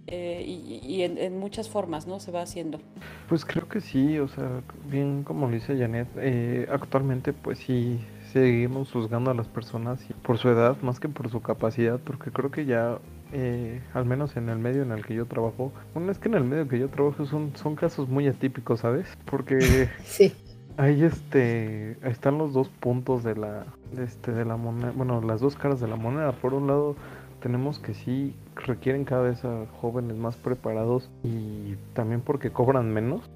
eh, 0.07 0.41
y, 0.47 1.01
en, 1.01 1.37
muchas 1.39 1.67
formas, 1.67 2.07
¿no? 2.07 2.21
Se 2.21 2.31
va 2.31 2.41
haciendo. 2.41 2.79
Pues 3.27 3.43
creo 3.43 3.67
que 3.67 3.81
sí, 3.81 4.17
o 4.17 4.29
sea, 4.29 4.61
bien 4.89 5.23
como 5.25 5.47
lo 5.47 5.55
dice 5.55 5.77
Janet, 5.77 6.07
eh, 6.15 6.69
actualmente 6.71 7.33
pues 7.33 7.59
sí 7.59 7.99
seguimos 8.31 8.91
juzgando 8.91 9.31
a 9.31 9.33
las 9.33 9.47
personas 9.47 10.03
por 10.21 10.37
su 10.37 10.49
edad 10.49 10.77
más 10.81 10.99
que 10.99 11.09
por 11.09 11.29
su 11.29 11.41
capacidad, 11.41 11.99
porque 11.99 12.31
creo 12.31 12.51
que 12.51 12.65
ya, 12.65 12.99
eh, 13.33 13.81
al 13.93 14.05
menos 14.05 14.37
en 14.37 14.49
el 14.49 14.59
medio 14.59 14.83
en 14.83 14.91
el 14.91 15.05
que 15.05 15.15
yo 15.15 15.25
trabajo, 15.25 15.71
bueno, 15.93 16.11
es 16.11 16.19
que 16.19 16.29
en 16.29 16.35
el 16.35 16.43
medio 16.43 16.67
que 16.67 16.79
yo 16.79 16.89
trabajo 16.89 17.25
son, 17.25 17.51
son 17.55 17.75
casos 17.75 18.07
muy 18.07 18.27
atípicos, 18.27 18.81
¿sabes? 18.81 19.07
Porque 19.25 19.89
sí. 20.03 20.33
ahí 20.77 21.03
este, 21.03 21.97
están 22.07 22.37
los 22.37 22.53
dos 22.53 22.69
puntos 22.69 23.23
de 23.23 23.35
la, 23.35 23.65
este, 23.97 24.31
de 24.31 24.45
la 24.45 24.57
moneda, 24.57 24.93
bueno, 24.95 25.21
las 25.21 25.41
dos 25.41 25.55
caras 25.55 25.79
de 25.79 25.87
la 25.87 25.95
moneda. 25.95 26.31
Por 26.33 26.53
un 26.53 26.67
lado, 26.67 26.95
tenemos 27.41 27.79
que 27.79 27.93
sí 27.93 28.35
requieren 28.55 29.05
cada 29.05 29.21
vez 29.21 29.43
a 29.45 29.65
jóvenes 29.81 30.17
más 30.17 30.35
preparados 30.35 31.09
y 31.23 31.75
también 31.93 32.21
porque 32.21 32.51
cobran 32.51 32.93
menos. 32.93 33.29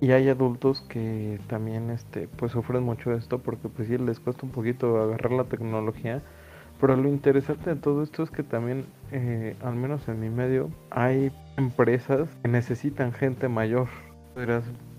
Y 0.00 0.12
hay 0.12 0.28
adultos 0.28 0.80
que 0.82 1.38
también 1.46 1.90
este 1.90 2.26
pues 2.28 2.52
sufren 2.52 2.82
mucho 2.82 3.12
esto 3.12 3.38
porque 3.38 3.68
pues 3.68 3.88
sí 3.88 3.98
les 3.98 4.18
cuesta 4.18 4.46
un 4.46 4.52
poquito 4.52 5.00
agarrar 5.00 5.32
la 5.32 5.44
tecnología. 5.44 6.22
Pero 6.80 6.96
lo 6.96 7.08
interesante 7.08 7.74
de 7.74 7.76
todo 7.76 8.02
esto 8.02 8.22
es 8.22 8.30
que 8.30 8.42
también, 8.42 8.86
eh, 9.12 9.54
al 9.62 9.74
menos 9.74 10.08
en 10.08 10.18
mi 10.18 10.30
medio, 10.30 10.70
hay 10.90 11.30
empresas 11.58 12.30
que 12.42 12.48
necesitan 12.48 13.12
gente 13.12 13.48
mayor. 13.48 13.88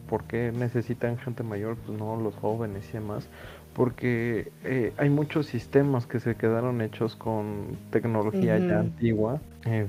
¿por 0.07 0.25
qué 0.25 0.51
necesitan 0.51 1.17
gente 1.17 1.41
mayor? 1.41 1.77
Pues 1.77 1.97
no 1.97 2.17
los 2.17 2.35
jóvenes 2.35 2.87
y 2.89 2.93
demás 2.93 3.27
porque 3.73 4.51
eh, 4.63 4.93
hay 4.97 5.09
muchos 5.09 5.45
sistemas 5.45 6.05
que 6.05 6.19
se 6.19 6.35
quedaron 6.35 6.81
hechos 6.81 7.15
con 7.15 7.77
tecnología 7.89 8.57
ya 8.57 8.79
antigua, 8.79 9.39
eh, 9.65 9.87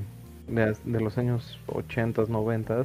de, 0.49 1.01
los 1.01 1.19
años 1.19 1.59
80, 1.67 2.25
90, 2.29 2.85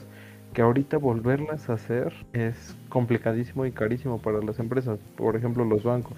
que 0.58 0.64
ahorita 0.64 0.97
volverlas 0.97 1.70
a 1.70 1.74
hacer 1.74 2.12
es 2.34 2.76
complicadísimo 2.89 3.68
y 3.68 3.72
carísimo 3.72 4.18
para 4.18 4.39
las 4.39 4.58
empresas. 4.58 4.97
Por 5.16 5.36
ejemplo, 5.36 5.64
los 5.64 5.84
bancos. 5.84 6.18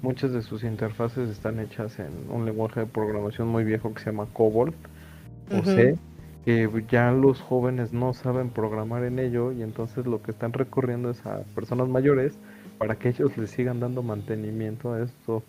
Muchas 0.00 0.32
de 0.32 0.40
sus 0.40 0.64
interfaces 0.64 1.28
están 1.28 1.60
hechas 1.60 1.98
en 1.98 2.08
un 2.30 2.46
lenguaje 2.46 2.80
de 2.80 2.86
programación 2.86 3.48
muy 3.48 3.64
viejo 3.64 3.92
que 3.92 4.00
se 4.00 4.06
llama 4.06 4.28
COBOL 4.32 4.72
o 5.52 5.62
C, 5.62 5.98
que 6.46 6.70
ya 6.88 7.12
los 7.12 7.42
jóvenes 7.42 7.92
no 7.92 8.14
saben 8.14 8.48
programar 8.48 9.04
en 9.04 9.18
ello 9.18 9.52
y 9.52 9.60
entonces 9.60 10.06
lo 10.06 10.22
que 10.22 10.30
están 10.30 10.54
recurriendo 10.54 11.10
es 11.10 11.26
a 11.26 11.40
personas 11.54 11.86
mayores 11.86 12.38
para 12.78 12.94
que 12.94 13.10
ellos 13.10 13.36
le 13.36 13.46
sigan 13.46 13.78
dando 13.78 14.02
mantenimiento 14.02 14.94
a 14.94 15.02
esto 15.02 15.42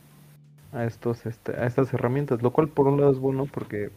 a 0.74 0.84
estos 0.84 1.26
este, 1.26 1.54
a 1.54 1.66
estas 1.66 1.94
herramientas 1.94 2.42
lo 2.42 2.52
cual 2.52 2.68
por 2.68 2.88
un 2.88 3.00
lado 3.00 3.14
es 3.14 3.20
bueno 3.20 3.46
porque 3.46 3.90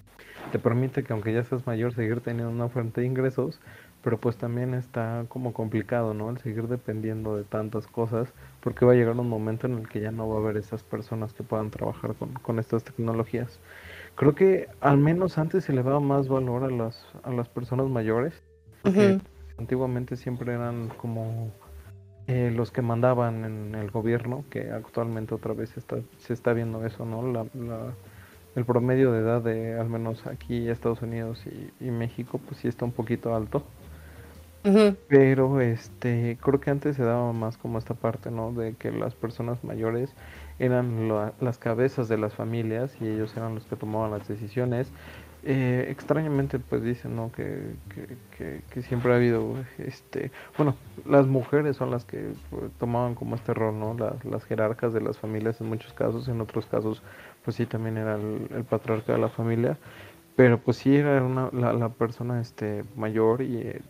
te 0.53 0.61
permite 0.61 1.03
que 1.03 1.13
aunque 1.13 1.33
ya 1.33 1.43
seas 1.43 1.67
mayor 1.67 1.95
seguir 1.95 2.21
teniendo 2.21 2.51
una 2.51 2.69
fuente 2.69 3.01
de 3.01 3.09
ingresos 3.09 3.59
pero 4.03 4.19
pues 4.19 4.37
también 4.37 4.75
está 4.75 5.25
como 5.29 5.53
complicado 5.53 6.15
no 6.15 6.31
el 6.31 6.39
seguir 6.39 6.69
dependiendo 6.69 7.37
de 7.37 7.45
tantas 7.45 7.87
cosas 7.87 8.33
porque 8.61 8.85
va 8.85 8.93
a 8.93 8.95
llegar 8.95 9.17
un 9.17 9.29
momento 9.29 9.67
en 9.67 9.79
el 9.79 9.89
que 9.89 10.01
ya 10.01 10.11
no 10.11 10.29
va 10.29 10.37
a 10.37 10.39
haber 10.39 10.57
esas 10.57 10.83
personas 10.83 11.33
que 11.33 11.43
puedan 11.43 11.71
trabajar 11.71 12.15
con, 12.15 12.33
con 12.35 12.59
estas 12.59 12.85
tecnologías 12.85 13.59
creo 14.15 14.35
que 14.35 14.69
al 14.81 14.99
menos 14.99 15.39
antes 15.39 15.65
se 15.65 15.73
le 15.73 15.83
daba 15.83 16.01
más 16.01 16.29
valor 16.29 16.65
a 16.65 16.71
las 16.71 17.07
a 17.23 17.31
las 17.31 17.49
personas 17.49 17.89
mayores 17.89 18.43
porque 18.83 19.19
antiguamente 19.59 20.17
siempre 20.17 20.55
eran 20.55 20.89
como 20.97 21.51
eh, 22.27 22.53
los 22.55 22.71
que 22.71 22.81
mandaban 22.81 23.45
en 23.45 23.75
el 23.75 23.91
gobierno, 23.91 24.45
que 24.51 24.71
actualmente 24.71 25.35
otra 25.35 25.53
vez 25.53 25.77
está, 25.77 25.97
se 26.19 26.33
está 26.33 26.53
viendo 26.53 26.87
eso, 26.87 27.05
¿no? 27.05 27.27
La, 27.27 27.45
el 28.55 28.65
promedio 28.65 29.11
de 29.11 29.21
edad 29.21 29.43
de 29.43 29.79
al 29.79 29.89
menos 29.89 30.27
aquí 30.27 30.69
Estados 30.69 31.03
Unidos 31.03 31.45
y, 31.81 31.91
México, 31.91 32.39
pues 32.39 32.61
sí 32.61 32.69
está 32.69 32.85
un 32.85 32.93
poquito 32.93 33.35
alto. 33.35 33.65
Pero 35.09 35.61
este 35.61 36.37
creo 36.41 36.61
que 36.61 36.71
antes 36.71 36.97
se 36.97 37.03
daba 37.03 37.33
más 37.33 37.57
como 37.57 37.79
esta 37.79 37.95
parte, 37.95 38.31
¿no? 38.31 38.53
De 38.53 38.75
que 38.75 38.91
las 38.93 39.15
personas 39.15 39.65
mayores 39.65 40.15
eran 40.59 41.09
las 41.41 41.59
cabezas 41.59 42.09
de 42.09 42.19
las 42.19 42.35
familias 42.35 42.95
y 43.01 43.09
ellos 43.09 43.35
eran 43.37 43.55
los 43.55 43.65
que 43.65 43.77
tomaban 43.77 44.11
las 44.11 44.29
decisiones 44.29 44.93
eh, 45.43 45.87
extrañamente 45.89 46.59
pues 46.59 46.83
dicen 46.83 47.17
¿no? 47.17 47.33
Que, 47.33 47.75
que, 48.37 48.83
siempre 48.83 49.13
ha 49.13 49.17
habido 49.17 49.55
este 49.79 50.31
bueno 50.59 50.75
las 51.07 51.27
mujeres 51.27 51.77
son 51.77 51.91
las 51.91 52.05
que 52.05 52.33
pues, 52.51 52.71
tomaban 52.79 53.15
como 53.15 53.37
este 53.37 53.55
rol 53.55 53.79
no 53.79 53.97
las, 54.25 54.45
jerarcas 54.45 54.93
de 54.93 55.01
las 55.01 55.17
familias 55.17 55.59
en 55.63 55.69
muchos 55.69 55.95
casos 55.95 56.29
en 56.29 56.43
otros 56.43 56.67
casos 56.67 57.03
pues 57.43 57.57
sí 57.57 57.65
también 57.65 57.97
era 57.97 58.17
el, 58.17 58.65
patriarca 58.69 59.15
de 59.15 59.19
la 59.19 59.31
familia 59.31 59.79
pero 60.37 60.59
pues 60.59 60.79
sí 60.79 60.97
era 60.97 61.23
una, 61.23 61.51
la, 61.53 61.89
persona 61.91 62.41
este 62.41 62.85
mayor 62.97 63.43
y 63.43 63.59
eh, 63.59 63.83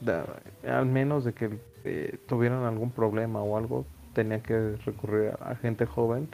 al 0.69 0.87
menos 0.87 1.25
de 1.25 1.33
que 1.33 1.51
eh, 1.85 2.19
tuvieran 2.27 2.65
algún 2.65 2.91
problema 2.91 3.43
o 3.43 3.57
algo 3.57 3.87
tenía 4.15 4.43
que 4.43 4.77
recurrir 4.85 5.33
a 5.41 5.55
gente 5.55 5.87
joven 5.87 6.29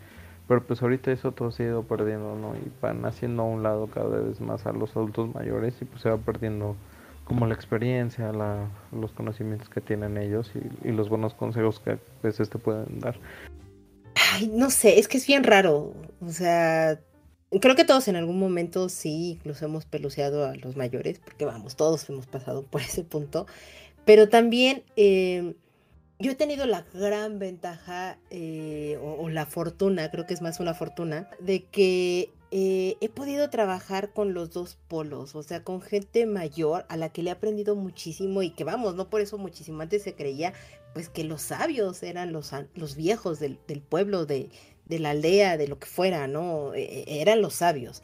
pero 0.49 0.65
pues 0.65 0.81
ahorita 0.83 1.11
eso 1.11 1.33
todo 1.33 1.51
se 1.51 1.65
ha 1.65 1.67
ido 1.67 1.83
perdiendo, 1.83 2.37
¿no? 2.37 2.55
Y 2.55 2.71
van 2.81 3.05
haciendo 3.05 3.43
a 3.43 3.47
un 3.47 3.63
lado 3.63 3.89
cada 3.89 4.21
vez 4.21 4.41
más 4.41 4.67
a 4.67 4.73
los 4.73 4.95
adultos 4.97 5.35
mayores 5.35 5.75
y 5.81 5.85
pues 5.85 6.03
se 6.03 6.09
va 6.09 6.19
perdiendo 6.19 6.77
como 7.25 7.47
la 7.47 7.55
experiencia, 7.55 8.33
la, 8.33 8.69
los 8.93 9.11
conocimientos 9.11 9.69
que 9.69 9.81
tienen 9.81 10.17
ellos 10.17 10.53
y, 10.85 10.93
los 10.93 11.09
buenos 11.09 11.35
consejos 11.35 11.81
que 11.81 11.93
a 11.93 11.99
veces 12.23 12.49
te 12.49 12.59
pueden 12.59 13.01
dar. 13.01 13.17
Ay, 14.33 14.49
no 14.55 14.71
sé, 14.71 15.01
es 15.01 15.09
que 15.09 15.19
es 15.19 15.27
bien 15.27 15.43
raro. 15.43 15.95
O 16.21 16.29
sea, 16.29 17.01
creo 17.61 17.77
que 17.77 17.85
todos 17.85 18.09
en 18.09 18.17
algún 18.17 18.39
momento 18.39 18.89
sí, 18.89 19.33
incluso 19.33 19.65
hemos 19.65 19.87
peluceado 19.87 20.47
a 20.47 20.55
los 20.57 20.77
mayores, 20.77 21.19
porque 21.19 21.45
vamos, 21.45 21.77
todos 21.77 22.09
hemos 22.09 22.27
pasado 22.27 22.63
por 22.63 22.81
ese 22.81 23.05
punto. 23.05 23.47
Pero 24.05 24.29
también... 24.29 24.83
Eh, 24.97 25.55
yo 26.19 26.33
he 26.33 26.35
tenido 26.35 26.67
la 26.67 26.87
gran 26.95 27.39
ventaja 27.39 28.19
eh, 28.31 28.99
o, 29.03 29.29
la 29.29 29.45
fortuna, 29.45 30.11
creo 30.11 30.27
que 30.27 30.35
es 30.35 30.41
más 30.41 30.61
una 30.61 30.73
fortuna, 30.73 31.29
de 31.41 31.65
que 31.65 32.33
eh, 32.51 32.97
he 33.01 33.09
podido 33.11 33.51
trabajar 33.51 34.13
con 34.13 34.33
los 34.33 34.51
dos 34.51 34.79
polos, 34.89 35.35
o 35.35 35.43
sea, 35.43 35.63
con 35.63 35.83
gente 35.83 36.25
mayor 36.25 36.87
a 36.89 36.97
la 36.97 37.11
que 37.11 37.23
le 37.23 37.31
he 37.31 37.33
aprendido 37.33 37.77
muchísimo 37.77 38.43
y 38.43 38.51
que 38.51 38.65
vamos, 38.65 38.95
no 38.95 39.11
por 39.11 39.21
eso 39.21 39.37
muchísimo 39.37 39.83
antes 39.83 40.05
se 40.05 40.15
creía, 40.15 40.55
pues 40.95 41.11
que 41.11 41.25
los 41.25 41.43
sabios 41.43 42.03
eran 42.03 42.33
los, 42.33 42.53
los 42.75 42.97
viejos 42.97 43.39
del, 43.39 43.59
del 43.69 43.83
pueblo, 43.83 44.25
de, 44.25 44.49
de, 44.87 44.99
la 44.99 45.11
aldea, 45.11 45.57
de 45.57 45.69
lo 45.69 45.79
que 45.79 45.87
fuera, 45.87 46.27
¿no? 46.27 46.75
E, 46.75 47.05
e, 47.07 47.21
eran 47.21 47.43
los 47.43 47.55
sabios 47.55 48.03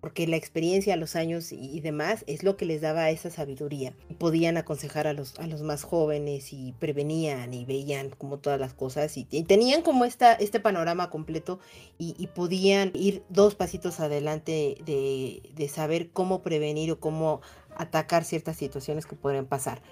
porque 0.00 0.26
la 0.26 0.36
experiencia, 0.36 0.96
los 0.96 1.14
años 1.14 1.52
y, 1.52 1.80
demás 1.80 2.24
es 2.26 2.42
lo 2.42 2.56
que 2.56 2.64
les 2.64 2.80
daba 2.80 3.10
esa 3.10 3.30
sabiduría. 3.30 3.92
Podían 4.18 4.56
aconsejar 4.56 5.06
a 5.06 5.12
los, 5.12 5.38
a 5.38 5.46
los 5.46 5.62
más 5.62 5.82
jóvenes 5.82 6.52
y 6.52 6.72
prevenían 6.78 7.52
y 7.52 7.66
veían 7.66 8.10
como 8.10 8.38
todas 8.38 8.58
las 8.58 8.72
cosas 8.72 9.16
y, 9.16 9.24
tenían 9.44 9.82
como 9.82 10.04
esta, 10.04 10.32
este 10.32 10.58
panorama 10.58 11.10
completo 11.10 11.60
y, 11.98 12.26
podían 12.28 12.92
ir 12.94 13.22
dos 13.28 13.54
pasitos 13.54 14.00
adelante 14.00 14.76
de, 14.84 15.68
saber 15.68 16.10
cómo 16.10 16.42
prevenir 16.42 16.90
o 16.92 17.00
cómo 17.00 17.42
atacar 17.76 18.24
ciertas 18.24 18.56
situaciones 18.56 19.06
que 19.06 19.16
podrían 19.16 19.46
pasar. 19.46 19.82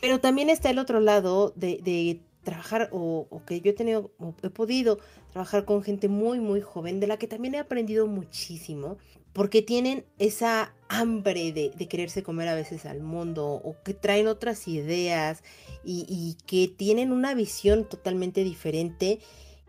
Pero 0.00 0.18
también 0.18 0.50
está 0.50 0.70
el 0.70 0.80
otro 0.80 0.98
lado 0.98 1.52
de, 1.54 2.20
trabajar 2.42 2.88
o, 2.92 3.26
o, 3.30 3.44
que 3.44 3.60
yo 3.60 3.70
he 3.70 3.74
tenido, 3.74 4.12
o 4.18 4.34
he 4.42 4.50
podido 4.50 4.98
trabajar 5.30 5.64
con 5.64 5.82
gente 5.82 6.08
muy, 6.08 6.40
muy 6.40 6.60
joven, 6.60 7.00
de 7.00 7.06
la 7.06 7.16
que 7.16 7.26
también 7.26 7.54
he 7.54 7.58
aprendido 7.58 8.06
muchísimo, 8.06 8.98
porque 9.32 9.62
tienen 9.62 10.04
esa 10.18 10.74
hambre 10.88 11.52
de, 11.52 11.70
quererse 11.88 12.22
comer 12.22 12.48
a 12.48 12.54
veces 12.54 12.84
al 12.84 13.00
mundo, 13.00 13.46
o 13.46 13.76
que 13.84 13.94
traen 13.94 14.26
otras 14.26 14.68
ideas 14.68 15.42
y, 15.84 16.04
y 16.08 16.36
que 16.46 16.68
tienen 16.68 17.12
una 17.12 17.34
visión 17.34 17.88
totalmente 17.88 18.44
diferente, 18.44 19.20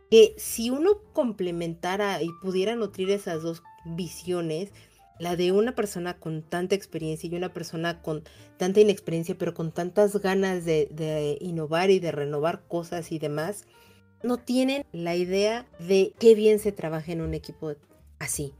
que 0.09 0.36
si 0.38 0.69
uno 0.69 1.01
complementara 1.13 2.21
y 2.21 2.30
pudiera 2.41 2.76
nutrir 2.76 3.09
esas 3.09 3.41
dos 3.41 3.63
visiones, 3.86 4.71
la 5.20 5.36
de 5.36 5.51
una 5.51 5.76
persona 5.76 6.18
con 6.18 6.41
tanta 6.41 6.76
experiencia 6.76 7.30
y 7.30 7.36
una 7.36 7.53
persona 7.53 8.01
con 8.01 8.24
tanta 8.57 8.80
inexperiencia, 8.80 9.36
pero 9.38 9.53
con 9.53 9.72
tantas 9.72 10.20
ganas 10.20 10.66
de, 10.66 11.38
innovar 11.41 11.91
y 11.91 11.99
de 11.99 12.11
renovar 12.11 12.64
cosas 12.68 13.11
y 13.11 13.20
demás, 13.20 13.66
no 14.24 14.38
tienen 14.38 14.86
la 14.91 15.16
idea 15.16 15.68
de 15.80 16.14
qué 16.20 16.36
bien 16.36 16.59
se 16.59 16.72
trabaja 16.72 17.11
en 17.11 17.22
un 17.22 17.34
equipo 17.34 17.74
así. 18.20 18.53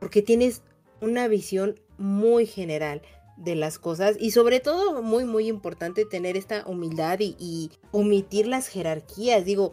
Porque 0.00 0.22
tienes 0.22 0.62
una 1.00 1.28
visión 1.28 1.80
muy 1.98 2.46
general 2.46 3.02
de 3.36 3.56
las 3.56 3.78
cosas 3.78 4.16
y 4.18 4.30
sobre 4.30 4.60
todo 4.60 5.02
muy 5.02 5.24
muy 5.24 5.48
importante 5.48 6.04
tener 6.04 6.36
esta 6.36 6.64
humildad 6.66 7.18
y 7.20 7.70
omitir 7.90 8.46
las 8.46 8.68
jerarquías. 8.68 9.44
Digo, 9.44 9.72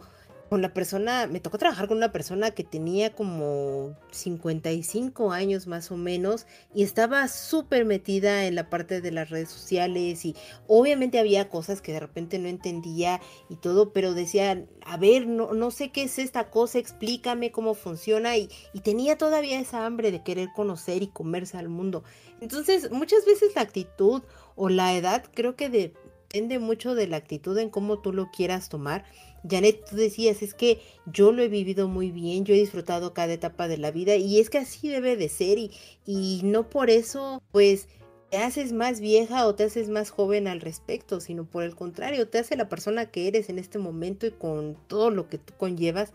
con 0.52 0.60
la 0.60 0.74
persona, 0.74 1.26
me 1.28 1.40
tocó 1.40 1.56
trabajar 1.56 1.88
con 1.88 1.96
una 1.96 2.12
persona 2.12 2.50
que 2.50 2.62
tenía 2.62 3.14
como 3.14 3.96
55 4.10 5.32
años 5.32 5.66
más 5.66 5.90
o 5.90 5.96
menos 5.96 6.46
y 6.74 6.82
estaba 6.82 7.26
súper 7.28 7.86
metida 7.86 8.44
en 8.44 8.54
la 8.54 8.68
parte 8.68 9.00
de 9.00 9.12
las 9.12 9.30
redes 9.30 9.48
sociales 9.48 10.26
y 10.26 10.36
obviamente 10.66 11.18
había 11.18 11.48
cosas 11.48 11.80
que 11.80 11.94
de 11.94 12.00
repente 12.00 12.38
no 12.38 12.48
entendía 12.48 13.18
y 13.48 13.56
todo, 13.56 13.94
pero 13.94 14.12
decía, 14.12 14.66
a 14.84 14.98
ver, 14.98 15.26
no, 15.26 15.54
no 15.54 15.70
sé 15.70 15.88
qué 15.88 16.02
es 16.02 16.18
esta 16.18 16.50
cosa, 16.50 16.78
explícame 16.78 17.50
cómo 17.50 17.72
funciona 17.72 18.36
y, 18.36 18.50
y 18.74 18.80
tenía 18.80 19.16
todavía 19.16 19.58
esa 19.58 19.86
hambre 19.86 20.12
de 20.12 20.22
querer 20.22 20.50
conocer 20.54 21.02
y 21.02 21.06
comerse 21.06 21.56
al 21.56 21.70
mundo. 21.70 22.04
Entonces, 22.42 22.90
muchas 22.90 23.24
veces 23.24 23.54
la 23.56 23.62
actitud 23.62 24.20
o 24.54 24.68
la 24.68 24.94
edad 24.94 25.24
creo 25.32 25.56
que 25.56 25.70
depende 25.70 26.58
mucho 26.58 26.94
de 26.94 27.06
la 27.06 27.16
actitud 27.16 27.56
en 27.56 27.70
cómo 27.70 28.00
tú 28.00 28.12
lo 28.12 28.30
quieras 28.30 28.68
tomar 28.68 29.06
Janet, 29.48 29.84
tú 29.88 29.96
decías, 29.96 30.42
es 30.42 30.54
que 30.54 30.80
yo 31.06 31.32
lo 31.32 31.42
he 31.42 31.48
vivido 31.48 31.88
muy 31.88 32.10
bien, 32.10 32.44
yo 32.44 32.54
he 32.54 32.58
disfrutado 32.58 33.12
cada 33.12 33.32
etapa 33.32 33.68
de 33.68 33.78
la 33.78 33.90
vida 33.90 34.16
y 34.16 34.38
es 34.38 34.50
que 34.50 34.58
así 34.58 34.88
debe 34.88 35.16
de 35.16 35.28
ser 35.28 35.58
y, 35.58 35.70
y 36.06 36.40
no 36.44 36.68
por 36.70 36.90
eso, 36.90 37.42
pues, 37.50 37.88
te 38.30 38.38
haces 38.38 38.72
más 38.72 39.00
vieja 39.00 39.46
o 39.46 39.54
te 39.54 39.64
haces 39.64 39.90
más 39.90 40.10
joven 40.10 40.48
al 40.48 40.62
respecto, 40.62 41.20
sino 41.20 41.44
por 41.44 41.64
el 41.64 41.74
contrario, 41.74 42.28
te 42.28 42.38
hace 42.38 42.56
la 42.56 42.68
persona 42.68 43.10
que 43.10 43.28
eres 43.28 43.50
en 43.50 43.58
este 43.58 43.78
momento 43.78 44.26
y 44.26 44.30
con 44.30 44.76
todo 44.86 45.10
lo 45.10 45.28
que 45.28 45.36
tú 45.36 45.52
conllevas. 45.58 46.12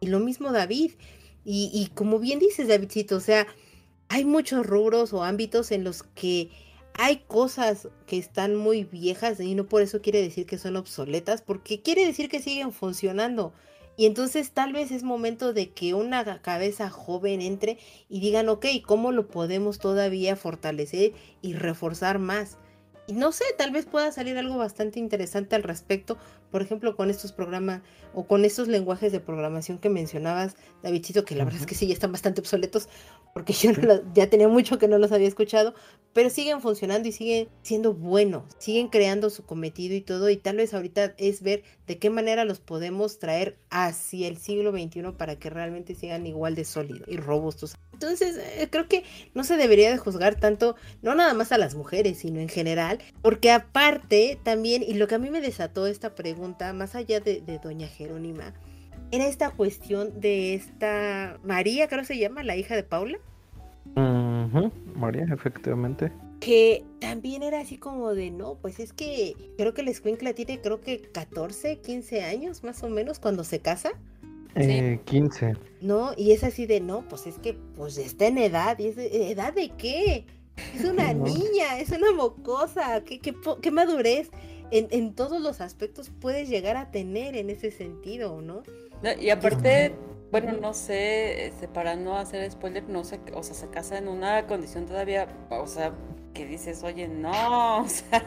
Y 0.00 0.08
lo 0.08 0.18
mismo 0.18 0.50
David. 0.50 0.92
Y, 1.44 1.70
y 1.72 1.86
como 1.94 2.18
bien 2.18 2.40
dices, 2.40 2.66
Davidcito, 2.66 3.16
o 3.16 3.20
sea, 3.20 3.46
hay 4.08 4.24
muchos 4.24 4.66
rubros 4.66 5.12
o 5.12 5.22
ámbitos 5.22 5.70
en 5.70 5.84
los 5.84 6.02
que 6.02 6.50
hay 6.94 7.18
cosas 7.26 7.88
que 8.06 8.18
están 8.18 8.56
muy 8.56 8.84
viejas 8.84 9.40
y 9.40 9.54
no 9.54 9.66
por 9.66 9.82
eso 9.82 10.02
quiere 10.02 10.20
decir 10.20 10.46
que 10.46 10.58
son 10.58 10.76
obsoletas, 10.76 11.42
porque 11.42 11.80
quiere 11.80 12.04
decir 12.04 12.28
que 12.28 12.40
siguen 12.40 12.72
funcionando. 12.72 13.52
Y 13.96 14.06
entonces 14.06 14.52
tal 14.52 14.72
vez 14.72 14.90
es 14.90 15.02
momento 15.02 15.52
de 15.52 15.70
que 15.70 15.92
una 15.94 16.40
cabeza 16.40 16.88
joven 16.88 17.42
entre 17.42 17.78
y 18.08 18.20
digan, 18.20 18.48
ok, 18.48 18.66
¿cómo 18.86 19.12
lo 19.12 19.28
podemos 19.28 19.78
todavía 19.78 20.36
fortalecer 20.36 21.12
y 21.42 21.52
reforzar 21.52 22.18
más? 22.18 22.56
Y 23.06 23.12
no 23.12 23.32
sé, 23.32 23.44
tal 23.58 23.72
vez 23.72 23.86
pueda 23.86 24.12
salir 24.12 24.38
algo 24.38 24.56
bastante 24.56 25.00
interesante 25.00 25.56
al 25.56 25.64
respecto, 25.64 26.16
por 26.50 26.62
ejemplo, 26.62 26.96
con 26.96 27.10
estos 27.10 27.32
programas 27.32 27.82
o 28.14 28.26
con 28.26 28.44
estos 28.44 28.68
lenguajes 28.68 29.12
de 29.12 29.20
programación 29.20 29.78
que 29.78 29.88
mencionabas, 29.88 30.56
Davidcito, 30.82 31.24
que 31.24 31.34
la 31.34 31.44
uh 31.44 31.46
-huh. 31.46 31.46
verdad 31.46 31.60
es 31.62 31.66
que 31.66 31.74
sí, 31.74 31.86
ya 31.86 31.94
están 31.94 32.12
bastante 32.12 32.40
obsoletos, 32.40 32.88
porque 33.34 33.52
yo 33.52 33.72
no 33.72 34.00
ya 34.14 34.28
tenía 34.28 34.48
mucho 34.48 34.78
que 34.78 34.88
no 34.88 34.98
los 34.98 35.12
había 35.12 35.28
escuchado, 35.28 35.74
pero 36.12 36.30
siguen 36.30 36.60
funcionando 36.60 37.08
y 37.08 37.12
siguen 37.12 37.48
siendo 37.62 37.94
buenos, 37.94 38.44
siguen 38.58 38.88
creando 38.88 39.30
su 39.30 39.44
cometido 39.44 39.94
y 39.94 40.00
todo, 40.00 40.30
y 40.30 40.36
tal 40.36 40.56
vez 40.56 40.74
ahorita 40.74 41.14
es 41.18 41.42
ver 41.42 41.62
de 41.86 41.98
qué 41.98 42.10
manera 42.10 42.44
los 42.44 42.60
podemos 42.60 43.18
traer 43.18 43.58
hacia 43.70 44.28
el 44.28 44.38
siglo 44.38 44.72
XXI 44.72 45.12
para 45.16 45.38
que 45.38 45.50
realmente 45.50 45.94
sigan 45.94 46.26
igual 46.26 46.54
de 46.54 46.64
sólidos 46.64 47.08
y 47.08 47.16
robustos. 47.16 47.74
Entonces, 47.92 48.38
eh, 48.38 48.68
creo 48.70 48.88
que 48.88 49.04
no 49.34 49.44
se 49.44 49.58
debería 49.58 49.90
de 49.90 49.98
juzgar 49.98 50.40
tanto, 50.40 50.74
no 51.02 51.14
nada 51.14 51.34
más 51.34 51.52
a 51.52 51.58
las 51.58 51.74
mujeres, 51.74 52.18
sino 52.18 52.40
en 52.40 52.48
general, 52.48 52.98
porque 53.20 53.50
aparte 53.50 54.38
también, 54.42 54.82
y 54.82 54.94
lo 54.94 55.06
que 55.06 55.16
a 55.16 55.18
mí 55.18 55.28
me 55.30 55.42
desató 55.42 55.86
esta 55.86 56.14
pregunta, 56.14 56.39
más 56.74 56.94
allá 56.94 57.20
de, 57.20 57.40
de 57.40 57.58
Doña 57.58 57.88
Jerónima, 57.88 58.54
era 59.12 59.26
esta 59.26 59.50
cuestión 59.50 60.20
de 60.20 60.54
esta 60.54 61.38
María, 61.42 61.88
creo 61.88 62.00
que 62.00 62.06
se 62.06 62.18
llama, 62.18 62.42
la 62.42 62.56
hija 62.56 62.76
de 62.76 62.84
Paula. 62.84 63.18
Uh 63.96 64.00
-huh. 64.00 64.72
María, 64.94 65.26
efectivamente. 65.32 66.12
Que 66.38 66.84
también 67.00 67.42
era 67.42 67.60
así 67.60 67.76
como 67.76 68.14
de, 68.14 68.30
no, 68.30 68.54
pues 68.54 68.78
es 68.78 68.92
que 68.92 69.34
creo 69.58 69.74
que 69.74 69.82
la 69.82 69.90
escuincla 69.90 70.32
tiene 70.32 70.60
creo 70.60 70.80
que 70.80 71.02
14, 71.02 71.78
15 71.80 72.22
años 72.22 72.62
más 72.62 72.82
o 72.82 72.88
menos 72.88 73.18
cuando 73.18 73.44
se 73.44 73.58
casa. 73.60 73.90
Eh, 74.54 74.98
sí. 75.04 75.10
15. 75.10 75.56
No, 75.80 76.12
y 76.16 76.32
es 76.32 76.44
así 76.44 76.66
de, 76.66 76.80
no, 76.80 77.02
pues 77.08 77.26
es 77.26 77.38
que 77.38 77.54
pues 77.76 77.98
está 77.98 78.26
en 78.26 78.38
edad. 78.38 78.78
¿Y 78.78 78.86
es 78.86 78.96
de, 78.96 79.30
edad 79.30 79.52
de 79.52 79.70
qué? 79.70 80.24
Es 80.74 80.84
una 80.84 81.12
no. 81.14 81.24
niña, 81.24 81.78
es 81.78 81.90
una 81.90 82.12
mocosa, 82.12 83.02
qué, 83.04 83.18
qué, 83.18 83.34
qué 83.60 83.70
madurez 83.70 84.30
en, 84.70 84.88
en, 84.90 85.14
todos 85.14 85.40
los 85.40 85.60
aspectos 85.60 86.10
puedes 86.20 86.48
llegar 86.48 86.76
a 86.76 86.90
tener 86.90 87.36
en 87.36 87.50
ese 87.50 87.70
sentido, 87.70 88.40
¿no? 88.40 88.62
no 89.02 89.12
y 89.20 89.30
aparte, 89.30 89.94
bueno, 90.30 90.52
no 90.60 90.74
sé, 90.74 91.46
este, 91.46 91.68
para 91.68 91.96
no 91.96 92.16
hacer 92.16 92.50
spoiler, 92.50 92.84
no 92.88 93.04
sé, 93.04 93.20
o 93.34 93.42
sea, 93.42 93.54
se 93.54 93.68
casa 93.68 93.98
en 93.98 94.08
una 94.08 94.46
condición 94.46 94.86
todavía, 94.86 95.28
o 95.50 95.66
sea, 95.66 95.92
que 96.34 96.46
dices, 96.46 96.82
oye, 96.84 97.08
no, 97.08 97.82
o 97.82 97.88
sea, 97.88 98.24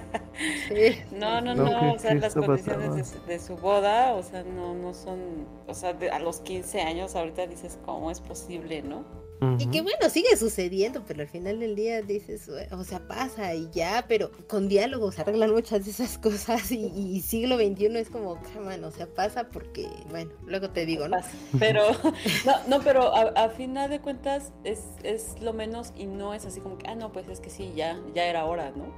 sí. 0.67 0.99
no, 1.11 1.41
no, 1.41 1.55
no, 1.55 1.69
no 1.69 1.93
o 1.93 1.99
sea, 1.99 2.13
las 2.15 2.33
condiciones 2.33 3.13
de, 3.13 3.33
de, 3.33 3.39
su 3.39 3.55
boda, 3.55 4.13
o 4.13 4.23
sea, 4.23 4.43
no, 4.43 4.73
no 4.73 4.93
son, 4.93 5.47
o 5.67 5.73
sea, 5.73 5.93
de, 5.93 6.09
a 6.09 6.19
los 6.19 6.41
15 6.41 6.81
años 6.81 7.15
ahorita 7.15 7.47
dices, 7.47 7.79
¿cómo 7.85 8.11
es 8.11 8.19
posible, 8.19 8.81
no? 8.81 9.22
Y 9.59 9.67
que 9.67 9.81
bueno, 9.81 10.09
sigue 10.09 10.37
sucediendo, 10.37 11.03
pero 11.05 11.21
al 11.21 11.27
final 11.27 11.59
del 11.59 11.75
día 11.75 12.01
dices, 12.01 12.49
o 12.71 12.83
sea, 12.83 13.05
pasa 13.07 13.53
y 13.53 13.69
ya, 13.71 14.05
pero 14.07 14.31
con 14.47 14.69
diálogos 14.69 15.15
se 15.15 15.21
arreglan 15.21 15.51
muchas 15.51 15.83
de 15.83 15.91
esas 15.91 16.17
cosas 16.19 16.71
y, 16.71 16.85
y 16.95 17.21
siglo 17.21 17.57
XXI 17.57 17.97
es 17.97 18.09
como, 18.09 18.39
man, 18.63 18.83
o 18.83 18.91
sea, 18.91 19.07
pasa 19.07 19.49
porque, 19.49 19.87
bueno, 20.09 20.31
luego 20.45 20.69
te 20.69 20.85
digo, 20.85 21.07
¿no? 21.09 21.17
Pero, 21.59 21.81
no, 22.45 22.53
no, 22.67 22.83
pero 22.83 23.13
a, 23.13 23.21
a, 23.31 23.49
final 23.49 23.89
de 23.89 23.99
cuentas 23.99 24.53
es, 24.63 24.79
es 25.03 25.35
lo 25.41 25.51
menos 25.51 25.91
y 25.97 26.05
no 26.05 26.33
es 26.33 26.45
así 26.45 26.61
como 26.61 26.77
que, 26.77 26.87
ah, 26.87 26.95
no, 26.95 27.11
pues 27.11 27.27
es 27.27 27.41
que 27.41 27.49
sí, 27.49 27.73
ya, 27.75 27.99
ya 28.15 28.25
era 28.25 28.45
hora, 28.45 28.71
¿no? 28.71 28.93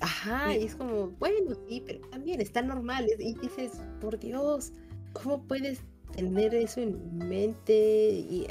Ajá, 0.00 0.54
y 0.56 0.64
es 0.64 0.76
como, 0.76 1.08
bueno, 1.18 1.56
sí, 1.68 1.82
pero 1.84 2.00
también 2.08 2.40
está 2.40 2.62
normal. 2.62 3.06
Y 3.18 3.34
dices, 3.34 3.72
por 4.00 4.18
Dios, 4.18 4.72
¿cómo 5.12 5.42
puedes 5.42 5.82
tener 6.18 6.54
eso 6.54 6.80
en 6.80 7.18
mente 7.18 7.72
y, 7.72 8.46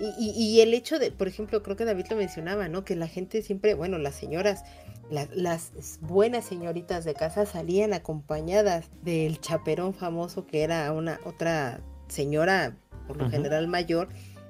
y, 0.00 0.30
y, 0.30 0.60
el 0.60 0.74
hecho 0.74 0.98
de, 0.98 1.12
por 1.12 1.28
ejemplo, 1.28 1.62
creo 1.62 1.76
que 1.76 1.84
David 1.84 2.06
lo 2.10 2.16
mencionaba, 2.16 2.68
¿no? 2.68 2.84
Que 2.84 2.96
la 2.96 3.06
gente 3.06 3.42
siempre, 3.42 3.74
bueno, 3.74 3.98
las 3.98 4.14
señoras, 4.14 4.64
la, 5.10 5.28
las 5.34 5.72
buenas 6.00 6.44
señoritas 6.44 7.04
de 7.04 7.14
casa 7.14 7.46
salían 7.46 7.92
acompañadas 7.92 8.86
del 9.02 9.40
chaperón 9.40 9.94
famoso 9.94 10.46
que 10.46 10.62
era 10.62 10.92
una 10.92 11.20
otra 11.24 11.80
señora, 12.08 12.76
por 13.06 13.18
lo 13.18 13.30
general 13.30 13.68
mayor, 13.68 14.08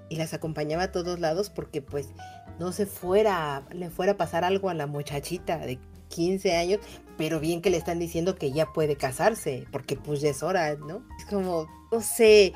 y 0.09 0.17
las 0.17 0.33
acompañaba 0.33 0.85
a 0.85 0.93
todos 0.93 1.21
lados 1.21 1.51
porque 1.51 1.83
pues 1.83 2.09
no 2.59 2.73
se 2.73 2.87
fuera, 2.87 3.65
le 3.73 3.91
fuera 3.91 4.13
a 4.13 4.17
pasar 4.17 4.45
algo 4.45 4.71
a 4.71 4.75
la 4.75 4.87
muchachita 4.87 5.59
de 5.59 5.79
15 6.09 6.57
años, 6.57 6.81
pero 7.19 7.41
bien 7.41 7.61
que 7.61 7.71
le 7.71 7.77
están 7.77 7.99
diciendo 7.99 8.35
que 8.35 8.53
ya 8.53 8.73
puede 8.73 8.97
casarse, 8.97 9.67
porque 9.73 9.97
pues 9.97 10.21
ya 10.21 10.31
es 10.31 10.43
hora, 10.43 10.77
¿no? 10.77 11.03
Es 11.19 11.25
como, 11.27 11.67
no 11.91 12.01
sé, 12.01 12.53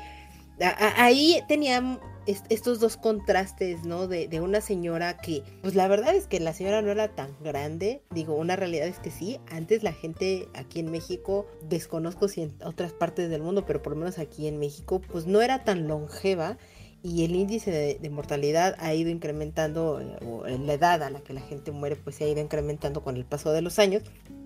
a, 0.61 0.69
a, 0.69 1.05
ahí 1.05 1.41
tenía 1.47 1.99
estos 2.25 2.79
dos 2.79 2.97
contrastes, 2.97 3.83
¿no? 3.83 4.07
De, 4.07 4.27
de, 4.27 4.41
una 4.41 4.61
señora 4.61 5.17
que, 5.17 5.43
pues 5.61 5.75
la 5.75 5.87
verdad 5.87 6.15
es 6.15 6.27
que 6.27 6.39
la 6.39 6.53
señora 6.53 6.81
no 6.81 6.91
era 6.91 7.13
tan 7.13 7.35
grande, 7.43 8.01
digo, 8.11 8.35
una 8.35 8.55
realidad 8.55 8.87
es 8.87 8.99
que 8.99 9.11
sí, 9.11 9.39
antes 9.51 9.83
la 9.83 9.93
gente 9.93 10.47
aquí 10.53 10.79
en 10.79 10.91
México, 10.91 11.45
desconozco 11.69 12.27
si 12.27 12.41
en 12.41 12.55
otras 12.63 12.93
partes 12.93 13.29
del 13.29 13.41
mundo, 13.41 13.65
pero 13.65 13.81
por 13.81 13.93
lo 13.93 13.99
menos 13.99 14.17
aquí 14.17 14.47
en 14.47 14.59
México, 14.59 15.01
pues 15.01 15.27
no 15.27 15.41
era 15.41 15.63
tan 15.63 15.87
longeva 15.87 16.57
y 17.03 17.23
el 17.23 17.35
índice 17.35 17.69
de, 17.69 17.99
de, 18.01 18.09
mortalidad 18.09 18.75
ha 18.79 18.95
ido 18.95 19.11
incrementando, 19.11 20.01
eh, 20.01 20.57
la 20.57 20.73
edad 20.73 21.03
a 21.03 21.11
la 21.11 21.19
que 21.19 21.33
la 21.33 21.41
gente 21.41 21.71
muere 21.71 21.95
pues 21.95 22.15
se 22.15 22.23
ha 22.23 22.27
ido 22.27 22.41
incrementando 22.41 23.03
con 23.03 23.15
el 23.15 23.25
paso 23.25 23.51
de 23.51 23.61
los 23.61 23.77
años, 23.77 24.01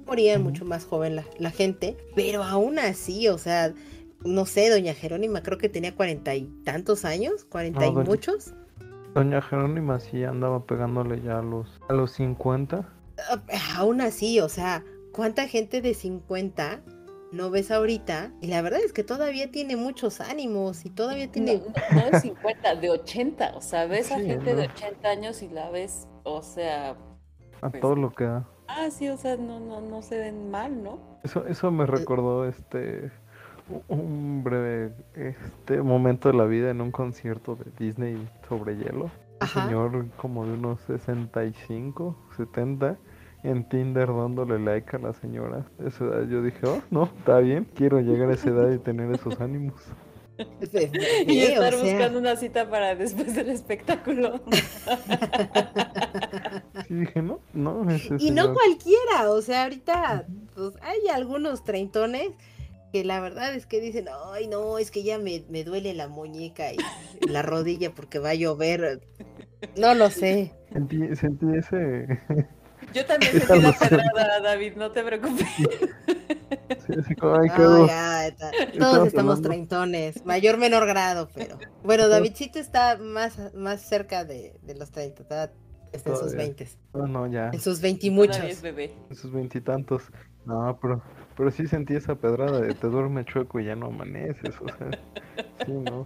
moría 0.05 0.37
mucho 0.39 0.65
más 0.65 0.83
joven 0.83 1.15
la, 1.15 1.23
la, 1.37 1.51
gente, 1.51 1.95
pero 2.15 2.43
aún 2.43 2.77
así, 2.77 3.29
o 3.29 3.37
sea, 3.37 3.73
no 4.23 4.45
sé, 4.45 4.69
doña 4.69 4.93
Jerónima 4.93 5.41
creo 5.43 5.57
que 5.57 5.69
tenía 5.69 5.95
cuarenta 5.95 6.35
y 6.35 6.47
tantos 6.63 7.05
años, 7.05 7.45
cuarenta 7.45 7.81
no, 7.81 7.85
y 7.85 7.93
doña, 7.95 8.05
muchos. 8.05 8.53
Doña 9.13 9.41
Jerónima 9.41 9.99
sí 9.99 10.23
andaba 10.23 10.65
pegándole 10.65 11.21
ya 11.21 11.39
a 11.39 11.41
los, 11.41 11.79
a 11.87 11.93
los 11.93 12.11
50. 12.13 12.79
Uh, 12.79 13.37
aún 13.77 14.01
así, 14.01 14.39
o 14.39 14.49
sea, 14.49 14.83
¿cuánta 15.11 15.47
gente 15.47 15.81
de 15.81 15.93
50 15.93 16.83
no 17.31 17.49
ves 17.49 17.71
ahorita. 17.71 18.31
Y 18.41 18.47
la 18.47 18.61
verdad 18.61 18.79
es 18.83 18.93
que 18.93 19.03
todavía 19.03 19.51
tiene 19.51 19.75
muchos 19.75 20.21
ánimos 20.21 20.85
y 20.85 20.89
todavía 20.89 21.31
tiene... 21.31 21.61
No, 21.91 22.01
no 22.01 22.11
de 22.11 22.19
50, 22.19 22.75
de 22.75 22.89
80. 22.89 23.51
O 23.55 23.61
sea, 23.61 23.85
ves 23.85 24.11
a 24.11 24.19
gente 24.19 24.55
de 24.55 24.67
80 24.67 25.09
años 25.09 25.41
y 25.41 25.49
la 25.49 25.69
ves, 25.69 26.07
o 26.23 26.41
sea... 26.41 26.97
A 27.61 27.69
pues, 27.69 27.81
todo 27.81 27.95
lo 27.95 28.11
que 28.11 28.23
da. 28.23 28.47
Ah, 28.67 28.89
sí, 28.89 29.09
o 29.09 29.17
sea, 29.17 29.35
no, 29.35 29.59
no, 29.59 29.81
no 29.81 30.01
se 30.01 30.17
ven 30.17 30.49
mal, 30.49 30.81
¿no? 30.83 31.19
Eso, 31.23 31.45
eso 31.47 31.71
me 31.71 31.85
recordó 31.85 32.45
este 32.45 33.11
un 33.87 34.43
breve 34.43 34.93
este 35.15 35.81
momento 35.81 36.29
de 36.31 36.37
la 36.37 36.45
vida 36.45 36.69
en 36.71 36.81
un 36.81 36.91
concierto 36.91 37.55
de 37.55 37.71
Disney 37.77 38.27
sobre 38.47 38.77
hielo. 38.77 39.11
Un 39.41 39.47
señor 39.47 40.05
como 40.17 40.45
de 40.45 40.53
unos 40.53 40.81
65, 40.81 42.15
70 42.35 42.97
en 43.43 43.63
Tinder 43.69 44.07
dándole 44.07 44.59
like 44.59 44.95
a 44.95 44.99
la 44.99 45.13
señora. 45.13 45.65
A 45.83 45.87
esa 45.87 46.05
edad 46.05 46.27
yo 46.27 46.41
dije, 46.41 46.59
oh, 46.65 46.81
no, 46.91 47.05
está 47.05 47.39
bien, 47.39 47.65
quiero 47.73 47.99
llegar 48.01 48.29
a 48.29 48.33
esa 48.33 48.49
edad 48.49 48.71
y 48.71 48.79
tener 48.79 49.11
esos 49.11 49.39
ánimos. 49.39 49.81
Y 51.27 51.39
estar 51.41 51.73
o 51.73 51.79
sea, 51.79 51.91
buscando 51.91 52.19
una 52.19 52.35
cita 52.37 52.69
para 52.69 52.95
después 52.95 53.35
del 53.35 53.49
espectáculo. 53.49 54.41
Y 56.89 56.93
dije, 56.95 57.21
no, 57.21 57.39
no, 57.53 57.87
ese 57.91 58.15
Y 58.19 58.31
no 58.31 58.51
cualquiera, 58.53 59.29
o 59.29 59.41
sea, 59.41 59.63
ahorita 59.63 60.25
pues, 60.55 60.73
hay 60.81 61.07
algunos 61.13 61.63
treintones 61.63 62.31
que 62.91 63.03
la 63.03 63.19
verdad 63.19 63.53
es 63.53 63.65
que 63.65 63.79
dicen, 63.81 64.07
ay 64.33 64.47
no, 64.47 64.77
es 64.77 64.91
que 64.91 65.03
ya 65.03 65.17
me, 65.17 65.43
me 65.49 65.63
duele 65.63 65.93
la 65.93 66.07
muñeca 66.07 66.71
y 66.73 66.77
la 67.27 67.41
rodilla 67.41 67.91
porque 67.93 68.19
va 68.19 68.29
a 68.31 68.35
llover. 68.35 69.01
No 69.77 69.93
lo 69.95 70.09
sé. 70.09 70.53
Sentí, 70.71 71.15
sentí 71.15 71.45
ese, 71.55 72.19
Yo 72.93 73.05
también 73.05 73.33
sentí 73.33 73.61
la 73.61 73.73
pedrada, 73.73 74.39
David, 74.41 74.73
no 74.77 74.91
te 74.91 75.03
preocupes. 75.03 75.45
sí, 76.87 76.93
así 76.97 77.15
como, 77.15 77.35
ay, 77.35 77.49
No, 77.57 77.87
ya, 77.87 78.27
está- 78.27 78.51
todos 78.79 79.07
estamos 79.07 79.41
treintones, 79.41 80.25
mayor 80.25 80.57
menor 80.57 80.87
grado, 80.87 81.29
pero 81.35 81.57
bueno, 81.83 82.07
Davidcito 82.07 82.57
está 82.59 82.97
más, 82.97 83.53
más 83.53 83.81
cerca 83.81 84.25
de, 84.25 84.57
de 84.63 84.75
los 84.75 84.91
30, 84.91 85.21
está, 85.21 85.51
está 85.91 86.09
en 86.11 86.15
sus. 86.17 86.33
20, 86.33 86.67
No, 86.93 87.07
no, 87.07 87.27
ya, 87.27 87.49
en 87.53 87.59
sus 87.59 87.79
Todavía 87.79 87.81
20 87.81 88.07
y 88.07 88.09
muchos. 88.11 88.43
es 88.43 88.61
bebé. 88.61 88.91
esos 89.11 89.31
veintitantos. 89.31 90.03
No, 90.45 90.79
pero, 90.81 91.03
pero 91.39 91.51
sí 91.51 91.67
sentí 91.67 91.95
esa 91.95 92.15
pedrada 92.15 92.59
de 92.59 92.73
te 92.73 92.87
duerme 92.87 93.23
chueco 93.23 93.61
y 93.61 93.65
ya 93.65 93.73
no 93.73 93.85
amaneces, 93.85 94.55
o 94.59 94.67
sea, 94.67 94.91
sí, 95.65 95.71
¿no? 95.71 96.05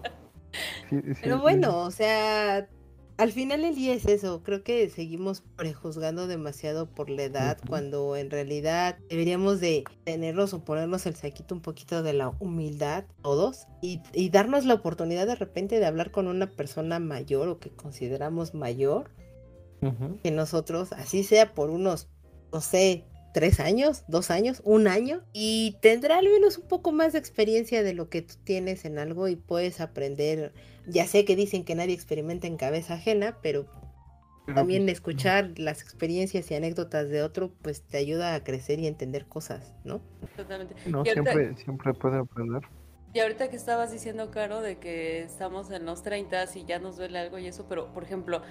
Sí, 0.87 1.01
sí, 1.15 1.21
Pero 1.23 1.37
sí. 1.37 1.41
bueno, 1.41 1.79
o 1.79 1.89
sea, 1.89 2.69
al 3.17 3.31
final 3.31 3.65
el 3.65 3.73
día 3.73 3.95
es 3.95 4.05
eso. 4.05 4.43
Creo 4.43 4.63
que 4.63 4.87
seguimos 4.91 5.41
prejuzgando 5.55 6.27
demasiado 6.27 6.85
por 6.85 7.09
la 7.09 7.23
edad 7.23 7.57
cuando 7.67 8.15
en 8.15 8.29
realidad 8.29 8.99
deberíamos 9.09 9.59
de 9.59 9.83
tenernos 10.03 10.53
o 10.53 10.63
ponernos 10.63 11.07
el 11.07 11.15
saquito 11.15 11.55
un 11.55 11.61
poquito 11.61 12.03
de 12.03 12.13
la 12.13 12.29
humildad 12.29 13.05
todos 13.23 13.65
y, 13.81 14.01
y 14.13 14.29
darnos 14.29 14.65
la 14.65 14.75
oportunidad 14.75 15.25
de 15.25 15.33
repente 15.33 15.79
de 15.79 15.87
hablar 15.87 16.11
con 16.11 16.27
una 16.27 16.51
persona 16.51 16.99
mayor 16.99 17.47
o 17.47 17.57
que 17.57 17.71
consideramos 17.71 18.53
mayor 18.53 19.09
que 20.21 20.31
nosotros, 20.31 20.93
así 20.93 21.23
sea 21.23 21.53
por 21.53 21.69
unos, 21.69 22.07
no 22.53 22.61
sé, 22.61 23.05
tres 23.33 23.59
años, 23.59 24.03
dos 24.07 24.31
años, 24.31 24.61
un 24.63 24.87
año, 24.87 25.23
y 25.33 25.77
tendrá 25.81 26.19
al 26.19 26.25
menos 26.25 26.57
un 26.57 26.67
poco 26.67 26.91
más 26.91 27.13
de 27.13 27.19
experiencia 27.19 27.83
de 27.83 27.93
lo 27.93 28.09
que 28.09 28.21
tú 28.21 28.35
tienes 28.43 28.85
en 28.85 28.99
algo 28.99 29.27
y 29.27 29.35
puedes 29.35 29.81
aprender. 29.81 30.53
Ya 30.87 31.07
sé 31.07 31.25
que 31.25 31.35
dicen 31.35 31.65
que 31.65 31.75
nadie 31.75 31.93
experimenta 31.93 32.47
en 32.47 32.57
cabeza 32.57 32.95
ajena, 32.95 33.37
pero 33.41 33.65
también 34.53 34.89
escuchar 34.89 35.51
las 35.57 35.81
experiencias 35.81 36.51
y 36.51 36.55
anécdotas 36.55 37.09
de 37.09 37.23
otro, 37.23 37.53
pues 37.61 37.81
te 37.81 37.97
ayuda 37.97 38.35
a 38.35 38.43
crecer 38.43 38.79
y 38.79 38.87
entender 38.87 39.25
cosas, 39.25 39.73
¿no? 39.85 40.01
Totalmente. 40.35 40.75
No, 40.85 40.99
ahorita- 40.99 41.13
siempre, 41.13 41.55
siempre 41.63 41.93
puede 41.93 42.17
aprender. 42.19 42.61
Y 43.13 43.19
ahorita 43.19 43.49
que 43.49 43.55
estabas 43.55 43.91
diciendo, 43.91 44.31
Caro, 44.31 44.61
de 44.61 44.79
que 44.79 45.21
estamos 45.21 45.69
en 45.71 45.85
los 45.85 46.01
30 46.03 46.45
y 46.55 46.65
ya 46.65 46.79
nos 46.79 46.97
duele 46.97 47.19
algo 47.19 47.37
y 47.37 47.47
eso, 47.47 47.67
pero 47.69 47.93
por 47.93 48.03
ejemplo, 48.03 48.41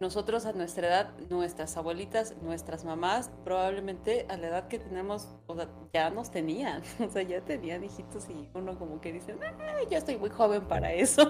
nosotros 0.00 0.46
a 0.46 0.52
nuestra 0.52 0.88
edad, 0.88 1.10
nuestras 1.28 1.76
abuelitas, 1.76 2.34
nuestras 2.42 2.84
mamás, 2.84 3.30
probablemente 3.44 4.26
a 4.30 4.36
la 4.38 4.48
edad 4.48 4.68
que 4.68 4.78
tenemos, 4.78 5.28
o 5.46 5.54
sea, 5.54 5.68
ya 5.92 6.10
nos 6.10 6.30
tenían, 6.30 6.82
o 7.06 7.10
sea, 7.10 7.22
ya 7.22 7.42
tenían 7.44 7.84
hijitos 7.84 8.28
y 8.30 8.48
uno 8.54 8.78
como 8.78 9.00
que 9.00 9.12
dice, 9.12 9.36
"Ay, 9.42 9.86
yo 9.90 9.98
estoy 9.98 10.16
muy 10.16 10.30
joven 10.30 10.66
para 10.66 10.92
eso. 10.92 11.22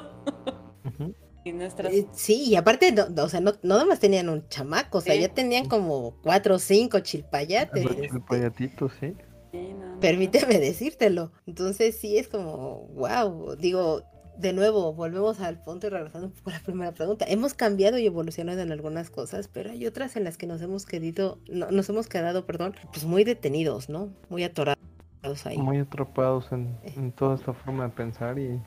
Ujú. 0.85 1.15
Y 1.43 1.53
nuestras... 1.55 1.91
Eh, 1.95 2.07
sí, 2.13 2.51
y 2.51 2.55
aparte, 2.57 2.93
no, 2.93 3.09
no, 3.09 3.25
o 3.25 3.29
sea, 3.31 3.41
no, 3.41 3.53
no 3.63 3.77
nada 3.77 3.87
más 3.87 3.99
tenían 3.99 4.29
un 4.29 4.47
chamaco, 4.49 4.99
o 4.99 5.01
sea, 5.01 5.15
Sí. 5.15 5.23
ya 5.23 5.29
tenían 5.31 5.69
como 5.71 6.21
cuatro 6.23 6.57
o 6.57 6.59
cinco 6.59 7.01
chilpayates. 7.01 7.83
Chilpayatitos, 8.11 8.93
sí. 9.01 9.15
Sí, 9.51 9.73
no, 9.73 9.95
no. 9.95 10.01
Permíteme 10.01 10.59
decírtelo. 10.59 11.33
Entonces 11.47 11.99
sí 11.99 12.19
es 12.19 12.29
como, 12.29 12.89
wow, 12.89 13.57
digo, 13.57 14.03
de 14.41 14.53
nuevo, 14.53 14.93
volvemos 14.93 15.41
al 15.41 15.63
punto 15.63 15.87
y 15.87 15.91
regresando 15.91 16.29
un 16.29 16.33
poco 16.33 16.51
a 16.51 16.53
la 16.55 16.61
primera 16.61 16.93
pregunta. 16.93 17.25
Hemos 17.29 17.55
cambiado 17.55 17.99
y 17.99 18.07
evolucionado 18.07 18.61
en 18.61 18.73
algunas 18.73 19.11
cosas, 19.11 19.49
pero 19.49 19.71
hay 19.71 19.87
otras 19.87 20.17
en 20.17 20.25
las 20.25 20.37
que 20.37 20.47
nos 20.47 20.63
hemos 20.63 20.87
quedado, 20.87 21.39
no, 21.49 21.71
nos 21.71 21.89
hemos 21.89 22.09
quedado, 22.09 22.47
perdón, 22.47 22.75
pues 22.93 23.05
muy 23.05 23.25
detenidos, 23.25 23.89
¿no? 23.89 24.09
Muy 24.29 24.45
atorados 24.45 24.79
ahí. 25.45 25.59
Muy 25.59 25.79
atrapados 25.79 26.51
en, 26.53 26.77
en 26.83 27.13
toda 27.13 27.35
esta 27.35 27.53
forma 27.53 27.85
de 27.85 27.91
pensar 27.91 28.39
y 28.39 28.61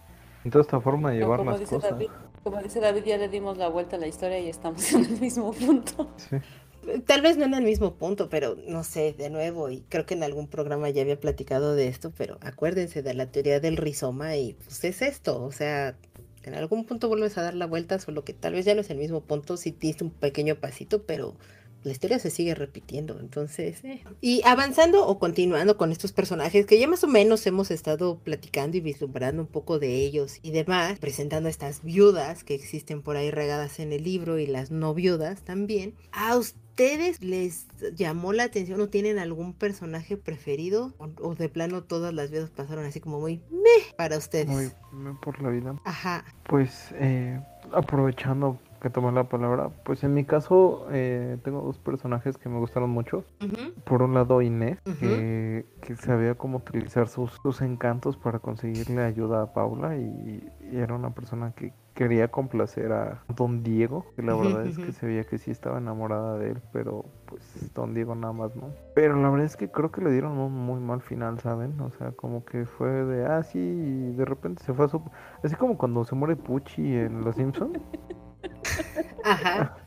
en 0.43 0.51
toda 0.51 0.61
esta 0.61 0.79
forma 0.79 1.11
de 1.11 1.19
llevar 1.19 1.45
las 1.45 1.61
cosas. 1.61 1.91
David, 1.91 2.09
como 2.43 2.61
dice 2.61 2.79
David, 2.79 3.03
ya 3.05 3.17
le 3.17 3.29
dimos 3.29 3.57
la 3.57 3.69
vuelta 3.69 3.95
a 3.95 3.99
la 3.99 4.07
historia 4.07 4.39
y 4.39 4.49
estamos 4.49 4.93
en 4.93 5.05
el 5.05 5.19
mismo 5.19 5.51
punto. 5.53 6.09
Sí. 6.17 6.37
Tal 7.05 7.21
vez 7.21 7.37
no 7.37 7.45
en 7.45 7.53
el 7.53 7.63
mismo 7.63 7.95
punto, 7.95 8.29
pero 8.29 8.57
no 8.67 8.83
sé, 8.83 9.13
de 9.13 9.29
nuevo, 9.29 9.69
y 9.69 9.81
creo 9.89 10.05
que 10.05 10.13
en 10.13 10.23
algún 10.23 10.47
programa 10.47 10.89
ya 10.89 11.01
había 11.01 11.19
platicado 11.19 11.75
de 11.75 11.87
esto, 11.87 12.11
pero 12.17 12.37
acuérdense 12.41 13.01
de 13.01 13.13
la 13.13 13.31
teoría 13.31 13.59
del 13.59 13.77
rizoma 13.77 14.35
y 14.37 14.53
pues 14.53 14.83
es 14.83 15.01
esto, 15.01 15.43
o 15.43 15.51
sea, 15.51 15.97
en 16.43 16.55
algún 16.55 16.85
punto 16.85 17.07
vuelves 17.07 17.37
a 17.37 17.41
dar 17.41 17.53
la 17.53 17.65
vuelta, 17.65 17.99
solo 17.99 18.23
que 18.23 18.33
tal 18.33 18.53
vez 18.53 18.65
ya 18.65 18.75
no 18.75 18.81
es 18.81 18.89
el 18.89 18.97
mismo 18.97 19.21
punto, 19.21 19.57
si 19.57 19.71
diste 19.71 20.03
un 20.03 20.11
pequeño 20.11 20.55
pasito, 20.55 21.03
pero 21.03 21.35
la 21.83 21.91
historia 21.91 22.17
se 22.17 22.29
sigue 22.29 22.55
repitiendo, 22.55 23.19
entonces, 23.19 23.83
eh. 23.83 24.01
y 24.21 24.41
avanzando 24.45 25.05
o 25.05 25.19
continuando 25.19 25.75
con 25.77 25.91
estos 25.91 26.13
personajes 26.13 26.65
que 26.65 26.79
ya 26.79 26.87
más 26.87 27.03
o 27.03 27.07
menos 27.07 27.45
hemos 27.45 27.71
estado 27.71 28.19
platicando 28.19 28.77
y 28.77 28.81
vislumbrando 28.81 29.41
un 29.41 29.47
poco 29.47 29.79
de 29.79 29.95
ellos 29.95 30.39
y 30.41 30.51
demás, 30.51 30.97
presentando 30.99 31.49
estas 31.49 31.83
viudas 31.83 32.43
que 32.43 32.55
existen 32.55 33.01
por 33.01 33.17
ahí 33.17 33.31
regadas 33.31 33.79
en 33.79 33.91
el 33.91 34.03
libro 34.03 34.39
y 34.39 34.47
las 34.47 34.71
no 34.71 34.93
viudas 34.93 35.41
también, 35.41 35.93
¿a 36.11 36.37
ustedes 36.73 37.21
les 37.21 37.67
llamó 37.95 38.33
la 38.33 38.45
atención 38.45 38.81
o 38.81 38.89
tienen 38.89 39.19
algún 39.19 39.53
personaje 39.53 40.17
preferido 40.17 40.91
o, 40.97 41.07
o 41.21 41.35
de 41.35 41.47
plano 41.47 41.83
todas 41.83 42.15
las 42.15 42.31
viudas 42.31 42.49
pasaron 42.49 42.83
así 42.85 42.99
como 42.99 43.19
muy 43.19 43.43
meh 43.51 43.93
para 43.95 44.17
ustedes? 44.17 44.47
Muy, 44.47 44.71
muy 44.91 45.13
por 45.21 45.39
la 45.43 45.49
vida. 45.49 45.79
Ajá, 45.85 46.25
Pues 46.49 46.89
eh, 46.93 47.39
aprovechando 47.71 48.57
que 48.83 48.89
tomé 48.89 49.13
la 49.13 49.23
palabra, 49.23 49.69
pues 49.85 50.03
en 50.03 50.13
mi 50.13 50.25
caso 50.25 50.87
eh, 50.91 51.37
tengo 51.43 51.61
dos 51.61 51.79
personajes 51.79 52.37
que 52.37 52.49
me 52.49 52.59
gustaron 52.59 52.89
mucho. 52.89 53.23
Por 53.85 54.03
un 54.03 54.13
lado 54.13 54.41
Inés, 54.41 54.77
que, 54.99 55.65
que 55.81 55.95
sabía 55.95 56.35
cómo 56.35 56.57
utilizar 56.57 57.07
sus, 57.07 57.31
sus 57.41 57.61
encantos 57.61 58.17
para 58.17 58.39
conseguirle 58.39 59.01
ayuda 59.01 59.41
a 59.41 59.53
Paula 59.53 59.95
y, 59.95 60.43
y 60.69 60.77
era 60.77 60.95
una 60.95 61.11
persona 61.11 61.53
que 61.55 61.71
quería 61.93 62.27
complacer 62.29 62.91
a 62.91 63.23
Don 63.33 63.63
Diego, 63.63 64.05
que 64.15 64.21
la 64.21 64.35
verdad 64.35 64.65
es 64.65 64.77
que 64.77 64.91
se 64.91 65.05
veía 65.05 65.23
que 65.23 65.37
sí 65.37 65.51
estaba 65.51 65.77
enamorada 65.77 66.37
de 66.37 66.51
él, 66.51 66.61
pero 66.71 67.05
pues 67.25 67.71
Don 67.73 67.93
Diego 67.93 68.15
nada 68.15 68.33
más 68.33 68.55
no. 68.55 68.69
Pero 68.95 69.21
la 69.21 69.29
verdad 69.29 69.45
es 69.45 69.55
que 69.55 69.69
creo 69.69 69.91
que 69.91 70.01
le 70.01 70.11
dieron 70.11 70.37
un 70.37 70.53
muy 70.53 70.81
mal 70.81 71.01
final, 71.01 71.39
¿saben? 71.39 71.79
O 71.79 71.91
sea, 71.91 72.11
como 72.11 72.43
que 72.45 72.65
fue 72.65 72.89
de, 72.89 73.25
ah, 73.25 73.43
sí, 73.43 73.59
y 73.59 74.11
de 74.15 74.25
repente 74.25 74.63
se 74.63 74.73
fue 74.73 74.85
a 74.85 74.89
su... 74.89 75.01
Así 75.43 75.55
como 75.55 75.77
cuando 75.77 76.03
se 76.03 76.15
muere 76.15 76.35
Pucci 76.35 76.97
en 76.97 77.23
Los 77.23 77.35
Simpsons. 77.35 77.79
ajá, 79.23 79.77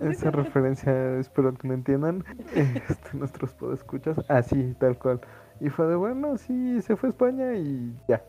Esa 0.00 0.30
referencia, 0.30 1.18
espero 1.18 1.54
que 1.54 1.68
lo 1.68 1.74
entiendan. 1.74 2.24
Este, 2.54 3.16
nuestros 3.16 3.52
podescuchas. 3.54 4.18
Así, 4.28 4.74
tal 4.78 4.98
cual. 4.98 5.20
Y 5.60 5.70
fue 5.70 5.86
de 5.86 5.96
bueno, 5.96 6.36
sí, 6.36 6.80
se 6.82 6.96
fue 6.96 7.08
a 7.08 7.10
España 7.10 7.54
y 7.54 7.96
ya. 8.08 8.22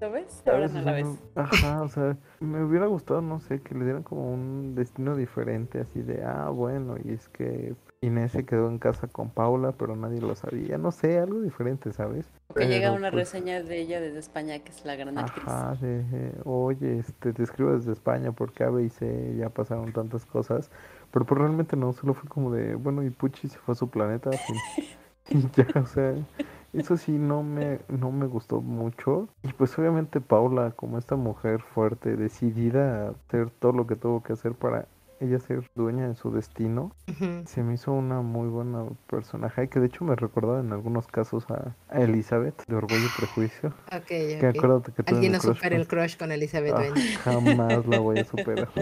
¿Lo 0.00 0.10
ves? 0.10 0.42
Ahora 0.46 0.68
no 0.68 0.80
la 0.80 0.92
ves. 0.92 1.06
Ajá, 1.34 1.82
o 1.82 1.88
sea, 1.88 2.16
me 2.40 2.64
hubiera 2.64 2.86
gustado, 2.86 3.20
no 3.20 3.38
sé, 3.40 3.60
que 3.60 3.74
le 3.74 3.84
dieran 3.84 4.02
como 4.02 4.32
un 4.32 4.74
destino 4.74 5.14
diferente, 5.14 5.80
así 5.80 6.00
de, 6.00 6.24
ah, 6.24 6.48
bueno, 6.48 6.96
y 7.04 7.12
es 7.12 7.28
que 7.28 7.74
Inés 8.00 8.32
se 8.32 8.46
quedó 8.46 8.68
en 8.68 8.78
casa 8.78 9.08
con 9.08 9.28
Paula, 9.28 9.72
pero 9.72 9.94
nadie 9.94 10.22
lo 10.22 10.34
sabía. 10.34 10.78
No 10.78 10.90
sé, 10.90 11.18
algo 11.18 11.42
diferente, 11.42 11.92
¿sabes? 11.92 12.32
Que 12.56 12.66
llega 12.66 12.92
una 12.92 13.10
pues, 13.10 13.26
reseña 13.26 13.62
de 13.62 13.78
ella 13.78 14.00
desde 14.00 14.20
España, 14.20 14.58
que 14.60 14.70
es 14.70 14.86
la 14.86 14.96
gran 14.96 15.18
actriz. 15.18 15.46
Ajá, 15.46 15.74
de, 15.74 16.32
oye, 16.44 17.00
este, 17.00 17.34
te 17.34 17.42
escribo 17.42 17.72
desde 17.72 17.92
España 17.92 18.32
porque 18.32 18.64
A, 18.64 18.70
B 18.70 18.84
y 18.84 18.88
C 18.88 19.34
ya 19.36 19.50
pasaron 19.50 19.92
tantas 19.92 20.24
cosas, 20.24 20.70
pero 21.12 21.26
pues 21.26 21.38
realmente 21.38 21.76
no, 21.76 21.92
solo 21.92 22.14
fue 22.14 22.26
como 22.30 22.50
de, 22.50 22.74
bueno, 22.74 23.02
y 23.02 23.10
Pucci 23.10 23.48
se 23.48 23.58
fue 23.58 23.72
a 23.72 23.76
su 23.76 23.90
planeta, 23.90 24.30
fin. 24.30 24.56
Y 25.30 25.42
ya, 25.56 25.66
o 25.80 25.86
sea, 25.86 26.14
eso 26.72 26.96
sí 26.96 27.12
no 27.12 27.42
me, 27.42 27.80
no 27.88 28.10
me 28.12 28.26
gustó 28.26 28.60
mucho, 28.60 29.28
y 29.42 29.52
pues 29.52 29.76
obviamente 29.78 30.20
Paula, 30.20 30.72
como 30.72 30.98
esta 30.98 31.16
mujer 31.16 31.60
fuerte, 31.62 32.16
decidida 32.16 33.08
a 33.08 33.10
hacer 33.10 33.50
todo 33.50 33.72
lo 33.72 33.86
que 33.86 33.96
tuvo 33.96 34.22
que 34.22 34.32
hacer 34.34 34.54
para 34.54 34.86
ella 35.20 35.38
ser 35.38 35.64
dueña 35.74 36.08
de 36.08 36.14
su 36.14 36.30
destino, 36.32 36.92
se 37.44 37.62
me 37.62 37.74
hizo 37.74 37.92
una 37.92 38.22
muy 38.22 38.48
buena 38.48 38.84
personaje, 39.08 39.64
y 39.64 39.68
que 39.68 39.80
de 39.80 39.86
hecho 39.86 40.04
me 40.04 40.16
recordaba 40.16 40.60
en 40.60 40.72
algunos 40.72 41.06
casos 41.08 41.44
a, 41.50 41.74
a 41.90 42.00
Elizabeth 42.00 42.62
de 42.66 42.76
Orgullo 42.76 43.06
y 43.06 43.08
Prejuicio. 43.10 43.74
Ok, 43.92 44.06
Que 44.06 44.46
ok. 44.48 44.56
acuérdate 44.56 44.92
que 44.92 45.02
Alguien 45.10 45.32
no 45.32 45.40
supera 45.40 45.76
el 45.76 45.86
crush 45.88 46.16
con 46.16 46.32
Elizabeth 46.32 46.74
Ah, 46.74 46.94
jamás 47.24 47.86
la 47.86 47.98
voy 47.98 48.18
a 48.18 48.24
superar. 48.24 48.68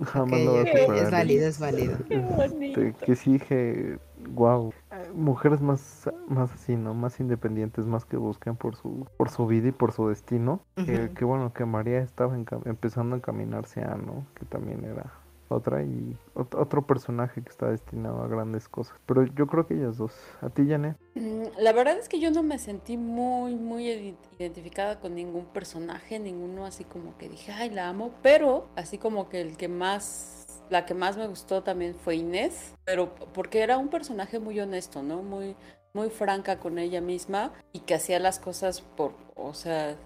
Jamás 0.00 0.40
Ok, 0.40 0.44
la 0.44 0.50
voy 0.50 0.58
a 0.60 0.62
ok, 0.62 0.68
superar. 0.80 1.04
es 1.04 1.10
válido, 1.10 1.46
es 1.48 1.58
válido. 1.58 1.98
Qué 2.08 2.18
bonito. 2.18 2.80
Este, 2.80 3.04
que 3.06 3.16
sí 3.16 3.32
dije, 3.34 3.98
wow, 4.34 4.72
mujeres 5.14 5.60
más, 5.60 6.08
más 6.28 6.52
así, 6.52 6.76
¿no? 6.76 6.94
Más 6.94 7.20
independientes, 7.20 7.86
más 7.86 8.04
que 8.04 8.16
busquen 8.16 8.56
por 8.56 8.76
su, 8.76 9.06
por 9.16 9.30
su 9.30 9.46
vida 9.46 9.68
y 9.68 9.72
por 9.72 9.92
su 9.92 10.08
destino. 10.08 10.60
Que, 10.76 11.04
Ujú. 11.04 11.14
que 11.14 11.24
bueno, 11.24 11.52
que 11.52 11.64
María 11.64 11.98
estaba 12.00 12.34
empezando 12.64 13.14
a 13.14 13.18
encaminarse 13.18 13.82
a, 13.82 13.94
¿no? 13.96 14.26
Que 14.34 14.44
también 14.46 14.84
era 14.84 15.12
otra 15.52 15.82
y 15.82 16.16
ot- 16.36 16.54
otro 16.56 16.82
personaje 16.86 17.42
que 17.42 17.48
está 17.48 17.68
destinado 17.68 18.22
a 18.22 18.28
grandes 18.28 18.68
cosas. 18.68 18.96
Pero 19.06 19.24
yo 19.24 19.46
creo 19.48 19.66
que 19.66 19.74
ellas 19.74 19.96
dos. 19.96 20.14
A 20.40 20.48
ti, 20.48 20.66
Janet. 20.68 20.96
Mm, 21.16 21.42
La 21.58 21.72
verdad 21.72 21.98
es 21.98 22.08
que 22.08 22.20
yo 22.20 22.30
no 22.30 22.44
me 22.44 22.56
sentí 22.58 22.96
muy, 22.96 23.56
muy 23.56 24.16
identificada 24.38 25.00
con 25.00 25.16
ningún 25.16 25.46
personaje, 25.46 26.20
ninguno 26.20 26.66
así 26.66 26.84
como 26.84 27.18
que 27.18 27.28
dije, 27.28 27.50
ay, 27.50 27.70
la 27.70 27.88
amo, 27.88 28.12
pero 28.22 28.68
así 28.76 28.96
como 28.96 29.28
que 29.28 29.40
el 29.40 29.56
que 29.56 29.66
más, 29.66 30.39
la 30.70 30.86
que 30.86 30.94
más 30.94 31.16
me 31.16 31.26
gustó 31.26 31.62
también 31.62 31.94
fue 31.94 32.16
Inés, 32.16 32.74
pero 32.84 33.14
porque 33.14 33.60
era 33.62 33.78
un 33.78 33.88
personaje 33.88 34.38
muy 34.38 34.58
honesto, 34.60 35.02
¿no? 35.02 35.22
Muy, 35.22 35.56
muy 35.94 36.10
franca 36.10 36.58
con 36.58 36.78
ella 36.78 37.00
misma 37.00 37.52
y 37.72 37.80
que 37.80 37.94
hacía 37.94 38.18
las 38.20 38.38
cosas 38.38 38.80
por, 38.80 39.14
o 39.36 39.54
sea, 39.54 39.96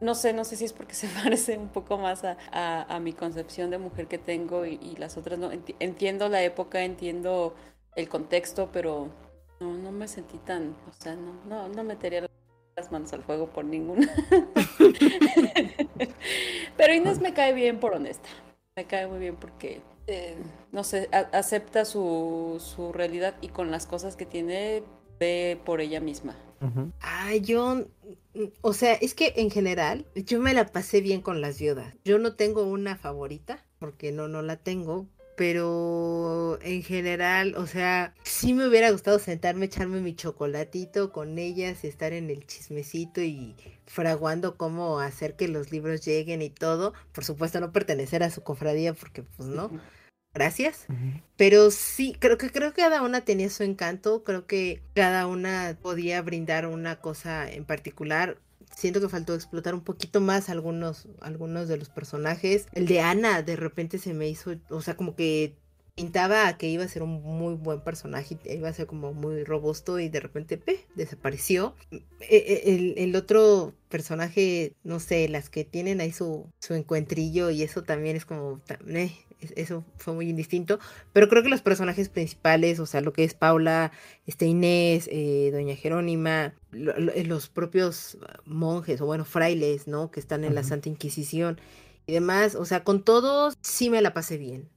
no 0.00 0.14
sé, 0.14 0.32
no 0.32 0.44
sé 0.44 0.56
si 0.56 0.64
es 0.64 0.72
porque 0.72 0.94
se 0.94 1.08
parece 1.08 1.58
un 1.58 1.68
poco 1.68 1.98
más 1.98 2.24
a, 2.24 2.36
a- 2.52 2.94
a 2.96 3.00
mi 3.00 3.12
concepción 3.12 3.70
de 3.70 3.78
mujer 3.78 4.06
que 4.08 4.18
tengo 4.18 4.66
y, 4.66 4.74
y 4.82 4.96
las 4.96 5.16
otras 5.16 5.38
no. 5.38 5.52
Enti- 5.52 5.76
Entiendo 5.80 6.28
la 6.28 6.42
época, 6.42 6.82
entiendo 6.82 7.54
el 7.96 8.08
contexto, 8.08 8.70
pero 8.72 9.08
no, 9.60 9.74
no 9.74 9.92
me 9.92 10.08
sentí 10.08 10.38
tan, 10.38 10.76
o 10.88 10.92
sea, 10.92 11.14
no, 11.16 11.32
no, 11.48 11.68
no 11.68 11.84
metería 11.84 12.26
las 12.76 12.92
manos 12.92 13.12
al 13.12 13.22
fuego 13.24 13.48
por 13.48 13.64
ninguna. 13.64 14.08
Pero 16.76 16.94
Inés 16.94 17.20
me 17.20 17.34
cae 17.34 17.52
bien 17.52 17.78
por 17.80 17.94
honesta. 17.94 18.28
Me 18.76 18.86
cae 18.86 19.06
muy 19.06 19.18
bien 19.18 19.36
porque, 19.36 19.80
eh, 20.08 20.36
no 20.72 20.84
sé, 20.84 21.08
a- 21.12 21.28
acepta 21.38 21.84
su, 21.84 22.62
su 22.64 22.92
realidad 22.92 23.34
y 23.40 23.48
con 23.48 23.70
las 23.70 23.86
cosas 23.86 24.16
que 24.16 24.26
tiene, 24.26 24.82
ve 25.20 25.60
por 25.64 25.80
ella 25.80 26.00
misma. 26.00 26.36
Ujú. 26.60 26.90
Ay, 27.00 27.40
yo, 27.40 27.86
o 28.62 28.72
sea, 28.72 28.94
es 28.94 29.14
que 29.14 29.34
en 29.36 29.50
general 29.50 30.06
yo 30.14 30.40
me 30.40 30.54
la 30.54 30.66
pasé 30.66 31.00
bien 31.00 31.20
con 31.20 31.40
las 31.40 31.58
viudas. 31.58 31.94
Yo 32.04 32.18
no 32.18 32.34
tengo 32.34 32.64
una 32.64 32.96
favorita, 32.96 33.64
porque 33.78 34.10
no, 34.12 34.28
no 34.28 34.42
la 34.42 34.56
tengo, 34.56 35.06
pero 35.36 36.58
en 36.62 36.82
general, 36.82 37.54
o 37.56 37.66
sea, 37.68 38.14
sí 38.24 38.54
me 38.54 38.66
hubiera 38.66 38.90
gustado 38.90 39.20
sentarme, 39.20 39.66
echarme 39.66 40.00
mi 40.00 40.14
chocolatito 40.16 41.12
con 41.12 41.38
ellas, 41.38 41.84
estar 41.84 42.12
en 42.12 42.28
el 42.30 42.44
chismecito 42.46 43.20
y 43.22 43.54
fraguando 43.86 44.56
cómo 44.56 44.98
hacer 44.98 45.36
que 45.36 45.46
los 45.48 45.70
libros 45.70 46.04
lleguen 46.04 46.42
y 46.42 46.50
todo. 46.50 46.92
Por 47.12 47.24
supuesto, 47.24 47.60
no 47.60 47.70
pertenecer 47.72 48.24
a 48.24 48.30
su 48.30 48.42
cofradía, 48.42 48.94
porque 48.94 49.22
pues 49.22 49.48
no. 49.48 49.70
Gracias. 50.34 50.86
Pero 51.36 51.70
sí, 51.70 52.16
creo 52.18 52.38
que 52.38 52.50
creo 52.50 52.72
que 52.72 52.82
cada 52.82 53.02
una 53.02 53.22
tenía 53.22 53.50
su 53.50 53.62
encanto, 53.62 54.22
creo 54.24 54.46
que 54.46 54.82
cada 54.94 55.26
una 55.26 55.76
podía 55.80 56.22
brindar 56.22 56.66
una 56.66 57.00
cosa 57.00 57.50
en 57.50 57.64
particular. 57.64 58.38
Siento 58.74 59.00
que 59.00 59.08
faltó 59.08 59.34
explotar 59.34 59.74
un 59.74 59.82
poquito 59.82 60.20
más 60.20 60.48
algunos 60.48 61.08
algunos 61.20 61.66
de 61.66 61.76
los 61.78 61.88
personajes. 61.88 62.66
El 62.72 62.86
de 62.86 63.00
Ana 63.00 63.42
de 63.42 63.56
repente 63.56 63.98
se 63.98 64.14
me 64.14 64.28
hizo, 64.28 64.54
o 64.70 64.80
sea, 64.80 64.96
como 64.96 65.16
que 65.16 65.56
pintaba 65.98 66.46
a 66.48 66.56
que 66.56 66.68
iba 66.68 66.84
a 66.84 66.88
ser 66.88 67.02
un 67.02 67.22
muy 67.22 67.54
buen 67.54 67.80
personaje, 67.82 68.38
iba 68.44 68.68
a 68.68 68.72
ser 68.72 68.86
como 68.86 69.12
muy 69.12 69.44
robusto 69.44 69.98
y 69.98 70.08
de 70.08 70.20
repente 70.20 70.56
¡pe! 70.56 70.86
desapareció. 70.94 71.74
E- 71.90 72.02
e- 72.20 72.74
El, 72.74 72.94
el 72.98 73.16
otro 73.16 73.74
personaje, 73.88 74.72
no 74.84 75.00
sé, 75.00 75.28
las 75.28 75.50
que 75.50 75.64
tienen 75.64 76.00
ahí 76.00 76.12
su, 76.12 76.46
su 76.60 76.74
encuentrillo 76.74 77.50
y 77.50 77.62
eso 77.62 77.82
también 77.82 78.16
es 78.16 78.24
como, 78.24 78.60
eh, 78.86 79.10
es- 79.40 79.52
eso 79.56 79.84
fue 79.96 80.14
muy 80.14 80.28
indistinto. 80.28 80.78
Pero 81.12 81.28
creo 81.28 81.42
que 81.42 81.48
los 81.48 81.62
personajes 81.62 82.08
principales, 82.08 82.78
o 82.80 82.86
sea, 82.86 83.00
lo 83.00 83.12
que 83.12 83.24
es 83.24 83.34
Paula, 83.34 83.92
este 84.26 84.46
Inés, 84.46 85.08
eh, 85.12 85.50
Doña 85.52 85.74
Jerónima, 85.76 86.54
lo- 86.70 86.98
lo- 86.98 87.12
los 87.24 87.48
propios 87.48 88.18
monjes 88.44 89.00
o 89.00 89.06
bueno, 89.06 89.24
frailes, 89.24 89.88
¿no? 89.88 90.10
Que 90.10 90.20
están 90.20 90.44
en 90.44 90.54
la. 90.54 90.62
Santa 90.62 90.88
Inquisición 90.88 91.60
y 92.06 92.12
demás, 92.12 92.54
o 92.54 92.64
sea, 92.64 92.84
con 92.84 93.02
todos 93.04 93.54
sí 93.62 93.90
me 93.90 94.00
la 94.02 94.12
pasé 94.14 94.38
bien. 94.38 94.68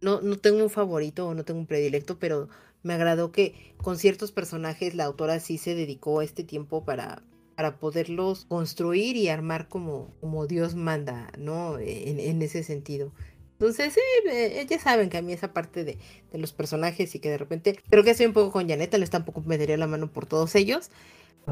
No, 0.00 0.20
no 0.20 0.38
tengo 0.38 0.62
un 0.62 0.70
favorito 0.70 1.28
o 1.28 1.34
no 1.34 1.44
tengo 1.44 1.60
un 1.60 1.66
predilecto, 1.66 2.18
pero 2.18 2.48
me 2.82 2.94
agradó 2.94 3.32
que 3.32 3.74
con 3.76 3.98
ciertos 3.98 4.32
personajes 4.32 4.94
la 4.94 5.04
autora 5.04 5.40
sí 5.40 5.58
se 5.58 5.74
dedicó 5.74 6.22
este 6.22 6.44
tiempo 6.44 6.84
para, 6.84 7.22
para 7.54 7.78
poderlos 7.78 8.46
construir 8.46 9.16
y 9.16 9.28
armar 9.28 9.68
como, 9.68 10.14
como 10.20 10.46
Dios 10.46 10.74
manda, 10.74 11.30
¿no? 11.38 11.78
En, 11.78 12.18
en 12.20 12.42
ese 12.42 12.62
sentido. 12.62 13.12
Entonces, 13.60 13.92
sí, 13.92 14.00
eh, 14.30 14.66
ya 14.70 14.78
saben 14.78 15.10
que 15.10 15.18
a 15.18 15.22
mí 15.22 15.34
esa 15.34 15.52
parte 15.52 15.84
de, 15.84 15.98
de 16.32 16.38
los 16.38 16.54
personajes 16.54 17.14
y 17.14 17.18
que 17.18 17.28
de 17.28 17.36
repente, 17.36 17.78
creo 17.90 18.02
que 18.02 18.12
estoy 18.12 18.24
un 18.24 18.32
poco 18.32 18.52
con 18.52 18.66
Janeta, 18.66 18.96
les 18.96 19.10
tampoco 19.10 19.42
metería 19.42 19.76
la 19.76 19.86
mano 19.86 20.10
por 20.10 20.24
todos 20.24 20.54
ellos, 20.54 20.90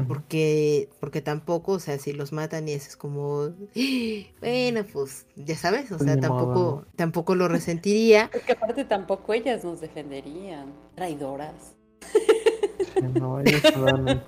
Porque, 0.07 0.89
porque 0.99 1.21
tampoco, 1.21 1.73
o 1.73 1.79
sea, 1.79 1.97
si 1.97 2.13
los 2.13 2.31
matan 2.31 2.67
y 2.67 2.73
eso 2.73 2.89
es 2.89 2.97
como, 2.97 3.41
"Ah, 3.43 3.51
bueno, 4.39 4.85
pues, 4.91 5.25
ya 5.35 5.55
sabes, 5.55 5.85
o 5.91 5.97
Pues 5.97 6.03
sea, 6.03 6.15
ni 6.15 6.21
modo, 6.21 6.37
tampoco, 6.37 6.83
¿no? 6.85 6.85
tampoco 6.95 7.35
lo 7.35 7.47
resentiría. 7.47 8.29
Es 8.33 8.43
que 8.43 8.53
aparte 8.53 8.85
tampoco 8.85 9.33
ellas 9.33 9.63
nos 9.63 9.81
defenderían. 9.81 10.67
Traidoras. 10.95 11.75
No, 13.15 13.39
ellos 13.39 13.63
estaban 13.63 14.07
en, 14.07 14.21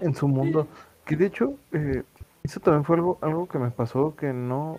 en 0.00 0.14
su 0.14 0.28
mundo. 0.28 0.68
Que 1.04 1.16
de 1.16 1.26
hecho, 1.26 1.54
eh, 1.72 2.02
eso 2.42 2.60
también 2.60 2.84
fue 2.84 2.96
algo, 2.96 3.18
algo 3.20 3.46
que 3.48 3.58
me 3.58 3.70
pasó 3.70 4.14
que 4.16 4.32
no. 4.32 4.78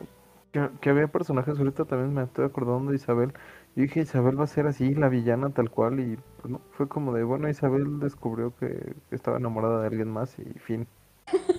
Que, 0.51 0.69
que 0.81 0.89
había 0.89 1.07
personajes, 1.07 1.57
ahorita 1.57 1.85
también 1.85 2.13
me 2.13 2.23
estoy 2.23 2.45
acordando 2.45 2.91
de 2.91 2.97
Isabel. 2.97 3.33
Yo 3.75 3.83
dije, 3.83 4.01
Isabel 4.01 4.39
va 4.39 4.45
a 4.45 4.47
ser 4.47 4.67
así, 4.67 4.95
la 4.95 5.09
villana 5.09 5.49
tal 5.49 5.69
cual. 5.69 5.99
Y 5.99 6.17
pues 6.41 6.51
no, 6.51 6.61
fue 6.71 6.87
como 6.87 7.13
de, 7.13 7.23
bueno, 7.23 7.49
Isabel 7.49 7.99
descubrió 7.99 8.55
que, 8.55 8.95
estaba 9.11 9.37
enamorada 9.37 9.81
de 9.81 9.87
alguien 9.87 10.09
más 10.09 10.37
y 10.39 10.59
fin. 10.59 10.87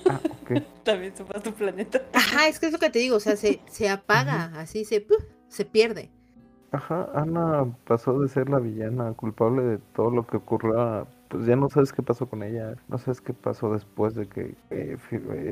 Ah, 0.09 0.21
ok. 0.43 0.63
También 0.85 1.15
se 1.15 1.25
fue 1.25 1.37
a 1.37 1.43
tu 1.43 1.53
planeta. 1.53 2.01
Ajá, 2.15 2.49
es 2.49 2.59
que 2.59 2.67
es 2.67 2.73
lo 2.73 2.79
que 2.79 2.91
te 2.91 2.99
digo, 3.01 3.17
o 3.17 3.21
sea, 3.21 3.37
se, 3.37 3.61
se 3.67 3.89
apaga, 3.89 4.53
así 4.59 4.85
se, 4.85 5.01
¡puf! 5.01 5.23
se 5.49 5.65
pierde. 5.65 6.11
Ajá, 6.73 7.09
Ana 7.15 7.67
pasó 7.87 8.19
de 8.21 8.29
ser 8.29 8.49
la 8.49 8.59
villana 8.59 9.13
culpable 9.13 9.63
de 9.63 9.79
todo 9.95 10.11
lo 10.11 10.27
que 10.27 10.39
ocurrió 10.39 11.07
pues 11.29 11.47
ya 11.47 11.57
no 11.57 11.69
sabes 11.69 11.93
qué 11.93 12.03
pasó 12.03 12.27
con 12.29 12.43
ella, 12.43 12.77
no 12.89 12.99
sabes 12.99 13.21
qué 13.21 13.33
pasó 13.33 13.73
después 13.73 14.15
de 14.15 14.29
que 14.29 14.55
eh, 14.71 14.97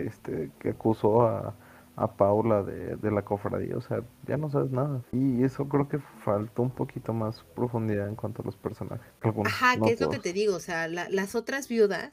este 0.06 0.50
que 0.58 0.70
acusó 0.70 1.22
a, 1.26 1.54
a 1.97 2.16
Paula 2.16 2.62
de, 2.62 2.97
de 2.97 3.11
la 3.11 3.22
cofradía, 3.22 3.76
o 3.76 3.80
sea, 3.80 4.03
ya 4.26 4.36
no 4.36 4.51
sabes 4.51 4.70
nada. 4.72 5.03
Y 5.12 5.45
eso 5.45 5.68
creo 5.68 5.88
que 5.88 5.99
faltó 6.24 6.62
un 6.62 6.70
poquito 6.70 7.12
más 7.12 7.45
profundidad 7.55 8.09
en 8.09 8.16
cuanto 8.16 8.42
a 8.42 8.45
los 8.45 8.57
personajes. 8.57 9.07
Algunos, 9.22 9.53
Ajá, 9.53 9.76
no 9.76 9.84
que 9.86 9.92
es 9.92 10.01
lo 10.01 10.09
que 10.11 10.18
te 10.18 10.32
digo, 10.32 10.57
o 10.57 10.61
sea, 10.61 10.88
la- 10.88 11.09
las 11.09 11.34
otras 11.34 11.68
viudas 11.68 12.12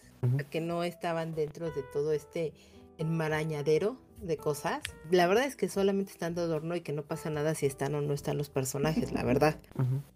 que 0.51 0.61
no 0.61 0.83
estaban 0.83 1.33
dentro 1.33 1.71
de 1.71 1.81
todo 1.93 2.11
este 2.13 2.53
enmarañadero 3.11 3.97
de 4.21 4.37
cosas, 4.37 4.81
la 5.09 5.25
verdad 5.25 5.45
es 5.45 5.55
que 5.55 5.67
solamente 5.67 6.11
están 6.11 6.35
de 6.35 6.41
adorno 6.41 6.75
y 6.75 6.81
que 6.81 6.93
no 6.93 7.01
pasa 7.01 7.29
nada 7.31 7.55
si 7.55 7.65
están 7.65 7.95
o 7.95 8.01
no 8.01 8.13
están 8.13 8.37
los 8.37 8.49
personajes, 8.49 9.11
la 9.11 9.23
verdad. 9.23 9.59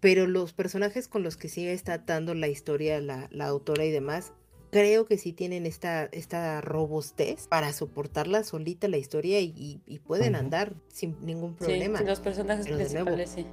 Pero 0.00 0.26
los 0.28 0.52
personajes 0.52 1.08
con 1.08 1.24
los 1.24 1.36
que 1.36 1.48
sí 1.48 1.66
está 1.66 1.98
dando 1.98 2.32
la 2.34 2.46
historia, 2.46 3.00
la, 3.00 3.26
la 3.32 3.46
autora 3.48 3.84
y 3.84 3.90
demás, 3.90 4.32
creo 4.70 5.06
que 5.06 5.18
sí 5.18 5.32
tienen 5.32 5.66
esta, 5.66 6.04
esta 6.06 6.60
robustez 6.60 7.46
para 7.48 7.72
soportarla 7.72 8.44
solita 8.44 8.88
la 8.88 8.96
historia 8.98 9.40
y, 9.40 9.52
y- 9.56 9.80
y 9.86 9.98
pueden 10.00 10.34
andar 10.34 10.74
sin 10.88 11.16
ningún 11.24 11.54
problema. 11.54 11.98
sí, 11.98 12.04
los 12.04 12.20
personajes 12.20 12.66
Pero 12.66 12.78
de 12.78 12.84
nuevo, 12.90 13.14
principales, 13.14 13.30
sí. 13.30 13.46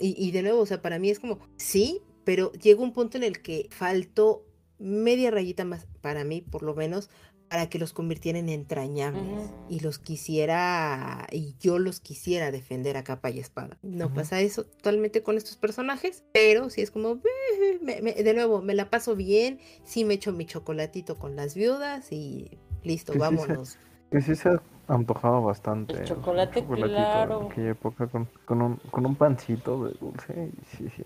Y, 0.00 0.14
y 0.18 0.30
de 0.30 0.42
nuevo, 0.42 0.60
o 0.60 0.66
sea, 0.66 0.82
para 0.82 0.98
mí 0.98 1.10
es 1.10 1.18
como, 1.20 1.38
sí, 1.56 2.02
pero 2.24 2.52
llega 2.52 2.82
un 2.82 2.92
punto 2.92 3.16
en 3.16 3.22
el 3.24 3.40
que 3.42 3.68
faltó 3.70 4.44
media 4.78 5.30
rayita 5.30 5.64
más, 5.64 5.86
para 6.00 6.24
mí 6.24 6.42
por 6.42 6.62
lo 6.62 6.74
menos, 6.74 7.08
para 7.48 7.68
que 7.68 7.78
los 7.78 7.92
convirtiera 7.92 8.38
en 8.38 8.48
entrañables 8.48 9.50
y 9.68 9.80
los 9.80 9.98
quisiera, 9.98 11.26
y 11.30 11.54
yo 11.60 11.78
los 11.78 12.00
quisiera 12.00 12.50
defender 12.50 12.96
a 12.96 13.04
capa 13.04 13.30
y 13.30 13.38
espada. 13.38 13.78
No 13.82 14.12
pasa 14.12 14.40
eso 14.40 14.64
totalmente 14.64 15.22
con 15.22 15.36
estos 15.36 15.56
personajes, 15.56 16.24
pero 16.32 16.70
sí 16.70 16.80
es 16.80 16.90
como, 16.90 17.12
"Eh, 17.14 17.78
me- 17.82 18.00
me- 18.02 18.14
de 18.14 18.34
nuevo, 18.34 18.62
me 18.62 18.74
la 18.74 18.90
paso 18.90 19.14
bien, 19.14 19.58
sí 19.84 20.04
me 20.04 20.14
echo 20.14 20.32
mi 20.32 20.46
chocolatito 20.46 21.16
con 21.18 21.36
las 21.36 21.54
viudas 21.54 22.10
y 22.12 22.58
listo, 22.82 23.12
Que 23.12 23.18
sí 23.18 23.24
se- 23.24 23.30
vámonos. 23.30 23.78
Que 24.10 24.20
sí 24.20 24.34
se 24.36 24.50
antojaba 24.88 25.40
bastante. 25.40 25.94
El 25.98 26.04
chocolate, 26.04 26.60
chocolatito 26.60 26.94
claro. 26.96 27.40
En 27.42 27.52
aquella 27.52 27.70
época 27.70 28.06
con, 28.08 28.28
con, 28.44 28.62
un, 28.62 28.76
con 28.90 29.06
un 29.06 29.14
pancito 29.16 29.84
de 29.84 29.92
dulce, 30.00 30.50
sí, 30.76 30.88
sí, 30.96 31.02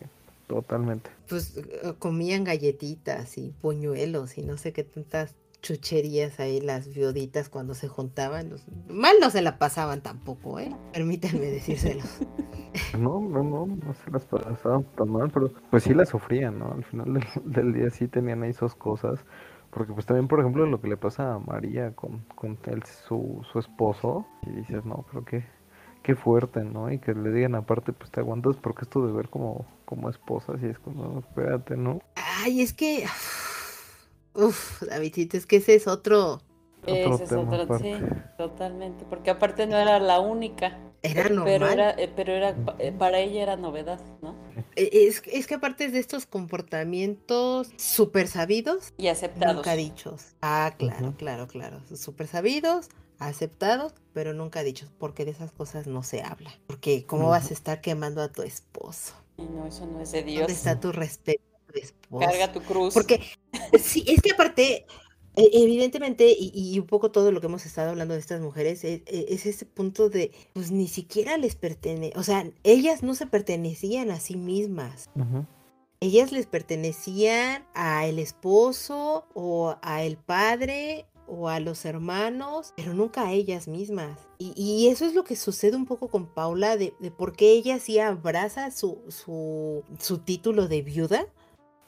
totalmente. 0.46 1.10
Pues 1.28 1.56
eh, 1.56 1.94
comían 1.98 2.44
galletitas 2.44 3.38
y 3.38 3.50
puñuelos 3.60 4.36
y 4.38 4.42
no 4.42 4.56
sé 4.56 4.72
qué 4.72 4.84
tantas 4.84 5.34
chucherías 5.62 6.38
ahí 6.40 6.60
las 6.60 6.88
viuditas 6.94 7.48
cuando 7.48 7.74
se 7.74 7.88
juntaban. 7.88 8.52
Mal 8.88 9.16
no 9.20 9.30
se 9.30 9.42
la 9.42 9.58
pasaban 9.58 10.02
tampoco, 10.02 10.58
¿eh? 10.60 10.74
Permítanme 10.92 11.46
decírselo. 11.46 12.02
No, 12.98 13.20
no, 13.20 13.42
no, 13.42 13.66
no 13.66 13.94
se 13.94 14.10
las 14.10 14.24
pasaban 14.26 14.84
tan 14.96 15.10
mal, 15.10 15.30
pero 15.32 15.50
pues 15.70 15.82
sí 15.82 15.94
las 15.94 16.10
sufrían, 16.10 16.58
¿no? 16.58 16.72
Al 16.72 16.84
final 16.84 17.14
del, 17.14 17.24
del 17.44 17.72
día 17.72 17.90
sí 17.90 18.08
tenían 18.08 18.42
ahí 18.42 18.52
sus 18.52 18.74
cosas. 18.74 19.24
Porque 19.70 19.92
pues 19.92 20.06
también, 20.06 20.28
por 20.28 20.40
ejemplo, 20.40 20.66
lo 20.66 20.80
que 20.80 20.88
le 20.88 20.96
pasa 20.96 21.34
a 21.34 21.38
María 21.38 21.94
con, 21.94 22.24
con 22.34 22.58
él, 22.66 22.82
su, 22.84 23.44
su 23.52 23.58
esposo, 23.58 24.26
y 24.46 24.50
dices, 24.50 24.84
no, 24.84 25.04
pero 25.10 25.24
qué, 25.24 25.44
qué 26.02 26.14
fuerte, 26.14 26.64
¿no? 26.64 26.90
Y 26.90 26.98
que 26.98 27.14
le 27.14 27.30
digan 27.30 27.54
aparte, 27.54 27.92
pues 27.92 28.10
te 28.10 28.20
aguantas 28.20 28.56
porque 28.56 28.82
esto 28.82 29.06
de 29.06 29.12
ver 29.12 29.28
como, 29.28 29.66
como 29.84 30.08
esposa, 30.08 30.58
si 30.58 30.66
es 30.66 30.78
como, 30.78 31.18
espérate, 31.20 31.76
¿no? 31.76 32.00
Ay, 32.14 32.62
es 32.62 32.72
que... 32.72 33.04
Uf, 34.44 34.82
Davidito, 34.82 35.36
es 35.36 35.46
que 35.46 35.56
ese 35.56 35.74
es 35.74 35.86
otro... 35.86 36.40
Ese 36.86 36.92
Otro 36.92 37.24
es 37.24 37.30
tema 37.30 37.42
otro, 37.52 37.62
aparte. 37.64 37.84
sí, 37.84 38.08
totalmente. 38.38 39.04
Porque 39.04 39.30
aparte 39.30 39.66
no 39.66 39.76
era 39.76 39.98
la 40.00 40.20
única. 40.20 40.78
Era 41.02 41.28
Pero 41.28 41.34
normal. 41.34 41.72
era, 41.72 41.90
eh, 41.90 42.08
pero 42.14 42.32
era, 42.32 42.54
pa- 42.64 42.76
eh, 42.78 42.92
para 42.92 43.18
ella 43.18 43.42
era 43.42 43.56
novedad, 43.56 44.00
¿no? 44.22 44.34
Eh, 44.76 44.90
Es, 45.08 45.22
es 45.26 45.46
que 45.46 45.54
aparte 45.54 45.84
es 45.84 45.92
de 45.92 45.98
estos 45.98 46.26
comportamientos 46.26 47.68
súper 47.76 48.28
sabidos, 48.28 48.92
Y 48.96 49.08
aceptados. 49.08 49.56
nunca 49.56 49.74
dichos. 49.76 50.36
Ah, 50.40 50.74
claro, 50.78 51.14
claro, 51.16 51.46
claro. 51.48 51.80
Súper 51.94 52.26
sabidos, 52.26 52.88
aceptados, 53.18 53.94
pero 54.12 54.32
nunca 54.34 54.62
dichos, 54.62 54.90
porque 54.98 55.24
de 55.24 55.32
esas 55.32 55.52
cosas 55.52 55.86
no 55.86 56.02
se 56.02 56.22
habla. 56.22 56.50
Porque 56.66 57.06
¿cómo 57.06 57.28
vas 57.28 57.50
a 57.50 57.54
estar 57.54 57.80
quemando 57.80 58.22
a 58.22 58.30
tu 58.32 58.42
esposo? 58.42 59.14
Y 59.38 59.42
no, 59.44 59.66
eso 59.66 59.86
no 59.86 60.00
es 60.00 60.12
de 60.12 60.22
¿Dónde 60.34 60.52
Dios. 60.52 60.52
está 60.52 60.78
tu 60.80 60.92
respeto 60.92 61.42
Carga 62.18 62.52
tu 62.52 62.60
cruz. 62.62 62.94
Porque 62.94 63.20
sí, 63.82 64.04
es 64.06 64.22
que 64.22 64.32
aparte, 64.32 64.86
e- 65.36 65.50
evidentemente, 65.52 66.30
y, 66.30 66.50
y 66.54 66.78
un 66.78 66.86
poco 66.86 67.10
todo 67.10 67.32
lo 67.32 67.40
que 67.40 67.46
hemos 67.46 67.66
estado 67.66 67.90
hablando 67.90 68.14
de 68.14 68.20
estas 68.20 68.40
mujeres, 68.40 68.84
es, 68.84 69.02
es 69.06 69.46
ese 69.46 69.66
punto 69.66 70.08
de, 70.08 70.32
pues 70.54 70.70
ni 70.70 70.88
siquiera 70.88 71.36
les 71.36 71.54
pertenece, 71.54 72.18
o 72.18 72.22
sea, 72.22 72.50
ellas 72.64 73.02
no 73.02 73.14
se 73.14 73.26
pertenecían 73.26 74.10
a 74.10 74.20
sí 74.20 74.36
mismas. 74.36 75.10
Ellas 76.00 76.30
les 76.30 76.46
pertenecían 76.46 77.66
a 77.74 78.06
el 78.06 78.20
esposo 78.20 79.26
o 79.34 79.76
a 79.82 80.04
el 80.04 80.16
padre 80.16 81.06
o 81.26 81.48
a 81.48 81.58
los 81.60 81.84
hermanos, 81.84 82.72
pero 82.76 82.94
nunca 82.94 83.26
a 83.26 83.32
ellas 83.32 83.66
mismas. 83.66 84.18
Y, 84.38 84.52
y 84.56 84.88
eso 84.88 85.04
es 85.04 85.14
lo 85.14 85.24
que 85.24 85.34
sucede 85.34 85.76
un 85.76 85.86
poco 85.86 86.08
con 86.08 86.26
Paula, 86.32 86.76
de, 86.76 86.94
de 87.00 87.10
por 87.10 87.34
qué 87.34 87.50
ella 87.50 87.80
sí 87.80 87.98
abraza 87.98 88.70
su, 88.70 89.02
su, 89.08 89.82
su 89.98 90.18
título 90.18 90.68
de 90.68 90.82
viuda, 90.82 91.26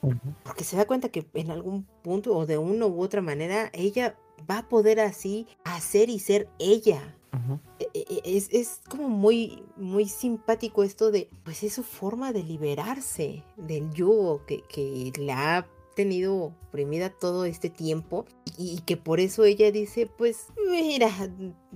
Ujú. 0.03 0.17
porque 0.45 0.65
se 0.65 0.77
da 0.77 0.87
cuenta 0.87 1.11
que 1.11 1.27
en 1.35 1.51
algún 1.51 1.85
punto 2.03 2.35
o 2.37 2.47
de 2.47 2.57
una 2.59 2.87
u 2.87 3.03
otra 3.03 3.21
manera 3.21 3.71
ella 3.75 4.17
va 4.51 4.59
a 4.59 4.69
poder 4.69 4.99
así 5.01 5.47
hacer 5.65 6.09
y 6.09 6.19
ser 6.19 6.49
ella. 6.59 7.17
Ujú. 7.33 7.61
E- 7.79 7.89
e- 7.95 8.37
Es, 8.37 8.49
es 8.53 8.81
como 8.89 9.09
muy, 9.09 9.63
muy 9.77 10.09
simpático 10.09 10.83
esto 10.83 11.11
de, 11.11 11.29
pues 11.45 11.63
es 11.63 11.75
su 11.75 11.83
forma 11.83 12.33
de 12.33 12.43
liberarse 12.43 13.45
del 13.57 13.91
yugo 13.93 14.45
que, 14.47 14.63
que 14.63 15.13
la 15.19 15.59
ha 15.59 15.67
tenido 16.01 16.55
oprimida 16.69 17.11
todo 17.11 17.45
este 17.45 17.69
tiempo 17.69 18.25
y, 18.57 18.77
y 18.77 18.79
que 18.81 18.97
por 18.97 19.21
eso 19.21 19.45
ella 19.45 19.71
dice, 19.71 20.07
pues 20.07 20.47
mira, 20.71 21.11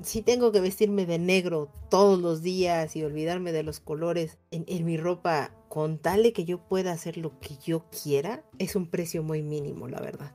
si 0.03 0.23
tengo 0.23 0.51
que 0.51 0.61
vestirme 0.61 1.05
de 1.05 1.19
negro 1.19 1.69
todos 1.91 2.19
los 2.19 2.43
días 2.43 2.97
y 2.97 3.05
olvidarme 3.05 3.53
de 3.53 3.63
los 3.63 3.81
colores 3.81 4.39
en, 4.51 4.65
en 4.67 4.85
mi 4.87 4.97
ropa 4.97 5.53
con 5.69 5.99
tal 5.99 6.23
de 6.23 6.33
que 6.33 6.45
yo 6.45 6.59
pueda 6.59 6.93
hacer 6.93 7.19
lo 7.19 7.39
que 7.41 7.57
yo 7.63 7.85
quiera, 7.91 8.43
es 8.59 8.77
un 8.77 8.87
precio 8.87 9.23
muy 9.23 9.43
mínimo, 9.43 9.89
la 9.89 10.01
verdad. 10.01 10.33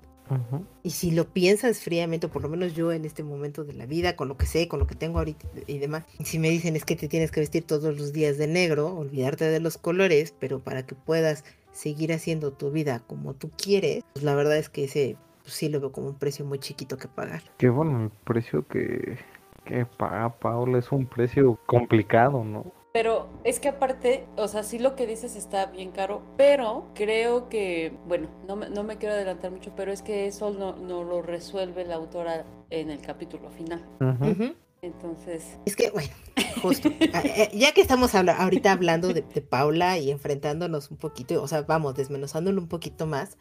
Y 0.83 0.91
si 0.91 1.11
lo 1.11 1.33
piensas 1.33 1.79
fríamente, 1.79 2.27
o 2.27 2.29
por 2.29 2.43
lo 2.43 2.49
menos 2.49 2.75
yo 2.75 2.91
en 2.91 3.05
este 3.05 3.23
momento 3.23 3.63
de 3.63 3.73
la 3.73 3.85
vida, 3.85 4.15
con 4.15 4.27
lo 4.27 4.37
que 4.37 4.45
sé, 4.45 4.67
con 4.67 4.79
lo 4.79 4.85
que 4.85 4.95
tengo 4.95 5.17
ahorita 5.17 5.47
y 5.65 5.79
demás, 5.79 6.03
si 6.23 6.37
me 6.37 6.49
dicen 6.49 6.75
es 6.75 6.85
que 6.85 6.95
te 6.95 7.07
tienes 7.07 7.31
que 7.31 7.39
vestir 7.39 7.63
todos 7.63 7.97
los 7.97 8.13
días 8.13 8.37
de 8.37 8.47
negro, 8.47 8.95
olvidarte 8.95 9.45
de 9.45 9.59
los 9.59 9.77
colores, 9.77 10.33
pero 10.39 10.59
para 10.59 10.85
que 10.85 10.93
puedas 10.93 11.43
seguir 11.71 12.13
haciendo 12.13 12.51
tu 12.51 12.71
vida 12.71 13.01
como 13.07 13.33
tú 13.33 13.51
quieres, 13.51 14.03
pues 14.13 14.23
la 14.23 14.35
verdad 14.35 14.57
es 14.57 14.69
que 14.69 14.85
ese 14.85 15.17
pues, 15.41 15.53
sí 15.53 15.69
lo 15.69 15.79
veo 15.79 15.91
como 15.91 16.07
un 16.07 16.15
precio 16.15 16.45
muy 16.45 16.59
chiquito 16.59 16.97
que 16.97 17.07
pagar. 17.07 17.41
Que 17.57 17.69
bueno, 17.69 18.03
el 18.03 18.09
precio 18.23 18.67
que, 18.67 19.17
que 19.65 19.85
paga 19.85 20.37
Paula 20.39 20.79
es 20.79 20.91
un 20.91 21.05
precio 21.05 21.57
complicado, 21.65 22.43
¿no? 22.43 22.71
Pero 22.91 23.29
es 23.43 23.59
que 23.59 23.69
aparte, 23.69 24.25
o 24.35 24.47
sea, 24.47 24.63
sí 24.63 24.79
lo 24.79 24.95
que 24.95 25.05
dices 25.05 25.35
está 25.35 25.67
bien 25.67 25.91
caro, 25.91 26.23
pero 26.37 26.87
creo 26.95 27.47
que, 27.47 27.93
bueno, 28.07 28.29
no 28.47 28.55
me, 28.55 28.69
no 28.69 28.83
me 28.83 28.97
quiero 28.97 29.13
adelantar 29.13 29.51
mucho, 29.51 29.73
pero 29.75 29.91
es 29.91 30.01
que 30.01 30.25
eso 30.25 30.49
no, 30.51 30.75
no 30.75 31.03
lo 31.03 31.21
resuelve 31.21 31.85
la 31.85 31.95
autora 31.95 32.45
en 32.71 32.89
el 32.89 32.99
capítulo 32.99 33.51
final. 33.51 33.85
Ujú. 33.99 34.55
Entonces, 34.81 35.43
Es 35.65 35.75
que, 35.75 35.89
bueno, 35.91 36.09
justo, 36.61 36.89
ah, 37.13 37.21
eh, 37.25 37.51
ya 37.53 37.73
que 37.73 37.81
estamos 37.81 38.15
habla- 38.15 38.37
ahorita 38.37 38.71
hablando 38.71 39.09
de, 39.09 39.21
de 39.21 39.41
Paula 39.41 39.97
y 39.97 40.09
enfrentándonos 40.11 40.89
un 40.91 40.97
poquito, 40.97 41.41
o 41.43 41.47
sea, 41.47 41.63
vamos, 41.63 41.95
desmenuzándolo 41.95 42.61
un 42.61 42.67
poquito 42.67 43.05
más, 43.05 43.37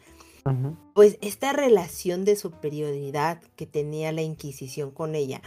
pues 0.95 1.19
esta 1.21 1.53
relación 1.53 2.25
de 2.25 2.35
superioridad 2.35 3.39
que 3.55 3.67
tenía 3.67 4.11
la 4.11 4.23
Inquisición 4.23 4.89
con 4.89 5.13
ella. 5.13 5.41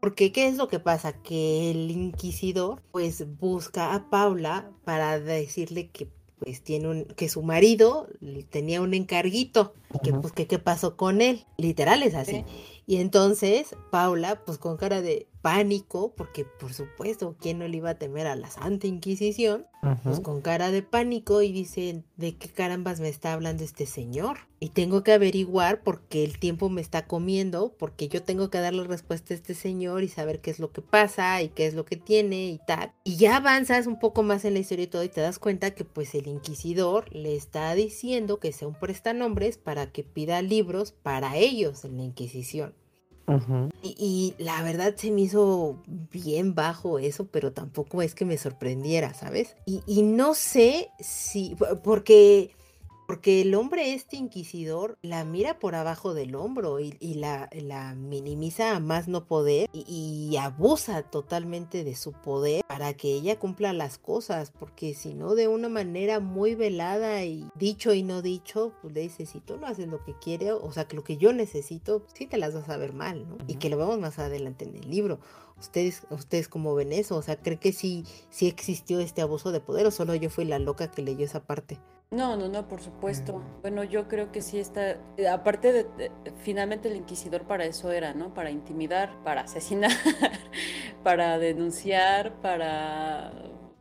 Porque 0.00 0.30
¿qué 0.32 0.46
es 0.46 0.56
lo 0.56 0.68
que 0.68 0.78
pasa? 0.78 1.14
Que 1.22 1.70
el 1.72 1.90
inquisidor 1.90 2.80
pues 2.92 3.26
busca 3.40 3.94
a 3.94 4.10
Paula 4.10 4.70
para 4.84 5.18
decirle 5.18 5.88
que 5.90 6.08
pues 6.38 6.62
tiene 6.62 6.88
un 6.88 7.04
que 7.04 7.28
su 7.28 7.42
marido 7.42 8.06
tenía 8.50 8.80
un 8.82 8.92
encarguito 8.94 9.72
y 9.94 9.98
que 10.00 10.12
pues 10.12 10.32
que 10.32 10.46
qué 10.46 10.58
pasó 10.60 10.96
con 10.96 11.20
él. 11.22 11.46
Literal 11.56 12.02
es 12.04 12.14
así. 12.14 12.32
Sí. 12.32 12.44
Y 12.86 12.96
entonces 12.98 13.74
Paula 13.90 14.44
pues 14.44 14.58
con 14.58 14.76
cara 14.76 15.00
de 15.00 15.26
pánico, 15.44 16.14
porque 16.16 16.46
por 16.46 16.72
supuesto, 16.72 17.36
¿quién 17.38 17.58
no 17.58 17.68
le 17.68 17.76
iba 17.76 17.90
a 17.90 17.98
temer 17.98 18.26
a 18.26 18.34
la 18.34 18.48
Santa 18.48 18.86
Inquisición? 18.86 19.66
pues 20.02 20.20
con 20.20 20.40
cara 20.40 20.70
de 20.70 20.80
pánico 20.80 21.42
y 21.42 21.52
dice, 21.52 22.04
¿de 22.16 22.34
qué 22.38 22.48
carambas 22.48 23.00
me 23.00 23.10
está 23.10 23.34
hablando 23.34 23.62
este 23.62 23.84
señor? 23.84 24.38
Y 24.58 24.70
tengo 24.70 25.02
que 25.02 25.12
averiguar 25.12 25.82
porque 25.82 26.24
el 26.24 26.38
tiempo 26.38 26.70
me 26.70 26.80
está 26.80 27.06
comiendo, 27.06 27.74
porque 27.78 28.08
yo 28.08 28.22
tengo 28.22 28.48
que 28.48 28.60
darle 28.60 28.84
respuesta 28.84 29.34
a 29.34 29.36
este 29.36 29.52
señor 29.52 30.02
y 30.02 30.08
saber 30.08 30.40
qué 30.40 30.50
es 30.50 30.58
lo 30.58 30.72
que 30.72 30.80
pasa 30.80 31.42
y 31.42 31.50
qué 31.50 31.66
es 31.66 31.74
lo 31.74 31.84
que 31.84 31.96
tiene 31.96 32.46
y 32.46 32.58
tal. 32.66 32.94
Y 33.04 33.16
ya 33.16 33.36
avanzas 33.36 33.86
un 33.86 33.98
poco 33.98 34.22
más 34.22 34.46
en 34.46 34.54
la 34.54 34.60
historia 34.60 34.84
y 34.84 34.88
todo 34.88 35.04
y 35.04 35.10
te 35.10 35.20
das 35.20 35.38
cuenta 35.38 35.72
que 35.72 35.84
pues 35.84 36.14
el 36.14 36.26
inquisidor 36.26 37.14
le 37.14 37.36
está 37.36 37.74
diciendo 37.74 38.40
que 38.40 38.52
sea 38.52 38.68
un 38.68 38.80
prestanombres 38.80 39.58
para 39.58 39.92
que 39.92 40.04
pida 40.04 40.40
libros 40.40 40.92
para 40.92 41.36
ellos 41.36 41.84
en 41.84 41.98
la 41.98 42.04
Inquisición. 42.04 42.72
Y, 43.82 44.34
la 44.38 44.62
verdad 44.62 44.94
se 44.96 45.10
me 45.10 45.22
hizo 45.22 45.82
bien 45.86 46.54
bajo 46.54 46.98
eso, 46.98 47.26
pero 47.26 47.52
tampoco 47.52 48.02
es 48.02 48.14
que 48.14 48.24
me 48.24 48.36
sorprendiera, 48.36 49.14
¿sabes? 49.14 49.56
Y 49.64 50.02
no 50.02 50.34
sé 50.34 50.90
si, 50.98 51.56
porque, 51.82 52.50
porque 53.06 53.42
el 53.42 53.54
hombre 53.54 53.94
este 53.94 54.16
inquisidor 54.16 54.98
la 55.02 55.24
mira 55.24 55.58
por 55.58 55.74
abajo 55.74 56.14
del 56.14 56.34
hombro 56.34 56.80
y, 56.80 56.96
y 57.00 57.14
la, 57.14 57.48
la 57.52 57.94
minimiza 57.94 58.76
a 58.76 58.80
más 58.80 59.08
no 59.08 59.26
poder 59.26 59.68
y, 59.72 60.28
y 60.30 60.36
abusa 60.36 61.02
totalmente 61.02 61.84
de 61.84 61.94
su 61.94 62.12
poder 62.12 62.64
para 62.66 62.94
que 62.94 63.14
ella 63.14 63.38
cumpla 63.38 63.72
las 63.72 63.98
cosas, 63.98 64.50
porque 64.50 64.94
si 64.94 65.14
no 65.14 65.34
de 65.34 65.48
una 65.48 65.68
manera 65.68 66.20
muy 66.20 66.54
velada 66.54 67.24
y 67.24 67.48
dicho 67.54 67.94
y 67.94 68.02
no 68.02 68.22
dicho, 68.22 68.72
pues 68.82 68.94
le 68.94 69.02
dice, 69.02 69.26
si 69.26 69.40
tú 69.40 69.56
no 69.56 69.66
haces 69.66 69.88
lo 69.88 70.02
que 70.04 70.14
quiere, 70.18 70.52
o 70.52 70.72
sea, 70.72 70.86
que 70.86 70.96
lo 70.96 71.04
que 71.04 71.16
yo 71.16 71.32
necesito, 71.32 72.04
sí 72.14 72.26
te 72.26 72.38
las 72.38 72.54
vas 72.54 72.68
a 72.68 72.76
ver 72.76 72.92
mal, 72.92 73.28
¿no? 73.28 73.36
Y 73.46 73.56
que 73.56 73.70
lo 73.70 73.76
vemos 73.76 73.98
más 73.98 74.18
adelante 74.18 74.64
en 74.64 74.76
el 74.76 74.90
libro. 74.90 75.20
¿Ustedes, 75.58 76.06
ustedes 76.10 76.48
cómo 76.48 76.74
ven 76.74 76.92
eso? 76.92 77.16
O 77.16 77.22
sea, 77.22 77.36
¿creen 77.36 77.58
que 77.58 77.72
sí, 77.72 78.04
sí 78.30 78.46
existió 78.48 79.00
este 79.00 79.22
abuso 79.22 79.52
de 79.52 79.60
poder 79.60 79.86
o 79.86 79.90
solo 79.90 80.14
yo 80.14 80.30
fui 80.30 80.44
la 80.44 80.58
loca 80.58 80.90
que 80.90 81.02
leyó 81.02 81.24
esa 81.24 81.44
parte? 81.44 81.80
no, 82.10 82.36
no, 82.36 82.48
no, 82.48 82.68
por 82.68 82.80
supuesto. 82.80 83.42
Bueno, 83.62 83.82
yo 83.82 84.06
creo 84.08 84.30
que 84.30 84.40
sí 84.40 84.58
está, 84.60 84.98
eh, 85.16 85.26
aparte 85.28 85.72
de, 85.72 85.84
de- 85.84 86.12
finalmente 86.36 86.88
el 86.88 86.96
inquisidor 86.96 87.42
para 87.46 87.64
eso 87.64 87.90
era, 87.90 88.14
¿no? 88.14 88.32
Para 88.34 88.50
intimidar, 88.50 89.20
para 89.24 89.42
asesinar, 89.42 89.90
para 91.02 91.38
denunciar, 91.38 92.40
para... 92.40 93.32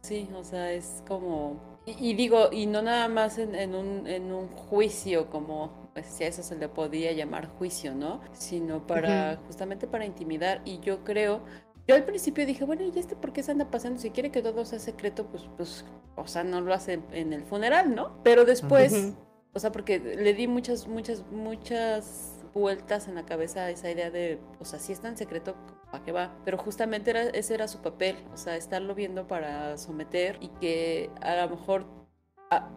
Sí, 0.02 0.30
o 0.36 0.44
sea, 0.44 0.72
es 0.72 1.04
como... 1.08 1.62
Y, 1.86 2.12
y 2.12 2.14
digo, 2.16 2.50
y 2.52 2.66
no 2.66 2.82
nada 2.82 3.08
más 3.08 3.38
en, 3.38 3.56
en 3.56 3.76
un, 3.76 4.08
en 4.08 4.32
un 4.32 4.48
juicio 4.48 5.30
como, 5.30 5.83
pues 5.94 6.08
si 6.08 6.24
a 6.24 6.28
eso 6.28 6.44
se 6.44 6.56
le 6.56 6.68
podía 6.68 7.12
llamar 7.12 7.48
juicio, 7.48 7.94
¿no? 7.94 8.22
Sino 8.34 8.86
para, 8.86 9.38
justamente 9.48 9.88
para 9.88 10.06
intimidar. 10.06 10.62
Y 10.66 10.80
yo 10.80 11.04
creo, 11.04 11.42
yo 11.88 11.96
al 11.96 12.04
principio 12.04 12.46
dije, 12.46 12.66
bueno, 12.66 12.84
¿y 12.84 12.98
este 12.98 13.16
por 13.16 13.34
qué 13.34 13.44
se 13.44 13.52
anda 13.52 13.70
pasando? 13.70 14.00
Si 14.00 14.10
quiere 14.10 14.32
que 14.32 14.42
todo 14.42 14.66
sea 14.66 14.80
secreto, 14.80 15.28
pues, 15.28 15.44
pues, 15.58 15.86
o 16.16 16.28
sea, 16.28 16.44
no 16.44 16.62
lo 16.62 16.74
hace 16.74 17.00
en 17.12 17.34
el 17.34 17.44
funeral, 17.44 17.94
¿no? 17.94 18.18
Pero 18.24 18.46
después, 18.46 19.14
o 19.54 19.60
sea, 19.60 19.72
porque 19.72 20.00
le 20.00 20.34
di 20.34 20.48
muchas, 20.48 20.88
muchas, 20.88 21.24
muchas 21.32 22.40
vueltas 22.54 23.08
en 23.08 23.16
la 23.16 23.26
cabeza 23.26 23.62
a 23.66 23.70
esa 23.70 23.90
idea 23.92 24.12
de, 24.12 24.40
o 24.60 24.66
sea, 24.66 24.80
si 24.80 24.94
está 24.94 25.10
en 25.10 25.18
secreto, 25.18 25.56
¿para 25.92 26.04
qué 26.04 26.12
va? 26.12 26.36
Pero 26.46 26.58
justamente 26.58 27.12
era, 27.12 27.24
ese 27.24 27.54
era 27.54 27.68
su 27.68 27.80
papel, 27.80 28.16
o 28.34 28.38
sea, 28.38 28.56
estarlo 28.56 28.96
viendo 28.96 29.28
para 29.28 29.78
someter 29.78 30.38
y 30.40 30.48
que 30.60 31.10
a 31.22 31.36
lo 31.36 31.50
mejor 31.50 31.86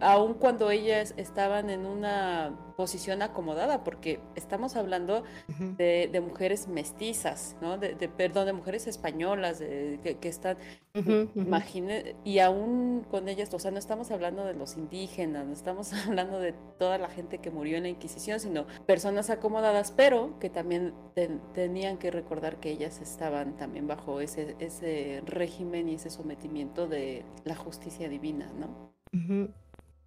aun 0.01 0.35
cuando 0.35 0.71
ellas 0.71 1.15
estaban 1.17 1.71
en 1.71 1.87
una 1.87 2.55
posición 2.77 3.23
acomodada, 3.23 3.83
porque 3.85 4.21
estamos 4.35 4.77
hablando 4.77 5.25
de, 5.79 6.23
mujeres 6.23 6.69
mestizas, 6.69 7.57
¿no? 7.61 7.79
De, 7.79 7.95
perdón, 8.09 8.47
de 8.47 8.53
mujeres 8.53 8.87
españolas 8.87 9.59
que, 9.59 10.19
están, 10.23 10.59
imagine, 11.35 12.17
y 12.23 12.39
aún 12.41 13.07
con 13.11 13.29
ellas, 13.29 13.53
o 13.53 13.59
sea, 13.59 13.71
no 13.71 13.79
estamos 13.79 14.11
hablando 14.11 14.45
de 14.45 14.55
los 14.55 14.77
indígenas, 14.77 15.47
no 15.47 15.53
estamos 15.53 15.93
hablando 16.07 16.39
de 16.39 16.53
toda 16.79 16.99
la 16.99 17.09
gente 17.09 17.39
que 17.39 17.51
murió 17.51 17.79
en 17.79 17.85
la 17.85 17.89
Inquisición, 17.89 18.41
sino 18.41 18.67
personas 18.87 19.31
acomodadas, 19.31 19.93
pero 19.93 20.39
que 20.39 20.51
también 20.51 20.93
tenían 21.55 21.97
que 21.97 22.11
recordar 22.11 22.61
que 22.61 22.71
ellas 22.71 23.01
estaban 23.01 23.57
también 23.57 23.87
bajo 23.87 24.21
ese, 24.21 24.55
ese 24.59 25.23
régimen 25.25 25.89
y 25.89 25.95
ese 25.95 26.11
sometimiento 26.11 26.87
de 26.87 27.25
la 27.45 27.57
justicia 27.57 28.09
divina, 28.09 28.53
¿no? 28.59 28.95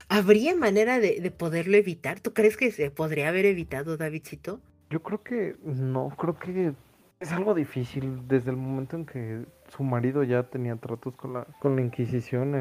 ¿Habría 0.09 0.55
manera 0.55 0.99
de, 0.99 1.31
poderlo 1.31 1.77
evitar? 1.77 2.19
¿Tú 2.19 2.33
crees 2.33 2.57
que 2.57 2.71
se 2.71 2.89
podría 2.89 3.29
haber 3.29 3.45
evitado, 3.45 3.95
Davidcito? 3.95 4.59
Yo 4.89 5.03
creo 5.03 5.21
que 5.21 5.55
no, 5.63 6.09
creo 6.17 6.39
que 6.39 6.73
es 7.19 7.31
algo 7.31 7.53
difícil 7.53 8.27
desde 8.27 8.49
el 8.49 8.57
momento 8.57 8.95
en 8.95 9.05
que 9.05 9.45
su 9.67 9.83
marido 9.83 10.23
ya 10.23 10.43
tenía 10.43 10.75
tratos 10.77 11.15
con 11.15 11.33
la, 11.33 11.45
con 11.59 11.75
la 11.75 11.83
Inquisición, 11.83 12.55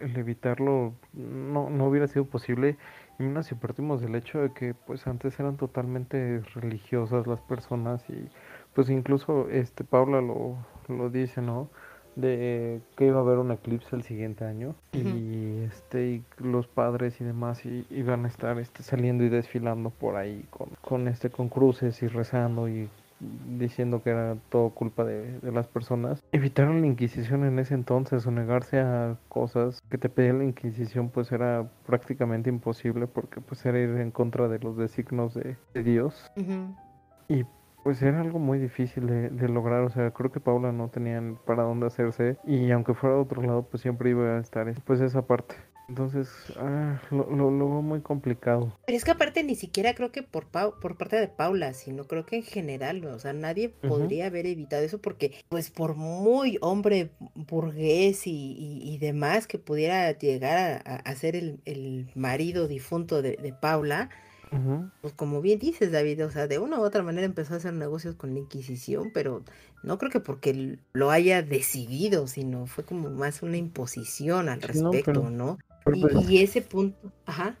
el, 0.00 0.16
evitarlo 0.16 0.94
no, 1.12 1.68
no 1.68 1.86
hubiera 1.86 2.06
sido 2.08 2.24
posible. 2.24 2.78
Y 3.18 3.24
menos 3.24 3.46
si 3.46 3.54
partimos 3.54 4.00
del 4.00 4.14
hecho 4.14 4.38
de 4.40 4.54
que 4.54 4.72
pues 4.72 5.06
antes 5.06 5.38
eran 5.38 5.58
totalmente 5.58 6.40
religiosas 6.54 7.26
las 7.26 7.40
personas 7.42 8.02
y 8.08 8.28
pues 8.72 8.88
incluso 8.88 9.50
este 9.50 9.84
Paula 9.84 10.22
lo, 10.22 10.56
lo 10.88 11.10
dice, 11.10 11.42
¿no? 11.42 11.68
De 12.16 12.80
que 12.96 13.06
iba 13.06 13.18
a 13.18 13.22
haber 13.22 13.38
un 13.38 13.50
eclipse 13.50 13.94
el 13.94 14.02
siguiente 14.02 14.44
año. 14.44 14.74
Y 14.92 15.64
este 15.64 16.06
y 16.06 16.24
los 16.38 16.66
padres 16.66 17.20
y 17.20 17.24
demás 17.24 17.62
iban 17.64 18.24
a 18.24 18.28
estar 18.28 18.58
este 18.58 18.82
saliendo 18.82 19.24
y 19.24 19.28
desfilando 19.28 19.90
por 19.90 20.16
ahí 20.16 20.44
con, 20.50 20.68
con 20.80 21.08
este 21.08 21.30
con 21.30 21.48
cruces 21.48 22.02
y 22.02 22.08
rezando 22.08 22.68
y 22.68 22.88
diciendo 23.58 24.02
que 24.02 24.10
era 24.10 24.36
todo 24.48 24.70
culpa 24.70 25.04
de, 25.04 25.40
las 25.52 25.66
personas. 25.68 26.22
Evitaron 26.32 26.80
la 26.80 26.86
inquisición 26.86 27.44
en 27.44 27.58
ese 27.58 27.74
entonces 27.74 28.26
o 28.26 28.30
negarse 28.30 28.80
a 28.80 29.16
cosas. 29.28 29.80
Que 29.88 29.98
te 29.98 30.08
pedía 30.08 30.32
la 30.32 30.44
inquisición 30.44 31.10
pues 31.10 31.32
era 31.32 31.68
prácticamente 31.86 32.50
imposible 32.50 33.06
porque 33.06 33.40
pues 33.40 33.64
era 33.64 33.78
ir 33.78 33.90
en 33.90 34.10
contra 34.10 34.48
de 34.48 34.58
los 34.58 34.76
designos 34.76 35.34
de, 35.34 35.56
Dios. 35.74 36.30
Y 37.28 37.44
pues 37.84 38.02
era 38.02 38.22
algo 38.22 38.38
muy 38.38 38.58
difícil 38.58 39.06
de, 39.06 39.48
lograr, 39.48 39.82
o 39.82 39.90
sea, 39.90 40.10
creo 40.10 40.32
que 40.32 40.40
Paula 40.40 40.72
no 40.72 40.88
tenían 40.88 41.38
para 41.44 41.62
dónde 41.62 41.86
hacerse 41.86 42.38
y 42.44 42.70
aunque 42.70 42.94
fuera 42.94 43.16
de 43.16 43.22
otro 43.22 43.42
lado, 43.42 43.68
pues 43.70 43.82
siempre 43.82 44.10
iba 44.10 44.38
a 44.38 44.40
estar 44.40 44.72
pues 44.84 45.00
esa 45.00 45.26
parte. 45.26 45.54
Entonces, 45.86 46.30
ah, 46.56 46.98
lo, 47.10 47.30
lo, 47.30 47.50
veo 47.50 47.82
muy 47.82 48.00
complicado. 48.00 48.72
Pero 48.86 48.96
es 48.96 49.04
que 49.04 49.10
aparte 49.10 49.44
ni 49.44 49.54
siquiera 49.54 49.94
creo 49.94 50.12
que 50.12 50.22
por, 50.22 50.46
por 50.46 50.96
parte 50.96 51.16
de 51.16 51.28
Paula, 51.28 51.74
sino 51.74 52.04
creo 52.04 52.24
que 52.24 52.36
en 52.36 52.42
general, 52.42 53.04
o 53.04 53.18
sea, 53.18 53.34
nadie 53.34 53.68
podría 53.68 54.28
haber 54.28 54.46
evitado 54.46 54.82
eso 54.82 55.02
porque, 55.02 55.34
pues 55.50 55.70
por 55.70 55.94
muy 55.94 56.56
hombre 56.62 57.10
burgués 57.34 58.22
y, 58.24 58.96
demás 58.98 59.46
que 59.46 59.58
pudiera 59.58 60.10
llegar 60.12 60.82
a, 60.86 61.14
ser 61.16 61.36
el, 61.36 62.10
marido 62.14 62.66
difunto 62.66 63.20
de 63.20 63.54
Paula, 63.60 64.08
pues 65.00 65.14
como 65.14 65.40
bien 65.40 65.58
dices, 65.58 65.92
David, 65.92 66.24
o 66.24 66.30
sea, 66.30 66.46
de 66.46 66.58
una 66.58 66.78
u 66.78 66.82
otra 66.82 67.02
manera 67.02 67.24
empezó 67.26 67.54
a 67.54 67.56
hacer 67.58 67.72
negocios 67.74 68.14
con 68.14 68.34
la 68.34 68.40
Inquisición, 68.40 69.10
pero 69.12 69.42
no 69.82 69.98
creo 69.98 70.10
que 70.10 70.20
porque 70.20 70.78
lo 70.92 71.10
haya 71.10 71.42
decidido, 71.42 72.26
sino 72.26 72.66
fue 72.66 72.84
como 72.84 73.10
más 73.10 73.42
una 73.42 73.56
imposición 73.56 74.48
al 74.48 74.62
respecto, 74.62 75.30
¿no? 75.30 75.58
Pues 75.84 75.98
y, 76.28 76.42
ese 76.42 76.62
punto, 76.62 77.12
ajá. 77.26 77.56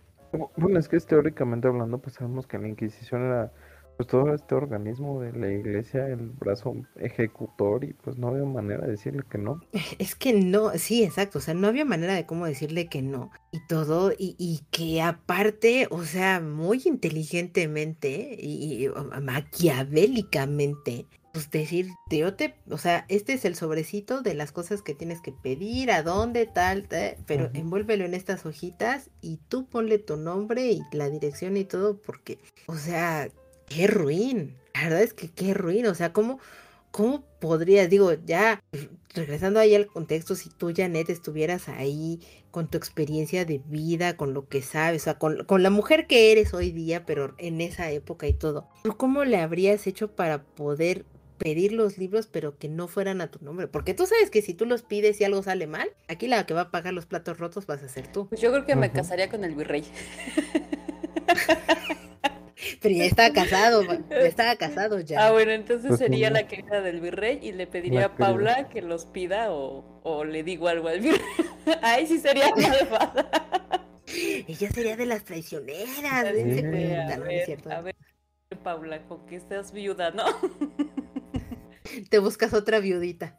Bueno, 0.56 0.78
es 0.78 0.88
que 0.88 0.98
teóricamente 0.98 1.68
hablando, 1.68 1.98
pues 1.98 2.16
sabemos 2.16 2.46
que 2.46 2.58
la 2.58 2.68
Inquisición 2.68 3.22
era 3.22 3.52
pues 3.96 4.08
todo 4.08 4.34
este 4.34 4.54
organismo 4.54 5.20
de 5.20 5.32
la 5.32 5.52
iglesia, 5.52 6.08
el 6.08 6.30
brazo 6.30 6.74
ejecutor, 6.96 7.84
y 7.84 7.92
pues 7.92 8.18
no 8.18 8.28
había 8.28 8.44
manera 8.44 8.84
de 8.84 8.92
decirle 8.92 9.22
que 9.30 9.38
no. 9.38 9.60
Es 9.98 10.14
que 10.14 10.32
no, 10.32 10.70
sí, 10.76 11.04
exacto, 11.04 11.38
o 11.38 11.42
sea, 11.42 11.54
no 11.54 11.68
había 11.68 11.84
manera 11.84 12.14
de 12.14 12.26
cómo 12.26 12.46
decirle 12.46 12.88
que 12.88 13.02
no. 13.02 13.30
Y 13.52 13.60
todo, 13.66 14.12
y, 14.12 14.34
y 14.38 14.60
que 14.70 15.00
aparte, 15.02 15.86
o 15.90 16.02
sea, 16.02 16.40
muy 16.40 16.82
inteligentemente 16.84 18.36
y, 18.40 18.88
maquiavélicamente, 19.22 21.06
pues 21.32 21.50
decir, 21.50 21.88
yo 22.10 22.34
te, 22.34 22.54
o 22.70 22.78
sea, 22.78 23.06
este 23.08 23.32
es 23.32 23.44
el 23.44 23.56
sobrecito 23.56 24.22
de 24.22 24.34
las 24.34 24.52
cosas 24.52 24.82
que 24.82 24.94
tienes 24.94 25.20
que 25.20 25.32
pedir, 25.32 25.90
a 25.90 26.04
dónde, 26.04 26.46
tal, 26.46 26.88
pero 27.26 27.50
envuélvelo 27.54 28.04
en 28.04 28.14
estas 28.14 28.46
hojitas 28.46 29.10
y 29.20 29.38
tú 29.48 29.66
ponle 29.66 29.98
tu 29.98 30.16
nombre 30.16 30.70
y 30.70 30.82
la 30.92 31.10
dirección 31.10 31.56
y 31.56 31.64
todo, 31.64 32.00
porque, 32.00 32.38
o 32.66 32.76
sea, 32.76 33.28
qué 33.74 33.86
ruin. 33.86 34.56
La 34.74 34.84
verdad 34.84 35.02
es 35.02 35.14
que 35.14 35.30
qué 35.30 35.54
ruin. 35.54 35.86
O 35.86 35.94
sea, 35.94 36.12
¿cómo, 36.12 36.38
cómo 36.90 37.24
podrías, 37.40 37.90
digo, 37.90 38.12
ya 38.24 38.62
regresando 39.14 39.60
ahí 39.60 39.74
al 39.74 39.86
contexto, 39.86 40.34
si 40.34 40.50
tú, 40.50 40.72
Janet, 40.74 41.10
estuvieras 41.10 41.68
ahí 41.68 42.20
con 42.50 42.68
tu 42.68 42.78
experiencia 42.78 43.44
de 43.44 43.60
vida, 43.66 44.16
con 44.16 44.32
lo 44.32 44.48
que 44.48 44.62
sabes, 44.62 45.02
o 45.02 45.04
sea, 45.04 45.18
con, 45.18 45.44
con 45.44 45.62
la 45.62 45.70
mujer 45.70 46.06
que 46.06 46.30
eres 46.30 46.54
hoy 46.54 46.70
día, 46.70 47.04
pero 47.04 47.34
en 47.38 47.60
esa 47.60 47.90
época 47.90 48.28
y 48.28 48.32
todo, 48.32 48.68
cómo 48.96 49.24
le 49.24 49.38
habrías 49.38 49.88
hecho 49.88 50.12
para 50.12 50.44
poder 50.44 51.04
pedir 51.38 51.72
los 51.72 51.98
libros, 51.98 52.28
pero 52.28 52.56
que 52.58 52.68
no 52.68 52.86
fueran 52.86 53.20
a 53.20 53.28
tu 53.28 53.44
nombre. 53.44 53.66
Porque 53.66 53.92
tú 53.92 54.06
sabes 54.06 54.30
que 54.30 54.40
si 54.40 54.54
tú 54.54 54.66
los 54.66 54.82
pides 54.82 55.20
y 55.20 55.24
algo 55.24 55.42
sale 55.42 55.66
mal, 55.66 55.90
aquí 56.06 56.28
la 56.28 56.46
que 56.46 56.54
va 56.54 56.62
a 56.62 56.70
pagar 56.70 56.94
los 56.94 57.06
platos 57.06 57.38
rotos 57.38 57.66
vas 57.66 57.82
a 57.82 57.88
ser 57.88 58.06
tú. 58.06 58.28
Pues 58.28 58.40
yo 58.40 58.52
creo 58.52 58.64
que 58.64 58.76
me 58.76 58.92
casaría 58.92 59.28
con 59.28 59.42
el 59.42 59.56
virrey. 59.56 59.84
Pero 62.80 62.94
ya 62.94 63.04
estaba 63.04 63.32
casado, 63.32 63.82
ya 63.82 64.16
estaba 64.26 64.56
casado 64.56 65.00
ya. 65.00 65.26
Ah, 65.26 65.32
bueno, 65.32 65.52
entonces 65.52 65.88
pues 65.88 66.00
sería 66.00 66.30
la 66.30 66.46
querida 66.46 66.80
del 66.80 67.00
virrey 67.00 67.38
y 67.42 67.52
le 67.52 67.66
pediría 67.66 68.06
a 68.06 68.16
Paula 68.16 68.68
que 68.68 68.82
los 68.82 69.06
pida 69.06 69.50
o, 69.50 70.24
le 70.24 70.42
digo 70.42 70.68
algo 70.68 70.88
al 70.88 71.00
virrey. 71.00 71.20
Ahí 71.82 72.06
sí 72.06 72.18
sería 72.18 72.50
malvada. 72.56 73.28
Ella 74.06 74.70
sería 74.70 74.96
de 74.96 75.06
las 75.06 75.24
traicioneras. 75.24 76.14
a, 77.70 77.80
ver, 77.80 77.94
Paula, 78.62 79.02
con 79.06 79.26
que 79.26 79.36
estás 79.36 79.72
viuda, 79.72 80.10
¿no? 80.10 80.24
Te 82.10 82.18
buscas 82.18 82.54
otra 82.54 82.78
viudita. 82.80 83.38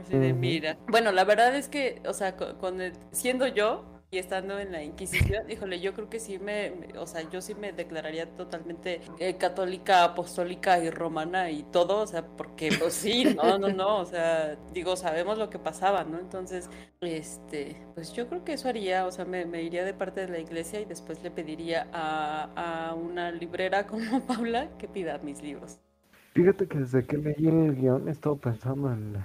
Así 0.00 0.16
de, 0.16 0.32
mira. 0.32 0.78
Bueno, 0.88 1.12
la 1.12 1.24
verdad 1.24 1.54
es 1.54 1.68
que, 1.68 2.00
o 2.06 2.14
sea, 2.14 2.36
con, 2.36 2.78
siendo 3.12 3.46
yo, 3.46 3.95
estando 4.18 4.58
en 4.58 4.72
la 4.72 4.82
Inquisición, 4.82 5.50
híjole, 5.50 5.80
yo 5.80 5.94
creo 5.94 6.08
que 6.08 6.20
sí 6.20 6.38
me, 6.38 6.72
o 6.98 7.06
sea, 7.06 7.28
yo 7.30 7.40
sí 7.40 7.54
me 7.54 7.72
declararía 7.72 8.26
totalmente 8.36 9.00
eh, 9.18 9.36
católica, 9.36 10.04
apostólica 10.04 10.82
y 10.82 10.90
romana 10.90 11.50
y 11.50 11.62
todo, 11.64 12.02
o 12.02 12.06
sea, 12.06 12.26
porque 12.26 12.70
pues 12.78 12.94
sí, 12.94 13.24
no, 13.34 13.58
no, 13.58 13.68
no, 13.68 13.98
o 13.98 14.04
sea, 14.04 14.56
digo, 14.72 14.96
sabemos 14.96 15.38
lo 15.38 15.50
que 15.50 15.58
pasaba, 15.58 16.04
¿no? 16.04 16.18
Entonces, 16.18 16.70
este, 17.00 17.76
pues 17.94 18.12
yo 18.12 18.28
creo 18.28 18.44
que 18.44 18.54
eso 18.54 18.68
haría, 18.68 19.06
o 19.06 19.12
sea, 19.12 19.24
me, 19.24 19.62
iría 19.62 19.84
de 19.84 19.94
parte 19.94 20.22
de 20.22 20.28
la 20.28 20.38
iglesia 20.38 20.80
y 20.80 20.84
después 20.84 21.22
le 21.22 21.30
pediría 21.30 21.88
a, 21.92 22.88
a 22.90 22.94
una 22.94 23.30
librera 23.30 23.86
como 23.86 24.20
Paula 24.26 24.68
que 24.78 24.88
pida 24.88 25.18
mis 25.18 25.42
libros. 25.42 25.78
Fíjate 26.34 26.66
que 26.66 26.78
desde 26.78 27.06
que 27.06 27.16
leí 27.16 27.46
el 27.46 27.74
guion 27.74 28.08
he 28.08 28.10
estado 28.10 28.36
pensando 28.36 28.92
en, 28.92 29.16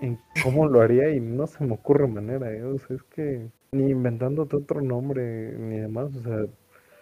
en 0.00 0.18
cómo 0.42 0.66
lo 0.66 0.80
haría 0.80 1.10
y 1.10 1.20
no 1.20 1.46
se 1.46 1.64
me 1.64 1.74
ocurre 1.74 2.06
manera, 2.06 2.52
¿eh? 2.52 2.62
o 2.64 2.78
sea, 2.78 2.96
es 2.96 3.02
que 3.04 3.48
ni 3.76 3.90
inventándote 3.90 4.56
otro 4.56 4.80
nombre 4.80 5.56
ni 5.58 5.78
demás, 5.78 6.14
o 6.16 6.22
sea, 6.22 6.46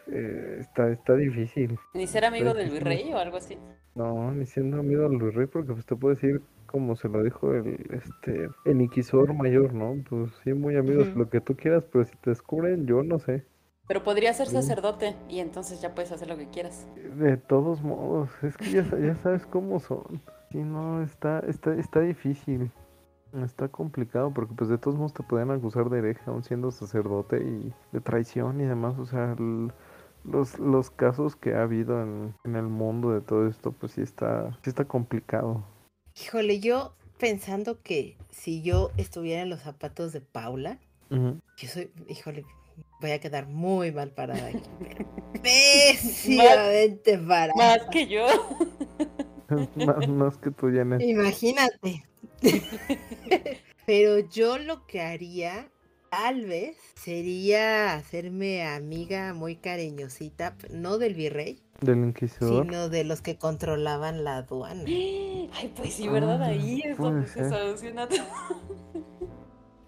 eh, 0.08 0.56
está, 0.60 0.90
está 0.90 1.14
difícil. 1.14 1.78
¿Ni 1.94 2.06
ser 2.06 2.24
amigo 2.24 2.54
del 2.54 2.70
virrey 2.70 3.12
o 3.12 3.18
algo 3.18 3.36
así? 3.36 3.56
No, 3.94 4.32
ni 4.32 4.46
siendo 4.46 4.78
amigo 4.78 5.08
del 5.08 5.18
virrey, 5.18 5.46
porque 5.46 5.72
pues 5.72 5.86
te 5.86 5.96
puedo 5.96 6.14
decir, 6.14 6.42
como 6.66 6.96
se 6.96 7.08
lo 7.08 7.22
dijo 7.22 7.54
el, 7.54 7.78
este, 7.90 8.48
el 8.64 8.80
inquisidor 8.80 9.32
mayor, 9.32 9.72
¿no? 9.72 9.94
Pues 10.08 10.32
sí, 10.42 10.52
muy 10.52 10.76
amigos, 10.76 11.14
lo 11.14 11.30
que 11.30 11.40
tú 11.40 11.56
quieras, 11.56 11.84
pero 11.90 12.04
si 12.04 12.16
te 12.16 12.30
descubren, 12.30 12.86
yo 12.86 13.02
no 13.02 13.18
sé. 13.18 13.44
Pero 13.86 14.02
podría 14.02 14.32
ser 14.32 14.46
sacerdote 14.46 15.14
y 15.28 15.40
entonces 15.40 15.80
ya 15.80 15.94
puedes 15.94 16.10
hacer 16.10 16.28
lo 16.28 16.38
que 16.38 16.48
quieras. 16.48 16.86
De 17.16 17.36
todos 17.36 17.82
modos, 17.82 18.30
es 18.42 18.56
que 18.56 18.70
ya, 18.70 18.82
ya 18.98 19.14
sabes 19.16 19.46
cómo 19.46 19.78
son. 19.78 20.22
Sí, 20.50 20.58
no, 20.58 21.02
está, 21.02 21.40
está, 21.40 21.74
está 21.74 22.00
difícil. 22.00 22.70
Está 23.42 23.68
complicado 23.68 24.32
porque 24.32 24.54
pues 24.54 24.70
de 24.70 24.78
todos 24.78 24.96
modos 24.96 25.14
te 25.14 25.22
pueden 25.22 25.50
acusar 25.50 25.90
de 25.90 25.98
hereje 25.98 26.22
aún 26.26 26.44
siendo 26.44 26.70
sacerdote 26.70 27.42
y 27.42 27.72
de 27.92 28.00
traición 28.00 28.60
y 28.60 28.64
demás. 28.64 28.98
O 28.98 29.06
sea, 29.06 29.34
los, 30.24 30.58
los 30.58 30.90
casos 30.90 31.34
que 31.34 31.54
ha 31.54 31.62
habido 31.62 32.00
en, 32.02 32.34
el 32.44 32.62
mundo 32.62 33.10
de 33.10 33.20
todo 33.20 33.48
esto 33.48 33.72
pues 33.72 33.92
sí 33.92 34.02
está, 34.02 34.56
sí 34.62 34.70
está 34.70 34.84
complicado. 34.84 35.64
Híjole, 36.20 36.60
yo 36.60 36.94
pensando 37.18 37.80
que 37.82 38.16
si 38.30 38.62
yo 38.62 38.90
estuviera 38.96 39.42
en 39.42 39.50
los 39.50 39.60
zapatos 39.60 40.12
de 40.12 40.20
Paula, 40.20 40.78
yo 41.10 41.68
soy, 41.68 41.90
híjole, 42.08 42.44
voy 43.00 43.12
a 43.12 43.20
quedar 43.20 43.46
muy 43.46 43.92
mal 43.92 44.10
parada 44.10 44.48
aquí. 44.48 44.62
Pésimamente 45.42 47.18
parada. 47.18 47.52
Más 47.56 47.86
que 47.90 48.06
yo. 48.06 48.26
más, 49.86 50.08
más 50.08 50.36
que 50.38 50.50
tú, 50.50 50.70
Janet. 50.72 51.00
Imagínate. 51.02 52.04
Pero 53.86 54.18
yo 54.20 54.58
lo 54.58 54.86
que 54.86 55.00
haría, 55.02 55.68
tal 56.10 56.46
vez 56.46 56.76
sería 56.94 57.94
hacerme 57.94 58.66
amiga 58.66 59.34
muy 59.34 59.56
cariñosita, 59.56 60.56
no 60.70 60.98
del 60.98 61.14
virrey, 61.14 61.60
Del 61.80 61.98
inquisidor. 61.98 62.64
sino 62.64 62.88
de 62.88 63.04
los 63.04 63.20
que 63.20 63.36
controlaban 63.36 64.24
la 64.24 64.38
aduana. 64.38 64.84
Ay, 64.86 65.72
pues 65.76 65.94
sí, 65.94 66.08
¿verdad? 66.08 66.42
Ah, 66.42 66.46
Ahí 66.46 66.80
es 66.84 66.96
donde 66.96 67.26
se 67.26 67.48
soluciona 67.48 68.08
todo. 68.08 68.24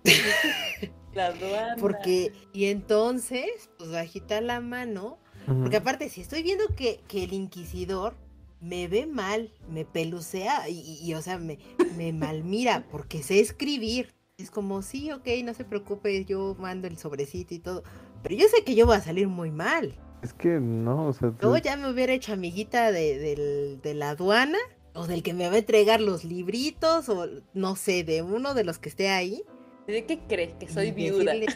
La 1.15 1.27
aduana. 1.29 1.77
Porque, 1.81 2.33
y 2.53 2.67
entonces, 2.67 3.71
pues 3.79 3.91
bajita 3.91 4.41
la 4.43 4.61
mano, 4.61 5.19
porque 5.47 5.77
aparte, 5.79 6.11
si 6.11 6.21
estoy 6.21 6.43
viendo 6.43 6.67
que, 6.77 7.01
que 7.09 7.25
el 7.25 7.33
inquisidor 7.33 8.15
me 8.61 8.89
ve 8.89 9.07
mal, 9.07 9.53
me 9.69 9.85
pelucea 9.85 10.69
y, 10.69 10.79
y- 10.81 10.99
y, 11.11 11.15
o 11.15 11.23
sea, 11.23 11.39
me, 11.39 11.59
me 11.97 12.13
malmira 12.13 12.87
porque 12.91 13.23
sé 13.23 13.41
escribir. 13.41 14.15
Es 14.39 14.51
como, 14.51 14.83
sí, 14.83 15.11
ok, 15.13 15.27
no 15.45 15.55
se 15.55 15.65
preocupe, 15.65 16.25
yo 16.27 16.57
mando 16.59 16.87
el 16.89 16.99
sobrecito 16.99 17.55
y 17.55 17.59
todo. 17.59 17.83
Pero 18.23 18.35
yo 18.37 18.47
sé 18.49 18.65
que 18.65 18.75
yo 18.75 18.85
voy 18.85 18.97
a 18.97 19.01
salir 19.01 19.29
muy 19.29 19.51
mal. 19.51 19.95
Es 20.23 20.33
que 20.35 20.61
no, 20.61 21.07
o 21.07 21.13
sea, 21.15 21.33
Yo 21.41 21.55
te- 21.55 21.63
ya 21.63 21.77
me 21.77 21.91
hubiera 21.91 22.13
hecho 22.13 22.33
amiguita 22.35 22.93
de, 22.93 23.19
del- 23.19 23.81
de 23.81 23.95
la 23.95 24.11
aduana 24.11 24.59
o 24.95 25.07
del 25.07 25.23
que 25.23 25.33
me 25.35 25.49
va 25.49 25.55
a 25.55 25.59
entregar 25.59 26.01
los 26.01 26.25
libritos 26.25 27.09
o 27.09 27.27
no 27.55 27.77
sé, 27.77 28.05
de 28.05 28.21
uno 28.23 28.53
de 28.55 28.65
los 28.65 28.79
que 28.79 28.89
esté 28.91 29.09
ahí. 29.09 29.43
¿De 29.87 30.05
qué 30.05 30.19
crees? 30.29 30.53
Que 30.55 30.69
soy 30.69 30.91
viuda. 30.91 31.33
decirle, 31.33 31.47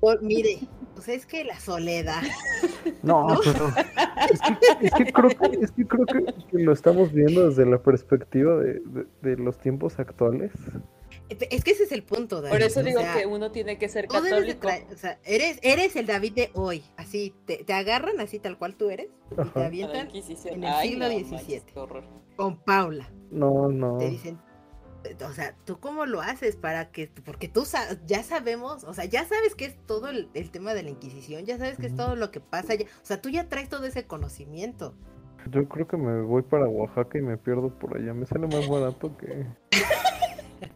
"O- 0.00 0.10
o- 0.10 0.18
mire, 0.22 0.60
pues 0.94 1.08
es 1.08 1.26
que 1.26 1.44
la 1.44 1.60
soledad. 1.60 2.22
No, 3.02 3.26
pero 3.44 3.68
es 4.32 4.40
que, 4.40 4.86
es 4.86 4.92
que 4.94 5.12
creo 5.12 5.28
que, 5.30 5.58
es 5.64 5.70
que 5.72 5.86
creo 5.86 6.06
que, 6.06 6.24
que 6.50 6.58
lo 6.58 6.72
estamos 6.72 7.12
viendo 7.12 7.48
desde 7.48 7.66
la 7.66 7.78
perspectiva 7.82 8.56
de, 8.56 8.80
de- 8.84 9.06
de 9.22 9.36
los 9.36 9.58
tiempos 9.58 9.98
actuales. 9.98 10.52
Es 11.28 11.64
que 11.64 11.72
ese 11.72 11.84
es 11.84 11.92
el 11.92 12.04
punto, 12.04 12.40
David. 12.40 12.52
Por 12.54 12.62
eso 12.62 12.80
o 12.80 12.82
digo 12.84 13.00
sea, 13.00 13.14
que 13.16 13.26
uno 13.26 13.50
tiene 13.50 13.78
que 13.78 13.88
ser 13.88 14.06
católico. 14.06 14.68
o 14.92 14.96
sea, 14.96 15.18
eres, 15.24 15.58
eres 15.62 15.96
el 15.96 16.06
David 16.06 16.32
de 16.34 16.50
hoy, 16.54 16.84
así, 16.96 17.34
te, 17.46 17.64
te 17.64 17.72
agarran 17.72 18.20
así 18.20 18.38
tal 18.38 18.56
cual 18.58 18.76
tú 18.76 18.90
eres 18.90 19.08
y 19.32 19.48
te 19.50 19.64
avientan 19.64 20.08
en 20.12 20.64
el 20.64 20.70
Ay, 20.70 20.88
siglo 20.90 21.08
no, 21.08 21.38
XVII. 21.38 21.62
con 22.36 22.58
Paula. 22.58 23.10
No, 23.32 23.68
no. 23.68 23.98
Te 23.98 24.08
dicen, 24.10 24.38
o 25.26 25.32
sea, 25.32 25.54
¿tú 25.64 25.78
cómo 25.78 26.06
lo 26.06 26.20
haces 26.20 26.56
para 26.56 26.90
que, 26.90 27.10
porque 27.24 27.48
tú 27.48 27.64
sa- 27.64 27.98
ya 28.06 28.22
sabemos, 28.22 28.84
o 28.84 28.94
sea, 28.94 29.04
ya 29.04 29.24
sabes 29.24 29.54
que 29.54 29.66
es 29.66 29.76
todo 29.86 30.08
el, 30.08 30.28
el 30.34 30.50
tema 30.50 30.74
de 30.74 30.82
la 30.82 30.90
Inquisición, 30.90 31.44
ya 31.44 31.58
sabes 31.58 31.78
que 31.78 31.86
es 31.86 31.96
todo 31.96 32.16
lo 32.16 32.30
que 32.30 32.40
pasa, 32.40 32.74
ya- 32.74 32.86
o 32.86 33.04
sea, 33.04 33.20
tú 33.20 33.28
ya 33.28 33.48
traes 33.48 33.68
todo 33.68 33.84
ese 33.86 34.06
conocimiento. 34.06 34.94
Yo 35.50 35.68
creo 35.68 35.86
que 35.86 35.96
me 35.96 36.22
voy 36.22 36.42
para 36.42 36.66
Oaxaca 36.68 37.18
y 37.18 37.22
me 37.22 37.36
pierdo 37.36 37.68
por 37.70 37.96
allá. 37.96 38.12
Me 38.12 38.26
sale 38.26 38.48
más 38.48 38.68
barato 38.68 39.16
que. 39.16 39.46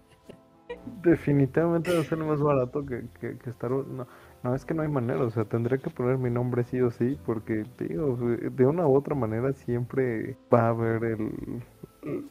Definitivamente 1.02 1.92
me 1.92 2.04
sale 2.04 2.24
más 2.24 2.40
barato 2.40 2.84
que, 2.86 3.04
que, 3.20 3.36
que 3.38 3.50
estar. 3.50 3.70
No, 3.70 4.06
no, 4.42 4.54
es 4.54 4.64
que 4.64 4.74
no 4.74 4.82
hay 4.82 4.88
manera. 4.88 5.22
O 5.24 5.30
sea, 5.30 5.44
tendré 5.44 5.78
que 5.80 5.90
poner 5.90 6.18
mi 6.18 6.30
nombre 6.30 6.64
sí 6.64 6.80
o 6.80 6.90
sí. 6.90 7.18
Porque, 7.26 7.64
digo, 7.78 8.16
de 8.16 8.66
una 8.66 8.86
u 8.86 8.96
otra 8.96 9.14
manera 9.14 9.52
siempre 9.52 10.36
va 10.52 10.66
a 10.66 10.68
haber 10.68 11.04
el. 11.04 11.62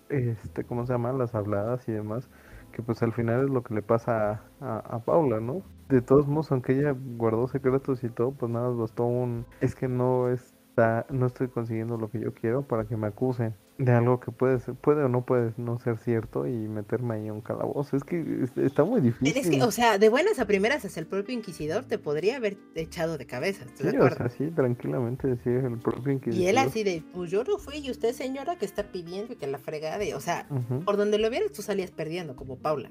Este, 0.10 0.64
¿cómo 0.64 0.86
se 0.86 0.94
llama? 0.94 1.14
Las 1.14 1.36
habladas 1.36 1.88
y 1.88 1.92
demás. 1.92 2.30
Que 2.72 2.84
pues 2.84 3.02
al 3.02 3.14
final 3.14 3.46
es 3.46 3.50
lo 3.50 3.64
que 3.64 3.74
le 3.74 3.82
pasa 3.82 4.44
a, 4.62 4.78
a, 4.78 4.78
a 4.80 5.00
Paula, 5.00 5.40
¿no? 5.40 5.64
De 5.90 6.02
todos 6.02 6.28
modos, 6.28 6.52
aunque 6.52 6.74
ella 6.74 6.96
guardó 7.18 7.48
secretos 7.48 8.04
y 8.04 8.10
todo, 8.10 8.32
pues 8.32 8.52
nada 8.52 8.70
más 8.70 8.78
bastó 8.78 9.06
un. 9.06 9.46
Es 9.60 9.76
que 9.76 9.88
no 9.88 10.30
está. 10.30 11.06
No 11.10 11.26
estoy 11.26 11.48
consiguiendo 11.50 11.98
lo 11.98 12.10
que 12.10 12.20
yo 12.20 12.34
quiero 12.34 12.68
para 12.68 12.86
que 12.86 12.96
me 12.96 13.08
acusen 13.08 13.56
de 13.80 13.94
algo 13.94 14.20
que 14.20 14.30
puede 14.32 14.60
ser, 14.60 14.76
puede 14.76 15.04
o 15.06 15.08
no 15.10 15.26
puede 15.26 15.54
no 15.56 15.80
ser 15.80 15.98
cierto 15.98 16.46
y 16.46 16.52
meterme 16.52 17.16
ahí 17.16 17.28
en 17.28 17.32
un 17.32 17.42
calabozo. 17.42 17.96
Es 17.96 18.04
que 18.04 18.20
es- 18.44 18.58
está 18.58 18.84
muy 18.84 19.00
difícil. 19.00 19.36
Es 19.38 19.50
que, 19.50 19.64
o 19.64 19.72
sea, 19.72 19.98
de 19.98 20.10
buenas 20.10 20.38
a 20.38 20.46
primeras, 20.46 20.84
hasta 20.84 21.00
el 21.00 21.08
propio 21.08 21.34
Inquisidor 21.34 21.86
te 21.86 21.98
podría 21.98 22.36
haber 22.36 22.58
echado 22.76 23.18
de 23.18 23.26
cabeza, 23.26 23.64
¿estás 23.64 23.86
de 23.86 23.92
Sí, 23.92 23.98
o 23.98 24.10
sea, 24.10 24.28
sí, 24.30 24.52
tranquilamente 24.52 25.28
decía 25.30 25.54
el 25.66 25.78
propio 25.80 26.12
Y 26.12 26.16
inquisidor. 26.16 26.50
él 26.50 26.58
así 26.58 26.84
de, 26.84 27.04
pues 27.14 27.32
yo 27.32 27.46
no 27.46 27.58
fui, 27.58 27.78
y 27.78 27.90
usted 27.90 28.12
señora 28.14 28.58
que 28.58 28.66
está 28.66 28.84
pidiendo 28.92 29.32
y 29.32 29.38
que 29.38 29.48
la 29.48 29.58
fregada, 29.60 30.04
o 30.16 30.20
sea, 30.20 30.46
por 30.84 30.98
donde 30.98 31.18
lo 31.18 31.30
vieras 31.30 31.54
tú 31.54 31.62
salías 31.62 31.92
perdiendo, 31.92 32.36
como 32.36 32.58
Paula. 32.58 32.90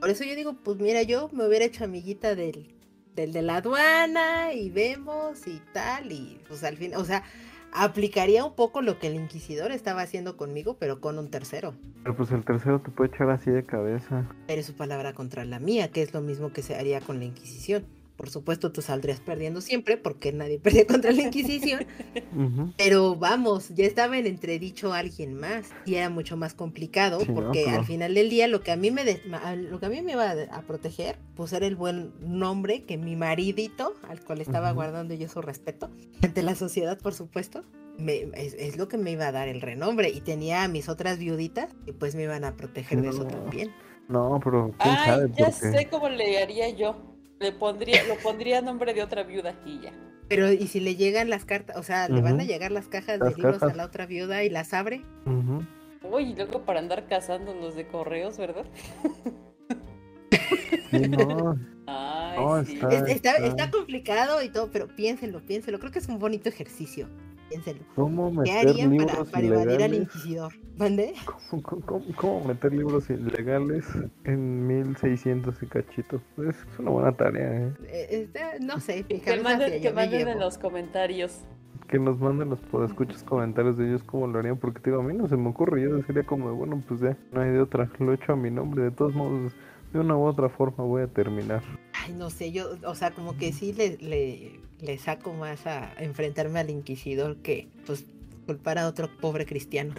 Por 0.00 0.10
eso 0.10 0.24
yo 0.24 0.34
digo, 0.34 0.54
pues 0.64 0.78
mira, 0.78 1.02
yo 1.04 1.28
me 1.32 1.46
hubiera 1.46 1.64
hecho 1.64 1.84
amiguita 1.84 2.34
del, 2.34 2.74
del 3.14 3.32
de 3.32 3.42
la 3.42 3.56
aduana 3.58 4.52
y 4.52 4.68
vemos 4.70 5.46
y 5.46 5.62
tal, 5.72 6.10
y 6.10 6.40
pues 6.48 6.64
al 6.64 6.76
fin, 6.76 6.96
o 6.96 7.04
sea, 7.04 7.22
aplicaría 7.72 8.44
un 8.44 8.54
poco 8.54 8.82
lo 8.82 8.98
que 8.98 9.08
el 9.08 9.14
inquisidor 9.14 9.72
estaba 9.72 10.02
haciendo 10.02 10.36
conmigo, 10.36 10.76
pero 10.78 11.00
con 11.00 11.18
un 11.18 11.30
tercero. 11.30 11.74
Pero 12.02 12.16
pues 12.16 12.30
el 12.30 12.44
tercero 12.44 12.80
te 12.80 12.90
puede 12.90 13.10
echar 13.14 13.30
así 13.30 13.50
de 13.50 13.64
cabeza. 13.64 14.28
Pero 14.46 14.62
su 14.62 14.74
palabra 14.74 15.14
contra 15.14 15.44
la 15.44 15.58
mía, 15.58 15.90
que 15.90 16.02
es 16.02 16.12
lo 16.12 16.20
mismo 16.20 16.52
que 16.52 16.62
se 16.62 16.76
haría 16.76 17.00
con 17.00 17.18
la 17.18 17.24
Inquisición. 17.24 17.84
Por 18.22 18.30
supuesto, 18.30 18.70
tú 18.70 18.82
saldrías 18.82 19.18
perdiendo 19.18 19.60
siempre, 19.60 19.96
porque 19.96 20.32
nadie 20.32 20.58
pierde 20.62 20.86
contra 20.86 21.10
la 21.10 21.22
Inquisición. 21.22 21.84
Pero 22.76 23.16
vamos, 23.16 23.70
ya 23.70 23.84
estaba 23.84 24.16
en 24.16 24.28
entredicho 24.28 24.92
alguien 24.92 25.34
más 25.34 25.70
y 25.84 25.96
era 25.96 26.08
mucho 26.08 26.36
más 26.36 26.54
complicado 26.54 27.18
Sí, 27.18 27.26
no, 27.28 27.34
porque 27.34 27.68
al 27.68 27.84
final 27.84 28.14
del 28.14 28.30
día 28.30 28.46
lo 28.46 28.62
que 28.62 28.70
a 28.70 28.76
mí 28.76 28.92
me 28.92 29.02
lo 29.56 29.80
que 29.80 29.86
a 29.86 29.88
mí 29.88 30.02
me 30.02 30.12
iba 30.12 30.30
a, 30.30 30.34
a 30.56 30.62
proteger 30.62 31.18
pues 31.34 31.52
era 31.52 31.66
el 31.66 31.74
buen 31.74 32.12
nombre 32.20 32.84
que 32.84 32.96
mi 32.96 33.16
maridito 33.16 33.94
al 34.08 34.22
cual 34.22 34.40
estaba 34.40 34.70
guardando 34.70 35.14
yo 35.14 35.28
su 35.28 35.42
respeto 35.42 35.90
ante 36.22 36.42
la 36.44 36.54
sociedad 36.54 36.98
por 37.00 37.14
supuesto 37.14 37.64
me- 37.98 38.28
es, 38.34 38.54
es 38.54 38.76
lo 38.76 38.86
que 38.86 38.98
me 38.98 39.10
iba 39.10 39.26
a 39.26 39.32
dar 39.32 39.48
el 39.48 39.60
renombre 39.60 40.10
y 40.10 40.20
tenía 40.20 40.62
a 40.62 40.68
mis 40.68 40.88
otras 40.88 41.18
viuditas 41.18 41.70
y 41.86 41.92
pues 41.92 42.14
me 42.14 42.22
iban 42.22 42.44
a 42.44 42.56
proteger 42.56 43.02
de 43.02 43.08
eso 43.08 43.24
No. 43.24 43.30
también. 43.30 43.72
No, 44.08 44.38
pero 44.42 44.72
quién 44.78 44.94
Ay, 44.96 45.10
sabe 45.10 45.28
ya 45.36 45.44
porque 45.46 45.52
sé 45.78 45.88
cómo 45.90 46.08
le 46.08 46.38
haría 46.42 46.68
yo. 46.70 46.96
Le 47.42 47.52
pondría, 47.52 48.02
lo 48.06 48.14
pondría 48.16 48.58
a 48.58 48.62
nombre 48.62 48.94
de 48.94 49.02
otra 49.02 49.24
viuda 49.24 49.54
y 49.66 49.80
ya. 49.80 49.92
Pero 50.28 50.50
y 50.52 50.66
si 50.68 50.80
le 50.80 50.94
llegan 50.96 51.28
las 51.28 51.44
cartas, 51.44 51.76
o 51.76 51.82
sea, 51.82 52.08
le 52.08 52.22
van 52.22 52.40
a 52.40 52.44
llegar 52.44 52.70
las 52.72 52.86
cajas 52.88 53.18
Las 53.18 53.30
de 53.30 53.34
libros 53.36 53.58
cajas. 53.58 53.74
a 53.74 53.76
la 53.76 53.84
otra 53.84 54.06
viuda 54.06 54.44
y 54.44 54.48
las 54.50 54.72
abre. 54.72 55.02
Ujú. 55.26 55.62
Uy, 56.10 56.22
y 56.30 56.34
luego 56.36 56.62
para 56.62 56.78
andar 56.80 57.06
cazando 57.06 57.52
los 57.54 57.74
de 57.74 57.86
correos, 57.86 58.38
¿verdad? 58.38 58.64
Sí, 60.90 60.98
no, 61.08 61.56
Ay, 61.86 62.38
No, 62.38 62.64
sí. 62.64 62.74
está- 62.74 62.88
Es- 62.88 63.02
está, 63.16 63.30
está- 63.32 63.46
está 63.46 63.70
complicado 63.70 64.42
y 64.42 64.48
todo, 64.48 64.70
pero 64.70 64.86
piénsenlo, 64.88 65.44
piénsenlo. 65.44 65.78
Creo 65.80 65.90
que 65.92 65.98
es 65.98 66.08
un 66.08 66.18
bonito 66.18 66.48
ejercicio. 66.48 67.08
Piénsenlo. 67.52 67.82
¿cómo 67.94 68.30
¿Qué 68.30 68.38
meter 68.52 68.68
harían 68.70 68.96
para, 68.96 69.04
libros 69.12 69.30
para 69.30 69.46
evadir 69.46 69.68
al 69.68 69.74
ilegales? 69.94 70.00
inquisidor? 70.00 70.52
¿Mande? 70.76 71.12
¿Cómo, 71.50 71.62
cómo- 71.62 71.82
cómo- 71.86 72.04
cómo 72.16 72.44
meter 72.44 72.72
libros 72.72 73.10
ilegales 73.10 73.86
en 74.24 74.66
1600 74.66 75.62
y 75.62 75.66
cachito? 75.66 76.20
Es 76.48 76.56
una 76.78 76.90
buena 76.90 77.12
tarea, 77.12 77.66
¿eh? 77.66 77.72
Eh, 77.84 78.06
está- 78.24 78.58
no 78.60 78.80
sé, 78.80 79.04
Que 79.04 79.40
manden, 79.42 79.82
que 79.82 79.92
manden 79.92 80.28
en 80.28 80.38
los 80.38 80.56
comentarios. 80.58 81.44
Que 81.88 81.98
nos 81.98 82.18
manden 82.18 82.48
los 82.48 82.60
podescuchos 82.60 83.22
comentarios 83.22 83.76
de 83.76 83.86
ellos 83.86 84.02
cómo 84.04 84.26
lo 84.26 84.38
harían, 84.38 84.56
porque 84.56 84.80
te 84.80 84.88
digo, 84.90 85.02
a 85.02 85.04
mí 85.04 85.12
no 85.12 85.28
se 85.28 85.36
me 85.36 85.50
ocurre, 85.50 85.82
yo 85.82 86.00
sería 86.04 86.22
como, 86.24 86.48
de, 86.48 86.54
bueno, 86.54 86.82
pues 86.88 87.00
ya, 87.00 87.18
no 87.32 87.42
hay 87.42 87.50
de 87.50 87.60
otra, 87.60 87.90
lo 87.98 88.12
he 88.12 88.14
hecho 88.14 88.32
a 88.32 88.36
mi 88.36 88.50
nombre, 88.50 88.84
de 88.84 88.90
todos 88.92 89.14
modos, 89.14 89.52
de 89.92 89.98
una 89.98 90.16
u 90.16 90.24
otra 90.24 90.48
forma 90.48 90.84
voy 90.84 91.02
a 91.02 91.06
terminar. 91.06 91.62
Ay, 91.92 92.12
no 92.14 92.30
sé, 92.30 92.52
yo, 92.52 92.70
o 92.86 92.94
sea, 92.94 93.10
como 93.12 93.36
que 93.36 93.52
sí 93.52 93.72
le, 93.72 93.98
le, 93.98 94.60
le 94.80 94.98
saco 94.98 95.32
más 95.32 95.66
a 95.66 95.92
enfrentarme 96.02 96.60
al 96.60 96.70
inquisidor 96.70 97.36
que, 97.36 97.68
pues, 97.86 98.06
culpar 98.46 98.78
a 98.78 98.88
otro 98.88 99.08
pobre 99.20 99.46
cristiano. 99.46 99.94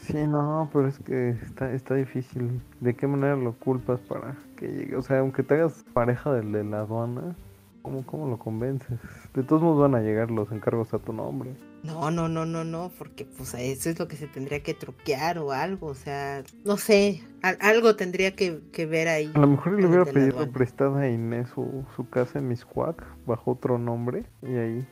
Sí, 0.00 0.26
no, 0.26 0.70
pero 0.72 0.86
es 0.86 0.98
que 1.00 1.30
está, 1.30 1.72
está 1.72 1.94
difícil. 1.94 2.60
¿De 2.80 2.94
qué 2.94 3.06
manera 3.06 3.36
lo 3.36 3.54
culpas 3.54 4.00
para 4.00 4.36
que 4.56 4.68
llegue? 4.68 4.96
O 4.96 5.02
sea, 5.02 5.18
aunque 5.18 5.42
te 5.42 5.54
hagas 5.54 5.84
pareja 5.92 6.32
del 6.32 6.52
de 6.52 6.64
la 6.64 6.80
aduana, 6.80 7.36
¿cómo, 7.82 8.04
cómo 8.06 8.28
lo 8.28 8.38
convences? 8.38 8.98
De 9.34 9.42
todos 9.42 9.62
modos 9.62 9.80
van 9.80 9.94
a 9.94 10.00
llegar 10.00 10.30
los 10.30 10.50
encargos 10.52 10.92
a 10.94 10.98
tu 10.98 11.12
nombre. 11.12 11.50
No, 11.82 12.10
no, 12.10 12.28
no, 12.28 12.44
no, 12.44 12.64
no, 12.64 12.90
porque 12.98 13.24
pues 13.24 13.54
eso 13.54 13.88
es 13.90 13.98
lo 13.98 14.08
que 14.08 14.16
se 14.16 14.26
tendría 14.26 14.62
que 14.62 14.74
truquear 14.74 15.38
o 15.38 15.52
algo, 15.52 15.86
o 15.86 15.94
sea, 15.94 16.42
no 16.64 16.76
sé, 16.76 17.22
al- 17.42 17.56
algo 17.60 17.94
tendría 17.94 18.34
que, 18.34 18.60
que 18.72 18.84
ver 18.86 19.06
ahí. 19.08 19.30
A 19.34 19.38
lo 19.38 19.46
mejor 19.46 19.80
le 19.80 19.86
hubiera 19.86 20.04
pedido 20.04 20.50
prestada 20.50 21.02
a 21.02 21.08
Inés 21.08 21.48
su, 21.54 21.84
su 21.94 22.08
casa 22.08 22.40
en 22.40 22.48
Miscuac 22.48 23.04
bajo 23.26 23.52
otro 23.52 23.78
nombre 23.78 24.24
y 24.42 24.56
ahí. 24.56 24.88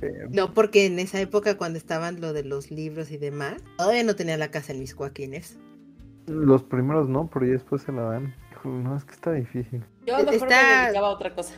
eh, 0.00 0.12
No, 0.30 0.54
porque 0.54 0.86
en 0.86 1.00
esa 1.00 1.20
época 1.20 1.56
cuando 1.58 1.76
estaban 1.76 2.20
lo 2.20 2.32
de 2.32 2.44
los 2.44 2.70
libros 2.70 3.10
y 3.10 3.16
demás, 3.18 3.56
todavía 3.76 4.04
no 4.04 4.14
tenía 4.14 4.36
la 4.36 4.50
casa 4.52 4.72
en 4.72 4.78
mis 4.78 4.94
Joaquines. 4.94 5.58
los 6.28 6.62
primeros 6.62 7.08
no, 7.08 7.28
pero 7.32 7.46
ya 7.46 7.52
después 7.52 7.82
se 7.82 7.90
la 7.90 8.02
dan. 8.02 8.34
No, 8.64 8.96
es 8.96 9.04
que 9.04 9.12
está 9.14 9.32
difícil. 9.32 9.82
Yo 10.06 10.14
a 10.16 10.22
lo 10.22 10.30
mejor 10.30 10.48
Está- 10.48 10.62
me 10.62 10.82
dedicaba 10.84 11.08
a 11.08 11.10
otra 11.12 11.34
cosa. 11.34 11.54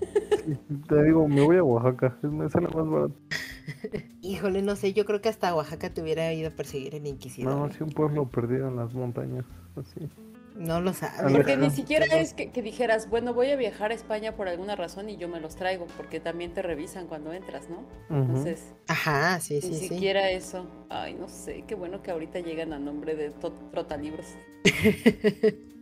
Te 0.88 1.02
digo, 1.04 1.28
me 1.28 1.42
voy 1.42 1.56
a 1.56 1.64
Oaxaca, 1.64 2.16
es- 2.22 2.30
me 2.30 2.48
sale 2.48 2.68
más 2.68 2.88
barato. 2.88 3.14
Híjole, 4.22 4.62
no 4.62 4.76
sé, 4.76 4.92
yo 4.92 5.04
creo 5.04 5.20
que 5.20 5.28
hasta 5.28 5.54
Oaxaca 5.54 5.90
te 5.92 6.02
hubiera 6.02 6.32
ido 6.32 6.48
a 6.48 6.52
perseguir 6.52 6.94
el 6.94 7.06
inquisidor. 7.06 7.54
No, 7.54 7.66
¿eh? 7.66 7.70
sí, 7.76 7.82
un 7.82 7.90
pueblo 7.90 8.28
perdido 8.28 8.68
en 8.68 8.76
las 8.76 8.92
montañas, 8.94 9.44
así. 9.76 10.08
No 10.56 10.80
lo 10.80 10.92
sabes. 10.92 11.32
Porque 11.32 11.56
ni 11.56 11.70
siquiera 11.70 12.04
es 12.06 12.34
que, 12.34 12.50
que 12.50 12.60
dijeras, 12.60 13.08
bueno, 13.08 13.32
voy 13.32 13.50
a 13.50 13.56
viajar 13.56 13.92
a 13.92 13.94
España 13.94 14.34
por 14.36 14.48
alguna 14.48 14.76
razón 14.76 15.08
y 15.08 15.16
yo 15.16 15.28
me 15.28 15.40
los 15.40 15.56
traigo, 15.56 15.86
porque 15.96 16.20
también 16.20 16.52
te 16.52 16.60
revisan 16.60 17.06
cuando 17.06 17.32
entras, 17.32 17.70
¿no? 17.70 17.84
Entonces, 18.14 18.74
Ajá, 18.88 19.40
sí, 19.40 19.54
ni 19.54 19.60
sí, 19.62 19.74
sí. 19.74 19.88
siquiera 19.88 20.30
eso. 20.30 20.66
Ay, 20.90 21.14
no 21.14 21.28
sé, 21.28 21.64
qué 21.66 21.74
bueno 21.76 22.02
que 22.02 22.10
ahorita 22.10 22.40
llegan 22.40 22.72
a 22.72 22.78
nombre 22.78 23.14
de 23.14 23.30
trotalibros. 23.70 24.26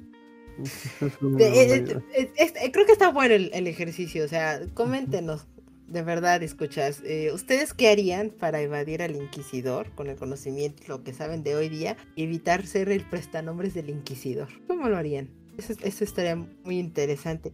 Eh, 1.38 1.84
eh, 2.14 2.26
eh, 2.36 2.72
creo 2.72 2.86
que 2.86 2.92
está 2.92 3.10
bueno 3.10 3.34
el, 3.34 3.50
el, 3.52 3.66
ejercicio, 3.66 4.24
o 4.24 4.28
sea, 4.28 4.60
coméntenos, 4.74 5.46
de 5.86 6.02
verdad, 6.02 6.42
escuchas, 6.42 7.02
¿ustedes 7.32 7.74
qué 7.74 7.88
harían 7.88 8.30
para 8.30 8.60
evadir 8.60 9.02
al 9.02 9.16
inquisidor 9.16 9.90
con 9.94 10.08
el 10.08 10.16
conocimiento, 10.16 10.82
lo 10.86 11.02
que 11.02 11.14
saben 11.14 11.42
de 11.42 11.56
hoy 11.56 11.68
día, 11.68 11.96
y 12.14 12.24
evitar 12.24 12.66
ser 12.66 12.90
el 12.90 13.04
prestanombres 13.04 13.74
del 13.74 13.88
inquisidor? 13.88 14.48
¿Cómo 14.66 14.88
lo 14.88 14.96
harían? 14.96 15.28
Eso, 15.58 15.74
eso 15.82 16.04
estaría 16.04 16.36
muy 16.36 16.78
interesante. 16.78 17.52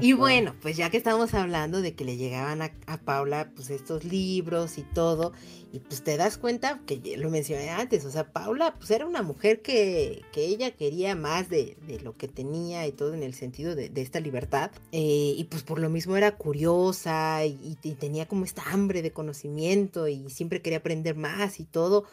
y 0.00 0.14
bueno, 0.14 0.54
pues 0.62 0.78
ya 0.78 0.88
que 0.88 0.96
estamos 0.96 1.34
hablando 1.34 1.82
de 1.82 1.94
que 1.94 2.06
le 2.06 2.16
llegaban 2.16 2.62
a, 2.62 2.72
Paula 3.04 3.50
pues 3.54 3.68
estos 3.68 4.02
libros 4.04 4.78
y 4.78 4.82
todo, 4.82 5.32
y 5.70 5.80
pues 5.80 6.02
te 6.02 6.16
das 6.16 6.38
cuenta 6.38 6.80
que 6.86 7.18
lo 7.18 7.28
mencioné 7.28 7.68
antes, 7.68 8.06
o 8.06 8.10
sea, 8.10 8.32
Paula 8.32 8.76
pues 8.78 8.90
era 8.90 9.04
una 9.04 9.20
mujer 9.20 9.60
que, 9.60 10.22
que 10.32 10.46
ella 10.46 10.70
quería 10.70 11.14
más 11.14 11.50
de, 11.50 11.76
de, 11.86 12.00
lo 12.00 12.14
que 12.14 12.28
tenía 12.28 12.86
y 12.86 12.92
todo 12.92 13.12
en 13.12 13.22
el 13.22 13.34
sentido 13.34 13.74
de, 13.74 13.90
de 13.90 14.00
esta 14.00 14.20
libertad, 14.20 14.70
eh, 14.92 15.34
y 15.36 15.44
pues 15.44 15.62
por 15.64 15.80
lo 15.80 15.90
mismo 15.90 16.16
era 16.16 16.36
curiosa 16.36 17.44
y, 17.44 17.76
y, 17.82 17.94
tenía 17.94 18.26
como 18.26 18.46
esta 18.46 18.62
hambre 18.70 19.02
de 19.02 19.12
conocimiento 19.12 20.08
y 20.08 20.30
siempre 20.30 20.62
quería 20.62 20.78
aprender 20.78 21.14
más 21.14 21.60
y 21.60 21.64
todo, 21.64 22.04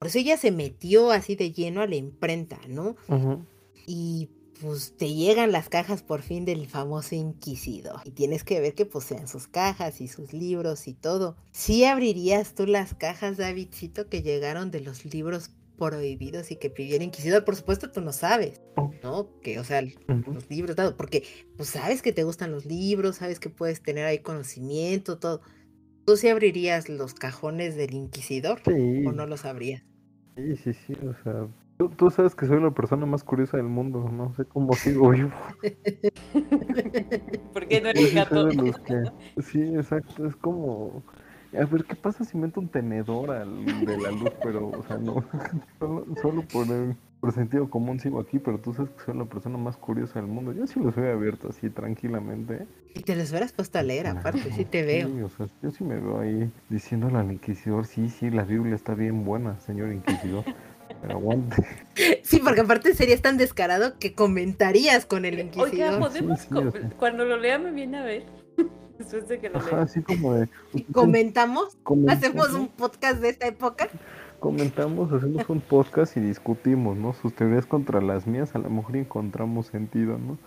por 0.00 0.08
eso 0.08 0.18
ella 0.18 0.36
se 0.36 0.50
metió 0.50 1.12
así 1.12 1.36
de 1.36 1.52
lleno 1.52 1.80
a 1.80 1.86
la 1.86 1.94
imprenta, 1.94 2.58
¿no? 2.66 2.96
Y 3.86 4.30
pues 4.60 4.96
te 4.96 5.12
llegan 5.12 5.52
las 5.52 5.68
cajas 5.68 6.02
por 6.02 6.22
fin 6.22 6.44
del 6.44 6.66
famoso 6.66 7.14
inquisidor. 7.14 8.00
Y 8.04 8.10
tienes 8.10 8.44
que 8.44 8.60
ver 8.60 8.74
que 8.74 8.86
poseen 8.86 9.28
sus 9.28 9.46
cajas 9.46 10.00
y 10.00 10.08
sus 10.08 10.32
libros 10.32 10.88
y 10.88 10.94
todo. 10.94 11.36
¿Sí 11.52 11.84
abrirías 11.84 12.54
tú 12.54 12.66
las 12.66 12.94
cajas, 12.94 13.36
Davidcito, 13.36 14.08
que 14.08 14.22
llegaron 14.22 14.70
de 14.70 14.80
los 14.80 15.04
libros 15.04 15.50
prohibidos 15.78 16.50
y 16.50 16.56
que 16.56 16.70
pidió 16.70 16.96
el 16.96 17.02
inquisidor? 17.02 17.44
Por 17.44 17.56
supuesto, 17.56 17.90
tú 17.90 18.00
no 18.00 18.12
sabes. 18.12 18.60
¿no? 19.02 19.28
Que, 19.40 19.58
o 19.58 19.64
sea, 19.64 19.82
los 19.82 20.50
libros, 20.50 20.76
todo, 20.76 20.96
porque 20.96 21.24
pues 21.56 21.70
sabes 21.70 22.02
que 22.02 22.12
te 22.12 22.24
gustan 22.24 22.52
los 22.52 22.66
libros, 22.66 23.16
sabes 23.16 23.40
que 23.40 23.50
puedes 23.50 23.82
tener 23.82 24.04
ahí 24.04 24.18
conocimiento, 24.18 25.18
todo. 25.18 25.40
¿Tú 26.04 26.16
sí 26.16 26.28
abrirías 26.28 26.88
los 26.88 27.14
cajones 27.14 27.76
del 27.76 27.94
inquisidor 27.94 28.60
o 28.66 29.12
no 29.12 29.26
los 29.26 29.44
abrías? 29.44 29.82
Sí, 30.36 30.56
sí, 30.56 30.72
sí, 30.86 30.94
o 30.94 31.14
sea, 31.22 31.48
Tú, 31.88 32.10
sabes 32.10 32.34
que 32.34 32.46
soy 32.46 32.60
la 32.60 32.70
persona 32.72 33.06
más 33.06 33.24
curiosa 33.24 33.56
del 33.56 33.66
mundo, 33.66 34.10
no 34.12 34.34
sé 34.34 34.44
cómo 34.44 34.74
sigo 34.74 35.10
vivo. 35.10 35.30
¿Por 37.54 37.66
qué 37.66 37.80
no 37.80 37.88
eres 37.88 38.14
gato? 38.14 38.50
Sí, 39.40 39.62
exacto, 39.62 40.26
es 40.26 40.36
como... 40.36 41.02
A 41.58 41.64
ver, 41.64 41.84
¿qué 41.84 41.96
pasa 41.96 42.22
si 42.24 42.36
meto 42.36 42.60
un 42.60 42.68
tenedor 42.68 43.30
al 43.30 43.64
de 43.64 43.96
la 43.96 44.10
luz? 44.10 44.30
Pero, 44.42 44.68
o 44.68 44.84
sea, 44.86 44.98
no, 44.98 45.24
solo, 46.22 46.42
por, 46.42 46.66
por 47.18 47.32
sentido 47.32 47.68
común 47.70 47.98
sigo 47.98 48.20
aquí, 48.20 48.38
pero 48.38 48.58
tú 48.58 48.74
sabes 48.74 48.90
que 48.90 49.04
soy 49.06 49.16
la 49.16 49.24
persona 49.24 49.56
más 49.56 49.76
curiosa 49.78 50.20
del 50.20 50.28
mundo. 50.28 50.52
Yo 50.52 50.66
sí 50.66 50.78
los 50.78 50.96
he 50.98 51.10
abierto 51.10 51.48
así 51.48 51.70
tranquilamente. 51.70 52.66
Y 52.94 53.00
te 53.00 53.16
los 53.16 53.30
hubieras 53.30 53.52
puesto 53.52 53.78
a 53.78 53.82
leer, 53.82 54.06
aparte, 54.06 54.52
sí 54.52 54.64
te 54.64 54.84
veo. 54.84 55.08
Sí, 55.08 55.22
o 55.22 55.28
sea, 55.30 55.48
yo 55.62 55.70
sí 55.70 55.82
me 55.82 55.98
veo 55.98 56.20
ahí 56.20 56.52
diciéndole 56.68 57.18
al 57.18 57.32
inquisidor, 57.32 57.86
sí, 57.86 58.10
sí, 58.10 58.30
la 58.30 58.44
Biblia 58.44 58.76
está 58.76 58.94
bien 58.94 59.24
buena, 59.24 59.58
señor 59.60 59.92
inquisidor. 59.92 60.44
aguante. 61.08 61.64
Sí, 62.22 62.40
porque 62.42 62.62
aparte 62.62 62.94
serías 62.94 63.20
tan 63.20 63.36
descarado 63.36 63.98
que 63.98 64.14
comentarías 64.14 65.04
con 65.04 65.26
el 65.26 65.38
inquisidor. 65.38 65.70
Oiga, 65.70 65.98
podemos 65.98 66.48
cuando 66.96 67.26
lo 67.26 67.36
lea 67.36 67.58
me 67.58 67.72
viene 67.72 67.98
a 67.98 68.04
ver. 68.04 68.24
Después 68.98 69.28
de 69.28 69.38
que 69.38 69.50
lo 69.50 69.60
lea. 69.60 69.82
así 69.82 70.00
como 70.00 70.34
de. 70.34 70.48
¿Y 70.72 70.84
comentamos? 70.84 71.76
¿Hacemos 72.08 72.54
un 72.54 72.68
podcast 72.68 73.20
de 73.20 73.30
esta 73.30 73.46
época? 73.48 73.88
Comentamos, 74.38 75.12
hacemos 75.12 75.46
un 75.50 75.60
podcast 75.60 76.16
y 76.16 76.20
discutimos, 76.20 76.96
¿no? 76.96 77.12
Sus 77.12 77.34
teorías 77.34 77.66
contra 77.66 78.00
las 78.00 78.26
mías, 78.26 78.54
a 78.54 78.58
lo 78.58 78.70
mejor 78.70 78.96
encontramos 78.96 79.66
sentido, 79.66 80.16
¿no? 80.16 80.38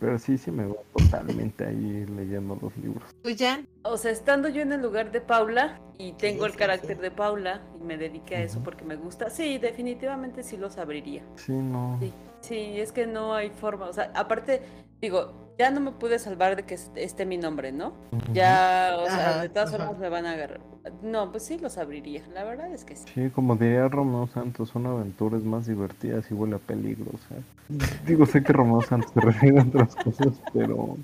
Pero 0.00 0.18
sí, 0.18 0.38
sí 0.38 0.50
me 0.50 0.64
voy 0.64 0.78
totalmente 0.96 1.66
ahí 1.66 2.06
leyendo 2.06 2.58
los 2.60 2.74
libros. 2.78 3.04
¿Tú, 3.22 3.30
ya? 3.30 3.62
O 3.82 3.98
sea, 3.98 4.10
estando 4.10 4.48
yo 4.48 4.62
en 4.62 4.72
el 4.72 4.80
lugar 4.80 5.12
de 5.12 5.20
Paula 5.20 5.78
y 5.98 6.12
tengo 6.12 6.46
el 6.46 6.56
carácter 6.56 6.98
de 6.98 7.10
Paula 7.10 7.60
y 7.78 7.84
me 7.84 7.98
dediqué 7.98 8.36
a 8.36 8.42
eso 8.42 8.62
porque 8.62 8.84
me 8.84 8.96
gusta, 8.96 9.28
sí, 9.28 9.58
definitivamente 9.58 10.42
sí 10.42 10.56
los 10.56 10.78
abriría. 10.78 11.22
Sí, 11.36 11.52
no. 11.52 11.98
Sí, 12.00 12.12
sí, 12.40 12.80
es 12.80 12.92
que 12.92 13.06
no 13.06 13.34
hay 13.34 13.50
forma. 13.50 13.86
O 13.88 13.92
sea, 13.92 14.12
aparte, 14.14 14.62
digo, 15.00 15.54
ya 15.58 15.70
no 15.70 15.80
me 15.80 15.92
pude 15.92 16.18
salvar 16.18 16.56
de 16.56 16.62
que 16.62 16.78
esté 16.96 17.26
mi 17.26 17.36
nombre, 17.36 17.70
¿no? 17.70 17.92
Ya, 18.32 18.96
o 18.98 19.06
sea, 19.06 19.42
de 19.42 19.48
todas 19.50 19.70
formas 19.70 19.98
me 19.98 20.08
van 20.08 20.24
a 20.24 20.32
agarrar. 20.32 20.60
No, 21.02 21.30
pues 21.30 21.44
sí 21.44 21.58
los 21.58 21.76
abriría, 21.76 22.22
la 22.32 22.44
verdad 22.44 22.72
es 22.72 22.84
que 22.84 22.96
sí. 22.96 23.04
Sí, 23.14 23.28
como 23.28 23.56
diría 23.56 23.86
Romeo 23.88 24.26
Santos, 24.28 24.70
son 24.70 24.86
aventuras 24.86 25.42
más 25.42 25.66
divertidas 25.66 26.30
y 26.30 26.34
huele 26.34 26.56
a 26.56 26.58
peligro, 26.58 27.10
o 27.12 27.18
sea. 27.28 27.36
Digo, 28.06 28.24
sé 28.24 28.42
que 28.42 28.54
Romeo 28.54 28.80
Santos 28.80 29.10
se 29.12 29.20
refiere 29.20 29.60
a 29.60 29.64
otras 29.64 29.94
cosas, 29.96 30.40
pero... 30.54 30.96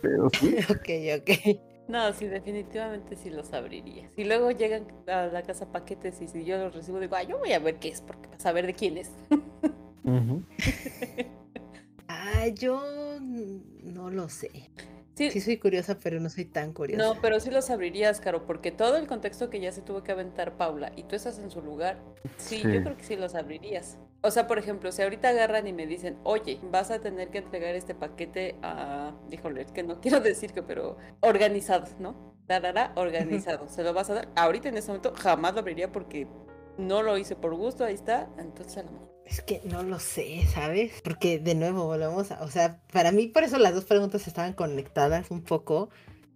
Pero 0.00 0.30
sí. 0.30 0.56
Ok, 0.70 0.88
ok. 1.20 1.60
No, 1.88 2.12
sí, 2.12 2.26
definitivamente 2.26 3.16
sí 3.16 3.30
los 3.30 3.52
abriría. 3.52 4.08
Si 4.14 4.22
luego 4.22 4.50
llegan 4.50 4.86
a 5.08 5.26
la 5.26 5.42
casa 5.42 5.72
paquetes 5.72 6.20
y 6.20 6.28
si 6.28 6.44
yo 6.44 6.58
los 6.58 6.74
recibo, 6.74 7.00
digo, 7.00 7.16
ah, 7.16 7.22
yo 7.22 7.38
voy 7.38 7.52
a 7.52 7.58
ver 7.58 7.76
qué 7.76 7.88
es, 7.88 8.02
porque 8.02 8.28
para 8.28 8.38
saber 8.38 8.66
de 8.66 8.74
quién 8.74 8.98
es. 8.98 9.10
ah, 12.08 12.46
yo 12.54 12.82
no 13.20 14.10
lo 14.10 14.28
sé. 14.28 14.70
Sí. 15.14 15.40
soy 15.40 15.56
curiosa, 15.56 15.98
pero 15.98 16.20
no 16.20 16.30
soy 16.30 16.44
tan 16.44 16.72
curiosa. 16.72 17.02
No, 17.02 17.20
pero 17.20 17.40
sí 17.40 17.50
los 17.50 17.70
abrirías, 17.70 18.20
Caro, 18.20 18.46
porque 18.46 18.70
todo 18.70 18.96
el 18.96 19.08
contexto 19.08 19.50
que 19.50 19.58
ya 19.58 19.72
se 19.72 19.82
tuvo 19.82 20.04
que 20.04 20.12
aventar 20.12 20.56
Paula 20.56 20.92
y 20.94 21.02
tú 21.02 21.16
estás 21.16 21.40
en 21.40 21.50
su 21.50 21.60
lugar, 21.60 21.98
sí, 22.36 22.62
yo 22.62 22.82
creo 22.84 22.96
que 22.96 23.02
sí 23.02 23.16
los 23.16 23.34
abrirías. 23.34 23.98
O 24.20 24.30
sea, 24.30 24.46
por 24.46 24.58
ejemplo, 24.58 24.92
si 24.92 25.02
ahorita 25.02 25.30
agarran 25.30 25.66
y 25.66 25.72
me 25.72 25.86
dicen, 25.86 26.18
oye, 26.22 26.60
vas 26.70 26.90
a 26.90 27.00
tener 27.00 27.30
que 27.30 27.38
entregar 27.38 27.74
este 27.74 27.94
paquete 27.96 28.56
a, 28.62 29.12
híjole, 29.30 29.66
que 29.66 29.82
no 29.82 30.00
quiero 30.00 30.20
decir 30.20 30.52
que, 30.52 30.62
pero 30.62 30.96
organizado, 31.20 31.86
¿no? 31.98 32.36
Dará 32.46 32.92
organizado. 32.94 33.68
Se 33.68 33.82
lo 33.82 33.92
vas 33.92 34.10
a 34.10 34.14
dar. 34.14 34.28
Ahorita 34.36 34.68
en 34.68 34.76
este 34.76 34.90
momento 34.90 35.12
jamás 35.16 35.52
lo 35.54 35.60
abriría 35.60 35.90
porque 35.90 36.28
no 36.78 37.02
lo 37.02 37.18
hice 37.18 37.34
por 37.34 37.54
gusto, 37.54 37.84
ahí 37.84 37.94
está. 37.94 38.28
Entonces 38.38 38.78
a 38.78 38.82
lo 38.84 38.92
mejor 38.92 39.07
es 39.28 39.42
que 39.42 39.60
no 39.64 39.82
lo 39.82 39.98
sé, 39.98 40.46
¿sabes? 40.46 41.00
Porque 41.02 41.38
de 41.38 41.54
nuevo 41.54 41.84
volvemos 41.84 42.30
a, 42.30 42.42
o 42.42 42.48
sea, 42.48 42.80
para 42.92 43.12
mí 43.12 43.26
por 43.26 43.44
eso 43.44 43.58
las 43.58 43.74
dos 43.74 43.84
preguntas 43.84 44.26
estaban 44.26 44.54
conectadas 44.54 45.30
un 45.30 45.42
poco 45.42 45.90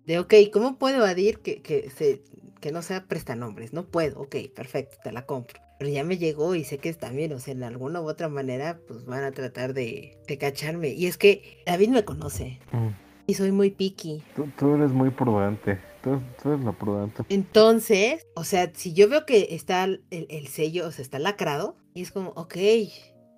de, 0.06 0.18
ok, 0.18 0.34
¿cómo 0.52 0.76
puedo 0.76 0.96
evadir 0.96 1.38
que, 1.38 1.62
que, 1.62 1.90
se, 1.90 2.22
que 2.60 2.72
no 2.72 2.82
sea 2.82 3.04
prestanombres? 3.06 3.72
No 3.72 3.86
puedo, 3.86 4.20
ok, 4.20 4.36
perfecto, 4.54 4.96
te 5.02 5.12
la 5.12 5.26
compro. 5.26 5.60
Pero 5.78 5.90
ya 5.90 6.04
me 6.04 6.18
llegó 6.18 6.54
y 6.54 6.64
sé 6.64 6.78
que 6.78 6.92
también, 6.92 7.32
o 7.32 7.40
sea, 7.40 7.54
en 7.54 7.64
alguna 7.64 8.00
u 8.00 8.08
otra 8.08 8.28
manera, 8.28 8.78
pues 8.86 9.04
van 9.04 9.24
a 9.24 9.32
tratar 9.32 9.74
de, 9.74 10.16
de 10.28 10.38
cacharme. 10.38 10.90
Y 10.90 11.06
es 11.06 11.18
que 11.18 11.62
David 11.66 11.88
me 11.88 12.04
conoce. 12.04 12.60
Mm. 12.70 12.88
Y 13.26 13.34
soy 13.34 13.52
muy 13.52 13.70
picky. 13.70 14.22
Tú, 14.34 14.74
eres 14.74 14.92
muy 14.92 15.10
prudente. 15.10 15.80
Tú, 16.02 16.20
eres 16.44 16.64
la 16.64 16.72
prudente. 16.72 17.22
Entonces, 17.28 18.26
o 18.34 18.44
sea, 18.44 18.72
si 18.74 18.92
yo 18.92 19.08
veo 19.08 19.24
que 19.24 19.48
está 19.50 19.84
el, 19.84 20.02
el 20.10 20.48
sello, 20.48 20.88
o 20.88 20.90
sea, 20.90 21.02
está 21.02 21.18
lacrado, 21.18 21.76
y 21.94 22.02
es 22.02 22.10
como, 22.10 22.30
ok, 22.30 22.56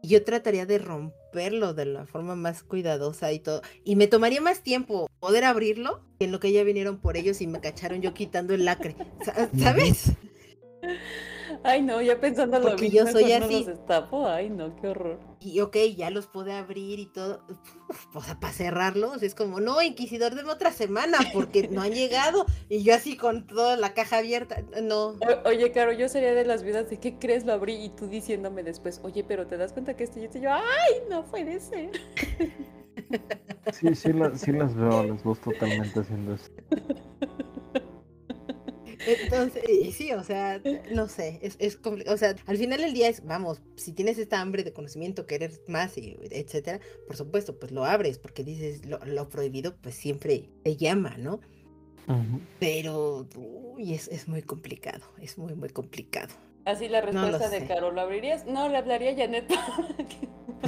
yo 0.02 0.22
trataría 0.22 0.66
de 0.66 0.78
romperlo 0.78 1.74
de 1.74 1.86
la 1.86 2.06
forma 2.06 2.36
más 2.36 2.62
cuidadosa 2.62 3.32
y 3.32 3.38
todo. 3.38 3.62
Y 3.84 3.96
me 3.96 4.06
tomaría 4.06 4.40
más 4.40 4.62
tiempo 4.62 5.08
poder 5.18 5.44
abrirlo 5.44 6.02
que 6.18 6.26
en 6.26 6.32
lo 6.32 6.40
que 6.40 6.52
ya 6.52 6.62
vinieron 6.62 6.98
por 6.98 7.16
ellos 7.16 7.40
y 7.40 7.46
me 7.46 7.60
cacharon 7.60 8.02
yo 8.02 8.14
quitando 8.14 8.54
el 8.54 8.64
lacre. 8.64 8.96
¿Sabes? 9.58 10.12
Ay, 11.66 11.80
no, 11.80 12.02
ya 12.02 12.20
pensando 12.20 12.58
lo 12.58 12.68
Porque 12.68 12.90
yo 12.90 13.06
soy 13.06 13.32
así. 13.32 13.66
Ay, 14.26 14.50
no, 14.50 14.76
qué 14.76 14.88
horror. 14.88 15.18
Y 15.40 15.60
ok, 15.60 15.76
ya 15.96 16.10
los 16.10 16.26
pude 16.26 16.52
abrir 16.52 16.98
y 16.98 17.06
todo. 17.06 17.42
o 18.12 18.20
sea, 18.22 18.38
para 18.38 18.52
cerrarlos, 18.52 19.22
es 19.22 19.34
como, 19.34 19.60
no, 19.60 19.80
Inquisidor, 19.80 20.34
de 20.34 20.44
otra 20.44 20.72
semana 20.72 21.18
porque 21.32 21.68
no 21.68 21.80
han 21.80 21.92
llegado. 21.92 22.44
Y 22.68 22.82
yo 22.82 22.94
así 22.94 23.16
con 23.16 23.46
toda 23.46 23.78
la 23.78 23.94
caja 23.94 24.18
abierta, 24.18 24.62
no. 24.82 25.14
oye, 25.46 25.72
Caro, 25.72 25.92
yo 25.92 26.10
sería 26.10 26.34
de 26.34 26.44
las 26.44 26.62
vidas 26.62 26.90
de, 26.90 26.98
¿qué 26.98 27.18
crees? 27.18 27.46
Lo 27.46 27.54
abrí 27.54 27.82
y 27.82 27.88
tú 27.88 28.08
diciéndome 28.08 28.62
después, 28.62 29.00
oye, 29.02 29.24
pero 29.24 29.46
te 29.46 29.56
das 29.56 29.72
cuenta 29.72 29.96
que 29.96 30.04
esto 30.04 30.18
y 30.18 30.40
yo, 30.40 30.52
ay, 30.52 31.02
no 31.08 31.24
puede 31.24 31.60
ser. 31.60 31.90
Sí, 33.72 33.94
sí, 33.94 34.12
sí 34.36 34.52
las 34.52 34.74
veo 34.76 35.02
las 35.02 35.24
dos 35.24 35.40
totalmente 35.40 35.98
haciendo 35.98 36.34
eso. 36.34 36.50
Entonces, 39.06 39.62
sí, 39.94 40.12
o 40.12 40.22
sea, 40.22 40.60
no 40.92 41.08
sé, 41.08 41.38
es, 41.42 41.56
es 41.58 41.78
O 41.84 42.16
sea, 42.16 42.34
al 42.46 42.56
final 42.56 42.80
del 42.80 42.94
día 42.94 43.08
es, 43.08 43.24
vamos, 43.24 43.60
si 43.76 43.92
tienes 43.92 44.18
esta 44.18 44.40
hambre 44.40 44.64
de 44.64 44.72
conocimiento, 44.72 45.26
querer 45.26 45.52
más, 45.68 45.96
y 45.98 46.16
etcétera, 46.30 46.80
por 47.06 47.16
supuesto, 47.16 47.58
pues 47.58 47.72
lo 47.72 47.84
abres, 47.84 48.18
porque 48.18 48.44
dices, 48.44 48.86
lo, 48.86 48.98
lo 49.04 49.28
prohibido, 49.28 49.76
pues 49.76 49.94
siempre 49.94 50.48
te 50.62 50.76
llama, 50.76 51.16
¿no? 51.18 51.40
Pero, 52.60 53.26
uy, 53.36 53.94
es, 53.94 54.08
es 54.08 54.28
muy 54.28 54.42
complicado, 54.42 55.04
es 55.20 55.38
muy, 55.38 55.54
muy 55.54 55.70
complicado. 55.70 56.34
Así 56.66 56.88
la 56.88 57.00
respuesta 57.00 57.48
de 57.48 57.66
Caro, 57.66 57.92
¿lo 57.92 58.00
abrirías? 58.00 58.46
No, 58.46 58.68
le 58.68 58.76
hablaría 58.76 59.12
a 59.12 59.16
Janet. 59.16 59.50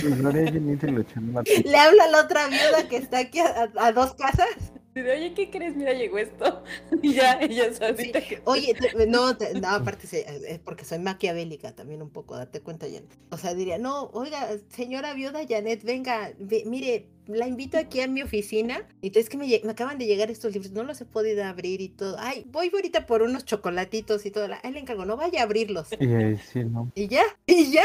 le 0.03 0.13
hablaría 0.15 0.43
a 0.49 0.53
Janet 0.53 0.83
y 0.83 0.87
le 0.87 1.71
¿Le 1.71 1.77
habla 1.77 2.05
a 2.05 2.09
la 2.09 2.21
otra 2.21 2.49
viuda 2.49 2.89
que 2.89 2.97
está 2.97 3.19
aquí 3.19 3.41
a 3.41 3.93
dos 3.93 4.15
casas? 4.15 4.73
Oye, 5.01 5.35
¿qué 5.35 5.51
crees? 5.51 5.77
Mira, 5.77 5.93
llegó 5.93 6.19
esto. 6.19 6.63
Y 7.03 7.15
ya, 7.15 7.39
ella 7.41 7.73
solita 7.73 8.21
que... 8.21 8.41
Oye, 8.45 8.75
no, 9.09 9.33
no, 9.61 9.69
aparte 9.69 10.07
es 10.07 10.59
porque 10.61 10.85
soy 10.85 10.99
maquiavélica 10.99 11.73
también 11.73 12.03
un 12.03 12.11
poco, 12.11 12.37
date 12.37 12.61
cuenta, 12.61 12.87
Janet. 12.87 13.17
O 13.31 13.37
sea, 13.37 13.55
diría, 13.55 13.79
no, 13.79 14.11
oiga, 14.13 14.49
señora 14.69 15.15
viuda 15.15 15.41
Janet, 15.49 15.85
venga, 15.85 16.33
mire, 16.65 17.09
la 17.27 17.47
invito 17.47 17.79
aquí 17.79 18.01
a 18.01 18.09
mi 18.09 18.23
oficina. 18.23 18.87
Y 19.01 19.17
es 19.17 19.29
que 19.29 19.37
me, 19.37 19.47
me, 19.65 19.71
acaban 19.71 19.99
de 19.99 20.07
llegar 20.07 20.31
estos 20.31 20.53
libros, 20.53 20.73
no 20.73 20.85
los 20.85 21.01
he 21.01 21.05
podido 21.05 21.45
abrir 21.45 21.81
y 21.81 21.89
todo. 21.89 22.17
Ay, 22.19 22.47
voy 22.51 22.71
ahorita 22.73 23.07
por 23.07 23.23
unos 23.23 23.45
chocolatitos 23.45 24.25
y 24.27 24.31
todo. 24.31 24.49
Ahí 24.63 24.73
le 24.73 24.81
encargo, 24.81 25.05
no 25.05 25.17
vaya 25.17 25.41
a 25.41 25.45
abrirlos. 25.45 25.89
Y 25.99 26.13
ahí 26.15 26.37
sí, 26.37 26.65
¿no? 26.65 26.91
Y 26.95 27.09
ya, 27.09 27.25
y 27.47 27.73
ya. 27.73 27.85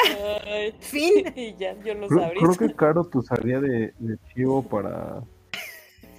fin. 0.79 1.33
Y 1.35 1.55
ya, 1.55 1.77
yo 1.83 1.93
los 1.95 2.09
creo, 2.09 2.25
abrí. 2.25 2.39
Creo 2.39 2.69
que 2.69 2.75
Caro 2.75 3.03
tu 3.05 3.21
salía 3.21 3.59
de, 3.59 3.93
de 3.99 4.17
chivo 4.33 4.63
para 4.63 5.23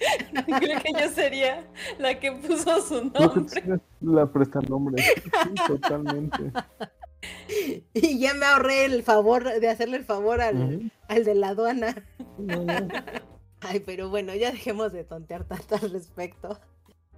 Creo 0.47 0.81
que 0.81 0.93
yo 0.93 1.09
sería 1.11 1.67
la 1.99 2.19
que 2.19 2.33
puso 2.33 2.81
su 2.83 3.05
nombre. 3.05 3.81
La 4.01 4.27
presta 4.27 4.61
nombre. 4.61 5.03
Sí, 5.03 5.55
totalmente. 5.67 6.53
Y 7.95 8.19
ya 8.19 8.35
me 8.35 8.47
ahorré 8.47 8.85
el 8.85 9.05
favor 9.05 9.45
de 9.45 9.69
hacerle 9.69 9.97
el 9.97 10.05
favor 10.05 10.41
al, 10.41 10.91
al 11.07 11.25
de 11.25 11.35
la 11.37 11.51
aduana. 11.51 11.95
Ay, 13.61 13.79
pero 13.81 14.09
bueno, 14.11 14.35
ya 14.35 14.51
dejemos 14.51 14.93
de 14.93 15.05
tontear 15.05 15.45
tanto 15.45 15.77
al 15.77 15.93
respecto. 15.93 16.59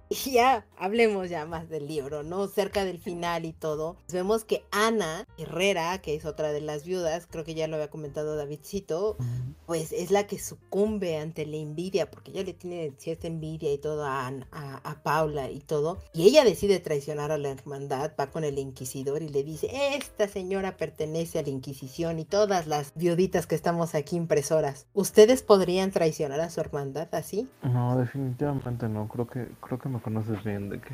Y 0.25 0.31
ya 0.33 0.65
hablemos 0.77 1.29
ya 1.29 1.45
más 1.45 1.69
del 1.69 1.87
libro, 1.87 2.23
¿no? 2.23 2.47
Cerca 2.47 2.85
del 2.85 2.99
final 2.99 3.45
y 3.45 3.53
todo. 3.53 3.97
Vemos 4.11 4.43
que 4.43 4.63
Ana 4.71 5.27
Herrera, 5.37 5.99
que 5.99 6.15
es 6.15 6.25
otra 6.25 6.51
de 6.51 6.61
las 6.61 6.85
viudas, 6.85 7.27
creo 7.29 7.43
que 7.43 7.55
ya 7.55 7.67
lo 7.67 7.75
había 7.75 7.89
comentado 7.89 8.35
Davidcito, 8.35 9.17
pues 9.65 9.91
es 9.91 10.11
la 10.11 10.27
que 10.27 10.39
sucumbe 10.39 11.17
ante 11.17 11.45
la 11.45 11.57
envidia, 11.57 12.09
porque 12.11 12.31
ella 12.31 12.43
le 12.43 12.53
tiene 12.53 12.93
cierta 12.97 13.27
envidia 13.27 13.73
y 13.73 13.77
todo 13.77 14.05
a, 14.05 14.27
a, 14.51 15.03
Paula 15.03 15.49
y 15.51 15.59
todo. 15.59 15.99
Y 16.13 16.27
ella 16.27 16.43
decide 16.43 16.79
traicionar 16.79 17.31
a 17.31 17.37
la 17.37 17.49
hermandad, 17.49 18.11
va 18.19 18.27
con 18.27 18.43
el 18.43 18.57
inquisidor 18.57 19.21
y 19.21 19.29
le 19.29 19.43
dice, 19.43 19.69
esta 19.95 20.27
señora 20.27 20.77
pertenece 20.77 21.39
a 21.39 21.43
la 21.43 21.49
Inquisición 21.49 22.19
y 22.19 22.25
todas 22.25 22.67
las 22.67 22.93
viuditas 22.95 23.45
que 23.45 23.55
estamos 23.55 23.95
aquí 23.95 24.15
impresoras, 24.15 24.87
¿ustedes 24.93 25.43
podrían 25.43 25.91
traicionar 25.91 26.39
a 26.39 26.49
su 26.49 26.59
hermandad 26.59 27.13
así? 27.13 27.47
No, 27.63 27.97
definitivamente 27.97 28.89
no, 28.89 29.07
creo 29.07 29.27
que, 29.27 29.47
creo 29.61 29.79
que 29.79 29.89
me 29.95 30.01
conoces 30.01 30.43
bien 30.43 30.69
de 30.69 30.79
que 30.79 30.93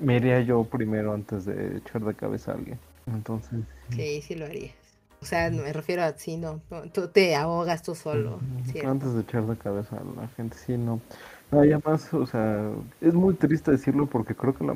me, 0.00 0.16
iría 0.16 0.40
yo 0.40 0.64
primero 0.64 1.12
antes 1.12 1.44
de 1.44 1.78
echar 1.78 2.04
de 2.04 2.14
cabeza 2.14 2.52
a 2.52 2.54
alguien. 2.54 2.78
Entonces. 3.06 3.60
Sí, 3.90 4.22
sí 4.22 4.34
lo 4.34 4.46
harías. 4.46 4.74
O 5.22 5.24
sea, 5.24 5.50
me 5.50 5.72
refiero 5.72 6.02
a 6.02 6.12
sí, 6.12 6.36
no, 6.36 6.60
tú 6.92 7.08
te 7.08 7.34
ahogas 7.34 7.82
tú 7.82 7.94
solo. 7.94 8.38
Antes 8.84 9.14
de 9.14 9.20
echar 9.22 9.46
de 9.46 9.56
cabeza 9.56 9.96
a 9.96 10.20
la 10.20 10.28
gente, 10.28 10.56
sí, 10.56 10.76
no. 10.76 11.00
No, 11.50 11.60
además, 11.60 12.12
o 12.12 12.26
sea, 12.26 12.72
es 13.00 13.14
muy 13.14 13.34
triste 13.34 13.70
decirlo 13.70 14.06
porque 14.06 14.34
creo 14.34 14.54
que 14.54 14.64
la 14.64 14.72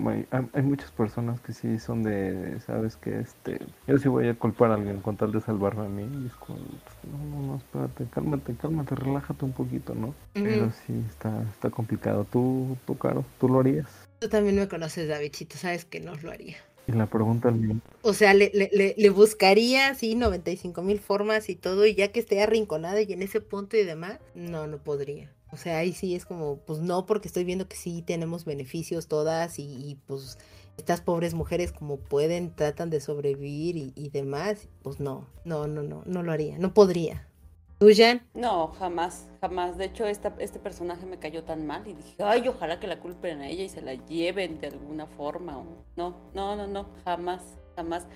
hay 0.53 0.63
muchas 0.63 0.91
personas 0.93 1.41
que 1.41 1.53
sí 1.53 1.79
son 1.79 2.03
de, 2.05 2.61
sabes 2.61 2.97
que 2.97 3.19
este, 3.19 3.61
yo 3.89 3.99
sí 3.99 4.09
voy 4.09 4.29
a 4.29 4.35
culpar 4.35 4.71
a 4.71 4.75
alguien 4.75 5.01
con 5.01 5.17
tal 5.17 5.33
de 5.33 5.41
salvarme 5.41 5.87
a 5.87 5.89
mí. 5.89 6.09
Y 6.23 6.27
es 6.27 6.35
como, 6.35 6.59
no, 6.59 7.19
no, 7.25 7.47
no, 7.47 7.57
espérate, 7.57 8.07
cálmate, 8.11 8.55
cálmate, 8.55 8.95
relájate 8.95 9.45
un 9.45 9.53
poquito, 9.53 9.95
¿no? 9.95 10.15
Pero 10.33 10.71
sí, 10.87 11.05
está, 11.09 11.43
está 11.43 11.71
complicado. 11.71 12.25
¿Tú, 12.31 12.77
tú, 12.87 12.97
Caro, 12.97 13.25
tú 13.41 13.49
lo 13.49 13.61
harías? 13.61 13.89
Tú 14.21 14.29
también 14.29 14.57
me 14.57 14.69
conoces, 14.69 15.09
Davidcito, 15.09 15.57
sabes 15.57 15.85
que 15.85 15.99
no 15.99 16.15
lo 16.17 16.31
haría. 16.31 16.57
Y 16.87 16.93
la 16.93 17.07
pregunta 17.07 17.49
al 17.49 17.57
mío. 17.57 17.77
O 18.03 18.13
sea, 18.15 18.33
le, 18.33 18.51
le, 18.55 18.95
le, 18.97 19.11
buscaría, 19.11 19.95
sí, 19.95 20.15
95 20.15 20.83
mil 20.83 21.01
formas 21.01 21.49
y 21.49 21.57
todo, 21.57 21.85
y 21.87 21.95
ya 21.95 22.09
que 22.09 22.21
esté 22.21 22.43
arrinconada 22.43 23.01
y 23.03 23.13
en 23.13 23.23
ese 23.23 23.41
punto 23.41 23.77
y 23.77 23.85
demás, 23.85 24.19
no, 24.35 24.67
no 24.67 24.79
podría. 24.79 25.31
O 25.53 25.57
sea, 25.57 25.79
ahí 25.79 25.93
sí 25.93 26.15
es 26.15 26.25
como, 26.25 26.59
pues 26.59 26.81
no, 26.81 27.07
porque 27.07 27.29
estoy 27.29 27.45
viendo 27.45 27.69
que 27.69 27.77
sí 27.77 28.03
tenemos 28.03 28.45
beneficios 28.45 29.09
todas 29.09 29.59
y, 29.59 29.99
pues 30.07 30.39
estas 30.77 31.01
pobres 31.01 31.35
mujeres 31.35 31.73
como 31.73 31.99
pueden, 31.99 32.55
tratan 32.55 32.89
de 32.89 33.01
sobrevivir 33.01 33.93
y, 33.95 34.09
demás, 34.11 34.69
pues 34.83 35.01
no, 35.01 35.27
no, 35.45 35.67
no, 35.67 35.83
no, 35.83 36.03
no 36.07 36.23
lo 36.23 36.33
haría, 36.33 36.59
no 36.59 36.73
podría. 36.73 37.27
¿Tú, 37.81 37.89
Jan? 37.97 38.23
No, 38.35 38.69
jamás, 38.79 39.27
jamás. 39.41 39.79
De 39.79 39.87
hecho, 39.87 40.05
este 40.07 40.31
personaje 40.59 41.07
me 41.07 41.19
cayó 41.19 41.45
tan 41.45 41.67
mal 41.67 41.87
y 41.89 41.95
dije, 41.95 42.15
ay, 42.19 42.47
ojalá 42.47 42.79
que 42.79 42.87
la 42.87 43.01
culpen 43.01 43.41
a 43.41 43.49
ella 43.49 43.65
y 43.65 43.71
se 43.71 43.81
la 43.81 43.95
lleven 43.95 44.61
de 44.61 44.67
alguna 44.67 45.07
forma. 45.07 45.65
No, 45.97 46.15
no, 46.35 46.57
no, 46.57 46.67
no, 46.67 46.91
jamás, 47.07 47.43
jamás. 47.77 48.07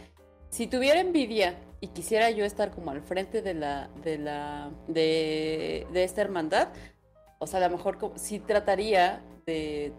Si 0.50 0.66
tuviera 0.66 1.00
envidia 1.00 1.58
y 1.80 1.88
quisiera 1.88 2.30
yo 2.30 2.44
estar 2.44 2.72
como 2.72 2.90
al 2.90 3.00
frente 3.00 3.40
de 3.40 3.54
la, 3.54 3.88
de 4.02 4.18
la, 4.18 4.70
de, 4.86 5.86
de 5.92 6.04
esta 6.04 6.20
hermandad, 6.20 6.68
o 7.44 7.46
sea, 7.46 7.64
a 7.64 7.68
lo 7.68 7.76
mejor 7.76 7.98
sí 8.16 8.38
trataría 8.38 9.22
de, 9.46 9.92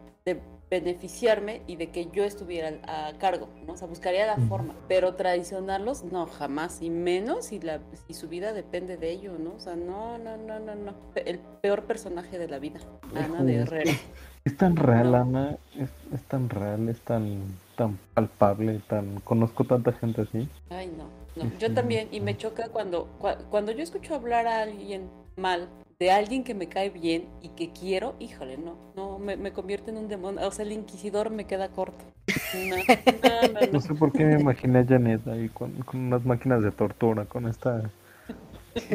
beneficiarme 0.68 1.62
y 1.68 1.76
de 1.76 1.92
que 1.92 2.10
yo 2.12 2.24
estuviera 2.24 2.80
a 2.88 3.14
cargo, 3.20 3.50
¿no? 3.68 3.74
O 3.74 3.78
sea, 3.78 3.88
buscaría 3.88 4.26
la 4.26 4.38
forma, 4.48 4.74
pero 4.88 5.14
traicionarlos, 5.14 6.04
no, 6.04 6.26
jamás, 6.26 6.82
y 6.82 6.90
menos 6.90 7.46
si, 7.46 7.60
la, 7.60 7.82
si 8.08 8.16
su 8.16 8.28
vida 8.28 8.52
depende 8.52 8.98
de 8.98 9.12
ello, 9.12 9.34
¿no? 9.38 9.54
O 9.54 9.60
sea, 9.60 9.76
no, 9.76 10.18
no, 10.18 10.36
no, 10.38 10.60
no, 10.60 10.74
no. 10.74 10.96
El 11.14 11.38
peor 11.62 11.84
personaje 11.84 12.40
de 12.40 12.48
la 12.48 12.58
vida, 12.58 12.80
Ana 13.14 13.44
de 13.44 13.58
Herrera. 13.58 13.92
Es 14.44 14.58
tan 14.58 14.76
real, 14.76 15.14
Ana, 15.14 15.58
es, 15.76 16.24
tan 16.24 16.50
real, 16.50 16.90
es 16.90 17.00
tan, 17.02 17.42
tan 17.76 18.00
palpable, 18.16 18.82
tan... 18.88 19.20
Conozco 19.22 19.66
tanta 19.66 19.92
gente 19.94 20.22
así. 20.22 20.50
Ay, 20.72 20.92
no, 20.98 21.10
no. 21.36 21.52
Yo 21.60 21.72
también, 21.74 22.10
y 22.12 22.22
me 22.22 22.36
choca 22.38 22.70
cuando, 22.70 23.08
cuando 23.52 23.72
yo 23.72 23.84
escucho 23.84 24.16
hablar 24.16 24.48
a 24.48 24.64
alguien 24.64 25.10
mal 25.36 25.70
de 26.00 26.12
alguien 26.12 26.44
que 26.44 26.54
me 26.54 26.68
cae 26.68 26.90
bien 26.90 27.28
y 27.42 27.50
que 27.50 27.72
quiero, 27.72 28.16
híjole, 28.20 28.58
no, 28.58 28.78
no, 28.96 29.18
me, 29.18 29.38
me 29.38 29.54
convierte 29.54 29.92
en 29.92 29.98
un 29.98 30.08
demonio. 30.08 30.46
O 30.46 30.52
sea, 30.52 30.66
el 30.66 30.72
inquisidor 30.72 31.30
me 31.30 31.46
queda 31.46 31.70
corto. 31.70 32.04
No, 32.70 32.76
no, 32.76 33.72
no, 33.72 33.82
sé 33.82 33.94
por 33.96 34.12
qué 34.12 34.26
me 34.26 34.40
imaginé 34.40 34.80
a 34.80 34.86
Janet 34.86 35.28
ahí 35.28 35.50
con, 35.50 35.72
con 35.84 36.00
unas 36.02 36.26
máquinas 36.26 36.64
de 36.64 36.72
tortura, 36.72 37.26
con 37.26 37.48
esta. 37.48 37.90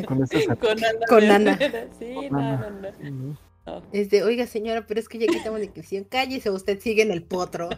Con, 0.07 0.23
esta 0.23 0.57
con 1.09 1.31
Ana. 1.31 1.59
Sí, 1.99 2.15
no, 2.31 2.59
no, 2.59 2.81
no. 2.81 3.83
Es 3.93 4.11
de, 4.11 4.23
oiga 4.23 4.47
señora, 4.47 4.85
pero 4.87 5.01
es 5.01 5.09
que 5.09 5.19
ya 5.19 5.27
quitamos 5.27 5.61
la 5.61 5.67
inquisición, 5.67 6.05
cállese, 6.05 6.51
usted 6.51 6.81
sigue 6.81 7.03
en 7.03 7.11
el 7.11 7.23
potro. 7.23 7.69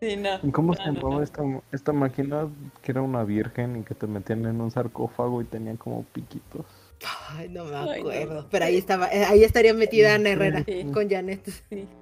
Sí. 0.00 0.16
no. 0.16 0.52
¿Cómo 0.52 0.74
se 0.74 0.82
llamaba 0.82 1.22
esta, 1.22 1.42
esta 1.72 1.92
máquina 1.92 2.48
que 2.82 2.92
era 2.92 3.02
una 3.02 3.24
virgen 3.24 3.76
y 3.76 3.82
que 3.82 3.94
te 3.94 4.06
metían 4.06 4.44
en 4.44 4.60
un 4.60 4.70
sarcófago 4.70 5.40
y 5.40 5.44
tenía 5.44 5.74
como 5.76 6.04
piquitos? 6.12 6.66
Ay, 7.30 7.48
no 7.48 7.64
me 7.64 7.76
acuerdo. 7.76 8.46
Pero 8.50 8.64
ahí 8.64 8.76
estaba, 8.76 9.08
eh, 9.08 9.24
ahí 9.24 9.44
estaría 9.44 9.74
metida 9.74 10.14
Ana 10.14 10.30
Herrera 10.30 10.64
con 10.92 11.08
Janet. 11.08 11.48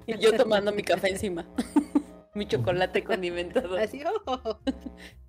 Y 0.07 0.19
yo 0.19 0.35
tomando 0.37 0.73
mi 0.73 0.83
café 0.83 1.11
encima. 1.11 1.47
mi 2.35 2.47
chocolate 2.47 3.05
condimentado. 3.05 3.77
Así, 3.79 4.03
oh. 4.27 4.59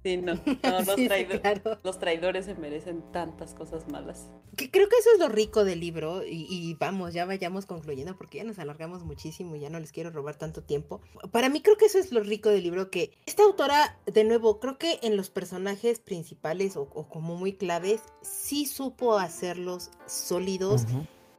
Sí, 0.04 0.18
no. 0.18 0.34
los, 1.84 2.00
traidores 2.00 2.46
se 2.46 2.56
merecen 2.56 3.04
tantas 3.12 3.54
cosas 3.54 3.88
malas. 3.88 4.30
Que 4.56 4.70
creo 4.70 4.88
que 4.90 4.98
eso 4.98 5.10
es 5.14 5.20
lo 5.20 5.30
rico 5.30 5.64
del 5.64 5.80
libro. 5.80 6.24
Y, 6.26 6.76
vamos, 6.80 7.14
ya 7.14 7.26
vayamos 7.26 7.66
concluyendo 7.66 8.16
porque 8.18 8.40
ya 8.40 8.44
nos 8.44 8.60
alargamos 8.60 9.04
muchísimo 9.04 9.56
y 9.56 9.62
ya 9.62 9.70
no 9.70 9.80
les 9.80 9.92
quiero 9.92 10.12
robar 10.12 10.36
tanto 10.36 10.64
tiempo. 10.64 11.02
Para 11.32 11.50
mí 11.50 11.62
creo 11.62 11.78
que 11.78 11.86
eso 11.86 12.00
es 12.00 12.12
lo 12.12 12.22
rico 12.22 12.50
del 12.50 12.64
libro. 12.64 12.92
Que 12.92 13.12
esta 13.26 13.44
autora, 13.44 14.00
de 14.06 14.24
nuevo, 14.24 14.60
creo 14.60 14.78
que 14.78 15.00
en 15.02 15.18
los 15.18 15.30
personajes 15.30 16.00
principales 16.00 16.78
o, 16.78 16.88
como 16.88 17.36
muy 17.36 17.54
claves, 17.54 18.02
sí 18.22 18.66
supo 18.66 19.18
hacerlos 19.18 19.92
sólidos. 20.06 20.86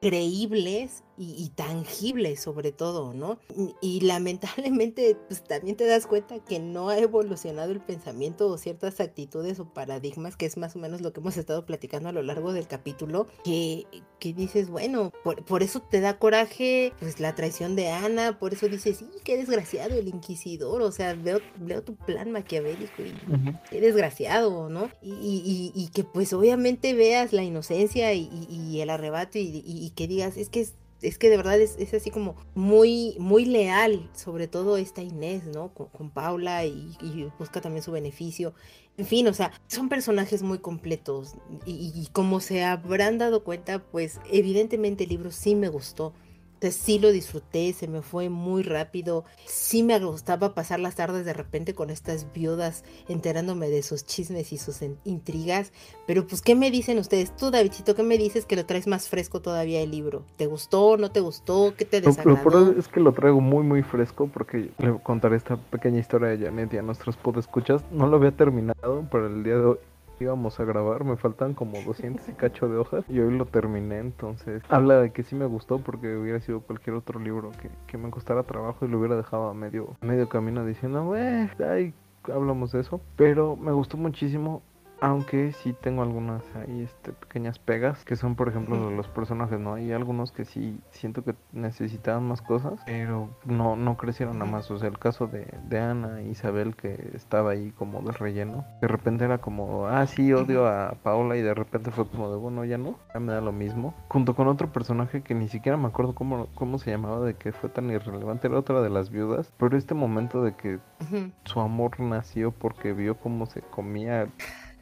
creíbles 0.01 1.03
y, 1.19 1.51
tangible 1.55 2.37
sobre 2.37 2.73
todo, 2.73 3.15
¿no? 3.15 3.39
Y, 3.81 4.01
lamentablemente 4.01 5.17
pues 5.29 5.43
también 5.43 5.77
te 5.77 5.87
das 5.87 6.07
cuenta 6.07 6.39
que 6.39 6.59
no 6.59 6.91
ha 6.91 6.99
evolucionado 6.99 7.73
el 7.73 7.81
pensamiento 7.81 8.49
o 8.49 8.59
ciertas 8.59 9.01
actitudes 9.01 9.59
o 9.59 9.73
paradigmas, 9.73 10.37
que 10.37 10.47
es 10.47 10.57
más 10.57 10.77
o 10.77 10.79
menos 10.79 11.01
lo 11.01 11.13
que 11.13 11.21
hemos 11.21 11.37
estado 11.37 11.65
platicando 11.65 12.09
a 12.09 12.13
lo 12.13 12.23
largo 12.23 12.53
del 12.53 12.67
capítulo, 12.67 13.27
que, 13.45 13.87
que 14.19 14.33
dices, 14.33 14.69
bueno, 14.71 15.13
por, 15.23 15.63
eso 15.63 15.81
te 15.81 16.01
da 16.01 16.19
coraje 16.19 16.93
pues 17.01 17.21
la 17.21 17.35
traición 17.35 17.77
de 17.77 17.89
Ana, 17.89 18.39
por 18.39 18.53
eso 18.53 18.69
dices, 18.69 18.99
sí, 18.99 19.09
qué 19.25 19.37
desgraciado 19.37 19.95
el 19.95 20.09
inquisidor, 20.09 20.83
o 20.83 20.93
sea, 20.93 21.15
veo, 21.15 21.41
veo 21.59 21.83
tu 21.83 21.97
plan 21.97 22.31
maquiavélico 22.31 23.03
y 23.03 23.15
qué 23.71 23.81
desgraciado, 23.81 24.69
¿no? 24.69 24.91
Y, 25.03 25.73
y, 25.75 25.89
que 25.89 26.05
pues 26.05 26.33
obviamente 26.33 26.95
veas 26.95 27.33
la 27.33 27.43
inocencia 27.43 28.13
y, 28.13 28.81
el 28.81 28.91
arrebato 28.91 29.39
y, 29.39 29.93
que 29.97 30.07
digas, 30.07 30.37
es 30.37 30.49
que 30.49 30.61
es 30.61 30.75
es 31.03 31.19
que 31.19 31.29
de 31.31 31.37
verdad 31.37 31.61
es, 31.61 31.77
así 31.95 32.11
como 32.11 32.37
muy, 32.55 33.17
muy 33.19 33.45
leal, 33.45 34.09
sobre 34.15 34.49
todo 34.49 34.77
esta 34.77 35.03
Inés, 35.03 35.45
¿no? 35.47 35.73
Con, 35.73 36.11
Paula 36.11 36.65
y, 36.65 37.31
busca 37.39 37.61
también 37.61 37.83
su 37.83 37.93
beneficio. 37.93 38.55
En 38.97 39.05
fin, 39.05 39.27
o 39.29 39.35
sea, 39.35 39.53
son 39.67 39.89
personajes 39.89 40.43
muy 40.43 40.59
completos 40.59 41.35
y, 41.67 42.09
como 42.13 42.41
se 42.41 42.65
habrán 42.65 43.19
dado 43.19 43.45
cuenta, 43.45 43.79
pues 43.79 44.21
evidentemente 44.31 45.05
el 45.05 45.11
libro 45.11 45.31
sí 45.31 45.55
me 45.55 45.69
gustó. 45.69 46.15
Entonces 46.57 46.81
sí 46.81 46.99
lo 46.99 47.13
disfruté, 47.13 47.75
se 47.75 47.87
me 47.87 48.01
fue 48.01 48.31
muy 48.31 48.63
rápido. 48.63 49.25
Sí 49.45 49.83
me 49.83 49.99
gustaba 49.99 50.55
pasar 50.55 50.81
las 50.81 50.95
tardes 50.95 51.27
de 51.27 51.35
repente 51.35 51.75
con 51.75 51.91
estas 51.91 52.33
viudas 52.33 52.83
enterándome 53.09 53.69
de 53.69 53.83
sus 53.83 54.07
chismes 54.07 54.55
y 54.55 54.57
sus 54.57 54.81
intrigas. 55.05 55.71
Pero 56.07 56.27
pues, 56.27 56.41
¿qué 56.41 56.55
me 56.55 56.71
dicen 56.71 56.99
ustedes? 56.99 57.37
Tú, 57.37 57.51
Davidcito, 57.51 57.95
¿qué 57.95 58.03
me 58.03 58.17
dices 58.17 58.47
que 58.47 58.57
lo 58.57 58.65
traes 58.65 58.87
más 58.87 59.11
fresco 59.11 59.43
todavía 59.43 59.83
el 59.83 59.91
libro? 59.91 60.25
¿Te 60.39 60.47
gustó? 60.47 60.97
¿No 60.97 61.11
te 61.11 61.21
gustó? 61.21 61.75
¿Qué 61.77 61.85
te 61.85 62.01
desagradó? 62.01 62.73
Lo, 62.73 62.79
es 62.79 62.89
que 62.89 63.01
lo 63.01 63.13
traigo 63.13 63.43
muy, 63.43 63.63
muy 63.63 63.83
fresco 63.83 64.31
porque 64.33 64.71
le 64.79 64.99
contaré 65.03 65.37
esta 65.37 65.59
pequeña 65.59 66.01
historia 66.01 66.29
de 66.29 66.39
Janet 66.39 66.73
y 66.73 66.79
a 66.79 66.83
nuestros 66.83 67.19
podescuchas. 67.19 67.85
No 67.91 68.07
lo 68.07 68.17
había 68.17 68.33
terminado 68.33 69.07
para 69.11 69.27
el 69.27 69.45
día 69.45 69.57
de 69.57 69.65
hoy 69.65 69.79
íbamos 70.21 70.59
a 70.61 70.65
grabar, 70.65 71.05
me 71.05 71.17
faltan 71.17 71.55
como 71.55 71.81
200 71.83 72.29
y 72.29 72.33
cacho 72.33 72.69
de 72.69 72.77
hojas 72.77 73.05
y 73.09 73.21
hoy 73.21 73.37
lo 73.37 73.47
terminé, 73.47 73.99
entonces 73.99 74.63
habla 74.69 75.01
de 75.01 75.13
que 75.13 75.23
sí 75.23 75.35
me 75.35 75.47
gustó 75.47 75.79
porque 75.79 76.17
hubiera 76.17 76.41
sido 76.41 76.61
cualquier 76.61 76.97
otro 76.97 77.21
libro 77.21 77.51
que, 77.61 77.71
que 77.87 77.99
me 77.99 78.11
costara 78.11 78.43
trabajo 78.43 78.85
y 78.85 78.89
lo 78.89 78.99
hubiera 78.99 79.17
dejado 79.17 79.49
a 79.49 79.55
medio, 79.55 79.97
medio 80.01 80.29
camino 80.29 80.65
diciendo, 80.65 81.17
eh, 81.17 81.51
ay, 81.59 81.95
hablamos 82.33 82.73
de 82.73 82.81
eso, 82.81 83.01
pero 83.17 83.57
me 83.57 83.73
gustó 83.73 83.97
muchísimo 83.97 84.63
aunque 85.01 85.53
sí 85.53 85.75
tengo 85.75 86.03
algunas 86.03 86.43
ahí 86.57 86.83
este, 86.83 87.13
pequeñas 87.13 87.59
pegas, 87.59 88.05
que 88.05 88.17
son 88.17 88.35
por 88.35 88.49
ejemplo 88.49 88.91
los 88.91 89.09
personajes, 89.09 89.59
¿no? 89.59 89.75
Hay 89.75 89.93
algunos 89.93 90.33
que 90.33 90.45
sí 90.45 90.81
siento 90.91 91.23
que 91.23 91.35
necesitaban 91.53 92.25
más 92.25 92.43
cosas, 92.43 92.81
pero 92.87 93.29
no, 93.45 93.77
no 93.77 93.97
crecieron 93.97 94.39
nada 94.39 94.51
más. 94.51 94.71
O 94.71 94.79
sea, 94.79 94.89
el 94.89 94.99
caso 94.99 95.27
de, 95.27 95.47
de 95.69 95.79
Ana 95.79 96.21
e 96.21 96.29
Isabel 96.29 96.77
que 96.77 97.11
estaba 97.15 97.51
ahí 97.51 97.73
como 97.73 98.01
de 98.03 98.13
relleno, 98.13 98.65
de 98.81 98.89
repente 98.89 99.25
era 99.25 99.39
como, 99.39 99.87
ah, 99.87 100.07
sí, 100.07 100.33
odio 100.33 100.67
a 100.67 100.95
Paola 101.03 101.37
y 101.37 101.43
de 101.43 101.55
repente 101.55 101.91
fue 101.91 102.09
como 102.09 102.31
de, 102.31 102.37
bueno, 102.37 102.65
ya 102.65 102.79
no, 102.79 102.99
ya 103.13 103.21
me 103.21 103.33
da 103.33 103.41
lo 103.41 103.53
mismo. 103.53 103.95
Junto 104.09 104.35
con 104.35 104.49
otro 104.49 104.73
personaje 104.73 105.23
que 105.23 105.35
ni 105.35 105.49
siquiera 105.49 105.77
me 105.77 105.89
acuerdo 105.89 106.15
cómo, 106.15 106.49
cómo 106.55 106.79
se 106.79 106.91
llamaba, 106.91 107.21
de 107.21 107.35
que 107.35 107.53
fue 107.53 107.69
tan 107.69 107.91
irrelevante, 107.91 108.49
era 108.49 108.59
otra 108.59 108.81
de 108.81 108.91
las 108.91 109.11
viudas, 109.11 109.53
pero 109.59 109.77
este 109.77 109.95
momento 109.95 110.43
de 110.43 110.55
que 110.55 110.79
su 111.45 111.61
amor 111.61 112.01
nació 112.01 112.51
porque 112.51 112.93
vio 112.93 113.17
cómo 113.17 113.47
se 113.47 113.61
comía 113.61 114.29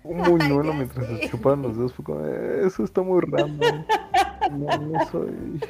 un 0.04 0.18
muñuelo 0.18 0.72
mientras 0.74 1.06
se 1.06 1.28
chupaban 1.28 1.62
los 1.62 1.76
dos. 1.76 1.92
Fue 1.92 2.04
como, 2.04 2.24
eso 2.26 2.84
está 2.84 3.02
muy 3.02 3.20
raro. 3.22 3.48
No, 4.52 4.78
no 4.78 5.06
soy. 5.10 5.60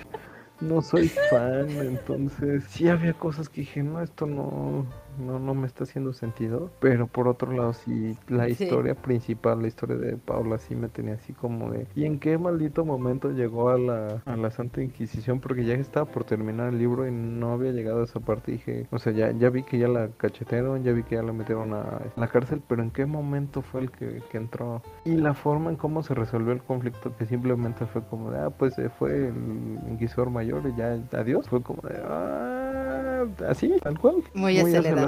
No 0.60 0.82
soy 0.82 1.08
fan, 1.08 1.68
entonces 1.68 2.64
sí 2.68 2.88
había 2.88 3.12
cosas 3.12 3.48
que 3.48 3.62
dije, 3.62 3.82
no, 3.82 4.00
esto 4.00 4.24
no, 4.24 4.86
no, 5.18 5.38
no 5.38 5.54
me 5.54 5.66
está 5.66 5.84
haciendo 5.84 6.12
sentido. 6.12 6.70
Pero 6.80 7.06
por 7.06 7.28
otro 7.28 7.52
lado, 7.52 7.72
sí, 7.72 8.16
la 8.28 8.48
historia 8.48 8.94
principal, 8.94 9.62
la 9.62 9.68
historia 9.68 9.96
de 9.96 10.16
Paula, 10.16 10.58
sí 10.58 10.74
me 10.74 10.88
tenía 10.88 11.14
así 11.14 11.32
como 11.32 11.70
de. 11.70 11.86
¿Y 11.94 12.04
en 12.04 12.18
qué 12.18 12.38
maldito 12.38 12.84
momento 12.84 13.30
llegó 13.30 13.70
a 13.70 13.78
la, 13.78 14.22
a 14.24 14.36
la 14.36 14.50
Santa 14.50 14.82
Inquisición? 14.82 15.40
Porque 15.40 15.64
ya 15.64 15.74
estaba 15.74 16.06
por 16.06 16.24
terminar 16.24 16.72
el 16.72 16.78
libro 16.78 17.06
y 17.06 17.12
no 17.12 17.52
había 17.52 17.72
llegado 17.72 18.00
a 18.00 18.04
esa 18.04 18.20
parte. 18.20 18.52
dije, 18.52 18.86
o 18.90 18.98
sea, 18.98 19.12
ya, 19.12 19.32
ya 19.32 19.50
vi 19.50 19.62
que 19.62 19.78
ya 19.78 19.88
la 19.88 20.08
cachetearon, 20.16 20.82
ya 20.82 20.92
vi 20.92 21.02
que 21.02 21.16
ya 21.16 21.22
la 21.22 21.32
metieron 21.32 21.72
a 21.74 22.00
la 22.16 22.28
cárcel, 22.28 22.62
pero 22.66 22.82
¿en 22.82 22.90
qué 22.90 23.06
momento 23.06 23.62
fue 23.62 23.82
el 23.82 23.90
que, 23.90 24.22
que 24.30 24.36
entró? 24.36 24.82
Y 25.04 25.16
la 25.16 25.34
forma 25.34 25.70
en 25.70 25.76
cómo 25.76 26.02
se 26.02 26.14
resolvió 26.14 26.52
el 26.52 26.62
conflicto, 26.62 27.16
que 27.16 27.26
simplemente 27.26 27.86
fue 27.86 28.02
como 28.04 28.30
de, 28.30 28.38
ah, 28.38 28.50
pues 28.50 28.74
se 28.74 28.88
fue 28.88 29.28
el 29.28 29.78
inquisidor 29.90 30.30
mayor 30.30 30.62
y 30.66 30.76
ya, 30.76 30.98
adiós. 31.12 31.48
Fue 31.48 31.62
como 31.62 31.82
de, 31.82 32.00
ah, 32.04 33.24
así, 33.48 33.72
tal 33.82 33.98
cual. 33.98 34.16
Muy, 34.34 34.58
acelerado 34.58 35.03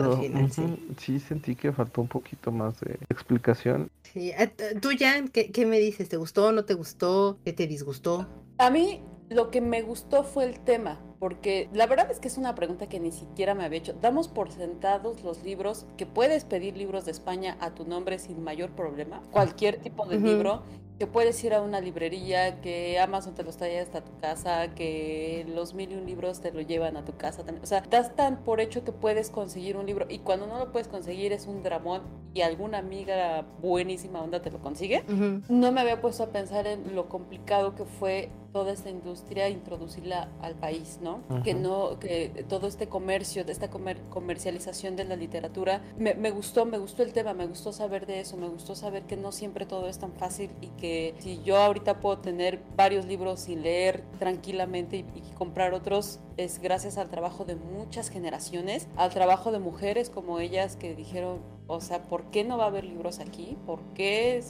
sí. 0.98 1.20
sentí 1.20 1.54
que 1.54 1.72
faltó 1.72 2.00
un 2.00 2.08
poquito 2.08 2.52
más 2.52 2.80
de 2.80 2.98
explicación. 3.08 3.90
Sí, 4.02 4.32
tú 4.80 4.90
Jan, 4.98 5.28
¿qué, 5.28 5.50
¿qué 5.50 5.66
me 5.66 5.78
dices? 5.78 6.08
¿Te 6.08 6.16
gustó, 6.16 6.52
no 6.52 6.64
te 6.64 6.74
gustó? 6.74 7.38
¿Qué 7.44 7.52
te 7.52 7.66
disgustó? 7.66 8.26
A 8.58 8.70
mí 8.70 9.02
lo 9.28 9.50
que 9.50 9.60
me 9.60 9.82
gustó 9.82 10.22
fue 10.22 10.44
el 10.44 10.60
tema, 10.60 11.00
porque 11.18 11.68
la 11.72 11.86
verdad 11.86 12.10
es 12.10 12.20
que 12.20 12.28
es 12.28 12.38
una 12.38 12.54
pregunta 12.54 12.88
que 12.88 13.00
ni 13.00 13.10
siquiera 13.10 13.54
me 13.54 13.64
había 13.64 13.78
hecho. 13.78 13.94
Damos 14.00 14.28
por 14.28 14.50
sentados 14.50 15.22
los 15.22 15.42
libros, 15.42 15.86
que 15.96 16.06
puedes 16.06 16.44
pedir 16.44 16.76
libros 16.76 17.04
de 17.04 17.10
España 17.10 17.56
a 17.60 17.74
tu 17.74 17.84
nombre 17.84 18.18
sin 18.18 18.42
mayor 18.42 18.70
problema, 18.70 19.22
cualquier 19.30 19.78
tipo 19.78 20.06
de 20.06 20.18
libro, 20.20 20.62
que 20.98 21.06
puedes 21.06 21.42
ir 21.44 21.52
a 21.52 21.60
una 21.60 21.80
librería, 21.80 22.60
que 22.60 22.98
Amazon 22.98 23.34
te 23.34 23.42
los 23.42 23.56
trae 23.56 23.80
hasta 23.80 24.02
tu 24.02 24.16
casa, 24.18 24.74
que 24.74 25.44
los 25.48 25.74
mil 25.74 25.92
y 25.92 25.94
un 25.94 26.06
libros 26.06 26.40
te 26.40 26.52
lo 26.52 26.60
llevan 26.60 26.96
a 26.96 27.04
tu 27.04 27.14
casa 27.16 27.44
también. 27.44 27.62
O 27.62 27.66
sea, 27.66 27.82
das 27.82 28.16
tan 28.16 28.38
por 28.38 28.60
hecho 28.60 28.84
que 28.84 28.92
puedes 28.92 29.30
conseguir 29.30 29.76
un 29.76 29.86
libro 29.86 30.06
y 30.08 30.18
cuando 30.20 30.46
no 30.46 30.58
lo 30.58 30.72
puedes 30.72 30.88
conseguir 30.88 31.32
es 31.32 31.46
un 31.46 31.62
dramón 31.62 32.02
y 32.32 32.40
alguna 32.40 32.78
amiga 32.78 33.44
buenísima 33.60 34.22
onda 34.22 34.40
te 34.40 34.50
lo 34.50 34.60
consigue. 34.60 35.04
No 35.48 35.72
me 35.72 35.80
había 35.80 36.00
puesto 36.00 36.22
a 36.22 36.28
pensar 36.28 36.66
en 36.66 36.94
lo 36.94 37.08
complicado 37.08 37.74
que 37.74 37.84
fue 37.84 38.30
toda 38.52 38.72
esta 38.72 38.90
industria 38.90 39.48
introducirla 39.48 40.28
al 40.40 40.54
país, 40.54 40.98
¿no? 41.02 41.20
Que 41.42 41.54
no, 41.54 41.98
que 41.98 42.44
todo 42.48 42.66
este 42.66 42.88
comercio, 42.88 43.44
de 43.44 43.52
esta 43.52 43.68
comercialización 43.68 44.96
de 44.96 45.04
la 45.04 45.16
literatura, 45.16 45.82
me, 45.98 46.14
me, 46.14 46.30
gustó, 46.30 46.64
me 46.64 46.78
gustó 46.78 47.02
el 47.02 47.12
tema, 47.12 47.34
me 47.34 47.46
gustó 47.46 47.72
saber 47.72 48.06
de 48.06 48.20
eso, 48.20 48.36
me 48.36 48.48
gustó 48.48 48.74
saber 48.74 49.04
que 49.04 49.16
no 49.16 49.32
siempre 49.32 49.66
todo 49.66 49.88
es 49.88 49.98
tan 49.98 50.12
fácil 50.12 50.50
y 50.60 50.68
que 50.68 51.14
si 51.18 51.42
yo 51.42 51.56
ahorita 51.56 52.00
puedo 52.00 52.18
tener 52.18 52.60
varios 52.76 53.06
libros 53.06 53.40
sin 53.40 53.62
leer 53.62 54.02
tranquilamente 54.18 54.98
y, 54.98 55.00
y 55.14 55.32
comprar 55.34 55.74
otros, 55.74 56.20
es 56.36 56.60
gracias 56.60 56.98
al 56.98 57.08
trabajo 57.08 57.44
de 57.44 57.56
muchas 57.56 58.08
generaciones, 58.10 58.88
al 58.96 59.10
trabajo 59.10 59.52
de 59.52 59.58
mujeres 59.58 60.10
como 60.10 60.40
ellas 60.40 60.76
que 60.76 60.94
dijeron, 60.94 61.40
o 61.68 61.80
sea, 61.80 62.02
¿por 62.02 62.24
qué 62.30 62.44
no 62.44 62.58
va 62.58 62.64
a 62.64 62.66
haber 62.68 62.84
libros 62.84 63.18
aquí? 63.18 63.56
¿Por 63.66 63.80
qué? 63.94 64.42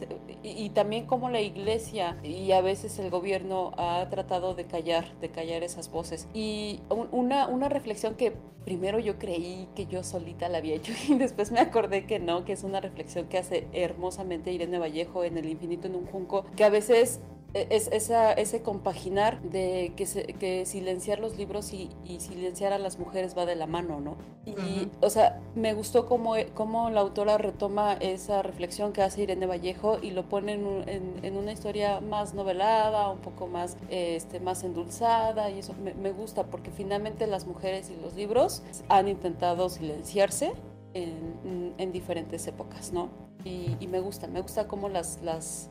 Y, 0.43 0.71
también 0.71 1.07
como 1.07 1.31
la 1.31 1.41
iglesia 1.41 2.19
y 2.23 2.53
a 2.53 2.61
veces 2.61 2.99
el 2.99 3.11
gobierno 3.11 3.73
ha 3.79 4.07
tratado 4.11 4.55
de 4.55 4.67
callar, 4.67 5.19
de 5.21 5.31
callar 5.31 5.63
esas 5.63 5.91
voces. 5.91 6.29
Y 6.35 6.81
una, 6.91 7.49
una 7.49 7.69
reflexión 7.69 8.15
que 8.17 8.35
primero 8.65 8.99
yo 8.99 9.19
creí 9.19 9.69
que 9.75 9.87
yo 9.87 10.03
solita 10.03 10.49
la 10.49 10.59
había 10.59 10.75
hecho 10.75 10.93
y 11.09 11.15
después 11.15 11.53
me 11.53 11.61
acordé 11.61 12.05
que 12.07 12.19
no, 12.19 12.45
que 12.45 12.53
es 12.53 12.65
una 12.65 12.81
reflexión 12.81 13.29
que 13.29 13.39
hace 13.39 13.67
hermosamente 13.73 14.53
Irene 14.53 14.79
Vallejo 14.79 15.25
en 15.25 15.39
El 15.39 15.49
infinito 15.49 15.87
en 15.87 15.95
un 15.95 16.07
junco, 16.07 16.45
que 16.57 16.65
a 16.65 16.69
veces 16.69 17.21
es 17.71 17.89
esa, 17.93 18.33
ese 18.33 18.63
compaginar 18.63 19.41
de 19.43 19.93
que, 19.97 20.05
que 20.39 20.67
silenciar 20.67 21.19
los 21.19 21.37
libros 21.37 21.73
y, 21.73 21.91
silenciar 22.19 22.73
a 22.73 22.79
las 22.79 22.99
mujeres 22.99 23.37
va 23.37 23.47
de 23.47 23.57
la 23.57 23.67
mano, 23.67 24.01
¿no? 24.01 24.17
Y, 24.45 24.89
o 25.01 25.11
sea, 25.11 25.41
me 25.55 25.75
gustó 25.75 26.07
cómo, 26.07 26.35
cómo, 26.55 26.91
la 26.91 27.01
autora 27.01 27.37
retoma 27.37 27.95
esa 27.95 28.43
reflexión 28.43 28.93
que 28.93 29.03
hace 29.03 29.23
Irene 29.23 29.47
Vallejo 29.47 29.99
y 30.01 30.13
lo 30.13 30.29
pone 30.29 30.53
en, 30.53 31.21
en, 31.23 31.37
una 31.37 31.53
historia 31.53 32.01
más 32.01 32.35
novelada, 32.35 33.11
un 33.11 33.19
poco 33.19 33.47
más, 33.47 33.77
este, 33.91 34.41
más 34.41 34.63
endulzada, 34.63 35.51
y 35.51 35.59
eso 35.59 35.75
me, 35.83 35.95
me 35.95 36.13
gusta 36.13 36.45
porque 36.45 36.71
finalmente 36.71 37.27
las 37.27 37.47
mujeres 37.47 37.91
y 37.91 38.01
los 38.01 38.15
libros 38.15 38.63
han 38.89 39.09
intentado 39.09 39.69
silenciarse 39.69 40.53
en, 40.95 41.75
en, 41.79 41.93
diferentes 41.93 42.47
épocas, 42.47 42.93
¿no? 42.93 43.09
Y, 43.47 43.87
me 43.87 44.01
gusta, 44.01 44.27
me 44.27 44.41
gusta 44.41 44.67
cómo 44.67 44.89
las, 44.89 45.21
las 45.23 45.71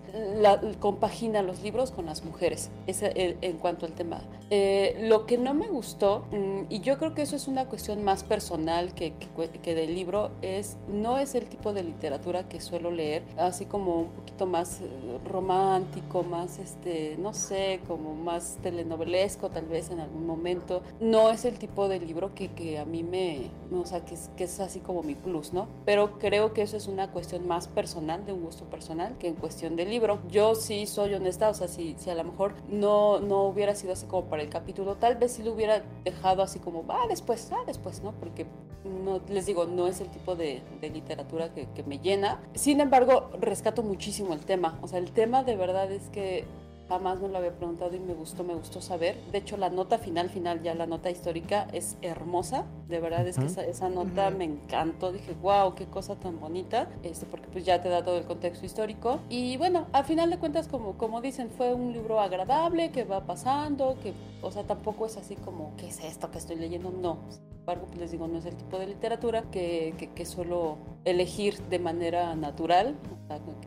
compagina 0.79 1.41
los 1.41 1.61
libros 1.61 1.91
con 1.91 2.05
las 2.05 2.23
mujeres, 2.23 2.69
ese, 2.87 3.37
en 3.41 3.57
cuanto 3.57 3.85
al 3.85 3.91
tema. 3.91 4.21
Eh, 4.49 4.95
lo 5.01 5.25
que 5.25 5.37
no 5.37 5.53
me 5.53 5.67
gustó, 5.67 6.25
mm, 6.31 6.65
y 6.69 6.79
yo 6.79 6.97
creo 6.97 7.13
que 7.13 7.23
eso 7.23 7.35
es 7.35 7.47
una 7.47 7.65
cuestión 7.65 8.03
más 8.03 8.23
personal 8.23 8.93
que, 8.93 9.13
que, 9.61 9.75
del 9.75 9.93
libro, 9.93 10.31
es 10.41 10.77
no 10.87 11.17
es 11.17 11.35
el 11.35 11.45
tipo 11.47 11.73
de 11.73 11.83
literatura 11.83 12.47
que 12.47 12.61
suelo 12.61 12.91
leer, 12.91 13.23
así 13.37 13.65
como 13.65 14.01
un 14.01 14.09
poquito 14.09 14.45
más 14.45 14.81
eh, 14.81 14.85
romántico, 15.29 16.23
más, 16.23 16.59
este, 16.59 17.17
no 17.19 17.33
sé, 17.33 17.81
como 17.87 18.13
más 18.13 18.57
telenovelesco 18.61 19.49
tal 19.49 19.65
vez 19.65 19.89
en 19.89 19.99
algún 19.99 20.25
momento. 20.25 20.81
No 20.99 21.31
es 21.31 21.43
el 21.43 21.57
tipo 21.57 21.87
de 21.89 21.99
libro 21.99 22.33
que, 22.35 22.49
que 22.49 22.79
a 22.79 22.85
mí 22.85 23.03
me, 23.03 23.49
o 23.73 23.85
sea, 23.85 24.05
que 24.05 24.13
es, 24.13 24.29
que 24.37 24.45
es 24.45 24.59
así 24.59 24.79
como 24.79 25.03
mi 25.03 25.15
plus, 25.15 25.53
¿no? 25.53 25.67
Pero 25.85 26.19
creo 26.19 26.53
que 26.53 26.61
eso 26.61 26.77
es 26.77 26.87
una 26.87 27.11
cuestión 27.11 27.47
más 27.47 27.64
personal, 27.67 28.25
de 28.25 28.33
un 28.33 28.41
gusto 28.41 28.65
personal, 28.65 29.17
que 29.17 29.27
en 29.27 29.35
cuestión 29.35 29.75
del 29.75 29.89
libro. 29.89 30.19
Yo 30.29 30.55
sí 30.55 30.85
soy 30.85 31.13
honesta, 31.13 31.49
o 31.49 31.53
sea, 31.53 31.67
si, 31.67 31.95
si 31.97 32.09
a 32.09 32.15
lo 32.15 32.23
mejor 32.23 32.53
no, 32.69 33.19
no 33.19 33.43
hubiera 33.43 33.75
sido 33.75 33.93
así 33.93 34.05
como 34.05 34.25
para 34.25 34.43
el 34.43 34.49
capítulo, 34.49 34.95
tal 34.95 35.15
vez 35.15 35.33
sí 35.33 35.43
lo 35.43 35.53
hubiera 35.53 35.83
dejado 36.03 36.41
así 36.43 36.59
como, 36.59 36.85
va, 36.85 37.07
después, 37.07 37.51
ah, 37.51 37.63
después, 37.65 38.01
¿no? 38.01 38.13
Porque 38.13 38.45
no, 38.83 39.21
les 39.29 39.45
digo, 39.45 39.65
no 39.65 39.87
es 39.87 40.01
el 40.01 40.09
tipo 40.09 40.35
de, 40.35 40.61
de 40.81 40.89
literatura 40.89 41.53
que, 41.53 41.67
que 41.73 41.83
me 41.83 41.99
llena. 41.99 42.41
Sin 42.53 42.81
embargo, 42.81 43.29
rescato 43.39 43.83
muchísimo 43.83 44.33
el 44.33 44.45
tema. 44.45 44.79
O 44.81 44.87
sea, 44.87 44.99
el 44.99 45.11
tema 45.11 45.43
de 45.43 45.55
verdad 45.55 45.91
es 45.91 46.09
que 46.09 46.45
Jamás 46.87 47.19
me 47.19 47.27
lo 47.29 47.37
había 47.37 47.51
preguntado 47.51 47.95
y 47.95 47.99
me 47.99 48.13
gustó, 48.13 48.43
me 48.43 48.53
gustó 48.53 48.79
saber. 48.79 49.19
De 49.31 49.39
hecho, 49.39 49.57
la 49.57 49.69
nota 49.69 49.97
final, 49.97 50.29
final, 50.29 50.61
ya 50.61 50.75
la 50.75 50.85
nota 50.85 51.09
histórica 51.09 51.67
es 51.73 51.97
hermosa. 52.03 52.65
De 52.87 52.99
verdad 52.99 53.27
es 53.27 53.37
que 53.37 53.45
esa, 53.45 53.89
nota 53.89 54.29
me 54.29 54.43
encantó. 54.43 55.11
Dije, 55.11 55.33
wow, 55.41 55.73
qué 55.73 55.85
cosa 55.85 56.15
tan 56.15 56.39
bonita. 56.39 56.87
Este, 57.01 57.25
porque 57.25 57.47
pues 57.47 57.65
ya 57.65 57.81
te 57.81 57.89
da 57.89 58.03
todo 58.03 58.17
el 58.17 58.25
contexto 58.25 58.65
histórico. 58.65 59.19
Y 59.29 59.57
bueno, 59.57 59.87
al 59.93 60.05
final 60.05 60.29
de 60.29 60.37
cuentas, 60.37 60.67
como, 60.67 60.95
como 60.97 61.21
dicen, 61.21 61.49
fue 61.49 61.73
un 61.73 61.91
libro 61.91 62.19
agradable, 62.19 62.91
que 62.91 63.03
va 63.03 63.25
pasando, 63.25 63.97
que, 64.03 64.13
o 64.43 64.51
sea, 64.51 64.63
tampoco 64.63 65.07
es 65.07 65.17
así 65.17 65.35
como, 65.35 65.73
¿qué 65.77 65.87
es 65.87 66.03
esto 66.03 66.29
que 66.29 66.37
estoy 66.37 66.57
leyendo? 66.57 66.91
No. 66.91 67.17
Sin 67.29 67.41
embargo, 67.59 67.87
pues 67.87 67.99
les 67.99 68.11
digo, 68.11 68.27
no 68.27 68.37
es 68.37 68.45
el 68.45 68.55
tipo 68.55 68.77
de 68.77 68.85
literatura 68.85 69.43
que, 69.49 69.95
que, 69.97 70.11
que 70.11 70.25
suelo 70.25 70.77
elegir 71.03 71.57
de 71.63 71.79
manera 71.79 72.35
natural 72.35 72.95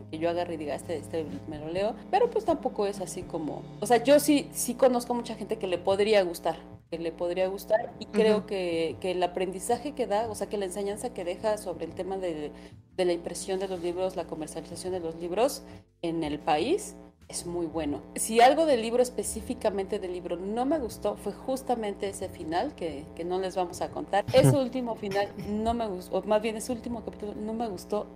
que 0.09 0.17
yo 0.17 0.29
agarre 0.29 0.55
y 0.55 0.57
diga, 0.57 0.75
este, 0.75 0.97
este 0.97 1.25
me 1.47 1.59
lo 1.59 1.69
leo, 1.69 1.93
pero 2.09 2.29
pues 2.29 2.45
tampoco 2.45 2.87
es 2.87 2.99
así 3.01 3.08
como, 3.23 3.63
o 3.79 3.85
sea, 3.85 4.03
yo 4.03 4.19
sí, 4.19 4.49
sí 4.53 4.75
conozco 4.75 5.13
mucha 5.13 5.35
gente 5.35 5.57
que 5.57 5.67
le 5.67 5.77
podría 5.77 6.23
gustar, 6.23 6.57
le 6.91 7.11
podría 7.11 7.47
gustar 7.47 7.93
y 7.99 8.05
creo 8.05 8.45
que, 8.45 8.95
que, 8.99 9.11
el 9.11 9.21
aprendizaje 9.21 9.93
que 9.93 10.07
da, 10.07 10.27
o 10.29 10.35
sea, 10.35 10.47
que 10.47 10.57
la 10.57 10.65
enseñanza 10.65 11.13
que 11.13 11.23
deja 11.23 11.57
sobre 11.57 11.85
el 11.85 11.93
tema 11.93 12.17
de, 12.17 12.51
de 12.97 13.05
la 13.05 13.13
impresión 13.13 13.59
de 13.59 13.67
los 13.67 13.81
libros, 13.81 14.15
la 14.15 14.25
comercialización 14.25 14.93
de 14.93 14.99
los 14.99 15.15
libros 15.15 15.61
en 16.01 16.23
el 16.23 16.39
país, 16.39 16.95
es 17.27 17.45
muy 17.45 17.67
bueno. 17.67 18.01
Si 18.15 18.41
algo 18.41 18.65
del 18.65 18.81
libro, 18.81 19.03
específicamente 19.03 19.99
del 19.99 20.13
libro, 20.13 20.35
no 20.35 20.65
me 20.65 20.79
gustó, 20.79 21.15
fue 21.15 21.31
justamente 21.31 22.09
ese 22.09 22.27
final 22.27 22.73
que, 22.73 23.05
que 23.15 23.23
no 23.23 23.39
les 23.39 23.55
vamos 23.55 23.81
a 23.81 23.89
contar. 23.89 24.25
Ese 24.33 24.55
último 24.57 24.95
final 24.95 25.29
no 25.47 25.75
me 25.75 25.87
gustó, 25.87 26.17
o 26.17 26.23
más 26.23 26.41
bien 26.41 26.57
ese 26.57 26.71
último 26.71 27.05
capítulo 27.05 27.35
no 27.35 27.53
me 27.53 27.67
gustó 27.67 28.07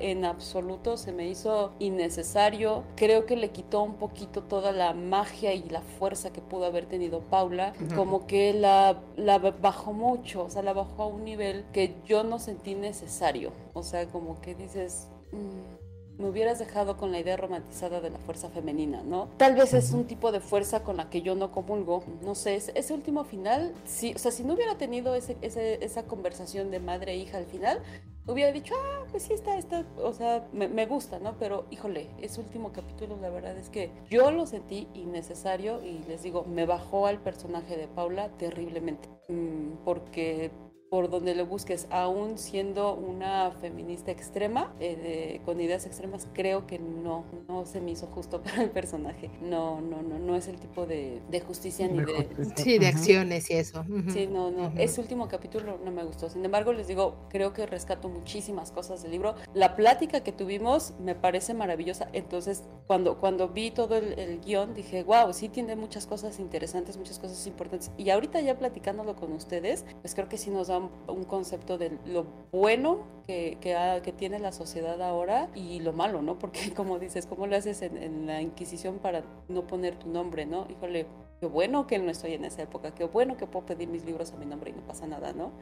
en 0.00 0.24
absoluto, 0.24 0.96
se 0.96 1.12
me 1.12 1.28
hizo 1.28 1.72
innecesario. 1.78 2.84
Creo 2.96 3.26
que 3.26 3.36
le 3.36 3.50
quitó 3.50 3.82
un 3.82 3.94
poquito 3.94 4.42
toda 4.42 4.72
la 4.72 4.94
magia 4.94 5.52
y 5.52 5.68
la 5.68 5.82
fuerza 5.82 6.32
que 6.32 6.40
pudo 6.40 6.64
haber 6.66 6.86
tenido 6.86 7.20
Paula. 7.20 7.74
Como 7.94 8.26
que 8.26 8.52
la, 8.54 9.02
la 9.16 9.38
bajó 9.38 9.92
mucho, 9.92 10.44
o 10.44 10.50
sea, 10.50 10.62
la 10.62 10.72
bajó 10.72 11.04
a 11.04 11.06
un 11.06 11.24
nivel 11.24 11.64
que 11.72 11.96
yo 12.06 12.24
no 12.24 12.38
sentí 12.38 12.74
necesario. 12.74 13.52
O 13.74 13.82
sea, 13.82 14.06
como 14.08 14.40
que 14.40 14.54
dices... 14.54 15.08
Mm, 15.32 15.73
me 16.18 16.28
hubieras 16.28 16.58
dejado 16.58 16.96
con 16.96 17.12
la 17.12 17.18
idea 17.18 17.36
romantizada 17.36 18.00
de 18.00 18.10
la 18.10 18.18
fuerza 18.18 18.48
femenina, 18.50 19.02
¿no? 19.02 19.28
Tal 19.36 19.54
vez 19.54 19.74
es 19.74 19.92
un 19.92 20.04
tipo 20.04 20.32
de 20.32 20.40
fuerza 20.40 20.82
con 20.82 20.96
la 20.96 21.10
que 21.10 21.22
yo 21.22 21.34
no 21.34 21.52
comulgo, 21.52 22.04
no 22.22 22.34
sé, 22.34 22.56
ese 22.56 22.94
último 22.94 23.24
final, 23.24 23.72
sí, 23.84 24.12
o 24.14 24.18
sea, 24.18 24.30
si 24.30 24.44
no 24.44 24.54
hubiera 24.54 24.76
tenido 24.76 25.14
ese, 25.14 25.36
esa 25.40 26.04
conversación 26.04 26.70
de 26.70 26.80
madre 26.80 27.12
e 27.12 27.16
hija 27.16 27.38
al 27.38 27.46
final, 27.46 27.80
hubiera 28.26 28.52
dicho, 28.52 28.74
ah, 28.76 29.04
pues 29.10 29.24
sí, 29.24 29.32
está, 29.32 29.58
está, 29.58 29.84
o 29.98 30.12
sea, 30.12 30.46
me, 30.52 30.68
me, 30.68 30.86
gusta, 30.86 31.18
¿no? 31.18 31.36
Pero, 31.38 31.66
híjole, 31.70 32.08
ese 32.20 32.40
último 32.40 32.72
capítulo, 32.72 33.16
la 33.20 33.28
verdad 33.28 33.56
es 33.56 33.68
que 33.68 33.90
yo 34.08 34.30
lo 34.30 34.46
sentí 34.46 34.88
innecesario 34.94 35.82
y 35.82 35.98
les 36.08 36.22
digo, 36.22 36.44
me 36.44 36.64
bajó 36.64 37.06
al 37.06 37.18
personaje 37.18 37.76
de 37.76 37.86
Paula 37.88 38.28
terriblemente, 38.38 39.08
mm, 39.28 39.84
porque 39.84 40.50
por 40.94 41.10
donde 41.10 41.34
lo 41.34 41.44
busques, 41.44 41.88
aún 41.90 42.38
siendo 42.38 42.94
una 42.94 43.50
feminista 43.60 44.12
extrema, 44.12 44.72
eh, 44.78 45.40
con 45.44 45.60
ideas 45.60 45.86
extremas, 45.86 46.28
creo 46.34 46.68
que 46.68 46.78
no, 46.78 47.24
no 47.48 47.66
se 47.66 47.80
me 47.80 47.90
hizo 47.90 48.06
justo 48.06 48.40
para 48.44 48.62
el 48.62 48.70
personaje. 48.70 49.28
No, 49.42 49.80
no, 49.80 50.02
no, 50.02 50.20
no 50.20 50.36
es 50.36 50.46
el 50.46 50.60
tipo 50.60 50.86
de, 50.86 51.20
de 51.28 51.40
justicia 51.40 51.88
ni 51.88 51.98
de... 51.98 52.28
Sí, 52.54 52.78
de 52.78 52.86
acciones 52.86 53.50
y 53.50 53.54
eso. 53.54 53.84
Sí, 54.12 54.28
no, 54.28 54.52
no, 54.52 54.72
ese 54.76 55.00
último 55.00 55.26
capítulo 55.26 55.80
no 55.84 55.90
me 55.90 56.04
gustó. 56.04 56.30
Sin 56.30 56.44
embargo, 56.44 56.72
les 56.72 56.86
digo, 56.86 57.16
creo 57.28 57.52
que 57.52 57.66
rescato 57.66 58.08
muchísimas 58.08 58.70
cosas 58.70 59.02
del 59.02 59.10
libro. 59.10 59.34
La 59.52 59.74
plática 59.74 60.20
que 60.20 60.30
tuvimos 60.30 60.94
me 61.00 61.16
parece 61.16 61.54
maravillosa. 61.54 62.08
Entonces, 62.12 62.62
cuando, 62.86 63.18
cuando 63.18 63.48
vi 63.48 63.72
todo 63.72 63.96
el, 63.96 64.16
el 64.16 64.40
guion, 64.42 64.74
dije, 64.74 65.02
wow, 65.02 65.32
sí 65.32 65.48
tiene 65.48 65.74
muchas 65.74 66.06
cosas 66.06 66.38
interesantes, 66.38 66.96
muchas 66.96 67.18
cosas 67.18 67.44
importantes. 67.48 67.90
Y 67.96 68.10
ahorita 68.10 68.40
ya 68.42 68.56
platicándolo 68.56 69.16
con 69.16 69.32
ustedes, 69.32 69.84
pues 70.00 70.14
creo 70.14 70.28
que 70.28 70.38
sí 70.38 70.50
nos 70.50 70.68
da 70.68 70.83
un, 71.06 71.24
concepto 71.24 71.78
de 71.78 71.98
lo 72.06 72.26
bueno 72.52 73.02
que, 73.26 73.58
que, 73.60 74.12
tiene 74.12 74.38
la 74.38 74.52
sociedad 74.52 75.00
ahora 75.02 75.48
y 75.54 75.80
lo 75.80 75.92
malo, 75.92 76.22
¿no? 76.22 76.38
Porque 76.38 76.72
como 76.74 76.98
dices, 76.98 77.26
¿cómo 77.26 77.46
lo 77.46 77.56
haces 77.56 77.82
en, 77.82 78.26
la 78.26 78.40
Inquisición 78.42 78.98
para 78.98 79.24
no 79.48 79.66
poner 79.66 79.96
tu 79.96 80.08
nombre, 80.08 80.46
¿no? 80.46 80.66
Híjole, 80.70 81.06
qué 81.40 81.46
bueno 81.46 81.86
que 81.86 81.98
no 81.98 82.10
estoy 82.10 82.34
en 82.34 82.44
esa 82.44 82.62
época, 82.62 82.94
qué 82.94 83.04
bueno 83.04 83.36
que 83.36 83.46
puedo 83.46 83.66
pedir 83.66 83.88
mis 83.88 84.04
libros 84.04 84.32
a 84.32 84.36
mi 84.36 84.46
nombre 84.46 84.70
y 84.70 84.74
no 84.74 84.82
pasa 84.82 85.06
nada, 85.06 85.32
¿no? 85.32 85.52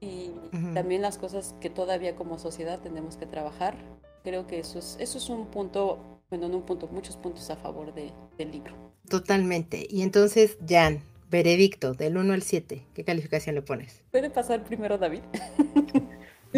Y 0.00 0.32
también 0.74 1.00
las 1.00 1.16
cosas 1.16 1.54
que 1.60 1.70
todavía 1.70 2.14
como 2.14 2.38
sociedad 2.38 2.80
tenemos 2.80 3.16
que 3.16 3.24
trabajar. 3.24 3.76
Creo 4.22 4.46
que 4.46 4.58
eso 4.58 4.78
es, 4.78 4.96
eso 5.00 5.18
es 5.18 5.28
un 5.30 5.46
punto, 5.46 5.98
bueno, 6.28 6.48
no 6.48 6.58
un 6.58 6.62
punto, 6.62 6.88
muchos 6.88 7.16
puntos 7.16 7.48
a 7.50 7.56
favor 7.56 7.94
de, 7.94 8.12
del 8.36 8.50
libro. 8.50 8.74
Totalmente. 9.08 9.86
Y 9.88 10.02
entonces, 10.02 10.58
Jan, 10.66 11.00
Veredicto, 11.34 11.94
del 11.94 12.16
1 12.16 12.32
al 12.32 12.42
7. 12.42 12.86
¿Qué 12.94 13.02
calificación 13.02 13.56
le 13.56 13.62
pones? 13.62 14.04
¿Puede 14.12 14.30
pasar 14.30 14.62
primero 14.62 14.98
David? 14.98 15.22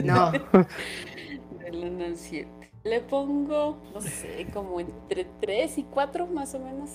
No. 0.04 0.30
del 1.64 1.76
1 1.76 2.04
al 2.04 2.16
7. 2.18 2.46
Le 2.84 3.00
pongo, 3.00 3.82
no 3.94 4.02
sé, 4.02 4.46
como 4.52 4.78
entre 4.78 5.26
3 5.40 5.78
y 5.78 5.82
4 5.84 6.26
más 6.26 6.54
o 6.54 6.58
menos. 6.58 6.90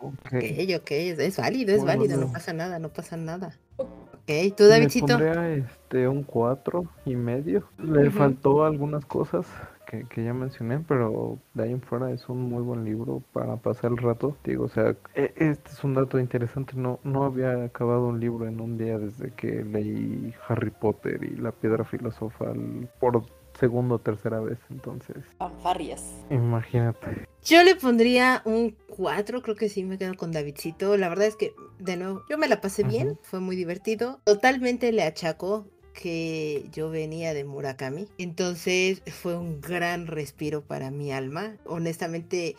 Ok, 0.00 0.34
ok, 0.76 0.90
es, 0.90 1.38
válido, 1.38 1.74
es 1.74 1.82
válido, 1.82 2.18
no. 2.18 2.30
pasa 2.30 2.52
nada, 2.52 2.78
no 2.78 2.90
pasa 2.90 3.16
nada. 3.16 3.58
Ok, 3.78 4.54
¿tú 4.54 4.66
Davidcito? 4.66 5.18
Le 5.18 5.32
pondría 5.32 5.48
este, 5.54 6.08
un 6.08 6.24
4 6.24 6.84
y 7.06 7.16
medio. 7.16 7.70
Le 7.78 8.10
faltó 8.10 8.64
algunas 8.64 9.06
cosas 9.06 9.46
que, 9.88 10.24
ya 10.24 10.34
mencioné, 10.34 10.80
pero 10.86 11.38
de 11.54 11.64
ahí 11.64 11.72
en 11.72 11.80
fuera 11.80 12.10
es 12.10 12.28
un 12.28 12.42
muy 12.42 12.62
buen 12.62 12.84
libro 12.84 13.22
para 13.32 13.56
pasar 13.56 13.92
el 13.92 13.98
rato. 13.98 14.36
Digo, 14.44 14.64
o 14.64 14.68
sea, 14.68 14.94
e, 15.14 15.32
este 15.36 15.70
es 15.70 15.82
un 15.82 15.94
dato 15.94 16.18
interesante. 16.18 16.74
No, 16.76 17.00
no 17.04 17.24
había 17.24 17.64
acabado 17.64 18.08
un 18.08 18.20
libro 18.20 18.46
en 18.46 18.60
un 18.60 18.76
día 18.76 18.98
desde 18.98 19.32
que 19.32 19.64
leí 19.64 20.34
Harry 20.46 20.70
Potter 20.70 21.24
y 21.24 21.36
La 21.36 21.52
Piedra 21.52 21.84
Filosofal 21.84 22.88
por 23.00 23.22
segunda 23.58 23.96
o 23.96 23.98
tercera 23.98 24.40
vez, 24.40 24.58
entonces. 24.70 25.16
Fanfarrias. 25.38 26.14
Imagínate. 26.30 27.26
Yo 27.42 27.62
le 27.64 27.74
pondría 27.74 28.42
un 28.44 28.76
4, 28.96 29.42
creo 29.42 29.56
que 29.56 29.68
sí 29.68 29.84
me 29.84 29.98
quedo 29.98 30.14
con 30.14 30.32
Davidcito. 30.32 30.96
La 30.96 31.08
verdad 31.08 31.26
es 31.26 31.36
que, 31.36 31.54
de 31.78 31.96
nuevo, 31.96 32.22
yo 32.28 32.38
me 32.38 32.48
la 32.48 32.60
pasé 32.60 32.84
bien, 32.84 33.18
fue 33.22 33.40
muy 33.40 33.56
divertido. 33.56 34.20
Totalmente 34.24 34.92
le 34.92 35.02
achaco 35.02 35.66
que 35.94 36.64
yo 36.72 36.90
venía 36.90 37.34
de 37.34 37.44
Murakami. 37.44 38.08
Entonces 38.18 39.02
fue 39.06 39.36
un 39.36 39.60
gran 39.60 40.06
respiro 40.06 40.62
para 40.62 40.90
mi 40.90 41.12
alma. 41.12 41.56
Honestamente, 41.64 42.56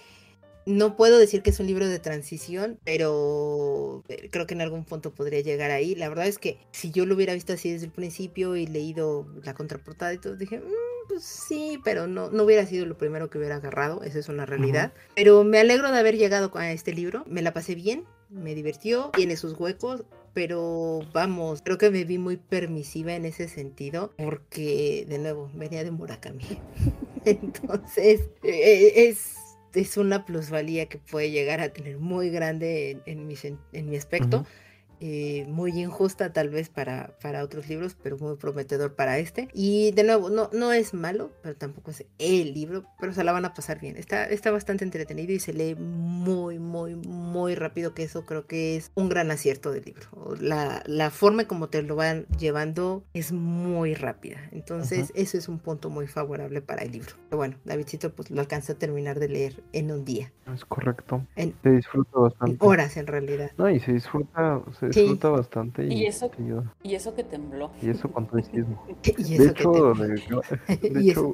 no 0.66 0.96
puedo 0.96 1.18
decir 1.18 1.42
que 1.42 1.50
es 1.50 1.60
un 1.60 1.68
libro 1.68 1.88
de 1.88 2.00
transición, 2.00 2.80
pero 2.84 4.04
creo 4.30 4.46
que 4.46 4.54
en 4.54 4.62
algún 4.62 4.86
punto 4.86 5.12
podría 5.12 5.42
llegar 5.42 5.72
ahí. 5.72 5.96
La 5.96 6.10
verdad 6.10 6.28
es 6.28 6.38
que 6.38 6.60
si 6.72 6.92
yo 6.92 7.06
lo 7.06 7.16
hubiera 7.16 7.34
visto 7.34 7.54
así 7.54 7.72
desde 7.72 7.88
el 7.88 7.92
principio 7.92 8.56
y 8.56 8.68
leído 8.68 9.26
la 9.44 9.54
contraportada 9.54 10.14
y 10.14 10.20
todo, 10.20 10.36
dije, 10.36 10.60
mm, 10.60 11.08
pues 11.08 11.24
sí, 11.24 11.80
pero 11.84 12.06
no, 12.06 12.30
no 12.30 12.44
hubiera 12.44 12.66
sido 12.66 12.86
lo 12.86 12.98
primero 12.98 13.30
que 13.30 13.40
hubiera 13.40 13.56
agarrado, 13.56 14.04
esa 14.04 14.20
es 14.20 14.30
una 14.30 14.46
realidad. 14.46 14.94
Pero 15.16 15.44
me 15.44 15.60
alegro 15.60 15.92
de 15.92 15.98
haber 15.98 16.18
llegado 16.18 16.52
a 16.56 16.72
este 16.72 16.94
libro, 16.94 17.24
me 17.28 17.42
la 17.42 17.52
pasé 17.52 17.74
bien, 17.74 18.06
me 18.30 18.54
divirtió, 18.54 19.10
tiene 19.16 19.38
sus 19.38 19.60
huecos, 19.60 20.04
pero 20.34 21.02
vamos, 21.14 21.62
creo 21.64 21.78
que 21.78 21.90
me 21.90 22.04
vi 22.04 22.18
muy 22.18 22.38
permisiva 22.38 23.14
en 23.14 23.26
ese 23.26 23.48
sentido, 23.48 24.14
porque 24.18 25.06
de 25.08 25.20
nuevo 25.20 25.50
venía 25.54 25.84
de 25.84 25.92
Murakami. 25.92 26.46
Entonces, 27.26 28.30
e, 28.44 29.08
es, 29.10 29.36
es 29.74 29.98
una 29.98 30.26
plusvalía 30.26 30.88
que 30.88 30.98
puede 30.98 31.32
llegar 31.32 31.62
a 31.62 31.70
tener 31.70 31.98
muy 31.98 32.30
grande 32.30 33.02
en, 33.06 33.28
mi, 33.28 33.36
en 33.74 33.90
mi 33.90 33.98
aspecto. 33.98 34.46
Eh, 35.02 35.46
muy 35.48 35.72
injusta 35.80 36.34
tal 36.34 36.50
vez 36.50 36.70
para, 36.70 37.18
para 37.22 37.44
otros 37.44 37.70
libros, 37.70 37.96
pero 38.02 38.18
muy 38.18 38.36
prometedor 38.36 38.96
para 38.96 39.18
este. 39.18 39.48
Y 39.54 39.92
de 39.92 40.04
nuevo, 40.04 40.30
no, 40.30 40.50
no 40.54 40.74
es 40.74 40.94
malo, 40.94 41.32
pero 41.42 41.56
tampoco 41.56 41.92
es 41.92 42.06
el 42.18 42.54
libro, 42.54 42.84
pero 43.00 43.14
se 43.14 43.24
la 43.24 43.32
van 43.32 43.46
a 43.46 43.54
pasar 43.54 43.80
bien. 43.80 43.98
Está, 43.98 44.26
está 44.26 44.52
bastante 44.52 44.84
entretenido 44.84 45.32
y 45.32 45.40
se 45.40 45.54
lee 45.54 45.76
muy, 45.76 46.60
muy, 46.60 46.96
muy 46.96 47.56
rápido, 47.56 47.94
que 47.94 48.04
eso 48.04 48.26
creo 48.26 48.46
que 48.46 48.76
es 48.76 48.92
un 48.96 49.10
gran 49.10 49.32
acierto 49.32 49.72
del 49.72 49.86
libro. 49.86 50.36
La, 50.40 50.84
la 50.86 51.10
forma 51.10 51.46
como 51.46 51.70
te 51.70 51.82
lo 51.82 51.96
van 51.96 52.26
llevando 52.38 53.04
es 53.14 53.32
muy 53.32 53.94
rápida. 53.94 54.38
Entonces, 54.52 55.12
eso 55.16 55.38
es 55.38 55.48
un 55.48 55.60
punto 55.60 55.90
muy 55.90 56.08
favorable 56.08 56.62
para 56.62 56.84
el 56.84 56.92
libro. 56.92 57.14
Pero 57.30 57.38
bueno, 57.38 57.58
Davidcito 57.66 58.14
pues 58.14 58.32
lo 58.32 58.42
alcanzó 58.42 58.74
a 58.74 58.76
terminar 58.76 59.20
de 59.20 59.30
leer 59.30 59.64
en 59.74 59.92
un 59.92 60.06
día. 60.06 60.32
Es 60.54 60.66
correcto. 60.66 61.26
se 61.36 61.70
disfruta 61.70 62.20
bastante. 62.20 62.58
horas 62.60 62.98
en 62.98 63.08
realidad. 63.08 63.52
No, 63.58 63.70
y 63.70 63.80
se 63.80 63.94
disfruta, 63.94 64.62
disfruta 64.90 65.30
bastante. 65.30 65.86
Y, 65.86 66.06
eso, 66.06 66.32
y 66.84 66.96
eso 66.96 67.16
que 67.16 67.24
tembló. 67.24 67.72
Y 67.82 67.90
eso 67.90 68.12
con 68.12 68.28
el 68.34 68.44
sismo. 68.46 68.86
de 69.04 69.46
hecho, 69.48 69.94
de, 69.94 71.02
hecho 71.12 71.34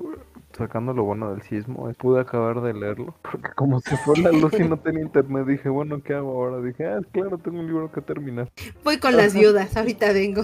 sacando 0.55 0.93
lo 0.93 1.03
bueno 1.03 1.31
del 1.31 1.41
sismo, 1.43 1.91
pude 1.97 2.21
acabar 2.21 2.61
de 2.61 2.73
leerlo. 2.73 3.15
Porque 3.21 3.49
como 3.55 3.79
se 3.79 3.97
fue 3.97 4.17
la 4.17 4.31
luz 4.31 4.53
y 4.59 4.63
no 4.63 4.77
tenía 4.83 5.01
internet, 5.01 5.45
dije, 5.47 5.69
bueno, 5.69 6.01
¿qué 6.03 6.13
hago 6.13 6.31
ahora? 6.31 6.61
Dije, 6.61 6.85
ah, 6.85 6.99
claro, 7.11 7.37
tengo 7.37 7.59
un 7.59 7.67
libro 7.67 7.91
que 7.91 8.01
terminar. 8.01 8.49
Voy 8.83 8.97
con 8.97 9.15
las 9.15 9.33
viudas, 9.33 9.75
ahorita 9.75 10.11
vengo. 10.13 10.43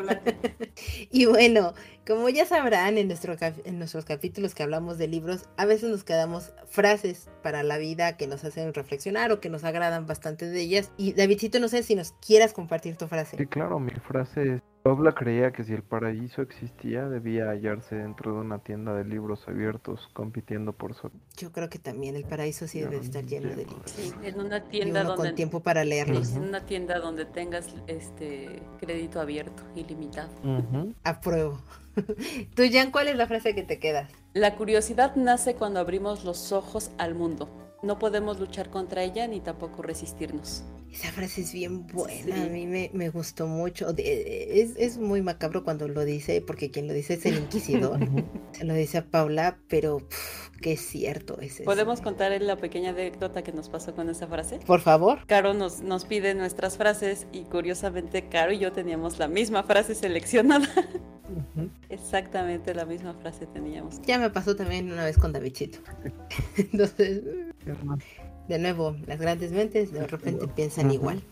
y 1.10 1.26
bueno, 1.26 1.74
como 2.06 2.28
ya 2.28 2.46
sabrán 2.46 2.96
en, 2.96 3.08
nuestro, 3.08 3.36
en 3.64 3.78
nuestros 3.78 4.04
capítulos 4.04 4.54
que 4.54 4.62
hablamos 4.62 4.98
de 4.98 5.08
libros, 5.08 5.48
a 5.56 5.66
veces 5.66 5.90
nos 5.90 6.04
quedamos 6.04 6.52
frases 6.66 7.28
para 7.42 7.62
la 7.62 7.78
vida 7.78 8.16
que 8.16 8.26
nos 8.26 8.44
hacen 8.44 8.72
reflexionar 8.72 9.30
o 9.32 9.40
que 9.40 9.50
nos 9.50 9.64
agradan 9.64 10.06
bastante 10.06 10.46
de 10.46 10.60
ellas. 10.60 10.90
Y 10.96 11.12
Davidcito, 11.12 11.60
no 11.60 11.68
sé 11.68 11.82
si 11.82 11.94
nos 11.94 12.12
quieras 12.12 12.52
compartir 12.52 12.96
tu 12.96 13.06
frase. 13.08 13.36
Sí, 13.36 13.46
claro, 13.46 13.78
mi 13.78 13.92
frase 13.92 14.54
es 14.54 14.62
Pabla 14.82 15.14
creía 15.14 15.52
que 15.52 15.64
si 15.64 15.74
el 15.74 15.82
paraíso 15.82 16.40
existía, 16.40 17.08
debía 17.08 17.50
hallarse 17.50 17.96
dentro 17.96 18.32
de 18.32 18.38
una 18.40 18.60
tienda 18.60 18.94
de 18.94 19.04
libros 19.04 19.46
abiertos, 19.46 20.08
compitiendo 20.12 20.72
por 20.72 20.94
su... 20.94 21.10
Yo 21.36 21.52
creo 21.52 21.68
que 21.68 21.78
también 21.78 22.16
el 22.16 22.24
paraíso 22.24 22.66
sí 22.66 22.80
debe 22.80 22.96
estar 22.98 23.24
lleno 23.24 23.48
de 23.50 23.66
libros. 23.66 23.94
en 24.22 24.40
una 24.40 24.64
tienda 24.64 25.04
donde... 25.04 25.28
Con 25.28 25.34
tiempo 25.34 25.60
para 25.60 25.84
leerlos. 25.84 26.32
En 26.32 26.44
una 26.44 26.64
tienda 26.64 27.00
donde 27.00 27.24
tengas 27.24 27.74
este 27.86 28.62
crédito 28.78 29.20
abierto, 29.20 29.62
ilimitado. 29.74 30.30
Apruebo. 31.04 31.60
Tú, 32.54 32.62
Jan, 32.70 32.90
¿cuál 32.90 33.08
es 33.08 33.16
la 33.16 33.26
frase 33.26 33.54
que 33.54 33.64
te 33.64 33.78
quedas? 33.78 34.10
La 34.32 34.54
curiosidad 34.56 35.16
nace 35.16 35.54
cuando 35.54 35.80
abrimos 35.80 36.24
los 36.24 36.52
ojos 36.52 36.92
al 36.98 37.14
mundo. 37.14 37.67
No 37.82 37.98
podemos 37.98 38.40
luchar 38.40 38.70
contra 38.70 39.02
ella 39.02 39.26
ni 39.26 39.40
tampoco 39.40 39.82
resistirnos. 39.82 40.64
Esa 40.92 41.12
frase 41.12 41.42
es 41.42 41.52
bien 41.52 41.86
buena, 41.86 42.44
a 42.44 42.46
mí 42.46 42.66
me, 42.66 42.90
me 42.94 43.10
gustó 43.10 43.46
mucho. 43.46 43.94
es, 43.98 44.74
es, 44.76 44.96
muy 44.96 45.20
macabro 45.20 45.62
cuando 45.62 45.86
lo 45.86 46.04
dice, 46.04 46.40
porque 46.40 46.70
quien 46.70 46.86
lo 46.86 46.94
dice 46.94 47.14
es 47.14 47.26
el 47.26 47.36
inquisidor. 47.36 48.00
Se 48.52 48.64
lo 48.64 48.72
dice 48.72 48.98
a 48.98 49.04
Paula, 49.04 49.58
pero 49.68 50.00
qué 50.62 50.78
cierto 50.78 51.38
es 51.40 51.56
eso. 51.56 51.64
¿Podemos 51.64 52.00
contar 52.00 52.40
la 52.40 52.56
pequeña 52.56 52.90
anécdota 52.90 53.42
que 53.42 53.52
nos 53.52 53.68
pasó 53.68 53.94
con 53.94 54.08
esa 54.08 54.26
frase? 54.26 54.60
Por 54.66 54.80
favor. 54.80 55.26
Caro 55.26 55.52
nos, 55.52 55.82
nos 55.82 56.06
pide 56.06 56.34
nuestras 56.34 56.78
frases 56.78 57.26
y 57.32 57.42
curiosamente 57.42 58.28
Caro 58.28 58.52
y 58.52 58.58
yo 58.58 58.72
teníamos 58.72 59.18
la 59.18 59.28
misma 59.28 59.64
frase 59.64 59.94
seleccionada. 59.94 60.68
Exactamente 61.90 62.74
la 62.74 62.86
misma 62.86 63.12
frase 63.14 63.46
teníamos. 63.46 64.00
Ya 64.02 64.18
me 64.18 64.30
pasó 64.30 64.56
también 64.56 64.90
una 64.90 65.04
vez 65.04 65.18
con 65.18 65.32
Davidcito. 65.32 65.78
Entonces, 66.56 67.22
de 68.48 68.58
nuevo, 68.58 68.96
las 69.06 69.20
grandes 69.20 69.52
mentes 69.52 69.92
de 69.92 70.06
repente 70.06 70.48
piensan 70.48 70.90
igual. 70.90 71.22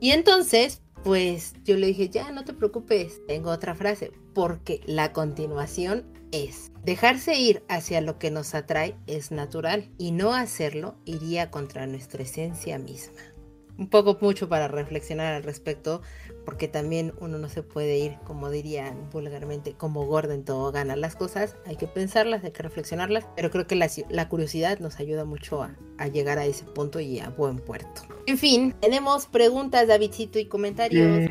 Y 0.00 0.10
entonces, 0.10 0.82
pues 1.04 1.54
yo 1.64 1.76
le 1.76 1.88
dije, 1.88 2.08
ya 2.08 2.32
no 2.32 2.44
te 2.44 2.52
preocupes, 2.52 3.20
tengo 3.26 3.50
otra 3.50 3.74
frase, 3.74 4.12
porque 4.34 4.80
la 4.86 5.12
continuación 5.12 6.04
es, 6.32 6.72
dejarse 6.84 7.38
ir 7.38 7.62
hacia 7.68 8.00
lo 8.00 8.18
que 8.18 8.30
nos 8.30 8.54
atrae 8.54 8.96
es 9.06 9.30
natural 9.30 9.88
y 9.98 10.10
no 10.10 10.34
hacerlo 10.34 10.96
iría 11.04 11.50
contra 11.50 11.86
nuestra 11.86 12.22
esencia 12.22 12.78
misma 12.78 13.35
un 13.78 13.88
poco 13.88 14.16
mucho 14.20 14.48
para 14.48 14.68
reflexionar 14.68 15.34
al 15.34 15.42
respecto, 15.42 16.02
porque 16.44 16.68
también 16.68 17.12
uno 17.20 17.38
no 17.38 17.48
se 17.48 17.62
puede 17.62 17.98
ir, 17.98 18.16
como 18.24 18.50
dirían 18.50 19.10
vulgarmente, 19.10 19.74
como 19.74 20.06
gordo 20.06 20.32
en 20.32 20.44
todo 20.44 20.72
gana 20.72 20.96
las 20.96 21.16
cosas. 21.16 21.56
Hay 21.66 21.76
que 21.76 21.86
pensarlas, 21.86 22.44
hay 22.44 22.52
que 22.52 22.62
reflexionarlas, 22.62 23.26
pero 23.34 23.50
creo 23.50 23.66
que 23.66 23.76
la, 23.76 24.28
curiosidad 24.28 24.78
nos 24.78 24.98
ayuda 24.98 25.24
mucho 25.24 25.62
a, 25.62 25.76
a, 25.98 26.08
llegar 26.08 26.38
a 26.38 26.46
ese 26.46 26.64
punto 26.64 27.00
y 27.00 27.20
a 27.20 27.30
buen 27.30 27.58
puerto. 27.58 28.02
En 28.26 28.38
fin, 28.38 28.74
tenemos 28.80 29.26
preguntas, 29.26 29.88
Davidcito, 29.88 30.38
y 30.38 30.46
comentarios. 30.46 31.30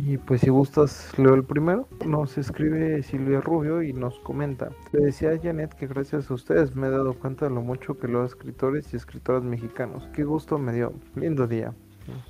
Y 0.00 0.18
pues 0.18 0.40
si 0.40 0.50
gustas, 0.50 1.16
leo 1.18 1.34
el 1.34 1.44
primero. 1.44 1.88
Nos 2.04 2.36
escribe 2.36 3.02
Silvia 3.02 3.40
Rubio 3.40 3.82
y 3.82 3.92
nos 3.92 4.18
comenta. 4.20 4.70
Le 4.92 5.06
decía 5.06 5.30
a 5.30 5.38
Janet 5.38 5.74
que 5.74 5.86
gracias 5.86 6.30
a 6.30 6.34
ustedes 6.34 6.74
me 6.74 6.88
he 6.88 6.90
dado 6.90 7.14
cuenta 7.14 7.48
de 7.48 7.54
lo 7.54 7.62
mucho 7.62 7.96
que 7.98 8.08
los 8.08 8.32
escritores 8.32 8.92
y 8.92 8.96
escritoras 8.96 9.42
mexicanos. 9.42 10.08
Qué 10.12 10.24
gusto 10.24 10.58
me 10.58 10.72
dio. 10.72 10.92
Lindo 11.14 11.46
día. 11.46 11.74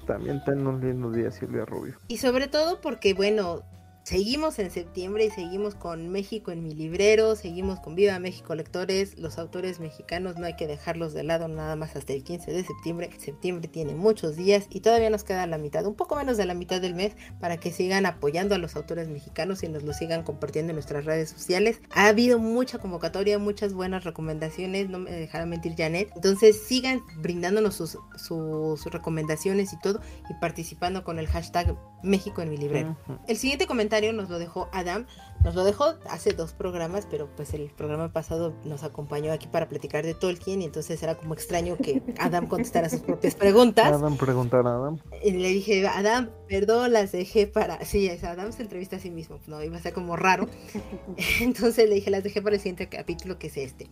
También 0.07 0.43
ten 0.45 0.67
un 0.67 0.81
lindo 0.81 1.11
día, 1.11 1.31
Silvia 1.31 1.65
Rubio. 1.65 1.95
Y 2.09 2.19
sobre 2.19 2.49
todo 2.49 2.81
porque, 2.81 3.15
bueno, 3.15 3.63
Seguimos 4.05 4.59
en 4.59 4.71
septiembre 4.71 5.25
y 5.25 5.31
seguimos 5.31 5.75
con 5.75 6.11
México 6.11 6.51
en 6.51 6.63
mi 6.63 6.75
librero, 6.75 7.37
seguimos 7.37 7.81
con 7.81 7.95
Viva 7.95 8.19
México 8.19 8.55
Lectores, 8.55 9.17
los 9.17 9.39
autores 9.39 9.81
mexicanos 9.81 10.37
no 10.37 10.45
hay 10.45 10.57
que 10.57 10.67
dejarlos 10.67 11.15
de 11.15 11.25
lado 11.25 11.49
nada 11.49 11.75
más 11.75 11.97
hasta 11.97 12.13
el 12.13 12.23
15 12.23 12.53
de 12.53 12.65
septiembre. 12.65 13.09
Septiembre 13.19 13.67
tiene 13.67 13.95
muchos 13.95 14.37
días 14.37 14.67
y 14.69 14.81
todavía 14.81 15.09
nos 15.09 15.25
queda 15.25 15.47
la 15.47 15.57
mitad, 15.57 15.87
un 15.87 15.95
poco 15.95 16.17
menos 16.17 16.37
de 16.37 16.45
la 16.45 16.53
mitad 16.53 16.83
del 16.83 16.95
mes 16.95 17.17
para 17.41 17.57
que 17.57 17.73
sigan 17.73 18.05
apoyando 18.05 18.55
a 18.55 18.59
los 18.59 18.77
autores 18.77 19.09
mexicanos 19.09 19.63
y 19.63 19.69
nos 19.69 19.85
lo 19.85 19.95
sigan 19.95 20.23
compartiendo 20.23 20.73
en 20.73 20.77
nuestras 20.77 21.07
redes 21.07 21.31
sociales. 21.31 21.81
Ha 21.89 22.09
habido 22.09 22.39
mucha 22.39 22.77
convocatoria, 22.77 23.39
muchas 23.39 23.73
buenas 23.73 24.05
recomendaciones, 24.05 24.91
no 24.91 24.99
me 24.99 25.13
dejará 25.13 25.47
mentir 25.47 25.77
Janet. 25.79 26.11
Entonces 26.15 26.61
sigan 26.67 27.01
brindándonos 27.23 27.75
sus, 27.77 27.97
sus 28.19 28.85
recomendaciones 28.85 29.73
y 29.73 29.79
todo 29.79 30.03
y 30.29 30.35
participando 30.43 31.05
con 31.05 31.19
el 31.19 31.27
hashtag 31.27 31.75
México 32.03 32.43
en 32.43 32.51
mi 32.51 32.59
librero. 32.59 32.99
El 33.27 33.39
siguiente 33.39 33.67
comentario 33.67 33.94
nos 34.01 34.29
lo 34.29 34.39
dejó 34.39 34.69
Adam, 34.73 35.07
nos 35.45 35.55
lo 35.55 35.65
dejó 35.65 35.95
hace 36.09 36.33
dos 36.33 36.53
programas, 36.53 37.07
pero 37.11 37.29
pues 37.37 37.55
el 37.55 37.71
programa 37.71 38.13
pasado 38.13 38.55
nos 38.65 38.83
acompañó 38.83 39.33
aquí 39.33 39.47
para 39.47 39.69
platicar 39.69 40.05
de 40.05 40.15
Tolkien 40.15 40.63
y 40.63 40.65
entonces 40.65 41.03
era 41.03 41.17
como 41.17 41.35
extraño 41.35 41.77
que 41.77 42.03
Adam 42.19 42.47
contestara 42.47 42.89
sus 42.89 43.01
propias 43.01 43.35
preguntas. 43.35 43.87
Adam 43.87 44.17
preguntar 44.17 44.67
a 44.67 44.75
Adam. 44.75 44.99
Y 45.23 45.33
le 45.33 45.49
dije, 45.49 45.87
Adam, 45.87 46.31
perdón, 46.49 46.93
las 46.93 47.13
dejé 47.13 47.47
para... 47.47 47.85
Sí, 47.85 48.09
Adam 48.09 48.53
se 48.53 48.63
entrevista 48.63 48.97
a 48.97 48.99
sí 48.99 49.11
mismo, 49.11 49.39
no, 49.47 49.63
iba 49.63 49.77
a 49.77 49.81
ser 49.81 49.93
como 49.93 50.17
raro. 50.17 50.49
entonces 51.41 51.89
le 51.89 51.97
dije, 51.97 52.11
las 52.11 52.25
dejé 52.25 52.43
para 52.43 52.57
el 52.57 52.61
siguiente 52.61 52.89
capítulo 52.89 53.39
que 53.39 53.49
es 53.49 53.57
este. 53.57 53.89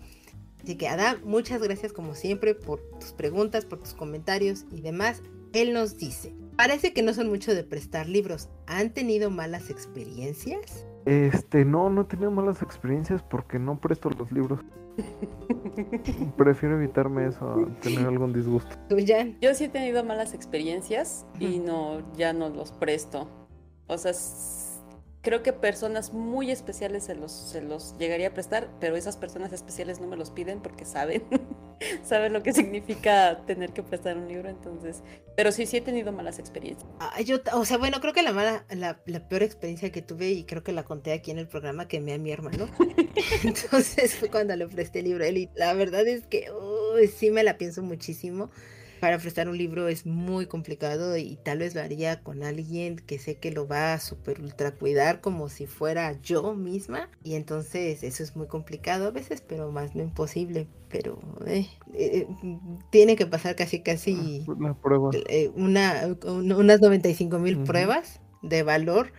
Así 0.63 0.77
que 0.77 0.89
Adam, 0.89 1.19
muchas 1.25 1.61
gracias 1.61 1.93
como 1.93 2.15
siempre 2.15 2.55
por 2.55 2.81
tus 3.01 3.13
preguntas, 3.13 3.65
por 3.65 3.81
tus 3.81 3.95
comentarios 3.95 4.65
y 4.71 4.81
demás. 4.81 5.23
Él 5.53 5.73
nos 5.73 5.99
dice, 5.99 6.35
parece 6.57 6.93
que 6.93 7.03
no 7.03 7.15
son 7.15 7.29
mucho 7.29 7.55
de 7.55 7.65
prestar 7.65 8.09
libros. 8.09 8.49
¿Han 8.67 8.91
tenido 8.91 9.31
malas 9.31 9.71
experiencias? 9.71 10.87
Este, 11.05 11.65
no, 11.65 11.91
no 11.91 12.03
he 12.03 12.05
tenido 12.05 12.31
malas 12.31 12.63
experiencias 12.63 13.23
porque 13.23 13.59
no 13.59 13.81
presto 13.81 14.11
los 14.11 14.31
libros. 14.31 14.61
Prefiero 16.37 16.77
evitarme 16.77 17.27
eso 17.27 17.69
tener 17.81 18.07
algún 18.07 18.33
disgusto. 18.33 18.77
Yo 19.41 19.55
sí 19.55 19.65
he 19.65 19.69
tenido 19.69 20.05
malas 20.05 20.35
experiencias 20.35 21.27
y 21.41 21.59
no, 21.59 22.03
ya 22.15 22.33
no 22.33 22.51
los 22.51 22.73
presto. 22.73 23.29
O 23.87 23.99
sea, 23.99 24.13
creo 25.23 25.43
que 25.43 25.53
personas 25.53 26.13
muy 26.13 26.51
especiales 26.51 27.05
se 27.05 27.15
los, 27.15 27.33
se 27.33 27.63
los 27.63 27.97
llegaría 27.99 28.29
a 28.29 28.35
prestar, 28.35 28.69
pero 28.81 28.97
esas 28.97 29.17
personas 29.17 29.53
especiales 29.53 30.01
no 30.01 30.09
me 30.09 30.17
los 30.17 30.31
piden 30.31 30.61
porque 30.61 30.85
saben, 30.85 31.23
saben 32.05 32.33
lo 32.33 32.43
que 32.43 32.53
significa 32.53 33.43
tener 33.47 33.73
que 33.73 33.83
prestar 33.83 34.17
un 34.17 34.29
libro, 34.29 34.49
entonces, 34.49 35.03
pero 35.37 35.53
sí, 35.53 35.67
sí 35.67 35.79
he 35.79 35.81
tenido 35.81 36.13
malas 36.13 36.39
experiencias. 36.39 36.89
Ah, 37.01 37.21
yo, 37.21 37.39
o 37.55 37.65
sea, 37.65 37.79
bueno, 37.79 38.01
creo 38.01 38.13
que 38.13 38.23
la 38.23 38.33
mala, 38.33 38.65
la, 38.71 38.99
peor 39.29 39.43
experiencia 39.43 39.91
que 39.91 40.03
tuve, 40.03 40.31
y 40.31 40.45
creo 40.45 40.63
que 40.63 40.73
la 40.73 40.85
conté 40.85 41.13
aquí 41.13 41.31
en 41.31 41.39
el 41.39 41.49
programa, 41.49 41.89
que 41.89 42.01
me 42.01 42.15
a 42.15 42.19
mi 42.19 42.31
hermano, 42.31 42.69
entonces 43.45 44.15
fue 44.15 44.31
cuando 44.31 44.55
le 44.57 44.67
presté 44.69 45.01
el 45.01 45.07
libro 45.07 45.25
a 45.25 45.29
él, 45.29 45.39
y 45.39 45.51
la 45.55 45.73
verdad 45.75 46.07
es 46.07 46.27
que 46.27 46.51
sí 47.17 47.31
me 47.31 47.43
la 47.43 47.59
pienso 47.59 47.83
muchísimo 47.83 48.51
para 49.03 49.19
prestar 49.19 49.49
un 49.49 49.59
libro 49.59 49.89
es 49.89 50.07
muy 50.07 50.47
complicado 50.47 51.17
y 51.17 51.37
tal 51.43 51.59
vez 51.59 51.75
lo 51.75 51.81
haría 51.81 52.23
con 52.23 52.45
alguien 52.45 52.95
que 52.95 53.19
sé 53.19 53.35
que 53.35 53.51
lo 53.51 53.67
va 53.67 53.95
a 53.95 53.99
super 53.99 54.41
ultra 54.41 54.77
cuidar 54.77 55.21
como 55.21 55.49
si 55.49 55.67
fuera 55.67 56.13
yo 56.23 56.55
misma 56.55 57.11
y 57.25 57.35
entonces 57.35 58.05
eso 58.05 58.23
es 58.23 58.37
muy 58.37 58.47
complicado 58.47 59.09
a 59.09 59.11
veces 59.11 59.41
pero 59.41 59.73
más 59.73 59.97
no 59.97 60.05
imposible 60.05 60.69
pero 60.89 61.19
eh, 61.49 61.67
eh, 61.95 62.29
tiene 62.91 63.17
que 63.17 63.27
pasar 63.27 63.57
casi 63.57 63.81
casi 63.81 64.45
ah, 64.47 64.53
una 64.53 64.81
prueba. 64.81 65.11
Eh, 65.29 65.51
una, 65.57 66.17
unas 66.25 66.81
95 66.81 67.41
mil 67.41 67.59
pruebas 67.65 68.21
de 68.43 68.63
valor 68.63 69.13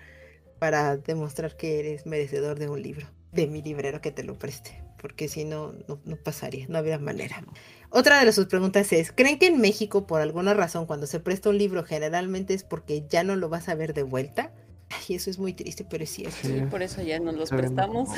para 0.60 0.96
demostrar 0.96 1.58
que 1.58 1.82
eres 1.82 2.06
merecedor 2.06 2.58
de 2.58 2.70
un 2.70 2.82
libro 2.82 3.08
de 3.34 3.48
mi 3.48 3.62
librero 3.62 4.00
que 4.00 4.12
te 4.12 4.24
lo 4.24 4.40
preste 4.40 4.82
porque 5.04 5.28
si 5.28 5.44
no, 5.44 5.74
no 6.06 6.16
pasaría, 6.16 6.66
no 6.70 6.78
habría 6.78 6.98
manera. 6.98 7.44
Otra 7.96 8.26
de 8.26 8.32
sus 8.34 8.48
preguntas 8.48 8.92
es, 8.92 9.12
¿creen 9.12 9.38
que 9.38 9.46
en 9.46 9.62
México 9.62 10.08
por 10.08 10.20
alguna 10.20 10.56
razón 10.56 10.88
cuando 10.88 11.06
se 11.06 11.20
presta 11.20 11.52
un 11.52 11.60
libro 11.60 11.84
generalmente 11.84 12.56
es 12.56 12.64
porque 12.64 13.06
ya 13.08 13.24
no 13.24 13.36
lo 13.36 13.50
vas 13.50 13.70
a 13.70 13.76
ver 13.76 13.94
de 13.94 14.02
vuelta? 14.02 14.52
Y 15.08 15.14
eso 15.14 15.30
es 15.30 15.38
muy 15.38 15.54
triste, 15.54 15.86
pero 15.88 16.04
es 16.04 16.10
cierto. 16.10 16.36
Sí, 16.42 16.62
por 16.72 16.82
eso 16.82 17.04
ya 17.04 17.20
no 17.20 17.32
los 17.32 17.52
prestamos. 17.52 18.10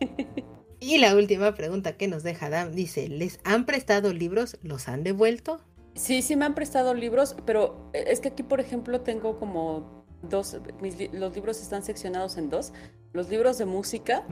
y 0.80 0.98
la 0.98 1.14
última 1.14 1.54
pregunta 1.54 1.96
que 1.96 2.08
nos 2.08 2.24
deja 2.24 2.46
Adam 2.46 2.72
dice, 2.72 3.08
¿les 3.08 3.38
han 3.44 3.64
prestado 3.64 4.12
libros? 4.12 4.58
¿Los 4.62 4.88
han 4.88 5.04
devuelto? 5.04 5.60
Sí, 5.94 6.20
sí 6.22 6.34
me 6.34 6.44
han 6.44 6.56
prestado 6.56 6.92
libros, 6.92 7.36
pero 7.46 7.92
es 7.92 8.18
que 8.18 8.28
aquí, 8.28 8.42
por 8.42 8.58
ejemplo, 8.58 9.02
tengo 9.02 9.38
como 9.38 10.04
dos, 10.22 10.56
los 11.12 11.34
libros 11.34 11.62
están 11.62 11.84
seccionados 11.84 12.38
en 12.38 12.50
dos. 12.50 12.72
Los 13.12 13.28
libros 13.28 13.56
de 13.58 13.66
música, 13.66 14.26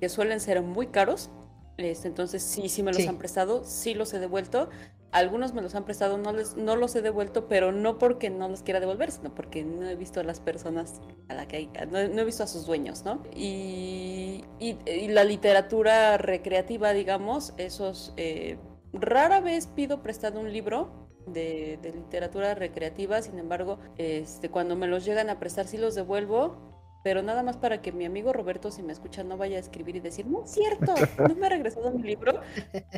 que 0.00 0.10
suelen 0.10 0.40
ser 0.40 0.60
muy 0.60 0.88
caros, 0.88 1.30
este, 1.76 2.08
entonces 2.08 2.42
sí, 2.42 2.68
sí 2.68 2.82
me 2.82 2.92
los 2.92 3.06
han 3.06 3.18
prestado, 3.18 3.64
sí 3.64 3.94
los 3.94 4.12
he 4.14 4.18
devuelto. 4.18 4.68
Algunos 5.10 5.54
me 5.54 5.62
los 5.62 5.76
han 5.76 5.84
prestado, 5.84 6.18
no, 6.18 6.32
les, 6.32 6.56
no 6.56 6.74
los 6.74 6.96
he 6.96 7.02
devuelto, 7.02 7.46
pero 7.46 7.70
no 7.70 7.98
porque 7.98 8.30
no 8.30 8.48
los 8.48 8.62
quiera 8.62 8.80
devolver, 8.80 9.12
sino 9.12 9.32
porque 9.32 9.64
no 9.64 9.88
he 9.88 9.94
visto 9.94 10.18
a 10.18 10.24
las 10.24 10.40
personas 10.40 11.00
a 11.28 11.34
la 11.34 11.46
que 11.46 11.56
hay, 11.56 11.70
no, 11.88 11.98
he 11.98 12.24
visto 12.24 12.42
a 12.42 12.48
sus 12.48 12.66
dueños, 12.66 13.04
¿no? 13.04 13.22
Y, 13.32 14.44
y, 14.58 15.08
la 15.08 15.22
literatura 15.24 16.18
recreativa, 16.18 16.92
digamos, 16.92 17.54
esos... 17.58 18.12
Eh, 18.16 18.58
rara 18.92 19.40
vez 19.40 19.68
pido 19.68 20.02
prestado 20.02 20.40
un 20.40 20.52
libro, 20.52 21.04
de, 21.26 21.78
de, 21.80 21.92
literatura 21.92 22.54
recreativa, 22.54 23.22
sin 23.22 23.38
embargo, 23.38 23.78
este, 23.96 24.50
cuando 24.50 24.76
me 24.76 24.86
los 24.86 25.04
llegan 25.04 25.30
a 25.30 25.38
prestar 25.38 25.66
sí 25.66 25.78
los 25.78 25.94
devuelvo, 25.94 26.73
pero 27.04 27.22
nada 27.22 27.42
más 27.42 27.58
para 27.58 27.82
que 27.82 27.92
mi 27.92 28.06
amigo 28.06 28.32
Roberto, 28.32 28.70
si 28.70 28.82
me 28.82 28.94
escucha, 28.94 29.22
no 29.22 29.36
vaya 29.36 29.58
a 29.58 29.60
escribir 29.60 29.94
y 29.96 30.00
decir, 30.00 30.26
no 30.26 30.42
es 30.42 30.52
cierto, 30.52 30.94
no 31.18 31.34
me 31.34 31.46
ha 31.46 31.50
regresado 31.50 31.92
mi 31.92 32.02
libro. 32.02 32.40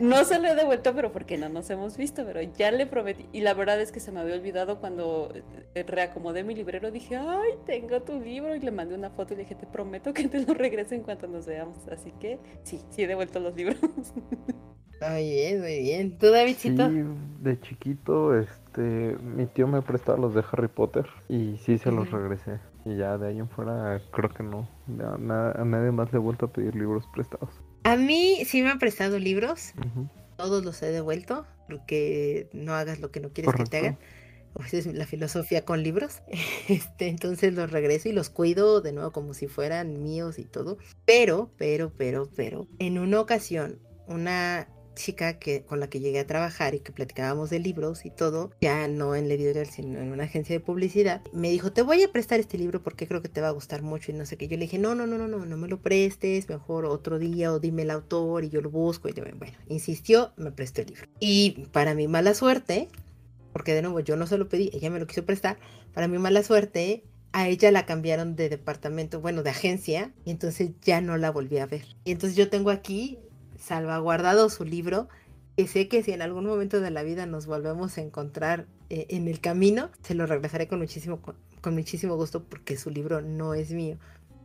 No 0.01 0.24
se 0.24 0.39
lo 0.39 0.47
he 0.47 0.55
devuelto, 0.55 0.95
pero 0.95 1.11
porque 1.11 1.37
no 1.37 1.49
nos 1.49 1.69
hemos 1.70 1.97
visto, 1.97 2.24
pero 2.24 2.41
ya 2.41 2.70
le 2.70 2.87
prometí. 2.87 3.27
Y 3.33 3.41
la 3.41 3.53
verdad 3.53 3.81
es 3.81 3.91
que 3.91 3.99
se 3.99 4.12
me 4.12 4.20
había 4.20 4.37
olvidado 4.37 4.78
cuando 4.78 5.33
eh, 5.74 5.83
reacomodé 5.83 6.45
mi 6.45 6.55
librero, 6.55 6.93
dije, 6.93 7.16
ay, 7.16 7.51
tengo 7.66 8.01
tu 8.03 8.20
libro, 8.20 8.55
y 8.55 8.61
le 8.61 8.70
mandé 8.70 8.95
una 8.95 9.11
foto 9.11 9.35
y 9.35 9.39
le 9.39 9.43
dije, 9.43 9.57
te 9.57 9.66
prometo 9.66 10.15
que 10.15 10.28
te 10.28 10.41
lo 10.41 10.55
regreso 10.55 10.95
en 10.95 11.03
cuanto 11.03 11.27
nos 11.27 11.45
veamos. 11.45 11.89
Así 11.89 12.12
que 12.20 12.39
sí, 12.62 12.81
sí 12.91 13.03
he 13.03 13.07
devuelto 13.09 13.41
los 13.41 13.57
libros. 13.57 13.81
Muy 15.01 15.31
bien, 15.31 15.61
muy 15.61 15.81
bien. 15.81 16.16
¿Tú, 16.16 16.31
Davidcito? 16.31 16.89
Sí, 16.89 17.03
de 17.41 17.61
chiquito, 17.61 18.39
este, 18.39 19.16
mi 19.20 19.47
tío 19.47 19.66
me 19.66 19.83
prestaba 19.83 20.16
los 20.16 20.33
de 20.33 20.45
Harry 20.51 20.69
Potter 20.69 21.07
y 21.28 21.57
sí 21.59 21.77
se 21.77 21.91
los 21.91 22.11
regresé. 22.11 22.61
Y 22.87 22.97
ya 22.97 23.19
de 23.19 23.29
ahí 23.29 23.39
en 23.39 23.49
fuera 23.49 24.01
creo 24.13 24.31
que 24.31 24.45
no. 24.45 24.69
A, 25.05 25.19
nadie 25.65 25.91
más 25.91 26.13
le 26.13 26.19
he 26.19 26.21
vuelto 26.21 26.47
a 26.47 26.53
pedir 26.53 26.77
libros 26.77 27.05
prestados. 27.13 27.51
A 27.83 27.97
mí 27.97 28.45
sí 28.47 28.63
me 28.63 28.71
han 28.71 28.79
prestado 28.79 29.19
libros. 29.19 29.75
todos 30.37 30.65
los 30.65 30.81
he 30.83 30.93
devuelto, 30.93 31.47
porque 31.69 32.49
no 32.53 32.75
hagas 32.75 33.01
lo 33.01 33.11
que 33.11 33.19
no 33.19 33.31
quieres 33.31 33.55
que 33.55 33.65
te 33.65 33.79
hagan. 33.79 33.99
Esa 34.65 34.79
es 34.79 34.87
la 34.87 35.05
filosofía 35.05 35.65
con 35.65 35.83
libros. 35.83 36.23
Este, 36.69 37.09
entonces 37.09 37.55
los 37.55 37.71
regreso 37.71 38.09
y 38.09 38.13
los 38.13 38.31
cuido 38.31 38.81
de 38.81 38.93
nuevo 38.93 39.13
como 39.13 39.35
si 39.35 39.49
fueran 39.49 40.03
míos 40.03 40.39
y 40.39 40.45
todo. 40.45 40.79
Pero, 41.05 41.51
pero, 41.57 41.93
pero, 41.97 42.31
pero, 42.35 42.69
en 42.79 42.99
una 42.99 43.21
ocasión, 43.21 43.81
una 44.07 44.69
chica 44.97 45.39
que, 45.39 45.62
con 45.62 45.78
la 45.78 45.89
que 45.89 46.01
llegué 46.01 46.18
a 46.18 46.27
trabajar 46.27 46.74
y 46.74 46.81
que 46.81 46.90
platicábamos 46.90 47.51
de 47.51 47.60
libros 47.60 48.05
y 48.05 48.10
todo, 48.10 48.51
ya 48.60 48.89
no 48.89 49.14
en 49.14 49.31
editorial, 49.31 49.66
sino 49.66 50.01
en 50.01 50.10
una 50.10 50.24
agencia 50.24 50.56
de 50.56 50.60
publicidad, 50.60 51.23
me 51.32 51.51
dijo, 51.51 51.70
te 51.73 51.82
voy 51.82 52.02
a 52.02 52.10
prestar 52.10 52.40
este 52.40 52.59
libro 52.59 52.82
porque 52.82 53.06
creo 53.06 53.23
que 53.23 53.28
te 53.28 53.40
va 53.40 53.48
a 53.48 53.52
gustar 53.52 53.82
mucho 53.82 54.10
y 54.10 54.14
no 54.14 54.27
sé 54.27 54.36
qué. 54.36 54.48
Yo 54.48 54.56
le 54.56 54.64
dije, 54.64 54.78
no, 54.78 54.97
no, 54.97 55.06
no, 55.06 55.18
no, 55.18 55.28
no, 55.28 55.47
no 55.47 55.56
me 55.56 55.68
lo 55.68 55.81
prestes, 55.81 56.48
mejor 56.48 56.86
otro 56.86 57.20
día 57.20 57.52
o 57.52 57.60
dime 57.60 57.82
el 57.82 57.90
autor 57.93 58.43
y 58.43 58.48
yo 58.48 58.60
lo 58.60 58.70
busco. 58.70 59.09
Y 59.09 59.12
yo, 59.12 59.23
bueno, 59.36 59.56
insistió, 59.68 60.32
me 60.36 60.51
prestó 60.51 60.81
el 60.81 60.89
libro. 60.89 61.06
Y 61.20 61.66
para 61.70 61.94
mi 61.94 62.09
mala 62.09 62.35
suerte, 62.35 62.89
porque 63.52 63.74
de 63.74 63.82
nuevo 63.82 64.01
yo 64.01 64.16
no 64.16 64.27
se 64.27 64.39
lo 64.39 64.48
pedí, 64.48 64.70
ella 64.73 64.90
me 64.90 64.98
lo 64.98 65.06
quiso 65.06 65.24
prestar, 65.24 65.59
para 65.93 66.09
mi 66.09 66.18
mala 66.18 66.43
suerte, 66.43 67.05
a 67.32 67.48
ella 67.48 67.70
la 67.70 67.85
cambiaron 67.85 68.35
de 68.35 68.48
departamento, 68.48 69.20
bueno, 69.20 69.43
de 69.43 69.51
agencia, 69.51 70.12
y 70.24 70.31
entonces 70.31 70.70
ya 70.82 71.02
no 71.02 71.18
la 71.18 71.31
volví 71.31 71.59
a 71.59 71.66
ver. 71.66 71.85
Y 72.05 72.12
entonces 72.12 72.35
yo 72.36 72.48
tengo 72.48 72.70
aquí 72.70 73.18
salvaguardado 73.66 74.48
su 74.48 74.64
libro, 74.64 75.09
que 75.56 75.66
sé 75.66 75.88
que 75.88 76.02
si 76.02 76.12
en 76.12 76.22
algún 76.22 76.47
momento 76.47 76.80
de 76.80 76.90
la 76.90 77.02
vida 77.02 77.26
nos 77.26 77.47
volvemos 77.47 77.98
a 77.98 78.02
encontrar 78.02 78.66
eh, 78.90 79.06
en 79.10 79.26
el 79.26 79.40
camino, 79.40 79.90
se 80.02 80.14
lo 80.14 80.26
regresaré 80.26 80.68
con 80.68 80.78
muchísimo, 80.78 81.20
con, 81.20 81.74
muchísimo 81.74 82.14
gusto 82.14 82.44
porque 82.44 82.76
su 82.76 82.90
libro 82.90 83.22
no 83.22 83.55
es 83.55 83.72
mío, 83.72 83.98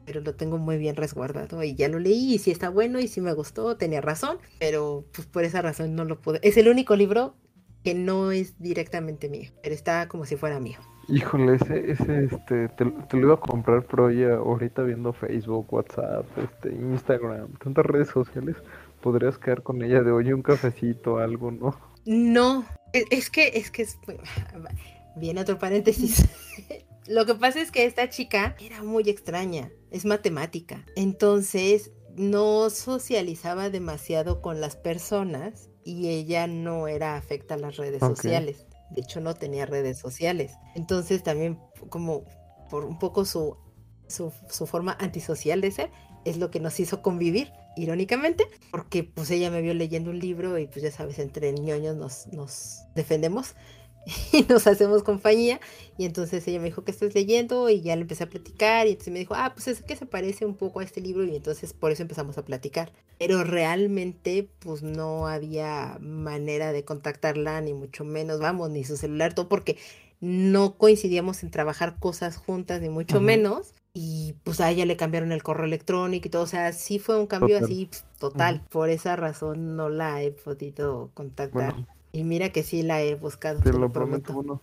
pero 0.06 0.22
lo 0.22 0.34
tengo 0.34 0.58
muy 0.58 0.78
bien 0.78 0.96
resguardado 0.96 1.64
y 1.64 1.76
ya 1.76 1.88
lo 1.88 2.00
leí 2.00 2.34
y 2.34 2.40
si 2.40 2.50
está 2.50 2.70
bueno 2.70 3.00
y 3.00 3.08
si 3.08 3.22
me 3.22 3.34
gustó, 3.34 3.78
tenía 3.78 4.02
razón, 4.02 4.40
pero 4.60 5.06
pues 5.14 5.28
por 5.28 5.44
esa 5.44 5.62
razón 5.62 5.96
no 5.96 6.04
lo 6.04 6.20
pude. 6.20 6.40
Es 6.42 6.58
el 6.58 6.68
único 6.68 6.96
libro 6.96 7.36
que 7.84 7.94
no 7.94 8.32
es 8.32 8.60
directamente 8.60 9.30
mío, 9.30 9.52
pero 9.62 9.76
está 9.76 10.08
como 10.08 10.26
si 10.26 10.36
fuera 10.36 10.60
mío. 10.60 10.80
Híjole, 11.08 11.56
ese, 11.56 11.92
ese 11.92 12.26
este, 12.26 12.70
te, 12.70 12.86
te, 12.86 13.18
lo 13.18 13.28
iba 13.28 13.34
a 13.34 13.40
comprar, 13.40 13.86
pero 13.86 14.10
ya 14.12 14.36
ahorita 14.36 14.84
viendo 14.84 15.12
Facebook, 15.14 15.74
WhatsApp, 15.74 16.26
este, 16.38 16.72
Instagram, 16.74 17.50
tantas 17.64 17.86
redes 17.86 18.10
sociales, 18.10 18.56
podrías 19.02 19.38
quedar 19.38 19.64
con 19.64 19.82
ella 19.82 20.02
de 20.02 20.12
hoy 20.12 20.32
un 20.32 20.42
cafecito, 20.42 21.18
algo, 21.18 21.52
¿no? 21.52 21.76
No, 22.06 22.66
e, 22.94 23.06
es 23.12 23.30
que, 23.30 23.50
es 23.56 23.72
que, 23.72 23.84
es, 23.84 23.98
viene 25.16 25.42
otro 25.42 25.60
paréntesis. 25.60 26.26
Lo 27.08 27.26
que 27.26 27.36
pasa 27.36 27.60
es 27.60 27.72
que 27.72 27.86
esta 27.86 28.10
chica 28.10 28.56
era 28.60 28.84
muy 28.84 29.10
extraña, 29.10 29.72
es 29.90 30.06
matemática, 30.06 30.86
entonces 30.96 31.92
no 32.16 32.70
socializaba 32.70 33.70
demasiado 33.70 34.42
con 34.42 34.62
las 34.62 34.76
personas 34.76 35.70
y 35.84 36.10
ella 36.10 36.48
no 36.48 36.88
era 36.88 37.16
afecta 37.16 37.56
a 37.56 37.58
las 37.58 37.78
redes 37.78 38.00
sociales. 38.00 38.68
De 38.92 39.02
hecho, 39.02 39.22
no 39.22 39.34
tenía 39.34 39.66
redes 39.66 39.98
sociales. 39.98 40.54
Entonces 40.76 41.24
también 41.24 41.60
como 41.90 42.26
por 42.70 42.86
un 42.86 43.00
poco 43.00 43.26
su, 43.26 43.58
su, 44.08 44.32
su 44.50 44.68
forma 44.68 44.96
antisocial 45.00 45.62
de 45.62 45.72
ser, 45.72 45.92
es 46.26 46.38
lo 46.38 46.52
que 46.52 46.60
nos 46.60 46.80
hizo 46.80 47.02
convivir 47.02 47.52
irónicamente, 47.76 48.46
porque 48.72 49.04
pues 49.04 49.32
ella 49.32 49.50
me 49.50 49.62
vio 49.62 49.74
leyendo 49.74 50.12
un 50.12 50.20
libro 50.20 50.58
y 50.58 50.68
pues 50.68 50.82
ya 50.82 50.92
sabes, 50.92 51.20
entre 51.20 51.54
ñoños 51.54 51.96
nos, 51.96 52.28
nos 52.28 52.84
defendemos 52.96 53.56
y 54.32 54.44
nos 54.44 54.68
hacemos 54.68 55.04
compañía. 55.04 55.60
Y 55.98 56.06
entonces 56.06 56.48
ella 56.48 56.60
me 56.60 56.66
dijo 56.66 56.84
que 56.84 56.92
estás 56.92 57.14
leyendo 57.14 57.70
y 57.70 57.82
ya 57.82 57.96
le 57.96 58.04
empecé 58.04 58.24
a 58.24 58.30
platicar 58.30 58.88
y 58.88 58.92
entonces 58.92 59.14
me 59.14 59.20
dijo, 59.20 59.36
ah, 59.36 59.52
pues 59.54 59.68
es 59.68 59.82
que 59.82 59.96
se 59.96 60.06
parece 60.06 60.46
un 60.46 60.56
poco 60.56 60.80
a 60.80 60.84
este 60.84 61.02
libro 61.02 61.24
y 61.26 61.36
entonces 61.36 61.74
por 61.74 61.92
eso 61.92 62.02
empezamos 62.02 62.38
a 62.38 62.46
platicar. 62.46 62.92
Pero 63.18 63.44
realmente 63.44 64.50
pues 64.60 64.82
no 64.84 65.28
había 65.28 65.98
manera 66.02 66.72
de 66.72 66.84
contactarla, 66.84 67.62
ni 67.62 67.74
mucho 67.74 68.04
menos, 68.04 68.40
vamos, 68.40 68.70
ni 68.70 68.84
su 68.84 68.98
celular, 68.98 69.34
todo 69.34 69.48
porque 69.48 69.78
no 70.20 70.78
coincidíamos 70.78 71.42
en 71.44 71.52
trabajar 71.52 71.98
cosas 72.00 72.38
juntas, 72.38 72.82
ni 72.82 72.90
mucho 72.90 73.22
menos 73.22 73.74
y 73.94 74.36
pues 74.44 74.62
a 74.62 74.70
ella 74.70 74.86
le 74.86 74.96
cambiaron 74.96 75.32
el 75.32 75.44
correo 75.44 75.66
electrónico 75.66 76.28
y 76.28 76.32
todo, 76.32 76.44
o 76.44 76.48
sea, 76.48 76.72
sí 76.72 76.98
fue 76.98 77.20
un 77.20 77.28
cambio 77.28 77.58
así 77.58 77.90
total. 78.20 78.64
Por 78.70 78.90
esa 78.90 79.16
razón 79.16 79.76
no 79.76 79.90
la 79.90 80.22
he 80.22 80.32
podido 80.32 81.12
contactar. 81.14 81.76
y 82.12 82.24
mira 82.24 82.50
que 82.50 82.64
sí 82.64 82.84
la 82.84 83.02
he 83.02 83.16
buscado. 83.16 83.60
Te, 83.62 83.74
lo 83.74 83.92
prometo. 83.92 84.62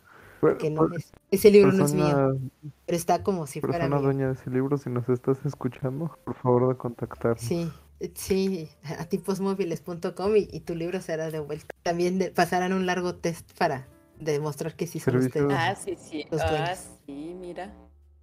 que 0.58 0.70
no 0.70 0.88
es, 0.94 1.12
ese 1.30 1.50
libro 1.50 1.72
no 1.72 1.84
es 1.84 1.92
mío, 1.92 2.38
pero 2.86 2.96
está 2.96 3.22
como 3.22 3.46
si 3.46 3.60
fuera 3.60 3.86
mío. 3.86 4.00
dueña 4.00 4.28
de 4.28 4.32
ese 4.32 4.50
libro, 4.50 4.78
si 4.78 4.88
nos 4.88 5.08
estás 5.08 5.44
escuchando, 5.44 6.16
por 6.24 6.34
favor 6.34 6.68
de 6.68 6.76
contactar. 6.76 7.38
Sí, 7.38 7.70
sí, 8.14 8.70
a 8.98 9.04
tiposmóviles.com 9.04 10.36
y, 10.36 10.48
y 10.50 10.60
tu 10.60 10.74
libro 10.74 11.02
será 11.02 11.30
devuelto. 11.30 11.66
También 11.82 12.32
pasarán 12.34 12.72
un 12.72 12.86
largo 12.86 13.16
test 13.16 13.50
para 13.58 13.88
demostrar 14.18 14.74
que 14.74 14.86
sí 14.86 15.00
son 15.00 15.16
ustedes. 15.16 15.52
Ah, 15.52 15.74
sí, 15.74 15.96
sí. 15.96 16.24
Ah, 16.32 16.74
sí, 17.04 17.36
mira. 17.38 17.74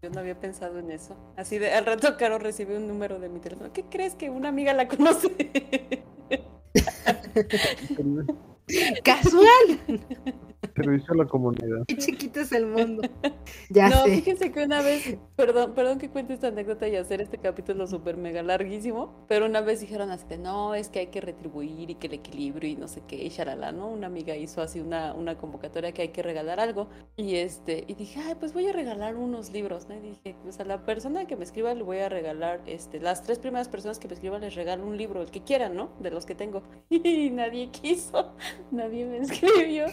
Yo 0.05 0.11
no 0.11 0.19
había 0.19 0.39
pensado 0.39 0.77
en 0.77 0.91
eso. 0.91 1.15
Así 1.35 1.57
de, 1.57 1.73
al 1.73 1.83
rato 1.83 2.15
Caro 2.15 2.37
recibe 2.37 2.77
un 2.77 2.87
número 2.87 3.17
de 3.17 3.27
mi 3.27 3.39
teléfono. 3.39 3.73
¿Qué 3.73 3.85
crees 3.85 4.13
que 4.13 4.29
una 4.29 4.49
amiga 4.49 4.71
la 4.71 4.87
conoce? 4.87 5.31
¡Casual! 9.03 9.79
Servicio 10.75 11.13
a 11.13 11.17
la 11.17 11.25
comunidad. 11.25 11.85
Qué 11.87 11.97
chiquito 11.97 12.39
es 12.39 12.51
el 12.51 12.65
mundo. 12.65 13.01
Ya 13.69 13.89
no, 13.89 14.03
fíjense 14.03 14.51
que 14.51 14.63
una 14.63 14.81
vez, 14.81 15.17
perdón, 15.35 15.73
perdón 15.73 15.97
que 15.97 16.09
cuente 16.09 16.33
esta 16.33 16.47
anécdota 16.47 16.87
y 16.87 16.95
hacer 16.95 17.21
este 17.21 17.37
capítulo 17.37 17.87
súper 17.87 18.15
mega 18.15 18.43
larguísimo, 18.43 19.25
pero 19.27 19.45
una 19.45 19.61
vez 19.61 19.81
dijeron 19.81 20.11
así 20.11 20.25
que 20.27 20.37
no, 20.37 20.75
es 20.75 20.89
que 20.89 20.99
hay 20.99 21.07
que 21.07 21.21
retribuir 21.21 21.89
y 21.89 21.95
que 21.95 22.07
el 22.07 22.13
equilibrio 22.13 22.69
y 22.69 22.75
no 22.75 22.87
sé 22.87 23.01
qué, 23.07 23.23
y 23.23 23.29
shalala, 23.29 23.71
¿no? 23.71 23.89
Una 23.89 24.07
amiga 24.07 24.35
hizo 24.35 24.61
así 24.61 24.79
una, 24.79 25.13
una 25.13 25.37
convocatoria 25.37 25.91
que 25.91 26.03
hay 26.03 26.09
que 26.09 26.21
regalar 26.21 26.59
algo 26.59 26.87
y 27.15 27.35
este, 27.35 27.83
y 27.87 27.95
dije, 27.95 28.19
ay, 28.25 28.35
pues 28.39 28.53
voy 28.53 28.67
a 28.67 28.73
regalar 28.73 29.15
unos 29.15 29.51
libros, 29.51 29.87
¿no? 29.89 29.95
Y 29.95 29.99
dije, 29.99 30.35
pues 30.43 30.59
a 30.59 30.65
la 30.65 30.85
persona 30.85 31.25
que 31.25 31.35
me 31.35 31.43
escriba 31.43 31.73
le 31.73 31.83
voy 31.83 31.99
a 31.99 32.09
regalar, 32.09 32.61
este, 32.65 32.99
las 32.99 33.23
tres 33.23 33.39
primeras 33.39 33.69
personas 33.69 33.99
que 33.99 34.07
me 34.07 34.13
escriban 34.13 34.41
les 34.41 34.55
regalo 34.55 34.85
un 34.85 34.97
libro, 34.97 35.21
el 35.21 35.31
que 35.31 35.41
quieran, 35.41 35.75
¿no? 35.75 35.89
De 35.99 36.11
los 36.11 36.25
que 36.25 36.35
tengo. 36.35 36.63
Y 37.15 37.29
nadie 37.29 37.69
quiso, 37.69 38.33
nadie 38.71 39.05
me 39.05 39.17
escribió. 39.19 39.85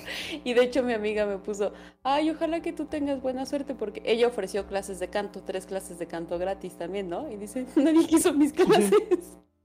Y 0.44 0.54
de 0.54 0.61
hecho 0.62 0.82
mi 0.82 0.92
amiga 0.92 1.26
me 1.26 1.38
puso, 1.38 1.72
ay, 2.02 2.30
ojalá 2.30 2.60
que 2.60 2.72
tú 2.72 2.86
tengas 2.86 3.20
buena 3.20 3.46
suerte 3.46 3.74
porque 3.74 4.02
ella 4.04 4.28
ofreció 4.28 4.66
clases 4.66 5.00
de 5.00 5.08
canto, 5.08 5.42
tres 5.42 5.66
clases 5.66 5.98
de 5.98 6.06
canto 6.06 6.38
gratis 6.38 6.76
también, 6.76 7.08
¿no? 7.08 7.30
Y 7.30 7.36
dice, 7.36 7.66
nadie 7.76 8.06
quiso 8.06 8.32
mis 8.32 8.52
clases. 8.52 8.92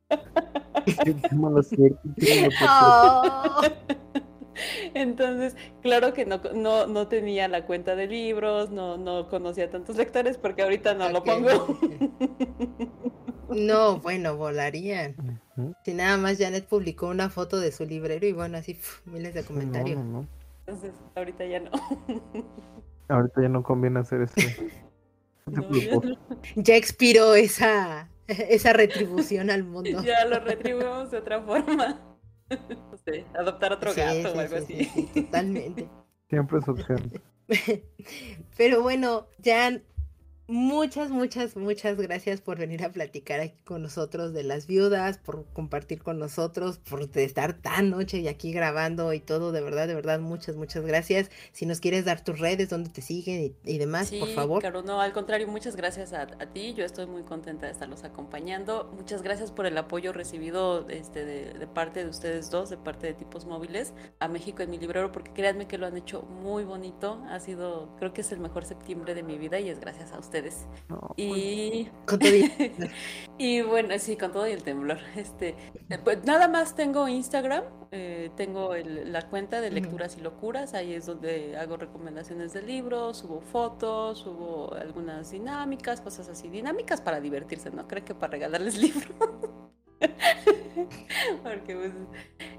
Qué 1.03 1.35
mala 1.35 1.63
suerte. 1.63 2.49
Oh. 2.67 3.61
Entonces, 4.93 5.55
claro 5.81 6.13
que 6.13 6.25
no, 6.25 6.41
no, 6.55 6.87
no, 6.87 7.07
tenía 7.07 7.47
la 7.47 7.65
cuenta 7.65 7.95
de 7.95 8.07
libros, 8.07 8.71
no, 8.71 8.97
no 8.97 9.29
conocía 9.29 9.69
tantos 9.69 9.97
lectores 9.97 10.37
porque 10.37 10.63
ahorita 10.63 10.95
no 10.95 11.09
lo 11.09 11.23
pongo. 11.23 11.77
No, 13.49 13.99
bueno, 13.99 14.35
volarían. 14.35 15.41
Si 15.83 15.93
nada 15.93 16.17
más 16.17 16.37
Janet 16.37 16.67
publicó 16.67 17.07
una 17.07 17.29
foto 17.29 17.59
de 17.59 17.71
su 17.71 17.85
librero 17.85 18.25
y 18.25 18.33
bueno, 18.33 18.57
así 18.57 18.77
miles 19.05 19.33
de 19.33 19.43
comentarios. 19.43 19.99
Entonces, 20.67 20.93
ahorita 21.15 21.45
ya 21.45 21.61
no. 21.61 21.71
Ahorita 23.09 23.41
ya 23.41 23.47
no 23.47 23.63
conviene 23.63 24.01
hacer 24.01 24.21
eso. 24.23 24.35
ya, 26.57 26.75
expiró 26.75 27.35
esa, 27.35 28.09
esa 28.27 28.73
retribución 28.73 29.49
al 29.49 29.63
mundo. 29.63 30.03
Ya 30.03 30.25
lo 30.25 30.39
retribuimos 30.41 31.09
de 31.09 31.19
otra 31.19 31.41
forma. 31.41 32.01
No 32.49 32.97
sé, 33.05 33.25
adoptar 33.33 33.71
otro 33.73 33.93
gato 33.95 34.33
o 34.33 34.39
algo 34.39 34.57
así. 34.57 35.09
totalmente. 35.13 35.87
Siempre 36.29 36.59
es 36.59 36.67
opción. 36.67 37.11
Pero 38.57 38.81
bueno, 38.81 39.27
ya 39.37 39.79
Muchas, 40.49 41.09
muchas, 41.09 41.57
muchas 41.57 41.97
gracias 41.97 42.39
por 42.39 42.57
venir 42.57 42.81
a 42.85 42.89
platicar 42.89 43.41
aquí 43.41 43.61
con 43.65 43.81
nosotros 43.81 44.31
de 44.31 44.43
las 44.43 44.65
viudas, 44.65 45.17
por 45.17 45.43
compartir 45.51 46.01
con 46.01 46.19
nosotros, 46.19 46.77
por 46.77 47.01
estar 47.15 47.51
tan 47.51 47.89
noche 47.89 48.19
y 48.19 48.29
aquí 48.29 48.53
grabando 48.53 49.11
y 49.11 49.19
todo, 49.19 49.51
de 49.51 49.59
verdad, 49.59 49.89
de 49.89 49.95
verdad, 49.95 50.21
muchas, 50.21 50.55
muchas 50.55 50.85
gracias. 50.85 51.29
Si 51.51 51.65
nos 51.65 51.81
quieres 51.81 52.05
dar 52.05 52.23
tus 52.23 52.39
redes, 52.39 52.69
donde 52.69 52.89
te 52.89 53.01
siguen 53.01 53.57
y, 53.65 53.77
demás, 53.77 54.09
por 54.09 54.29
favor. 54.29 54.61
Claro, 54.61 54.83
no, 54.83 55.01
al 55.01 55.11
contrario, 55.11 55.49
muchas 55.49 55.75
gracias 55.75 56.13
a, 56.13 56.27
ti, 56.53 56.73
yo 56.73 56.85
estoy 56.85 57.07
muy 57.07 57.23
contenta 57.23 57.65
de 57.65 57.73
estarlos 57.73 58.05
acompañando. 58.05 58.89
Muchas 58.95 59.23
gracias 59.23 59.51
por 59.51 59.65
el 59.65 59.77
apoyo 59.77 60.13
recibido 60.13 60.87
este, 60.87 61.25
de, 61.25 61.67
parte 61.67 62.05
de 62.05 62.09
ustedes 62.09 62.49
dos, 62.49 62.69
de 62.69 62.77
parte 62.77 63.07
de 63.07 63.13
Tipos 63.13 63.45
Móviles, 63.45 63.93
a 64.19 64.29
México 64.29 64.63
en 64.63 64.69
mi 64.69 64.77
librero, 64.77 65.11
porque 65.11 65.33
créanme 65.33 65.67
que 65.67 65.77
lo 65.77 65.87
han 65.87 65.97
hecho 65.97 66.21
muy 66.21 66.63
bonito, 66.63 67.21
ha 67.29 67.41
sido, 67.41 67.93
creo 67.97 68.13
que 68.13 68.21
es 68.21 68.31
el 68.31 68.39
mejor 68.39 68.63
septiembre 68.63 69.13
de 69.13 69.23
mi 69.23 69.37
vida 69.37 69.59
y 69.59 69.67
es 69.67 69.81
gracias 69.81 70.13
a 70.13 70.19
ustedes 70.19 70.36
y... 71.15 71.89
Con 72.05 72.19
todo 72.19 72.31
y... 73.37 73.61
bueno, 73.61 73.97
sí, 73.99 74.15
con 74.15 74.31
todo 74.31 74.47
y 74.47 74.51
el 74.51 74.63
temblor. 74.63 74.99
Este, 75.15 75.55
pues 76.03 76.23
nada 76.25 76.47
más 76.47 76.75
tengo 76.75 77.07
Instagram, 77.07 77.63
eh, 77.91 78.31
tengo 78.35 78.75
la 78.75 79.29
cuenta 79.29 79.61
de 79.61 79.71
lecturas 79.71 80.17
y 80.17 80.21
locuras, 80.21 80.73
ahí 80.73 80.93
es 80.93 81.05
donde 81.05 81.57
hago 81.57 81.77
recomendaciones 81.77 82.53
de 82.53 82.61
libros, 82.61 83.17
subo 83.17 83.41
fotos, 83.41 84.19
subo 84.19 84.73
algunas 84.73 85.31
dinámicas, 85.31 86.01
cosas 86.01 86.29
así, 86.29 86.49
dinámicas 86.49 87.01
para 87.01 87.19
divertirse, 87.19 87.71
no 87.71 87.87
creo 87.87 88.03
que 88.03 88.15
para 88.15 88.31
regalarles 88.31 88.77
libros. 88.81 89.11
Porque 91.43 91.75
pues, 91.75 91.91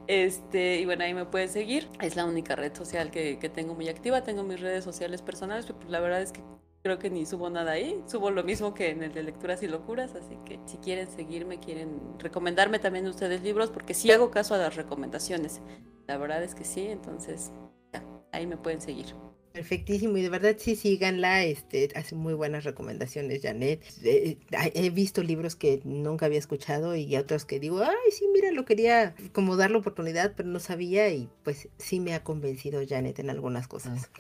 Este, 0.07 0.81
y 0.81 0.85
bueno, 0.85 1.05
ahí 1.05 1.15
me 1.15 1.27
pueden 1.27 1.49
seguir. 1.49 1.89
Es 2.01 2.17
la 2.17 2.25
única 2.25 2.57
red 2.57 2.75
social 2.75 3.11
que, 3.11 3.39
que 3.39 3.49
tengo 3.49 3.75
muy 3.75 3.89
activa. 3.89 4.23
Tengo 4.23 4.43
mis 4.43 4.61
redes 4.61 4.85
sociales 4.85 5.23
personales, 5.23 5.67
pero 5.67 5.79
pues 5.79 5.91
la 5.91 6.01
verdad 6.01 6.23
es 6.23 6.33
que 6.33 6.43
creo 6.89 6.99
que 6.99 7.11
ni 7.11 7.27
subo 7.27 7.51
nada 7.51 7.73
ahí. 7.73 8.03
Subo 8.07 8.31
lo 8.31 8.43
mismo 8.45 8.73
que 8.73 8.89
en 8.89 9.03
el 9.03 9.13
de 9.13 9.23
lecturas 9.23 9.63
y 9.63 9.67
locuras, 9.67 10.15
así 10.15 10.39
que 10.47 10.59
si 10.65 10.79
quieren 10.79 11.07
seguirme, 11.11 11.61
quieren 11.61 12.01
recomendarme 12.19 12.79
también 12.79 13.07
ustedes 13.07 13.43
libros, 13.43 13.69
porque 13.69 13.93
sí 13.93 14.11
hago 14.11 14.31
caso 14.31 14.55
a 14.55 14.59
las 14.59 14.75
recomendaciones. 14.75 15.61
La 16.07 16.17
verdad 16.17 16.43
es 16.43 16.55
que 16.55 16.65
sí, 16.65 16.87
entonces 16.87 17.53
ya, 17.93 18.03
ahí 18.33 18.47
me 18.47 18.57
pueden 18.57 18.81
seguir. 18.81 19.15
Perfectísimo, 19.53 20.17
y 20.17 20.23
de 20.23 20.31
verdad 20.31 20.57
sí 20.57 20.77
síganla, 20.77 21.45
este, 21.45 21.91
hace 21.95 22.15
muy 22.15 22.33
buenas 22.33 22.65
recomendaciones, 22.65 23.43
Janet. 23.43 23.85
Eh, 24.03 24.39
eh, 24.51 24.73
he 24.75 24.89
visto 24.89 25.23
libros 25.23 25.57
que 25.57 25.83
nunca 25.85 26.25
había 26.25 26.39
escuchado 26.39 26.97
y 26.97 27.15
otros 27.17 27.45
que 27.45 27.61
digo, 27.61 27.83
ay, 27.83 28.13
sí, 28.13 28.25
mira, 28.33 28.51
lo 28.51 28.65
quería 28.65 29.15
como 29.33 29.57
dar 29.57 29.71
la 29.71 29.79
oportunidad, 29.79 30.33
pero 30.35 30.49
no 30.49 30.59
sabía 30.59 31.11
y 31.11 31.29
pues 31.45 31.69
sí 31.77 32.01
me 32.01 32.15
ha 32.15 32.25
convencido 32.25 32.81
Janet 32.89 33.19
en 33.19 33.29
algunas 33.29 33.69
cosas. 33.69 34.11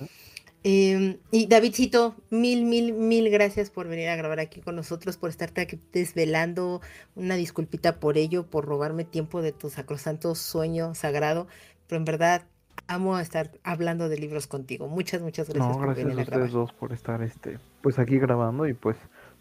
Em, 0.64 1.18
y 1.30 1.46
Davidcito, 1.46 2.16
mil, 2.30 2.64
mil, 2.64 2.92
mil 2.92 3.30
gracias 3.30 3.70
por 3.70 3.88
venir 3.88 4.08
a 4.08 4.16
grabar 4.16 4.40
aquí 4.40 4.60
con 4.60 4.76
nosotros, 4.76 5.16
por 5.16 5.30
estarte 5.30 5.80
desvelando. 5.92 6.80
Una 7.14 7.36
disculpita 7.36 8.00
por 8.00 8.18
ello, 8.18 8.46
por 8.46 8.64
robarme 8.64 9.04
tiempo 9.04 9.42
de 9.42 9.52
tu 9.52 9.70
sacrosanto 9.70 10.34
sueño 10.34 10.94
sagrado. 10.94 11.46
Pero 11.86 11.98
en 11.98 12.04
verdad, 12.04 12.42
amo 12.86 13.18
estar 13.18 13.50
hablando 13.62 14.08
de 14.08 14.18
libros 14.18 14.46
contigo. 14.46 14.88
Muchas, 14.88 15.22
muchas 15.22 15.48
gracias. 15.48 15.76
No, 15.76 15.82
gracias 15.82 16.18
a, 16.18 16.20
ustedes 16.22 16.52
dos 16.52 16.72
por 16.72 16.92
estar 16.92 17.22
este, 17.22 17.58
pues 17.82 17.98
aquí 17.98 18.18
grabando 18.18 18.66
y 18.66 18.74
pues 18.74 18.96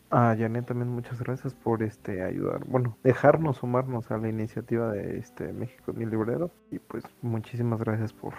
a 0.09 0.35
Janet 0.37 0.65
también 0.65 0.89
muchas 0.89 1.19
gracias 1.19 1.53
por 1.53 1.83
este 1.83 2.23
ayudar, 2.23 2.63
bueno, 2.65 2.97
dejarnos 3.03 3.57
sumarnos 3.57 4.09
a 4.09 4.17
la 4.17 4.29
iniciativa 4.29 4.91
de 4.91 5.17
este 5.17 5.51
México 5.51 5.91
mi 5.93 6.05
librero 6.05 6.49
y 6.71 6.79
pues 6.79 7.03
muchísimas 7.21 7.79
gracias 7.81 8.13
por, 8.13 8.33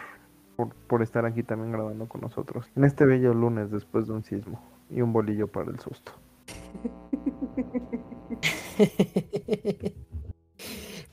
por, 0.89 1.03
estar 1.03 1.25
aquí 1.25 1.45
también 1.45 1.73
grabando 1.73 2.09
con 2.09 2.21
nosotros 2.21 2.67
en 2.75 2.83
este 2.85 3.05
bello 3.05 3.33
lunes 3.33 3.71
después 3.71 4.09
de 4.09 4.15
un 4.15 4.25
sismo 4.25 4.61
y 4.91 5.03
un 5.03 5.13
bolillo 5.13 5.47
para 5.47 5.71
el 5.71 5.79
susto. 5.79 6.11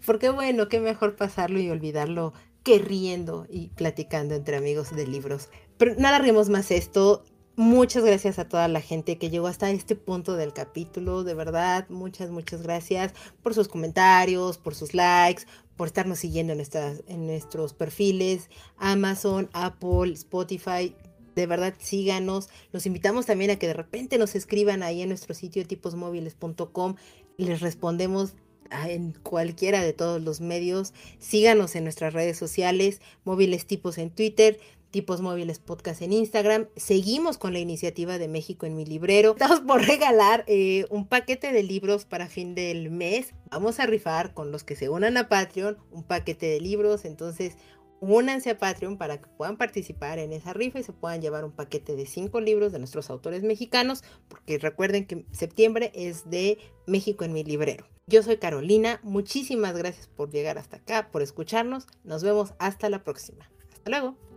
Porque 0.05 0.29
bueno, 0.29 0.67
qué 0.67 0.79
mejor 0.79 1.15
pasarlo 1.15 1.59
y 1.59 1.69
olvidarlo 1.69 2.33
que 2.63 2.79
riendo 2.79 3.45
y 3.49 3.69
platicando 3.69 4.35
entre 4.35 4.57
amigos 4.57 4.95
de 4.95 5.07
libros. 5.07 5.49
Pero 5.77 5.95
nada 5.97 6.19
rimos 6.19 6.49
más 6.49 6.71
esto. 6.71 7.23
Muchas 7.55 8.03
gracias 8.03 8.37
a 8.37 8.49
toda 8.49 8.67
la 8.67 8.81
gente 8.81 9.17
que 9.17 9.29
llegó 9.29 9.47
hasta 9.47 9.69
este 9.69 9.95
punto 9.95 10.35
del 10.35 10.53
capítulo. 10.53 11.23
De 11.23 11.33
verdad, 11.33 11.87
muchas, 11.89 12.29
muchas 12.29 12.61
gracias 12.61 13.13
por 13.41 13.53
sus 13.53 13.67
comentarios, 13.67 14.57
por 14.57 14.75
sus 14.75 14.93
likes, 14.93 15.43
por 15.75 15.87
estarnos 15.87 16.19
siguiendo 16.19 16.53
en, 16.53 16.61
en 17.07 17.27
nuestros 17.27 17.73
perfiles, 17.73 18.49
Amazon, 18.77 19.49
Apple, 19.53 20.13
Spotify. 20.13 20.95
De 21.35 21.47
verdad, 21.47 21.73
síganos. 21.79 22.49
Los 22.71 22.85
invitamos 22.85 23.25
también 23.25 23.51
a 23.51 23.57
que 23.57 23.67
de 23.67 23.73
repente 23.73 24.17
nos 24.17 24.35
escriban 24.35 24.83
ahí 24.83 25.01
en 25.01 25.09
nuestro 25.09 25.33
sitio 25.33 25.65
tiposmóviles.com. 25.65 26.95
Les 27.37 27.59
respondemos 27.59 28.35
en 28.71 29.13
cualquiera 29.23 29.81
de 29.81 29.93
todos 29.93 30.21
los 30.21 30.41
medios. 30.41 30.93
Síganos 31.19 31.75
en 31.75 31.83
nuestras 31.83 32.13
redes 32.13 32.37
sociales, 32.37 33.01
móviles 33.23 33.65
tipos 33.65 33.97
en 33.97 34.09
Twitter, 34.09 34.59
tipos 34.95 35.19
móviles 35.19 35.59
podcast 35.59 36.01
en 36.01 36.13
Instagram. 36.13 36.69
Seguimos 36.77 37.37
con 37.37 37.51
la 37.51 37.59
iniciativa 37.59 38.17
de 38.17 38.29
México 38.29 38.65
en 38.65 38.77
mi 38.77 38.85
librero. 38.85 39.31
Estamos 39.31 39.59
por 39.59 39.81
regalar 39.85 40.45
eh, 40.47 40.85
un 40.89 41.05
paquete 41.05 41.51
de 41.51 41.63
libros 41.63 42.05
para 42.05 42.29
fin 42.29 42.55
del 42.55 42.89
mes. 42.91 43.33
Vamos 43.51 43.81
a 43.81 43.87
rifar 43.87 44.33
con 44.33 44.53
los 44.53 44.63
que 44.63 44.77
se 44.77 44.87
unan 44.87 45.17
a 45.17 45.27
Patreon 45.27 45.77
un 45.91 46.03
paquete 46.03 46.45
de 46.45 46.61
libros. 46.61 47.03
Entonces, 47.03 47.57
únanse 47.99 48.51
a 48.51 48.57
Patreon 48.57 48.97
para 48.97 49.19
que 49.19 49.27
puedan 49.37 49.57
participar 49.57 50.17
en 50.17 50.31
esa 50.31 50.53
rifa 50.53 50.79
y 50.79 50.83
se 50.83 50.93
puedan 50.93 51.21
llevar 51.21 51.43
un 51.43 51.51
paquete 51.51 51.97
de 51.97 52.05
cinco 52.05 52.39
libros 52.39 52.71
de 52.71 52.79
nuestros 52.79 53.09
autores 53.09 53.43
mexicanos, 53.43 54.01
porque 54.29 54.59
recuerden 54.59 55.05
que 55.05 55.25
septiembre 55.33 55.91
es 55.93 56.29
de 56.29 56.57
México 56.87 57.25
en 57.25 57.33
mi 57.33 57.43
librero. 57.43 57.85
Yo 58.07 58.23
soy 58.23 58.37
Carolina, 58.37 59.01
muchísimas 59.03 59.75
gracias 59.75 60.07
por 60.07 60.31
llegar 60.31 60.57
hasta 60.57 60.77
acá, 60.77 61.09
por 61.11 61.21
escucharnos, 61.21 61.85
nos 62.05 62.23
vemos 62.23 62.53
hasta 62.59 62.89
la 62.89 63.03
próxima. 63.03 63.51
Hasta 63.73 63.89
luego. 63.89 64.34